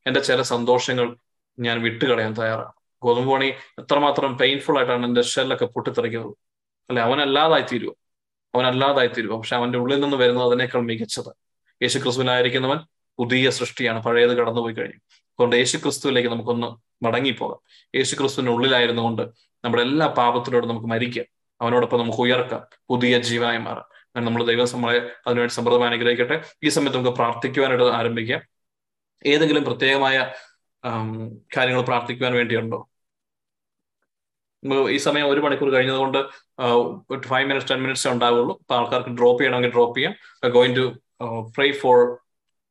എന്റെ 0.07 0.19
ചില 0.19 0.41
സന്തോഷങ്ങൾ 0.41 1.17
ഞാൻ 1.59 1.81
വിട്ടുകളയാൻ 1.81 2.33
തയ്യാറാണ്. 2.33 2.71
ഗോതമ്പ് 3.01 3.33
മണി 3.33 3.53
എത്രമാത്രം 3.79 4.37
പെയിൻഫുൾ 4.37 4.77
ആയിട്ടാണ് 4.77 5.05
എന്റെ 5.05 5.21
ഷെല്ലൊക്കെ 5.21 5.65
പൊട്ടിത്തെറിക്കുന്നത്. 5.65 6.35
അല്ലെ 6.89 7.03
അവനല്ലാതായി 7.03 7.61
തീരുവ 7.61 7.93
അവനല്ലാതായി 8.55 9.07
തീരുവ 9.07 9.37
പക്ഷെ 9.37 9.55
അവന്റെ 9.55 9.77
ഉള്ളിൽ 9.77 9.99
നിന്ന് 9.99 10.17
വരുന്നത് 10.17 10.47
അതിനേക്കാൾ 10.47 10.81
മികച്ചത്. 10.81 11.29
യേശു 11.81 11.99
ക്രിസ്തുവിനായിരിക്കുന്നവൻ 11.99 12.77
പുതിയ 13.19 13.49
സൃഷ്ടിയാണ്. 13.49 14.03
പഴയത് 14.03 14.37
കടന്നുപോയി 14.37 14.73
കഴിഞ്ഞു. 14.73 14.97
അതുകൊണ്ട് 14.97 15.55
യേശു 15.55 15.77
ക്രിസ്തുവിലേക്ക് 15.77 16.29
നമുക്കൊന്ന് 16.29 16.84
മടങ്ങിപ്പോകാം. 17.03 17.59
യേശു 17.95 18.15
ക്രിസ്തുവിന്റെ 18.15 18.51
ഉള്ളിലായിരുന്നുകൊണ്ട് 18.51 19.21
നമ്മുടെ 19.63 19.83
എല്ലാ 19.83 20.07
പാപത്തിനോടും 20.07 20.69
നമുക്ക് 20.69 20.87
മരിക്കാം. 20.87 21.25
അവനോടൊപ്പം 21.61 21.99
നമുക്ക് 21.99 22.19
ഉയർക്കാം. 22.19 22.61
പുതിയ 22.89 23.19
ജീവനായി 23.19 23.57
മാറാം. 23.57 23.85
അങ്ങനെ 24.05 24.25
നമ്മൾ 24.25 24.43
ദൈവം 24.45 24.67
നമ്മളെ 24.73 24.97
അതിനുവേണ്ടി 25.27 25.53
സമ്പ്രദായം 25.53 25.89
അനുഗ്രഹിക്കട്ടെ. 25.89 26.43
ഈ 26.63 26.69
സമയത്ത് 26.69 26.97
നമുക്ക് 26.97 27.17
പ്രാർത്ഥിക്കുവാനായിട്ട് 27.17 27.85
ആരംഭിക്കാം. 27.85 28.41
ഏതെങ്കിലും 29.25 29.63
പ്രത്യേകമായ 29.63 30.33
കാര്യങ്ങൾ 31.57 31.81
പ്രാർത്ഥിക്കുവാൻ 31.81 32.33
വേണ്ടിയുണ്ടോ? 32.33 32.89
ഈ 34.89 34.97
സമയം 34.97 35.29
ഒരു 35.29 35.39
മണിക്കൂർ 35.39 35.69
കഴിഞ്ഞതുകൊണ്ട് 35.69 36.17
ഫൈവ് 37.27 37.47
മിനിറ്റ്സ് 37.47 37.69
ടെൻ 37.71 37.79
മിനിറ്റ്സ് 37.81 38.07
ഉണ്ടാവുള്ളൂ. 38.07 38.61
ആൾക്കാർക്ക് 38.71 39.09
ഡ്രോപ്പ് 39.09 39.41
ചെയ്യണമെങ്കിൽ 39.41 39.73
ഡ്രോപ്പ് 39.73 39.97
ചെയ്യാം. 39.97 40.15
ഗോയിങ് 40.49 40.75
ടു 40.75 40.93
പ്രേ 41.57 41.71
ഫോർ 41.71 42.17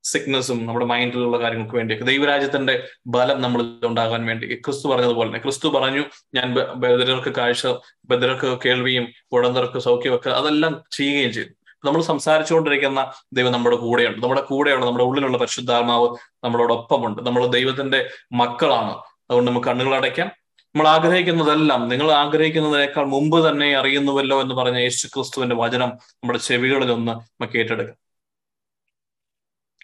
സിക്നസും 0.04 0.66
നമ്മുടെ 0.66 0.86
മൈൻഡിലുള്ള 0.86 1.38
കാര്യങ്ങൾക്ക് 1.38 1.74
വേണ്ടിയൊക്കെ. 1.74 2.06
ദൈവരാജ്യത്തിന്റെ 2.06 2.88
ബലം 3.06 3.42
നമ്മൾ 3.42 3.62
ഉണ്ടാകാൻ 3.84 4.26
വേണ്ടി. 4.26 4.54
ക്രിസ്തു 4.54 4.88
പറഞ്ഞതുപോലെ. 4.88 5.28
തന്നെ 5.28 5.40
ക്രിസ്തു 5.40 5.68
പറഞ്ഞു 5.68 6.04
ഞാൻ 6.34 6.54
ബദ്രർക്ക് 6.54 7.28
കാഴ്ച 7.28 7.66
ബദ്രർക്ക് 8.04 8.58
കേൾവിയും 8.64 9.08
ഉടന്തർക്ക് 9.32 9.78
സൗഖ്യമൊക്കെ 9.78 10.30
അതെല്ലാം 10.30 10.82
ചെയ്യുകയും 10.90 11.32
ചെയ്തു. 11.32 11.48
നമ്മൾ 11.86 12.02
സംസാരിച്ചുകൊണ്ടിരിക്കുന്ന 12.02 13.12
ദൈവം 13.32 13.52
നമ്മുടെ 13.52 13.76
കൂടെയുണ്ട്. 13.76 14.22
നമ്മുടെ 14.22 14.40
കൂടെയുള്ള 14.40 14.86
നമ്മുടെ 14.86 15.04
ഉള്ളിലുള്ള 15.04 15.38
പരിശുദ്ധാത്മാവ് 15.38 16.16
നമ്മളോടൊപ്പമുണ്ട്. 16.44 17.26
നമ്മൾ 17.26 17.46
ദൈവത്തിന്റെ 17.46 18.10
മക്കളാണ്. 18.32 18.90
അതുകൊണ്ട് 18.90 19.50
നമുക്ക് 19.50 19.66
കണ്ണുകൾ 19.66 19.94
അടയ്ക്കാം. 19.94 20.30
നമ്മൾ 20.60 20.88
ആഗ്രഹിക്കുന്നതെല്ലാം 20.88 21.88
നിങ്ങൾ 21.88 22.12
ആഗ്രഹിക്കുന്നതിനേക്കാൾ 22.12 23.04
മുമ്പ് 23.04 23.50
തന്നെ 23.50 23.76
അറിയുന്നുവല്ലോ 23.76 24.40
എന്ന് 24.40 24.54
പറഞ്ഞ 24.54 24.78
യേശു 24.78 25.06
ക്രിസ്തുവിന്റെ 25.06 25.56
വചനം 25.56 25.88
നമ്മുടെ 25.88 26.38
ചെവികളിൽ 26.38 26.92
ഒന്ന് 26.92 27.12
നമുക്ക് 27.12 27.58
ഏറ്റെടുക്കാം. 27.58 28.03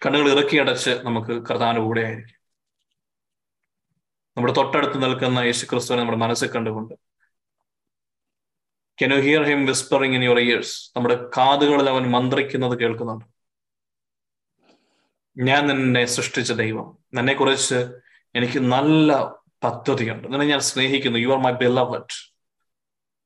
കണ്ണുകൾ 0.06 0.30
ഇറക്കി 0.30 0.56
അടച്ച് 0.56 0.90
നമുക്ക് 0.90 1.46
കർത്താവിന്റെ 1.46 1.82
കൂടെ 1.82 2.00
ആയിരിക്കും. 2.00 2.40
നമ്മുടെ 4.36 4.52
തൊട്ടടുത്ത് 4.52 5.02
നിൽക്കുന്ന 5.02 5.38
യേശു 5.38 5.66
ക്രിസ്തുവിനെ 5.66 6.02
നമ്മുടെ 6.02 6.18
മനസ്സിൽ 6.18 6.50
കണ്ടുകൊണ്ട്. 6.50 6.94
Can 9.02 9.14
you 9.14 9.20
hear 9.20 9.42
him 9.42 9.66
whispering 9.66 10.14
in 10.14 10.24
your 10.24 10.38
ears 10.38 10.92
നമ്മുടെ 10.96 11.16
കാതുകളിൽ 11.38 11.90
അവൻ 11.90 12.02
മന്ത്രിക്കുന്നത് 12.10 12.78
കേൾക്കുന്നുണ്ട്. 12.78 13.24
ഞാൻ 15.38 15.66
നിന്നെ 15.66 16.04
സൃഷ്ടിച്ച 16.04 16.52
ദൈവം. 16.52 16.98
നിന്നെ 17.14 17.34
കുറിച്ച് 17.34 17.92
എനിക്ക് 18.34 18.58
നല്ല 18.58 19.24
പദ്ധതിയുണ്ട്. 19.64 20.28
നിന്നെ 20.28 20.46
ഞാൻ 20.46 20.60
സ്നേഹിക്കുന്നു. 20.60 21.18
യു 21.18 21.28
ആർ 21.28 21.38
മൈ 21.38 21.50
ബിലവഡ് 21.50 22.30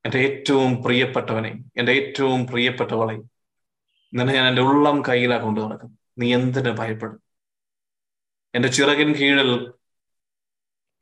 എന്റെ 0.04 0.18
ഏറ്റവും 0.18 0.82
പ്രിയപ്പെട്ടവനെ 0.82 1.54
എന്റെ 1.76 1.92
ഏറ്റവും 1.92 2.46
പ്രിയപ്പെട്ടവളെ 2.46 3.14
നിന്നെ 4.14 4.34
ഞാൻ 4.34 4.48
എന്റെ 4.48 4.62
ഉള്ളം 4.62 5.02
കയ്യിലാ 5.08 5.38
കൊണ്ടു 5.38 5.60
നടക്കുന്നു 5.60 6.03
നീ 6.18 6.34
എന്തിനു 6.34 6.70
ഭയപ്പെടും. 6.70 7.22
എന്റെ 8.54 8.68
ചിറകിൻ 8.68 9.14
കീഴിൽ 9.14 9.72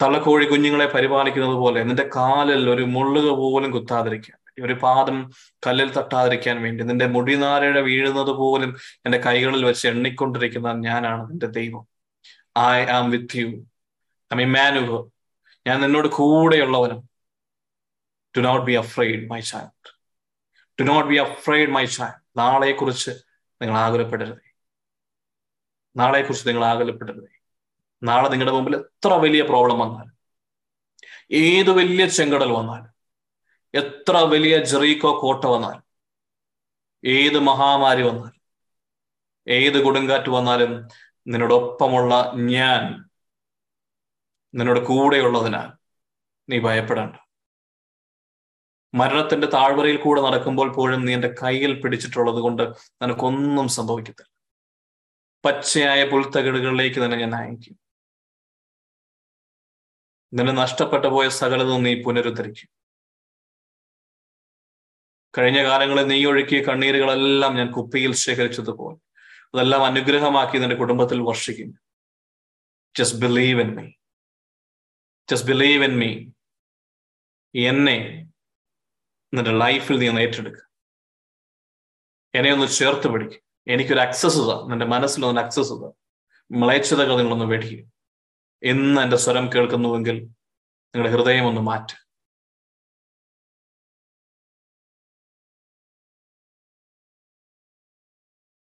തള്ളക്കോഴി 0.02 0.44
കുഞ്ഞുങ്ങളെ 0.44 0.86
പരിപാലിക്കുന്നത് 0.86 1.56
പോലെ 1.56 1.84
നിന്റെ 1.84 2.10
കാലിൽ 2.16 2.70
ഒരു 2.70 2.82
മുള്ളുക 2.82 3.28
പോലും 3.36 3.70
കുത്താതിരിക്കാൻ 3.70 4.38
ഒരു 4.64 4.72
പാദം 4.72 5.32
കല്ലിൽ 5.66 5.92
തട്ടാതിരിക്കാൻ 5.96 6.62
വേണ്ടി 6.62 6.84
നിന്റെ 6.84 7.06
മുടിനാരഴ 7.06 7.80
വീഴുന്നത് 7.80 8.30
പോലും 8.30 8.76
എന്റെ 9.06 9.18
കൈകളിൽ 9.18 9.64
വെച്ച് 9.64 9.88
എണ്ണിക്കൊണ്ടിരിക്കുന്ന 9.88 10.72
ഞാനാണ് 10.72 11.30
നിന്റെ 11.30 11.46
ദൈവം. 11.46 11.86
I 12.58 12.86
am 12.86 13.10
with 13.10 13.36
you 13.36 13.46
I 14.32 14.36
mean 14.36 14.52
maneuver 14.52 15.04
ഞാൻ 15.66 15.80
നിന്നോട് 15.80 16.08
കൂടെയുള്ളവനും. 16.08 17.08
Do 18.36 18.40
not 18.40 18.66
be 18.66 18.72
afraid 18.72 19.30
my 19.30 19.40
child 19.40 19.90
do 20.80 20.84
not 20.84 21.08
be 21.08 21.16
afraid 21.16 21.70
my 21.70 21.84
child 21.84 22.20
നാളെക്കുറിച്ച് 22.36 23.10
നിങ്ങൾ 23.62 23.78
ആകുലപ്പെടരുതേ. 23.78 24.51
നാളെക്കുറിച്ച് 25.96 26.48
നിങ്ങൾ 26.48 26.64
ആകലപ്പെടരുത്. 26.64 27.28
നാളെ 28.02 28.28
നിങ്ങളുടെ 28.28 28.52
മുമ്പിൽ 28.52 28.76
എത്ര 28.76 29.08
വലിയ 29.08 29.42
പ്രോബ്ലം 29.42 29.78
വന്നാൽ 29.78 30.06
ഏത് 31.32 31.70
വലിയ 31.70 32.06
ചെങ്കടൽ 32.06 32.52
വന്നാൽ 32.52 32.82
എത്ര 33.74 34.16
വലിയ 34.16 34.58
ജെറീക്കോ 34.64 35.18
കോട്ട 35.20 35.44
വന്നാൽ 35.44 35.76
ഏത് 37.04 37.38
മഹാമാരി 37.40 38.02
വന്നാൽ 38.02 38.32
ഏത് 39.48 39.84
കൊടുങ്കാറ്റ് 39.84 40.28
വന്നാലും 40.28 40.88
നിന്നോടൊപ്പമുള്ള 41.26 42.32
ഞാൻ 42.34 43.04
നിന്നോട് 44.54 44.80
കൂടെയുള്ളതിനാൽ 44.80 45.68
നീ 46.48 46.58
ഭയപ്പെടേണ്ട. 46.58 47.16
മരണത്തിന്റെ 48.94 49.46
താഴ്വരയിൽ 49.46 49.96
കൂടെ 49.96 50.20
നടക്കുമ്പോൾ 50.22 50.72
പോലും 50.72 51.04
നീ 51.04 51.14
എന്റെ 51.14 51.34
കയ്യിൽ 51.42 51.80
പിടിച്ചിട്ടുള്ളത് 51.80 52.36
കൊണ്ട് 52.36 52.62
നിനക്കൊന്നും 53.02 53.68
സംഭവിക്കത്തില്ല. 53.68 54.31
പച്ചയായ 55.44 56.00
പുൽത്തകിടുകളിലേക്ക് 56.10 56.98
തന്നെ 57.04 57.16
ഞാൻ 57.22 57.32
അയക്കും. 57.38 57.76
നിന്നെ 60.32 60.52
നഷ്ടപ്പെട്ടു 60.62 61.08
പോയ 61.14 61.26
സകലതും 61.40 61.82
നീ 61.86 61.92
പുനരുദ്ധരിക്കും. 62.04 62.68
കഴിഞ്ഞ 65.36 65.60
കാലങ്ങളിൽ 65.66 66.06
നീ 66.12 66.18
ഒഴുക്കിയ 66.30 66.60
കണ്ണീരുകളെല്ലാം 66.68 67.52
ഞാൻ 67.58 67.68
കുപ്പിയിൽ 67.72 68.12
ശേഖരിച്ചതുപോലെ 68.24 68.98
അതെല്ലാം 69.54 69.82
അനുഗ്രഹമാക്കി 69.84 70.56
നിന്റെ 70.62 70.76
കുടുംബത്തിൽ 70.82 71.18
വർഷിക്കും. 71.28 71.70
Just 72.98 73.20
believe 73.24 73.60
in 73.64 73.70
me 73.78 73.86
just 75.30 75.48
believe 75.50 75.84
in 75.88 75.94
me 76.02 76.10
എന്നെ 77.54 77.96
നിന്റെ 79.34 79.52
ലൈഫിൽ 79.64 79.98
നീ 80.02 80.06
ഏറ്റെടുക്കുക 80.24 80.66
എന്നെ 82.34 82.50
ഒന്ന് 82.56 82.68
ചേർത്ത് 82.80 83.08
പിടിക്കും. 83.12 83.42
എനിക്കൊരു 83.66 84.00
അക്സസ് 84.00 84.38
ഇതാ 84.38 84.66
നിന്റെ 84.68 84.86
മനസ്സിൽ 84.86 85.26
ഒന്ന് 85.26 85.40
അക്സസ് 85.40 85.72
ഇതാ 85.72 85.90
മ്ലേച്ഛതകൾ 86.50 87.16
നിങ്ങളൊന്ന് 87.16 87.44
വെടിയും 87.44 87.92
എന്ന് 88.62 89.00
എന്റെ 89.02 89.16
സ്വരം 89.16 89.52
കേൾക്കുന്നുവെങ്കിൽ 89.54 90.16
നിങ്ങളുടെ 90.94 91.12
ഹൃദയം 91.16 91.46
ഒന്ന് 91.46 91.60
മാറ്റുക 91.60 91.98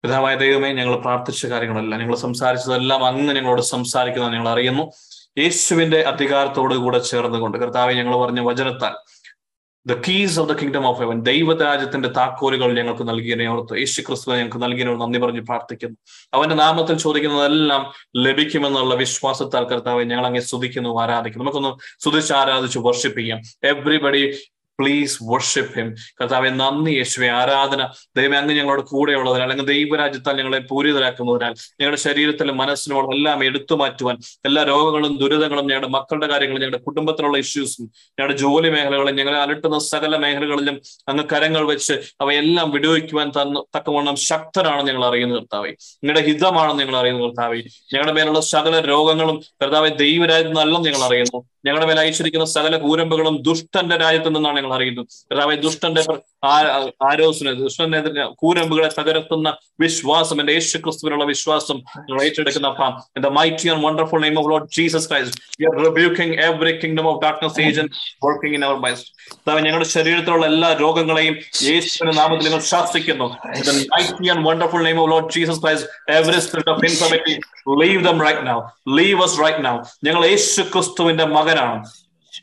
പിതാവായ 0.03 0.35
ദൈവമേ 0.35 0.73
ഞങ്ങൾ 0.73 1.01
പ്രാർത്ഥിച്ച 1.01 1.45
കാര്യങ്ങളല്ല. 1.45 1.97
ഞങ്ങൾ 1.97 2.15
സംസാരിച്ചതെല്ലാം 2.15 3.05
അങ്ങ് 3.05 3.35
ഞങ്ങളോട് 3.35 3.61
സംസാരിക്കുന്നത് 3.61 4.33
ഞങ്ങൾ 4.33 4.49
അറിയുന്നു. 4.49 4.83
യേശുവിന്റെ 5.39 6.01
അധികാരത്തോടു 6.01 6.75
കൂടെ 6.75 6.99
ചേർന്നുകൊണ്ട് 6.99 7.57
കർത്താവ് 7.57 7.93
ഞങ്ങൾ 7.93 8.15
പറഞ്ഞ 8.17 8.39
വചനത്താൽ 8.39 8.93
the 9.87 9.93
keys 9.93 10.39
of 10.39 10.49
the 10.49 10.51
kingdom 10.51 10.87
of 10.87 10.99
heaven 10.99 11.21
ദൈവരാജ്യത്തിന്റെ 11.21 12.09
താക്കോലുകൾ 12.09 12.73
ഞങ്ങൾക്ക് 12.73 13.07
നൽകിയതിനെ 13.07 13.47
ഓർത്ത് 13.47 13.77
യേശു 13.77 14.01
ക്രിസ്തു 14.01 14.31
ഞങ്ങൾക്ക് 14.31 14.61
നൽകിയതിനോട് 14.63 15.01
നന്ദി 15.01 15.19
പറഞ്ഞ് 15.19 15.41
പ്രാർത്ഥിക്കുന്നു. 15.41 15.97
അവന്റെ 16.33 16.55
നാമത്തിൽ 16.55 16.97
ചോദിക്കുന്നതെല്ലാം 16.97 17.93
ലഭിക്കുമെന്നുള്ള 18.17 18.95
വിശ്വാസത്താൽ 18.95 19.63
കർത്താവ് 19.63 20.03
ഞങ്ങൾ 20.03 20.25
അങ്ങ് 20.25 20.39
സ്തുതിക്കുന്നു 20.39 20.99
ആരാധിക്കുന്നു. 20.99 21.43
നമുക്കൊന്ന് 21.43 22.01
സ്തുതിച്ച് 22.03 22.33
ആരാധിച്ച് 22.33 22.79
വർഷിപ്പിക്കാം 22.79 23.41
എവ്രിബഡി 23.63 24.37
പ്ലീസ് 24.81 25.17
വർഷിപ്പ് 25.23 25.79
ഹിം 25.79 25.95
കർത്താവെ 26.21 26.49
നന്ദി 26.49 26.91
യേശുവെ. 26.91 27.27
ആരാധന 27.27 27.81
ദൈവം 28.17 28.37
അങ്ങ് 28.37 28.53
ഞങ്ങളുടെ 28.53 28.81
കൂടെയുള്ളതിനാൽ 28.81 29.43
അല്ലെങ്കിൽ 29.43 29.65
ദൈവരാജ്യത്താൽ 29.65 30.37
ഞങ്ങളെ 30.37 30.59
പൂരിതരാക്കുന്നതിനാൽ 30.59 31.53
ഞങ്ങളുടെ 31.81 32.01
ശരീരത്തിലും 32.01 32.57
മനസ്സിനും 32.57 33.13
എല്ലാം 33.13 33.43
എടുത്തു 33.43 33.75
മാറ്റുവാൻ 33.75 34.17
എല്ലാ 34.45 34.63
രോഗങ്ങളും 34.63 35.17
ദുരിതങ്ങളും 35.17 35.67
ഞങ്ങളുടെ 35.67 35.87
മക്കളുടെ 35.87 36.27
കാര്യങ്ങളും 36.27 36.61
ഞങ്ങളുടെ 36.61 36.83
കുടുംബത്തിലുള്ള 36.83 37.37
ഇഷ്യൂസും 37.37 37.85
ഞങ്ങളുടെ 38.19 38.37
ജോലി 38.37 38.69
മേഖലകളും 38.69 39.15
ഞങ്ങളെ 39.15 39.39
അലട്ടുന്ന 39.39 39.79
സകല 39.79 40.17
മേഖലകളിലും 40.17 40.81
അങ്ങ് 41.09 41.23
കരങ്ങൾ 41.33 41.65
വെച്ച് 41.67 41.93
അവയെല്ലാം 42.21 42.71
വിടുവിക്കുവാൻ 42.71 43.29
തന്ന 43.29 43.63
തക്കവണ്ണം 43.77 44.15
ശക്തരാണ് 44.15 44.87
ഞങ്ങൾ 44.87 45.05
അറിയുന്ന 45.05 45.35
കർത്താവെ. 45.35 45.69
നിങ്ങളുടെ 46.03 46.25
ഹിതമാണെന്ന് 46.27 46.83
ഞങ്ങൾ 46.83 46.97
അറിയുന്ന 46.97 47.21
കർത്താവെ. 47.21 47.57
ഞങ്ങളുടെ 47.93 48.13
മേലുള്ള 48.13 48.39
സകല 48.39 48.79
രോഗങ്ങളും 48.79 49.41
കർത്താവെ 49.63 49.89
ദൈവരാജ്യം 49.89 50.53
നല്ലെന്ന് 50.53 50.89
ഞങ്ങൾ 50.89 51.05
അറിയുന്നു 51.05 51.45
ഞങ്ങളുടെ 51.65 51.85
മേലെ 51.85 52.01
അയച്ചിരിക്കുന്ന 52.01 52.45
സകല 52.45 52.77
കൂരമ്പുകളും 52.77 53.41
ദുഷ്ടന്റെ 53.41 53.97
രാജ്യത്തു 53.97 54.29
നിന്നാണ് 54.29 54.57
കാര്യങ്ങൾ 54.67 54.77
അറിയുന്നു. 54.77 55.03
കർത്താവെ 55.31 55.55
ദുഷ്ടന്റെ 55.55 56.03
ആരോസിനെ 57.09 57.53
ദുഷ്ടനെ 57.53 57.99
കൂരമ്പുകളെ 58.41 58.89
തകരത്തുന്ന 58.99 59.57
വിശ്വാസം 59.79 60.39
എന്റെ 60.39 60.53
യേശു 60.53 60.77
ക്രിസ്തുവിനുള്ള 60.77 61.25
വിശ്വാസം 61.25 61.77
ഞങ്ങൾ 61.97 62.21
ഏറ്റെടുക്കുന്ന 62.23 62.67
അപ്പം. 62.67 62.93
എന്റെ 63.17 63.29
mighty 63.29 63.69
and 63.69 63.85
wonderful 63.85 64.21
name 64.21 64.39
of 64.39 64.49
Lord 64.51 64.67
Jesus 64.77 65.09
Christ 65.09 65.73
rebuking 65.85 66.37
every 66.47 66.73
kingdom 66.83 67.07
of 67.07 67.19
darkness 67.23 67.85
working 68.25 68.55
in 68.57 68.65
our 68.65 68.77
midst 68.85 69.57
ഞങ്ങളുടെ 69.67 69.89
ശരീരത്തിലുള്ള 69.95 70.45
എല്ലാ 70.45 70.69
രോഗങ്ങളെയും 70.73 71.35
യേശുവിന്റെ 71.63 72.15
നാമത്തിൽ 72.21 72.45
നിങ്ങൾ 72.45 72.59
ശാസിക്കുന്നു. 72.59 73.27
Mighty 73.95 74.29
and 74.29 74.45
wonderful 74.47 74.83
name 74.83 74.99
of 75.01 75.11
Lord 75.11 75.31
Jesus 75.33 75.61
Christ 75.61 75.89
every 76.17 76.39
spirit 76.39 76.71
of 76.71 76.85
informative 76.91 77.39
leave 77.81 78.01
them 78.05 78.19
right 78.25 78.47
now 78.47 78.59
leave 78.97 79.21
right 79.43 79.65
now 79.65 79.75
ഞങ്ങൾ 80.03 80.25
യേശു 80.25 80.61
ക്രിസ്തുവിന്റെ 80.61 81.25
മകനാണ്. 81.37 81.79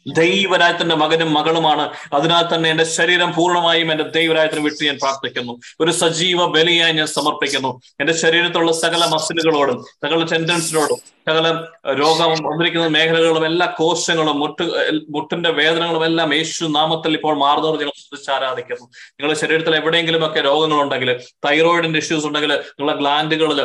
ദൈവരായത്തിന്റെ 0.07 0.95
മകനും 0.95 1.35
മകളുമാണ്. 1.35 1.93
അതിനാൽ 2.13 2.55
തന്നെ 2.55 2.71
എന്റെ 2.71 2.85
ശരീരം 2.85 3.35
പൂർണമായും 3.35 3.93
എന്റെ 3.93 4.05
ദൈവരായത്തിന് 4.05 4.61
വിട്ട് 4.61 4.85
ഞാൻ 4.85 4.99
പ്രാർത്ഥിക്കുന്നു. 5.03 5.61
ഒരു 5.81 5.91
സജീവ 5.91 6.47
ബലിയായി 6.47 6.93
ഞാൻ 6.93 7.07
സമർപ്പിക്കുന്നു. 7.07 7.81
എന്റെ 8.01 8.13
ശരീരത്തിലുള്ള 8.13 8.73
സകല 8.73 9.05
മസിലുകളോടും 9.05 9.85
സകല 10.05 10.25
ടെൻഡൻസിനോടും 10.25 11.15
സകല 11.29 11.49
രോഗം 11.99 12.31
വന്നിരിക്കുന്ന 12.31 12.87
മേഖലകളും 12.87 13.47
എല്ലാ 13.47 13.75
കോശങ്ങളും 13.79 14.41
മുട്ട് 14.41 14.63
മുട്ടിന്റെ 15.09 15.51
വേദനകളും 15.51 16.05
എല്ലാം 16.05 16.35
യേശു 16.35 16.65
നാമത്തിൽ 16.65 17.15
ഇപ്പോൾ 17.15 17.37
മാറുന്നവർ 17.37 17.79
ഞങ്ങൾ 17.79 17.93
ശ്രദ്ധിച്ച് 17.97 18.31
ആരാധിക്കുന്നു. 18.31 18.85
നിങ്ങളുടെ 19.11 19.41
ശരീരത്തിൽ 19.41 19.77
എവിടെയെങ്കിലുമൊക്കെ 19.77 20.41
രോഗങ്ങളുണ്ടെങ്കിൽ 20.41 21.21
തൈറോയിഡിന്റെ 21.47 21.99
ഇഷ്യൂസ് 21.99 22.27
ഉണ്ടെങ്കിൽ 22.27 22.53
നിങ്ങളുടെ 22.53 22.99
ഗ്ലാൻഡുകളിൽ 22.99 23.61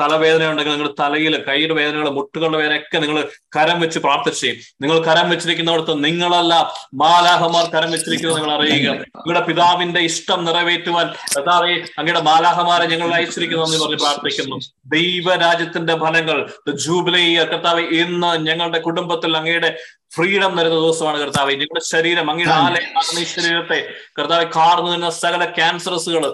തലവേദന 0.00 0.50
ഉണ്ടെങ്കിൽ 0.50 0.72
നിങ്ങളുടെ 0.72 1.02
തലയിൽ 1.02 1.44
കൈയുടെ 1.48 1.74
വേദനകൾ 1.74 2.10
മുട്ടുകളുടെ 2.10 2.58
വേദന 2.58 2.76
ഒക്കെ 2.76 2.98
നിങ്ങൾ 2.98 3.28
കരം 3.56 3.80
വെച്ച് 3.80 3.98
പ്രാർത്ഥിച്ച് 3.98 4.46
നിങ്ങൾ 4.82 5.04
കരം 5.04 5.30
വെച്ചിരിക്കുന്നിടത്ത് 5.62 6.04
നിങ്ങളല്ല 6.04 6.54
മാലാഹമാർ 6.94 7.64
കരം 7.74 7.90
വെച്ചിരിക്കുന്നത് 7.90 8.38
നിങ്ങൾ 8.38 8.52
അറിയുക. 8.56 8.88
നിങ്ങളുടെ 9.16 9.42
പിതാവിന്റെ 9.46 10.00
ഇഷ്ടം 10.00 10.40
നിറവേറ്റുവാൻ 10.44 11.06
അതാറേ 11.40 11.74
അങ്ങയുടെ 11.98 12.22
മാലാഹമാരെ 12.30 12.86
ഞങ്ങൾ 12.86 13.10
അയച്ചിരിക്കുന്നു 13.14 13.64
എന്ന് 13.66 13.80
പറഞ്ഞ് 13.84 14.00
പ്രാർത്ഥിക്കുന്നു. 14.04 14.56
ദൈവരാജ്യത്തിന്റെ 14.96 15.96
ഫലങ്ങൾ 15.96 16.38
ജൂബിലി 16.84 17.24
കർത്താവ് 17.52 17.84
ഇന്ന് 18.02 18.32
ഞങ്ങളുടെ 18.48 18.78
കുടുംബത്തിൽ 18.78 19.36
അങ്ങയുടെ 19.36 19.70
ഫ്രീഡം 20.16 20.52
തരുന്ന 20.58 20.76
ദിവസമാണ് 20.80 21.18
കർത്താവ്. 21.20 21.52
ഞങ്ങളുടെ 21.52 21.84
ശരീരം 21.92 22.30
അങ്ങയുടെ 22.30 22.54
ആലയം 22.54 23.20
ഈ 23.20 23.24
ശരീരത്തെ 23.24 23.80
കർത്താവ് 24.18 24.46
കാർന്നു 24.56 24.90
നിന്ന 24.92 25.10
സകല 25.22 25.44
ക്യാൻസറസുകൾ 25.58 26.24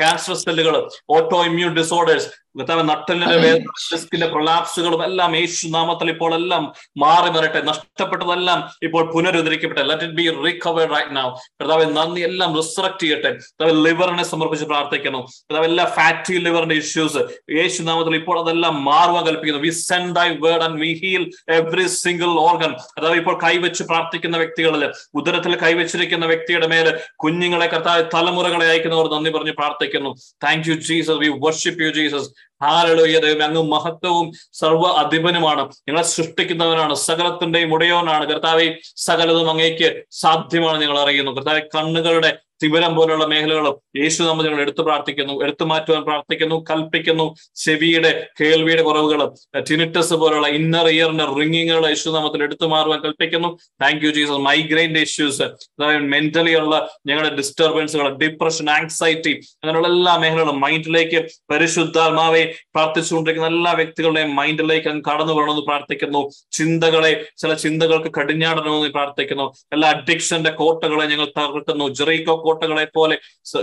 ക്യാൻസർ 0.00 0.34
സെല്ലുകൾ 0.34 0.76
ഓട്ടോ 1.10 1.44
ഇമ്മ്യൂൺ 1.44 1.72
ഡിസോർഡേഴ്സ് 1.76 2.28
കർത്താവ് 2.58 2.82
നട്ടലിന്റെ 2.88 3.36
വേദന 3.36 3.72
ഡിസ്കിന്റെ 3.92 4.26
പ്രൊലാപ്സുകളും 4.26 5.00
എല്ലാം 5.04 5.30
യേശു 5.36 5.66
നാമത്തിൽ 5.68 6.10
ഇപ്പോൾ 6.10 6.34
എല്ലാം 6.34 6.62
മാറി 6.98 7.30
വരട്ടെ. 7.30 7.60
നഷ്ടപ്പെട്ടതെല്ലാം 7.62 8.58
ഇപ്പോൾ 8.82 9.02
പുനരുദ്ധരിക്കപ്പെട്ടെ. 9.14 9.82
Let 9.88 10.04
it 10.04 10.16
be 10.20 10.24
recovered 10.46 10.92
right 10.94 11.16
now 11.16 11.26
കർത്താവ് 11.60 11.86
നന്ദി 11.96 12.20
എല്ലാം 12.28 12.56
റിസറക്ട് 12.56 13.02
ചെയ്യട്ടെ. 13.02 13.30
കർത്താവ് 13.30 13.74
ലിവറിനെ 13.86 14.24
സമർപ്പിച്ച് 14.24 14.66
പ്രാർത്ഥിക്കണം 14.66 15.22
കർത്താവ് 15.46 15.68
എല്ലാ 15.70 15.84
ഫാറ്റി 15.98 16.36
ലിവറിന്റെ 16.46 16.78
ഇഷ്യൂസ് 16.84 17.22
യേശു 17.58 17.82
നാമത്തിൽ 17.82 18.16
ഇപ്പോൾ 18.20 18.38
അതെല്ലാം 18.42 18.84
മാറുവാൻ 18.84 19.26
കൽപ്പിക്കുന്നു. 19.26 19.62
We 19.66 19.72
send 19.90 20.16
thy 20.16 20.28
word 20.46 20.64
and 20.68 20.80
we 20.80 20.90
heal 21.02 21.24
every 21.58 21.86
single 21.86 22.32
organ 22.46 22.72
കർത്താവ് 22.94 23.16
ഇപ്പോൾ 23.26 23.38
കൈവച്ച് 23.44 23.82
പ്രാർത്ഥിക്കുന്ന 23.90 24.36
വ്യക്തികളിൽ 24.40 24.82
ഉദരത്തിൽ 25.18 25.52
കൈവച്ചിരിക്കുന്ന 25.62 26.24
വ്യക്തിയുടെ 26.32 26.66
മേൽ 26.72 26.88
കുഞ്ഞുങ്ങളെ 27.22 27.66
കർത്താവ് 27.72 28.02
തലമുറകളെ 28.14 28.66
അയക്കുന്നവർ 28.72 29.06
നന്ദി 29.14 29.30
പറഞ്ഞ് 29.36 29.54
പ്രാർത്ഥിക്കുന്നു. 29.60 30.10
Thank 30.44 30.68
you 30.70 30.74
Jesus 30.88 31.18
we 31.22 31.28
worship 31.44 31.82
you 31.84 31.90
Jesus 31.96 32.28
hallelujah 32.64 33.16
ദൈവം 33.24 33.42
അങ്ങ് 33.46 33.62
മഹത്വവും 33.72 34.26
സർവ 34.60 34.82
അധിപനുമാണ്. 35.02 35.62
നിങ്ങളെ 35.86 36.04
സൃഷ്ടിക്കുന്നവനാണ് 36.14 36.94
സകലത്തിന്റെയും 37.08 37.72
ഉടയവനാണ്. 37.76 38.24
കർത്താവ് 38.32 38.68
സകലതും 39.08 39.50
അങ്ങേക്ക് 39.54 39.88
സാധ്യമാണ് 40.22 40.78
ഞങ്ങൾ 40.84 40.98
അറിയുന്നു. 41.04 41.32
കർത്താവ് 41.38 41.62
കണ്ണുകളുടെ 41.76 42.30
തിമിരം 42.62 42.94
പോലുള്ള 42.94 43.26
മേഖലകളും 43.26 43.74
യേശു 43.96 44.22
നമ്മൾ 44.22 44.44
ഞങ്ങൾ 44.44 44.60
എടുത്തു 44.60 44.82
പ്രാർത്ഥിക്കുന്നു 44.82 45.42
എടുത്തു 45.42 45.64
മാറ്റുവാൻ 45.64 46.02
പ്രാർത്ഥിക്കുന്നു 46.02 46.64
കൽപ്പിക്കുന്നു. 46.70 47.34
ചെവിയുടെ 47.54 48.26
കേൾവിയുടെ 48.40 48.82
കുറവുകളും 48.82 49.62
ടിനിറ്റസ് 49.70 50.14
പോലുള്ള 50.14 50.48
ഇന്നർ 50.48 50.88
ഇയറിന്റെ 50.88 51.24
റിങ്ങിങ്ങൾ 51.24 51.88
യേശു 51.88 52.10
നാമത്തിൽ 52.10 52.42
എടുത്തു 52.42 52.66
മാറുവാൻ 52.66 53.00
കൽപ്പിക്കുന്നു. 53.00 53.58
താങ്ക് 53.82 54.04
യു 54.06 54.10
ജീസസ് 54.10 54.40
മൈഗ്രെയിന്റെ 54.48 55.00
ഇഷ്യൂസ് 55.00 55.42
അതായത് 55.42 56.02
മെന്റലി 56.02 56.54
ഉള്ള 56.54 56.74
ഞങ്ങളുടെ 57.06 57.36
ഡിസ്റ്റർബൻസുകൾ 57.36 58.08
ഡിപ്രഷൻ 58.16 58.70
ആങ്സൈറ്റി 58.70 59.34
അങ്ങനെയുള്ള 59.62 59.88
എല്ലാ 59.88 60.16
മേഖലകളും 60.16 60.60
മൈൻഡിലേക്ക് 60.60 61.26
പരിശുദ്ധാത്മാവെ 61.50 62.54
പ്രാർത്ഥിച്ചുകൊണ്ടിരിക്കുന്ന 62.74 63.56
എല്ലാ 63.56 63.72
വ്യക്തികളുടെയും 63.72 64.36
മൈൻഡിലേക്ക് 64.36 64.88
അങ്ങ് 64.88 65.02
കടന്നു 65.10 65.32
വരണമെന്ന് 65.32 65.62
പ്രാർത്ഥിക്കുന്നു. 65.62 66.30
ചിന്തകളെ 66.52 67.26
ചില 67.36 67.54
ചിന്തകൾക്ക് 67.54 68.12
കടിഞ്ഞാടണമെന്ന് 68.20 68.88
പ്രാർത്ഥിക്കുന്നു. 68.88 69.52
എല്ലാ 69.72 69.88
അഡിക്ഷന്റെ 69.88 70.50
കോട്ടകളെ 70.50 71.06
ഞങ്ങൾ 71.06 71.28
തകർക്കുന്നു. 71.38 71.88
ജെറീക്കോ 71.88 72.45
കോട്ടകളെ 72.46 72.86
പോലെ 72.94 73.16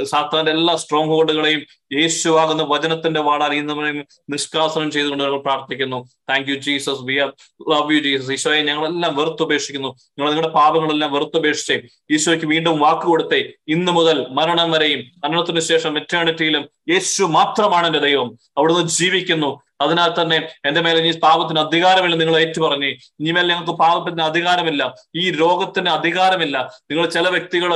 സാത്താന്റെ 0.03 0.51
എല്ലാ 0.51 0.75
സ്ട്രോങ് 0.75 1.09
ഹോൾഡുകളെയും 1.09 1.61
യേശുവാകുന്ന 1.93 2.63
വചനത്തിന്റെ 2.63 3.19
വാടാൽ 3.27 3.53
ഇന്ന് 3.53 4.03
നിഷ്കാസനം 4.33 4.91
ചെയ്തുകൊണ്ട് 4.91 5.23
ഞങ്ങൾ 5.23 5.39
പ്രാർത്ഥിക്കുന്നു. 5.39 5.99
Thank 6.29 6.49
you 6.49 6.55
Jesus 6.55 7.03
we 7.03 7.15
are 7.23 7.29
love 7.69 7.93
you 7.93 7.99
Jesus 7.99 8.31
ഈശോയെ 8.31 8.61
ഞങ്ങളെല്ലാം 8.69 9.15
വെറുത്തുപേക്ഷിക്കുന്നു. 9.15 9.91
ഞങ്ങൾ 10.19 10.29
നിങ്ങളുടെ 10.31 10.53
പാപങ്ങളെല്ലാം 10.53 11.13
വെറുത്തുപേക്ഷിച്ചേ. 11.13 11.77
ഈശോയ്ക്ക് 12.11 12.45
വീണ്ടും 12.45 12.79
വാക്ക് 12.79 13.07
കൊടുത്തെ. 13.07 13.39
ഇന്ന് 13.67 13.91
മുതൽ 13.91 14.17
മരണം 14.39 14.71
വരെയും 14.71 15.03
മരണത്തിന് 15.23 15.59
ശേഷം 15.59 15.97
എറ്റേണിറ്റിയിലും 15.97 16.65
യേശു 16.89 17.23
മാത്രമാണ് 17.37 17.87
എന്റെ 17.87 17.99
ദൈവം. 17.99 18.37
അവിടുന്ന് 18.57 18.87
ജീവിക്കുന്നു. 18.87 19.51
അതിനാൽ 19.85 20.09
തന്നെ 20.19 20.37
എന്റെ 20.69 20.81
മേലെ 20.85 20.99
ഇനി 21.03 21.11
പാപത്തിന് 21.25 21.59
അധികാരമില്ല 21.65 22.15
നിങ്ങൾ 22.21 22.35
ഏറ്റുപറഞ്ഞ്. 22.41 22.89
ഇനിമേൽ 23.21 23.47
ഞങ്ങൾക്ക് 23.51 23.75
പാപത്തിന് 23.83 24.23
അധികാരമില്ല. 24.29 24.81
ഈ 25.15 25.23
രോഗത്തിന് 25.41 25.89
അധികാരമില്ല. 25.97 26.57
നിങ്ങൾ 26.91 27.05
ചില 27.15 27.27
വ്യക്തികൾ 27.35 27.71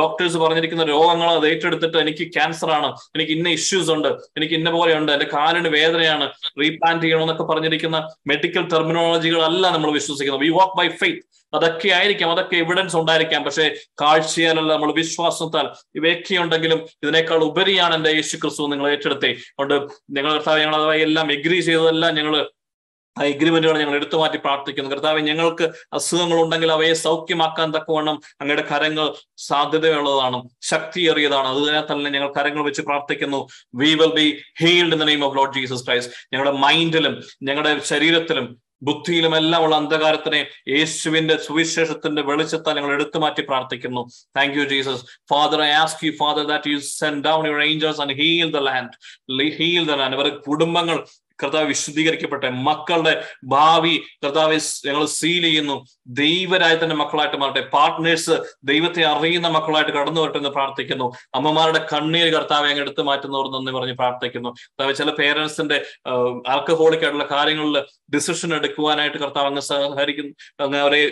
ഡോക്ടേഴ്സ് 0.00 0.38
പറഞ്ഞിരിക്കുന്ന 0.44 0.86
രോഗങ്ങൾ 0.94 1.28
അത് 1.38 1.46
ഏറ്റെടുത്തിട്ട് 1.52 1.98
എനിക്ക് 2.04 2.26
ക്യാൻസർ 2.36 2.70
ആണ് 2.78 2.90
എനിക്ക് 3.16 3.32
ഇന്ന 3.32 3.48
ഇഷ്യൂസ് 3.58 3.90
ഉണ്ട് 3.96 4.08
എനിക്ക് 4.36 4.54
ഇന്ന 4.54 4.70
പോലെയുണ്ട് 4.78 5.12
എന്റെ 5.12 5.28
കാലിന് 5.34 5.68
വേദനയാണ് 5.78 6.26
റീപ്ലാന്റ് 6.62 7.04
ചെയ്യണമെന്നൊക്കെ 7.04 7.46
പറഞ്ഞിരിക്കുന്ന 7.52 8.00
മെഡിക്കൽ 8.32 8.64
ടെർമിനോളജികളല്ല 8.74 9.64
നമ്മൾ 9.76 9.92
വിശ്വസിക്കുന്നത്. 9.92 10.44
വി 10.46 10.52
വാക്ക് 10.58 10.76
ബൈ 10.78 10.88
ഫെയ്ത്ത് 11.02 11.41
അതൊക്കെ 11.54 11.88
ആയിരിക്കാം 11.88 12.30
അതൊക്കെ 12.30 12.56
എവിഡൻസ് 12.56 12.96
ഉണ്ടായിരിക്കാം. 12.96 13.44
പക്ഷേ 13.44 13.74
കാഴ്ചയാലല്ല 14.00 14.72
നമ്മൾ 14.72 14.92
വിശ്വാസത്താൽ 14.92 15.68
ഇവയൊക്കെ 15.94 16.36
ഉണ്ടെങ്കിലും 16.36 16.86
ഇതിനേക്കാൾ 17.02 17.44
ഉപരിയാണ് 17.44 17.94
എന്റെ 17.94 18.10
യേശു 18.10 18.36
ക്രിസ്തു 18.36 18.66
നിങ്ങൾ 18.66 18.90
ഏറ്റെടുത്തേ. 18.90 19.28
അതുകൊണ്ട് 19.28 19.74
നിങ്ങൾ 20.10 20.34
കർത്താവ് 20.34 20.60
ഞങ്ങൾ 20.60 20.76
അഥവാ 20.76 20.94
എല്ലാം 20.94 21.32
എഗ്രി 21.32 21.60
ചെയ്തതെല്ലാം 21.60 22.14
ഞങ്ങൾ 22.14 22.50
ആ 23.20 23.24
എഗ്രിമെന്റുകൾ 23.24 23.78
ഞങ്ങൾ 23.78 23.94
എടുത്തു 23.94 24.16
മാറ്റി 24.16 24.36
പ്രാർത്ഥിക്കുന്നു. 24.36 24.90
കർത്താവ് 24.90 25.20
ഞങ്ങൾക്ക് 25.20 25.70
അസുഖങ്ങൾ 25.92 26.42
ഉണ്ടെങ്കിൽ 26.42 26.72
അവയെ 26.72 26.94
സൗഖ്യമാക്കാൻ 26.94 27.74
തക്കവണ്ണം 27.74 28.20
അങ്ങയുടെ 28.40 28.62
കരങ്ങൾ 28.62 29.14
സാധ്യതയുള്ളതാണ് 29.36 30.48
ശക്തിയേറിയതാണ്. 30.62 31.46
അതുതന്നെ 31.48 31.92
തന്നെ 31.92 32.10
ഞങ്ങൾ 32.10 32.32
കരങ്ങൾ 32.32 32.64
വെച്ച് 32.64 32.82
പ്രാർത്ഥിക്കുന്നു. 32.82 33.48
We 33.74 33.94
will 33.94 34.14
be 34.14 34.42
healed 34.60 34.94
in 34.94 35.00
the 35.00 35.02
name 35.02 35.24
of 35.24 35.36
Lord 35.36 35.54
Jesus 35.54 35.86
Christ 35.86 36.14
ഞങ്ങളുടെ 36.32 36.56
മൈൻഡിലും 36.56 37.22
ഞങ്ങളുടെ 37.42 37.78
ശരീരത്തിലും 37.78 38.62
ബുദ്ധിയിലും 38.82 39.36
എല്ലാം 39.36 39.64
ഉള്ള 39.64 39.76
അന്ധകാരത്തിനെ 39.76 40.46
യേശുവിന്റെ 40.68 41.36
സുവിശേഷത്തിന്റെ 41.36 42.22
വെളിച്ചത്താൽ 42.22 42.76
ഞങ്ങൾ 42.76 42.92
എടുത്തു 42.92 43.18
മാറ്റി 43.18 43.42
പ്രാർത്ഥിക്കുന്നു. 43.42 44.02
Thank 44.36 44.58
you 44.58 44.64
Jesus 44.64 45.04
Father 45.30 45.62
I 45.62 45.70
ask 45.70 46.04
you 46.06 46.12
Father 46.20 46.46
that 46.46 46.70
you 46.70 46.78
send 46.78 47.24
down 47.24 47.46
your 47.46 47.62
angels 47.62 48.00
and 48.00 48.12
heal 48.12 48.50
the 48.52 48.56
land 48.56 49.52
heal 49.58 49.84
the 49.86 49.90
land 49.90 50.40
കുടുംബങ്ങൾ 50.40 50.98
കർത്താവ് 51.42 51.66
വിശുദ്ധീകരിക്കപ്പെട്ടെ 51.72 52.48
മക്കളുടെ 52.68 53.14
ഭാവി 53.44 53.94
കർത്താവ് 54.24 54.58
ഞങ്ങൾ 54.86 55.04
സീൽ 55.18 55.42
ചെയ്യുന്നു. 55.42 55.76
ദൈവരായ 56.06 56.74
തന്നെ 56.82 56.96
മക്കളായിട്ട് 57.02 57.38
മാറട്ടെ. 57.42 57.62
പാർട്ട്നേഴ്സ് 57.76 58.36
ദൈവത്തെ 58.64 59.02
അറിയുന്ന 59.12 59.48
മക്കളായിട്ട് 59.48 59.92
കടന്നു 59.98 60.20
വരട്ടെ 60.20 60.38
എന്ന് 60.38 60.52
പ്രാർത്ഥിക്കുന്നു. 60.58 61.08
അമ്മമാരുടെ 61.34 61.82
കണ്ണീര് 61.92 62.30
കർത്താവ് 62.36 62.68
അങ്ങ് 62.70 62.82
എടുത്തു 62.82 63.02
മാറ്റുന്നവർ 63.10 63.48
നന്ദി 63.56 63.72
പറഞ്ഞ് 63.78 63.96
പ്രാർത്ഥിക്കുന്നു. 64.02 64.48
കർത്താവ് 64.48 64.94
ചില 65.00 65.10
പേരൻസിന്റെ 65.20 65.78
ആൽക്കഹോളിക് 66.54 67.04
ആയിട്ടുള്ള 67.04 67.28
കാര്യങ്ങളിൽ 67.36 67.78
ഡിസിഷൻ 68.16 68.54
എടുക്കുവാനായിട്ട് 68.54 69.18
കർത്താവ് 69.18 69.46
അങ്ങ് 69.46 69.64
സഹകരിക്കുന്നു. 69.70 70.32
അങ്ങ് 70.60 70.78
അവരെ 70.78 71.02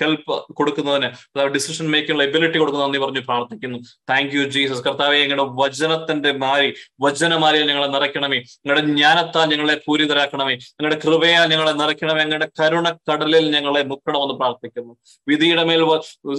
ഹെൽപ്പ് 0.00 0.54
കൊടുക്കുന്നതിന് 0.54 1.08
ഡിസിഷൻ 1.54 1.90
മേക്കിംഗ് 1.90 2.22
എബിലിറ്റി 2.22 2.58
കൊടുക്കുന്ന 2.58 2.84
നന്ദി 2.84 2.98
പറഞ്ഞ് 2.98 3.20
പ്രാർത്ഥിക്കുന്നു. 3.20 3.78
താങ്ക് 4.10 4.34
യു 4.34 4.42
ജീസസ് 4.42 4.84
കർത്താവെ 4.84 5.18
ഞങ്ങളുടെ 5.18 5.44
വചനത്തിന്റെ 5.44 6.32
മാരി 6.32 6.74
വചനമാരിയിൽ 7.00 7.66
ഞങ്ങളെ 7.66 7.86
നിറയ്ക്കണമേ. 7.86 8.36
ഞങ്ങളുടെ 8.36 8.86
ജ്ഞാനത്താൽ 8.86 9.48
ഞങ്ങളെ 9.50 9.80
പൂരിതരാക്കണമേ. 9.86 10.54
ഞങ്ങളുടെ 10.54 11.00
കൃപയാൽ 11.04 11.48
ഞങ്ങളെ 11.50 11.72
നിറയ്ക്കണമേ. 11.72 12.20
ഞങ്ങളുടെ 12.20 12.48
കരുണ 12.60 12.90
കടലിൽ 12.90 13.50
ഞങ്ങളെ 13.50 13.82
മുക്കണമെന്ന് 13.82 14.34
പ്രാർത്ഥിക്കുന്നു. 14.34 14.96
വിധിയുടെ 15.28 15.64
മേൽ 15.64 15.82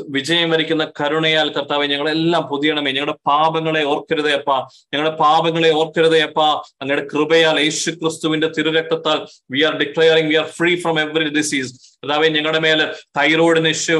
വിജയം 0.09 0.49
വരിക്കുന്ന 0.49 0.91
കരുണയാൽ 1.01 1.49
കർത്താവെ 1.49 1.87
ഞങ്ങളെല്ലാം 1.87 2.43
പൊതിയണമേ. 2.43 2.91
ഞങ്ങളുടെ 2.91 3.17
പാപങ്ങളെ 3.25 3.83
ഓർക്കരുതേ 3.83 4.31
അപ്പ. 4.31 4.51
ഞങ്ങളുടെ 4.93 5.15
പാപങ്ങളെ 5.17 5.71
ഓർക്കരുതേ 5.71 6.21
ഞങ്ങളുടെ 6.81 7.07
കൃപയാൽ 7.13 7.59
യേശു 7.59 7.91
ക്രിസ്തുവിന്റെ 7.91 8.47
തിരുരക്തത്താൽ 8.47 9.27
we 9.51 9.61
are 9.61 9.77
declaring 9.77 10.29
we 10.29 10.35
are 10.35 10.45
free 10.45 10.75
from 10.75 10.99
every 10.99 11.29
disease 11.29 11.94
കർത്താവെ 12.05 12.27
ഞങ്ങളുടെ 12.27 12.59
മേൽ 12.59 12.79
തൈറോയിഡിന് 13.17 13.67
ഇഷ്യൂ 13.67 13.97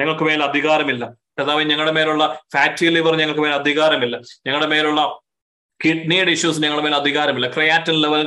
ഞങ്ങൾക്ക് 0.00 0.24
മേൽ 0.24 0.42
അധികാരമില്ല. 0.42 1.04
കർത്താവ് 1.38 1.62
ഞങ്ങളുടെ 1.62 1.92
മേലുള്ള 1.92 2.24
ഫാറ്റി 2.52 2.86
ലിവർ 2.86 3.16
ഞങ്ങൾക്ക് 3.16 3.40
മേൽ 3.40 3.52
അധികാരമില്ല. 3.52 4.16
ഞങ്ങളുടെ 4.46 4.66
മേലുള്ള 4.66 5.00
കിഡ്നിയുടെ 5.80 6.32
ഇഷ്യൂസ് 6.36 6.60
ഞങ്ങളുടെ 6.62 6.84
മേൽ 6.84 6.94
അധികാരമില്ല. 6.94 7.46
ക്രിയാറ്റിൻ 7.54 7.96
ലെവൽ 8.02 8.22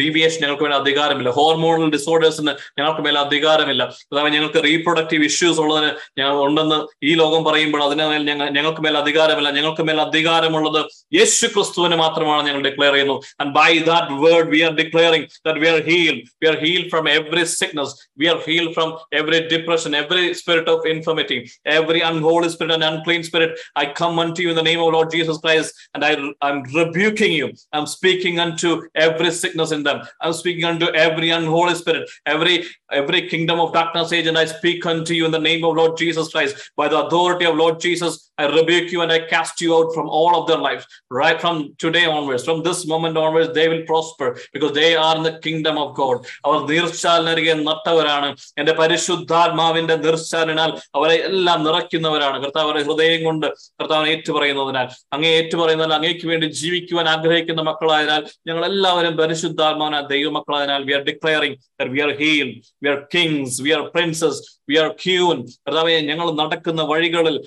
ഡീവിയേഷൻ 0.00 0.38
ഞങ്ങൾക്ക് 0.42 0.62
മേൽ 0.62 0.74
അധികാരമില്ല. 0.74 1.30
ഹോർമോണൽ 1.30 1.90
ഡിസോർഡേഴ്സിന് 1.90 2.52
ഞങ്ങൾക്ക് 2.78 3.02
മേൽ 3.06 3.18
അധികാരമില്ല. 3.18 3.82
അതായത് 4.12 4.34
ഞങ്ങൾക്ക് 4.36 4.60
റീപ്രൊഡക്റ്റീവ് 4.68 5.24
ഇഷ്യൂസ് 5.24 5.60
ഉള്ളതിന് 5.60 5.90
ഞങ്ങൾ 6.20 6.36
ഉണ്ടെന്ന് 6.46 6.78
ഈ 7.04 7.14
ലോകം 7.14 7.44
പറയുമ്പോൾ 7.44 7.82
അതിന് 7.86 8.06
മേൽ 8.12 8.22
ഞങ്ങൾ 8.30 8.50
ഞങ്ങൾക്ക് 8.50 8.80
മേൽ 8.80 8.96
അധികാരമില്ല. 9.02 9.50
ഞങ്ങൾക്ക് 9.50 9.82
മേൽ 9.82 10.00
അധികാരമുള്ളത് 10.00 10.80
യേശു 11.18 11.46
ക്രിസ്തുവിന് 11.46 11.96
മാത്രമാണ് 11.96 12.48
ഞങ്ങൾ 12.48 12.62
ഡിക്ലെയർ 12.68 12.92
ചെയ്യുന്നു 12.92 13.16
and 13.40 13.54
by 13.58 13.70
that 13.90 14.20
word 14.24 14.48
we 14.48 14.60
are 14.60 14.72
declaring 14.72 15.26
that 15.46 15.60
we 15.60 15.68
are 15.68 15.80
heal 15.90 16.16
we 16.42 16.48
are 16.52 16.58
heal 16.64 16.88
from 16.88 17.08
every 17.08 17.44
sickness 17.44 17.94
we 18.22 18.26
are 18.26 18.40
heal 18.46 18.72
from 18.72 18.90
every 19.20 19.40
depression 19.54 19.96
every 19.96 20.32
spirit 20.32 20.70
of 20.70 20.88
infirmity 20.88 21.38
every 21.78 22.00
unholy 22.00 22.48
spirit 22.48 22.76
and 22.78 22.88
unclean 22.92 23.22
spirit 23.22 23.52
I 23.78 23.86
come 24.02 24.20
unto 24.38 24.42
you 24.42 24.48
in 24.48 24.58
the 24.62 24.66
name 24.70 24.82
of 24.86 24.94
Lord 24.94 25.12
Jesus 25.16 25.42
Christ 25.46 25.74
and 25.94 26.06
I 26.06 26.12
I 26.44 26.59
rebuking 26.74 27.32
you. 27.32 27.52
I'm 27.72 27.86
speaking 27.86 28.38
unto 28.38 28.88
every 28.94 29.30
sickness 29.30 29.72
in 29.72 29.82
them. 29.82 30.02
I'm 30.20 30.32
speaking 30.32 30.64
unto 30.64 30.86
every 30.86 31.30
unholy 31.30 31.74
spirit, 31.74 32.08
every 32.26 32.66
every 32.90 33.28
kingdom 33.28 33.60
of 33.60 33.72
darkness 33.72 34.12
agent. 34.12 34.36
I 34.36 34.46
speak 34.46 34.84
unto 34.86 35.14
you 35.14 35.24
in 35.26 35.30
the 35.30 35.38
name 35.38 35.64
of 35.64 35.76
Lord 35.76 35.96
Jesus 35.96 36.30
Christ. 36.30 36.70
By 36.76 36.88
the 36.88 37.06
authority 37.06 37.46
of 37.46 37.56
Lord 37.56 37.80
Jesus, 37.80 38.29
I 38.40 38.46
rebuke 38.50 38.90
you 38.90 39.00
and 39.02 39.12
I 39.12 39.20
cast 39.26 39.60
you 39.60 39.70
out 39.76 39.88
from 39.92 40.06
all 40.10 40.32
of 40.34 40.46
their 40.48 40.58
lives. 40.58 40.84
Right 41.12 41.38
from 41.38 41.56
today 41.78 42.04
onwards, 42.08 42.44
from 42.44 42.62
this 42.62 42.86
moment 42.86 43.16
onwards, 43.16 43.52
they 43.52 43.68
will 43.68 43.84
prosper 43.84 44.28
because 44.52 44.72
they 44.72 44.90
are 44.96 45.16
in 45.16 45.22
the 45.22 45.34
kingdom 45.38 45.76
of 45.78 45.88
God. 45.94 46.16
അവർ 46.46 46.58
നീർച്ചാലിനരികെ 46.70 47.54
നട്ടവരാണ് 47.60 48.28
എന്റെ 48.60 48.72
പരിശുദ്ധാത്മാവിന്റെ 48.80 49.96
നീർച്ചാലിനാൽ 49.96 50.70
അവരെ 50.96 51.16
എല്ലാം 51.30 51.58
നിറയ്ക്കുന്നവരാണ് 51.64 52.36
കർത്താവ് 52.44 52.66
അവരുടെ 52.66 52.84
ഹൃദയം 52.84 53.20
കൊണ്ട് 53.24 53.46
കർത്താവിനെ 53.80 54.10
ഏറ്റുപറയുന്നതിനാൽ 54.10 54.86
അങ്ങേ 55.14 55.30
ഏറ്റുപറയുന്നതിനാൽ 55.40 55.96
അങ്ങേക്ക് 55.98 56.26
വേണ്ടി 56.28 56.48
ജീവിക്കുവാൻ 56.60 57.08
ആഗ്രഹിക്കുന്ന 57.08 57.64
മക്കളായതിനാൽ 57.70 58.24
ഞങ്ങൾ 58.48 58.64
എല്ലാവരും 58.64 59.16
പരിശുദ്ധാത്മാവിനാൽ 59.16 60.06
ദൈവമക്കളായതിനാൽ 60.14 60.84
we 60.88 60.94
are 60.98 61.04
declaring 61.10 61.58
we 61.94 62.02
are 62.06 62.12
heal 62.22 62.50
we 62.82 62.90
are 62.90 62.98
kings 63.14 63.56
we 63.66 63.72
are 63.78 63.84
princess 63.94 64.40
we 64.70 64.76
are 64.76 64.90
queen 65.04 65.38
കർത്താവെ 65.66 65.96
ഞങ്ങൾ 66.10 66.28
നടക്കുന്ന 66.42 66.82
വഴികളിൽ 66.92 67.38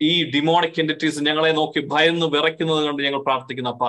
ഈ 0.00 0.30
ഡിമോണിക് 0.30 0.80
എന്റിറ്റീസ് 0.80 1.20
ഞങ്ങളെ 1.20 1.52
നോക്കി 1.52 1.80
ഭയന്ന് 1.80 2.26
വിറയ്ക്കുന്നത് 2.26 2.84
കൊണ്ട് 2.84 3.02
ഞങ്ങൾ 3.02 3.22
പ്രാർത്ഥിക്കുന്നു 3.22 3.70
അപ്പ 3.70 3.84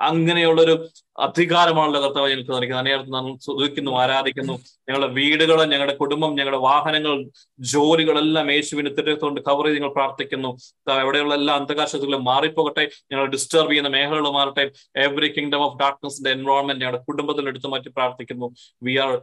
അങ്ങനെയുള്ളൊരു 0.00 0.88
അധികാരമാണല്ലോ 1.18 2.00
കർത്താവ് 2.02 2.30
ഞങ്ങൾക്ക് 2.30 2.52
നൽകുന്നത് 2.52 3.12
നാം 3.12 3.38
സ്തുതിക്കുന്നു 3.38 3.90
ആരാധിക്കുന്നു. 3.90 4.52
ഞങ്ങളുടെ 4.88 5.12
വീടുകൾ 5.12 5.64
ഞങ്ങളുടെ 5.64 5.94
കുടുംബം 5.94 6.34
ഞങ്ങളുടെ 6.34 6.56
വാഹനങ്ങൾ 6.56 7.24
ജോലികളെല്ലാം 7.58 8.52
യേശുവിന് 8.52 8.96
തിരക്കൊണ്ട് 8.96 9.40
കവർ 9.40 9.64
ചെയ്ത് 9.64 9.78
ഞങ്ങൾ 9.78 9.94
പ്രാർത്ഥിക്കുന്നു. 9.94 10.56
എവിടെയുള്ള 10.86 11.34
എല്ലാ 11.34 11.54
അന്ധകാശത്തുകളും 11.54 12.24
മാറിപ്പോകട്ടെ. 12.24 12.90
ഞങ്ങൾ 13.12 13.26
ഡിസ്റ്റർബ് 13.26 13.70
ചെയ്യുന്ന 13.70 13.88
മേഖലകൾ 13.88 14.30
മാറട്ടെ. 14.30 14.70
എവറി 14.96 15.28
കിങ്ഡം 15.28 15.58
ഓഫ് 15.58 15.78
ഡാർക്ക്നസിന്റെ 15.78 16.30
എൻവയോൺമെന്റ് 16.30 16.82
ഞങ്ങളുടെ 16.84 17.04
കുടുംബത്തിൽ 17.08 17.48
എടുത്തു 17.48 17.68
മാറ്റി 17.68 17.88
പ്രാർത്ഥിക്കുന്നു. 17.88 18.54
വി 18.82 18.96
ആർ 18.96 19.22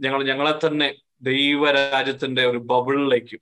ഞങ്ങൾ 0.00 0.24
ഞങ്ങളെ 0.24 0.66
തന്നെ 0.66 0.94
ദൈവരാജ്യത്തിന്റെ 1.22 2.46
ഒരു 2.46 2.58
ബബിളിലേക്ക് 2.58 3.36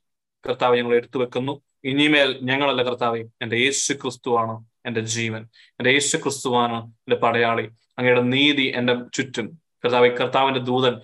കർത്താവ് 0.49 0.77
ഞങ്ങൾ 0.77 0.95
എടുത്തു 0.95 1.19
വെക്കുന്നു 1.19 1.63
ഇനിമേൽ 1.85 2.39
ഞങ്ങളല്ല 2.43 2.83
കർത്താവെ 2.83 3.21
എന്റെ 3.43 3.57
യേശു 3.57 3.93
ക്രിസ്തുവാണ് 3.93 4.55
എന്റെ 4.87 5.01
ജീവൻ. 5.01 5.43
എന്റെ 5.81 5.91
യേശു 5.91 6.17
ക്രിസ്തുവാണ് 6.17 6.79
എന്റെ 7.07 7.17
പടയാളി. 7.17 7.65
അങ്ങയുടെ 7.99 8.21
നീതി 8.21 8.73
എന്റെ 8.77 8.95
ചുറ്റും. 9.13 9.47
കർത്താവ് 9.85 10.09
കർത്താവിന്റെ 10.11 10.61
ദൂതൻ 10.61 10.95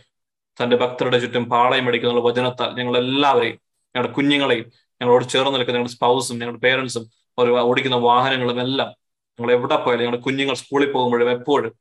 തന്റെ 0.61 0.77
ഭക്തരുടെ 0.77 1.19
ചുറ്റും 1.19 1.49
പാളയം 1.49 1.89
അടിക്കുന്ന 1.89 2.21
വചനത്താൽ 2.21 2.75
ഞങ്ങൾ 2.79 2.97
എല്ലാവരെയും 2.97 3.59
ഞങ്ങളുടെ 3.95 4.15
കുഞ്ഞുങ്ങളെയും 4.15 4.67
ഞങ്ങളോട് 5.01 5.25
ചേർന്ന് 5.29 5.55
നിൽക്കുന്ന 5.55 5.79
ഞങ്ങളുടെ 5.79 5.93
സ്പൗസും 5.93 6.39
ഞങ്ങളുടെ 6.39 6.59
പേരൻസും 6.59 7.05
ഒരു 7.39 7.51
ഓടിക്കുന്ന 7.61 7.97
വാഹനങ്ങളും 7.97 8.61
എല്ലാം 8.61 8.91
ഞങ്ങൾ 9.39 9.53
എവിടെ 9.53 9.77
പോയാലും 9.77 10.03
ഞങ്ങളുടെ 10.05 10.23
കുഞ്ഞുങ്ങൾ 10.23 10.55
സ്കൂളിൽ 10.55 10.93
പോകുമ്പോഴും 10.93 11.31
എപ്പോഴും 11.31 11.73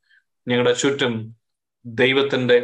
ഞങ്ങളുടെ 0.48 0.74
ചുറ്റും 0.74 1.14
ദൈവത്തിന്റെ 1.86 2.58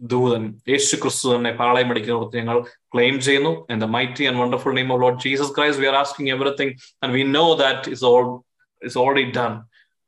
ദൂതൻ 0.00 0.54
യേശു 0.68 0.96
ക്രിസ്തു 0.96 1.36
തന്നെ 1.36 1.50
പാളയം 1.50 1.88
അടിക്കുന്നിടത്ത് 1.88 2.36
ഞങ്ങൾ 2.36 2.64
ക്ലെയിം 2.94 3.20
ചെയ്യുന്നു. 3.20 3.66
In 3.70 3.80
the 3.80 3.84
mighty 3.84 4.24
and 4.24 4.38
wonderful 4.38 4.74
name 4.74 4.92
of 4.92 5.02
Lord 5.02 5.20
Jesus 5.20 5.56
Christ 5.56 5.82
we 5.82 5.88
are 5.88 5.94
asking 5.94 6.30
everything 6.30 6.70
and 7.02 7.14
we 7.14 7.22
know 7.22 7.54
that 7.54 7.90
is 7.90 8.04
all 8.04 8.42
is 8.84 8.98
already 8.98 9.30
done 9.30 9.60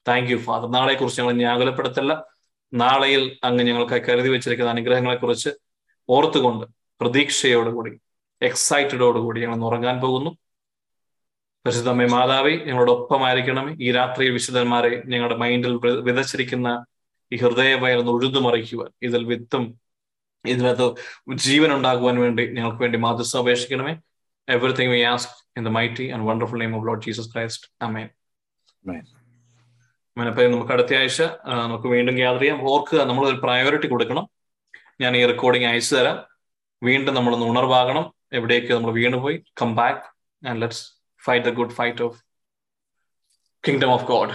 thank 0.09 0.31
you 0.31 0.37
Father 0.37 0.71
നാളെ 0.71 0.95
കുറിച്ച് 0.95 1.21
ഞങ്ങൾ 1.21 1.35
ഞാകുലപ്പെടുത്തല്ല 1.35 2.25
നാളെയിൽ 2.75 3.39
അങ്ങ് 3.45 3.65
ഞങ്ങൾക്ക് 3.65 4.07
കരുതി 4.07 4.29
വെച്ചിരിക്കുന്ന 4.29 4.71
അനുഗ്രഹങ്ങളെ 4.71 5.17
കുറിച്ച് 5.17 5.51
ഓർത്തുകൊണ്ട് 6.09 6.67
പ്രതീക്ഷയോടുകൂടി 7.01 7.91
എക്സൈറ്റഡോടുകൂടി 8.43 9.41
ഞങ്ങൾ 9.41 9.65
ഉറങ്ങാൻ 9.65 10.01
പോകുന്നു. 10.01 10.31
പരിശുദ്ധമ്മേ 11.67 12.07
മാതാവേ 12.07 12.57
ഞങ്ങളോടൊപ്പമായിരിക്കണമേ. 12.57 13.77
ഈ 13.81 13.93
രാത്രി 13.93 14.31
വിശുദ്ധന്മാരെ 14.31 15.03
ഞങ്ങളുടെ 15.07 15.37
മൈൻഡിൽ 15.37 15.75
വിതച്ചിരിക്കുന്ന 16.01 16.87
ഈ 17.32 17.36
ഹൃദയവയർന്ന് 17.36 18.12
ഉഴുതു 18.12 18.39
മറിക്കുവാൻ 18.39 18.90
ഇതിൽ 19.02 19.24
വിത്തും 19.24 19.81
ഇതിനകത്ത് 20.47 20.94
ജീവൻ 21.35 21.73
ഉണ്ടാകുവാൻ 21.73 22.20
വേണ്ടി 22.20 22.47
ഞങ്ങൾക്ക് 22.47 22.78
വേണ്ടി 22.78 22.98
മാതൃസ 22.98 23.36
അപേക്ഷിക്കണമേ. 23.36 24.01
Everything 24.48 24.90
we 24.90 25.02
ask 25.02 25.32
in 25.57 25.65
the 25.65 25.69
mighty 25.69 26.09
and 26.11 26.28
wonderful 26.28 26.59
name 26.59 26.77
of 26.77 26.86
Lord 26.86 27.02
Jesus 27.02 27.32
Christ 27.32 27.70
amen 27.82 28.09
അപ്പൊ 30.16 30.43
നമുക്ക് 30.43 30.73
അടുത്ത 30.73 30.94
ആഴ്ച 30.94 31.23
നമുക്ക് 31.52 31.89
വീണ്ടും 31.89 32.15
ഗ്യാദർ 32.15 32.40
ചെയ്യാം. 32.40 32.70
ഓർക്കുക 32.70 33.02
നമ്മൾ 33.02 33.28
ഒരു 33.28 33.36
പ്രയോറിറ്റി 33.36 33.86
കൊടുക്കണം. 33.86 34.31
ഞാൻ 35.01 35.16
ഈ 35.16 35.27
റെക്കോർഡിംഗ് 35.27 35.66
അയച്ചു 35.66 35.97
തരാം. 35.97 36.27
വീണ്ടും 36.82 37.15
നമ്മൾ 37.15 37.35
ഒന്ന് 37.35 37.47
ഉണർവാകണം. 37.47 38.12
എവിടേക്ക് 38.32 38.73
നമ്മൾ 38.73 38.90
വീണുപോയി 38.90 39.44
come 39.62 39.77
back 39.77 40.02
and 40.48 40.61
let's 40.61 40.93
fight 41.24 41.47
the 41.47 41.48
good 41.48 41.70
fight 41.70 42.02
of 42.02 42.23
kingdom 43.69 43.90
of 43.90 44.05
God 44.05 44.31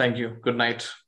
thank 0.00 0.18
you 0.18 0.28
good 0.28 0.60
night 0.60 1.07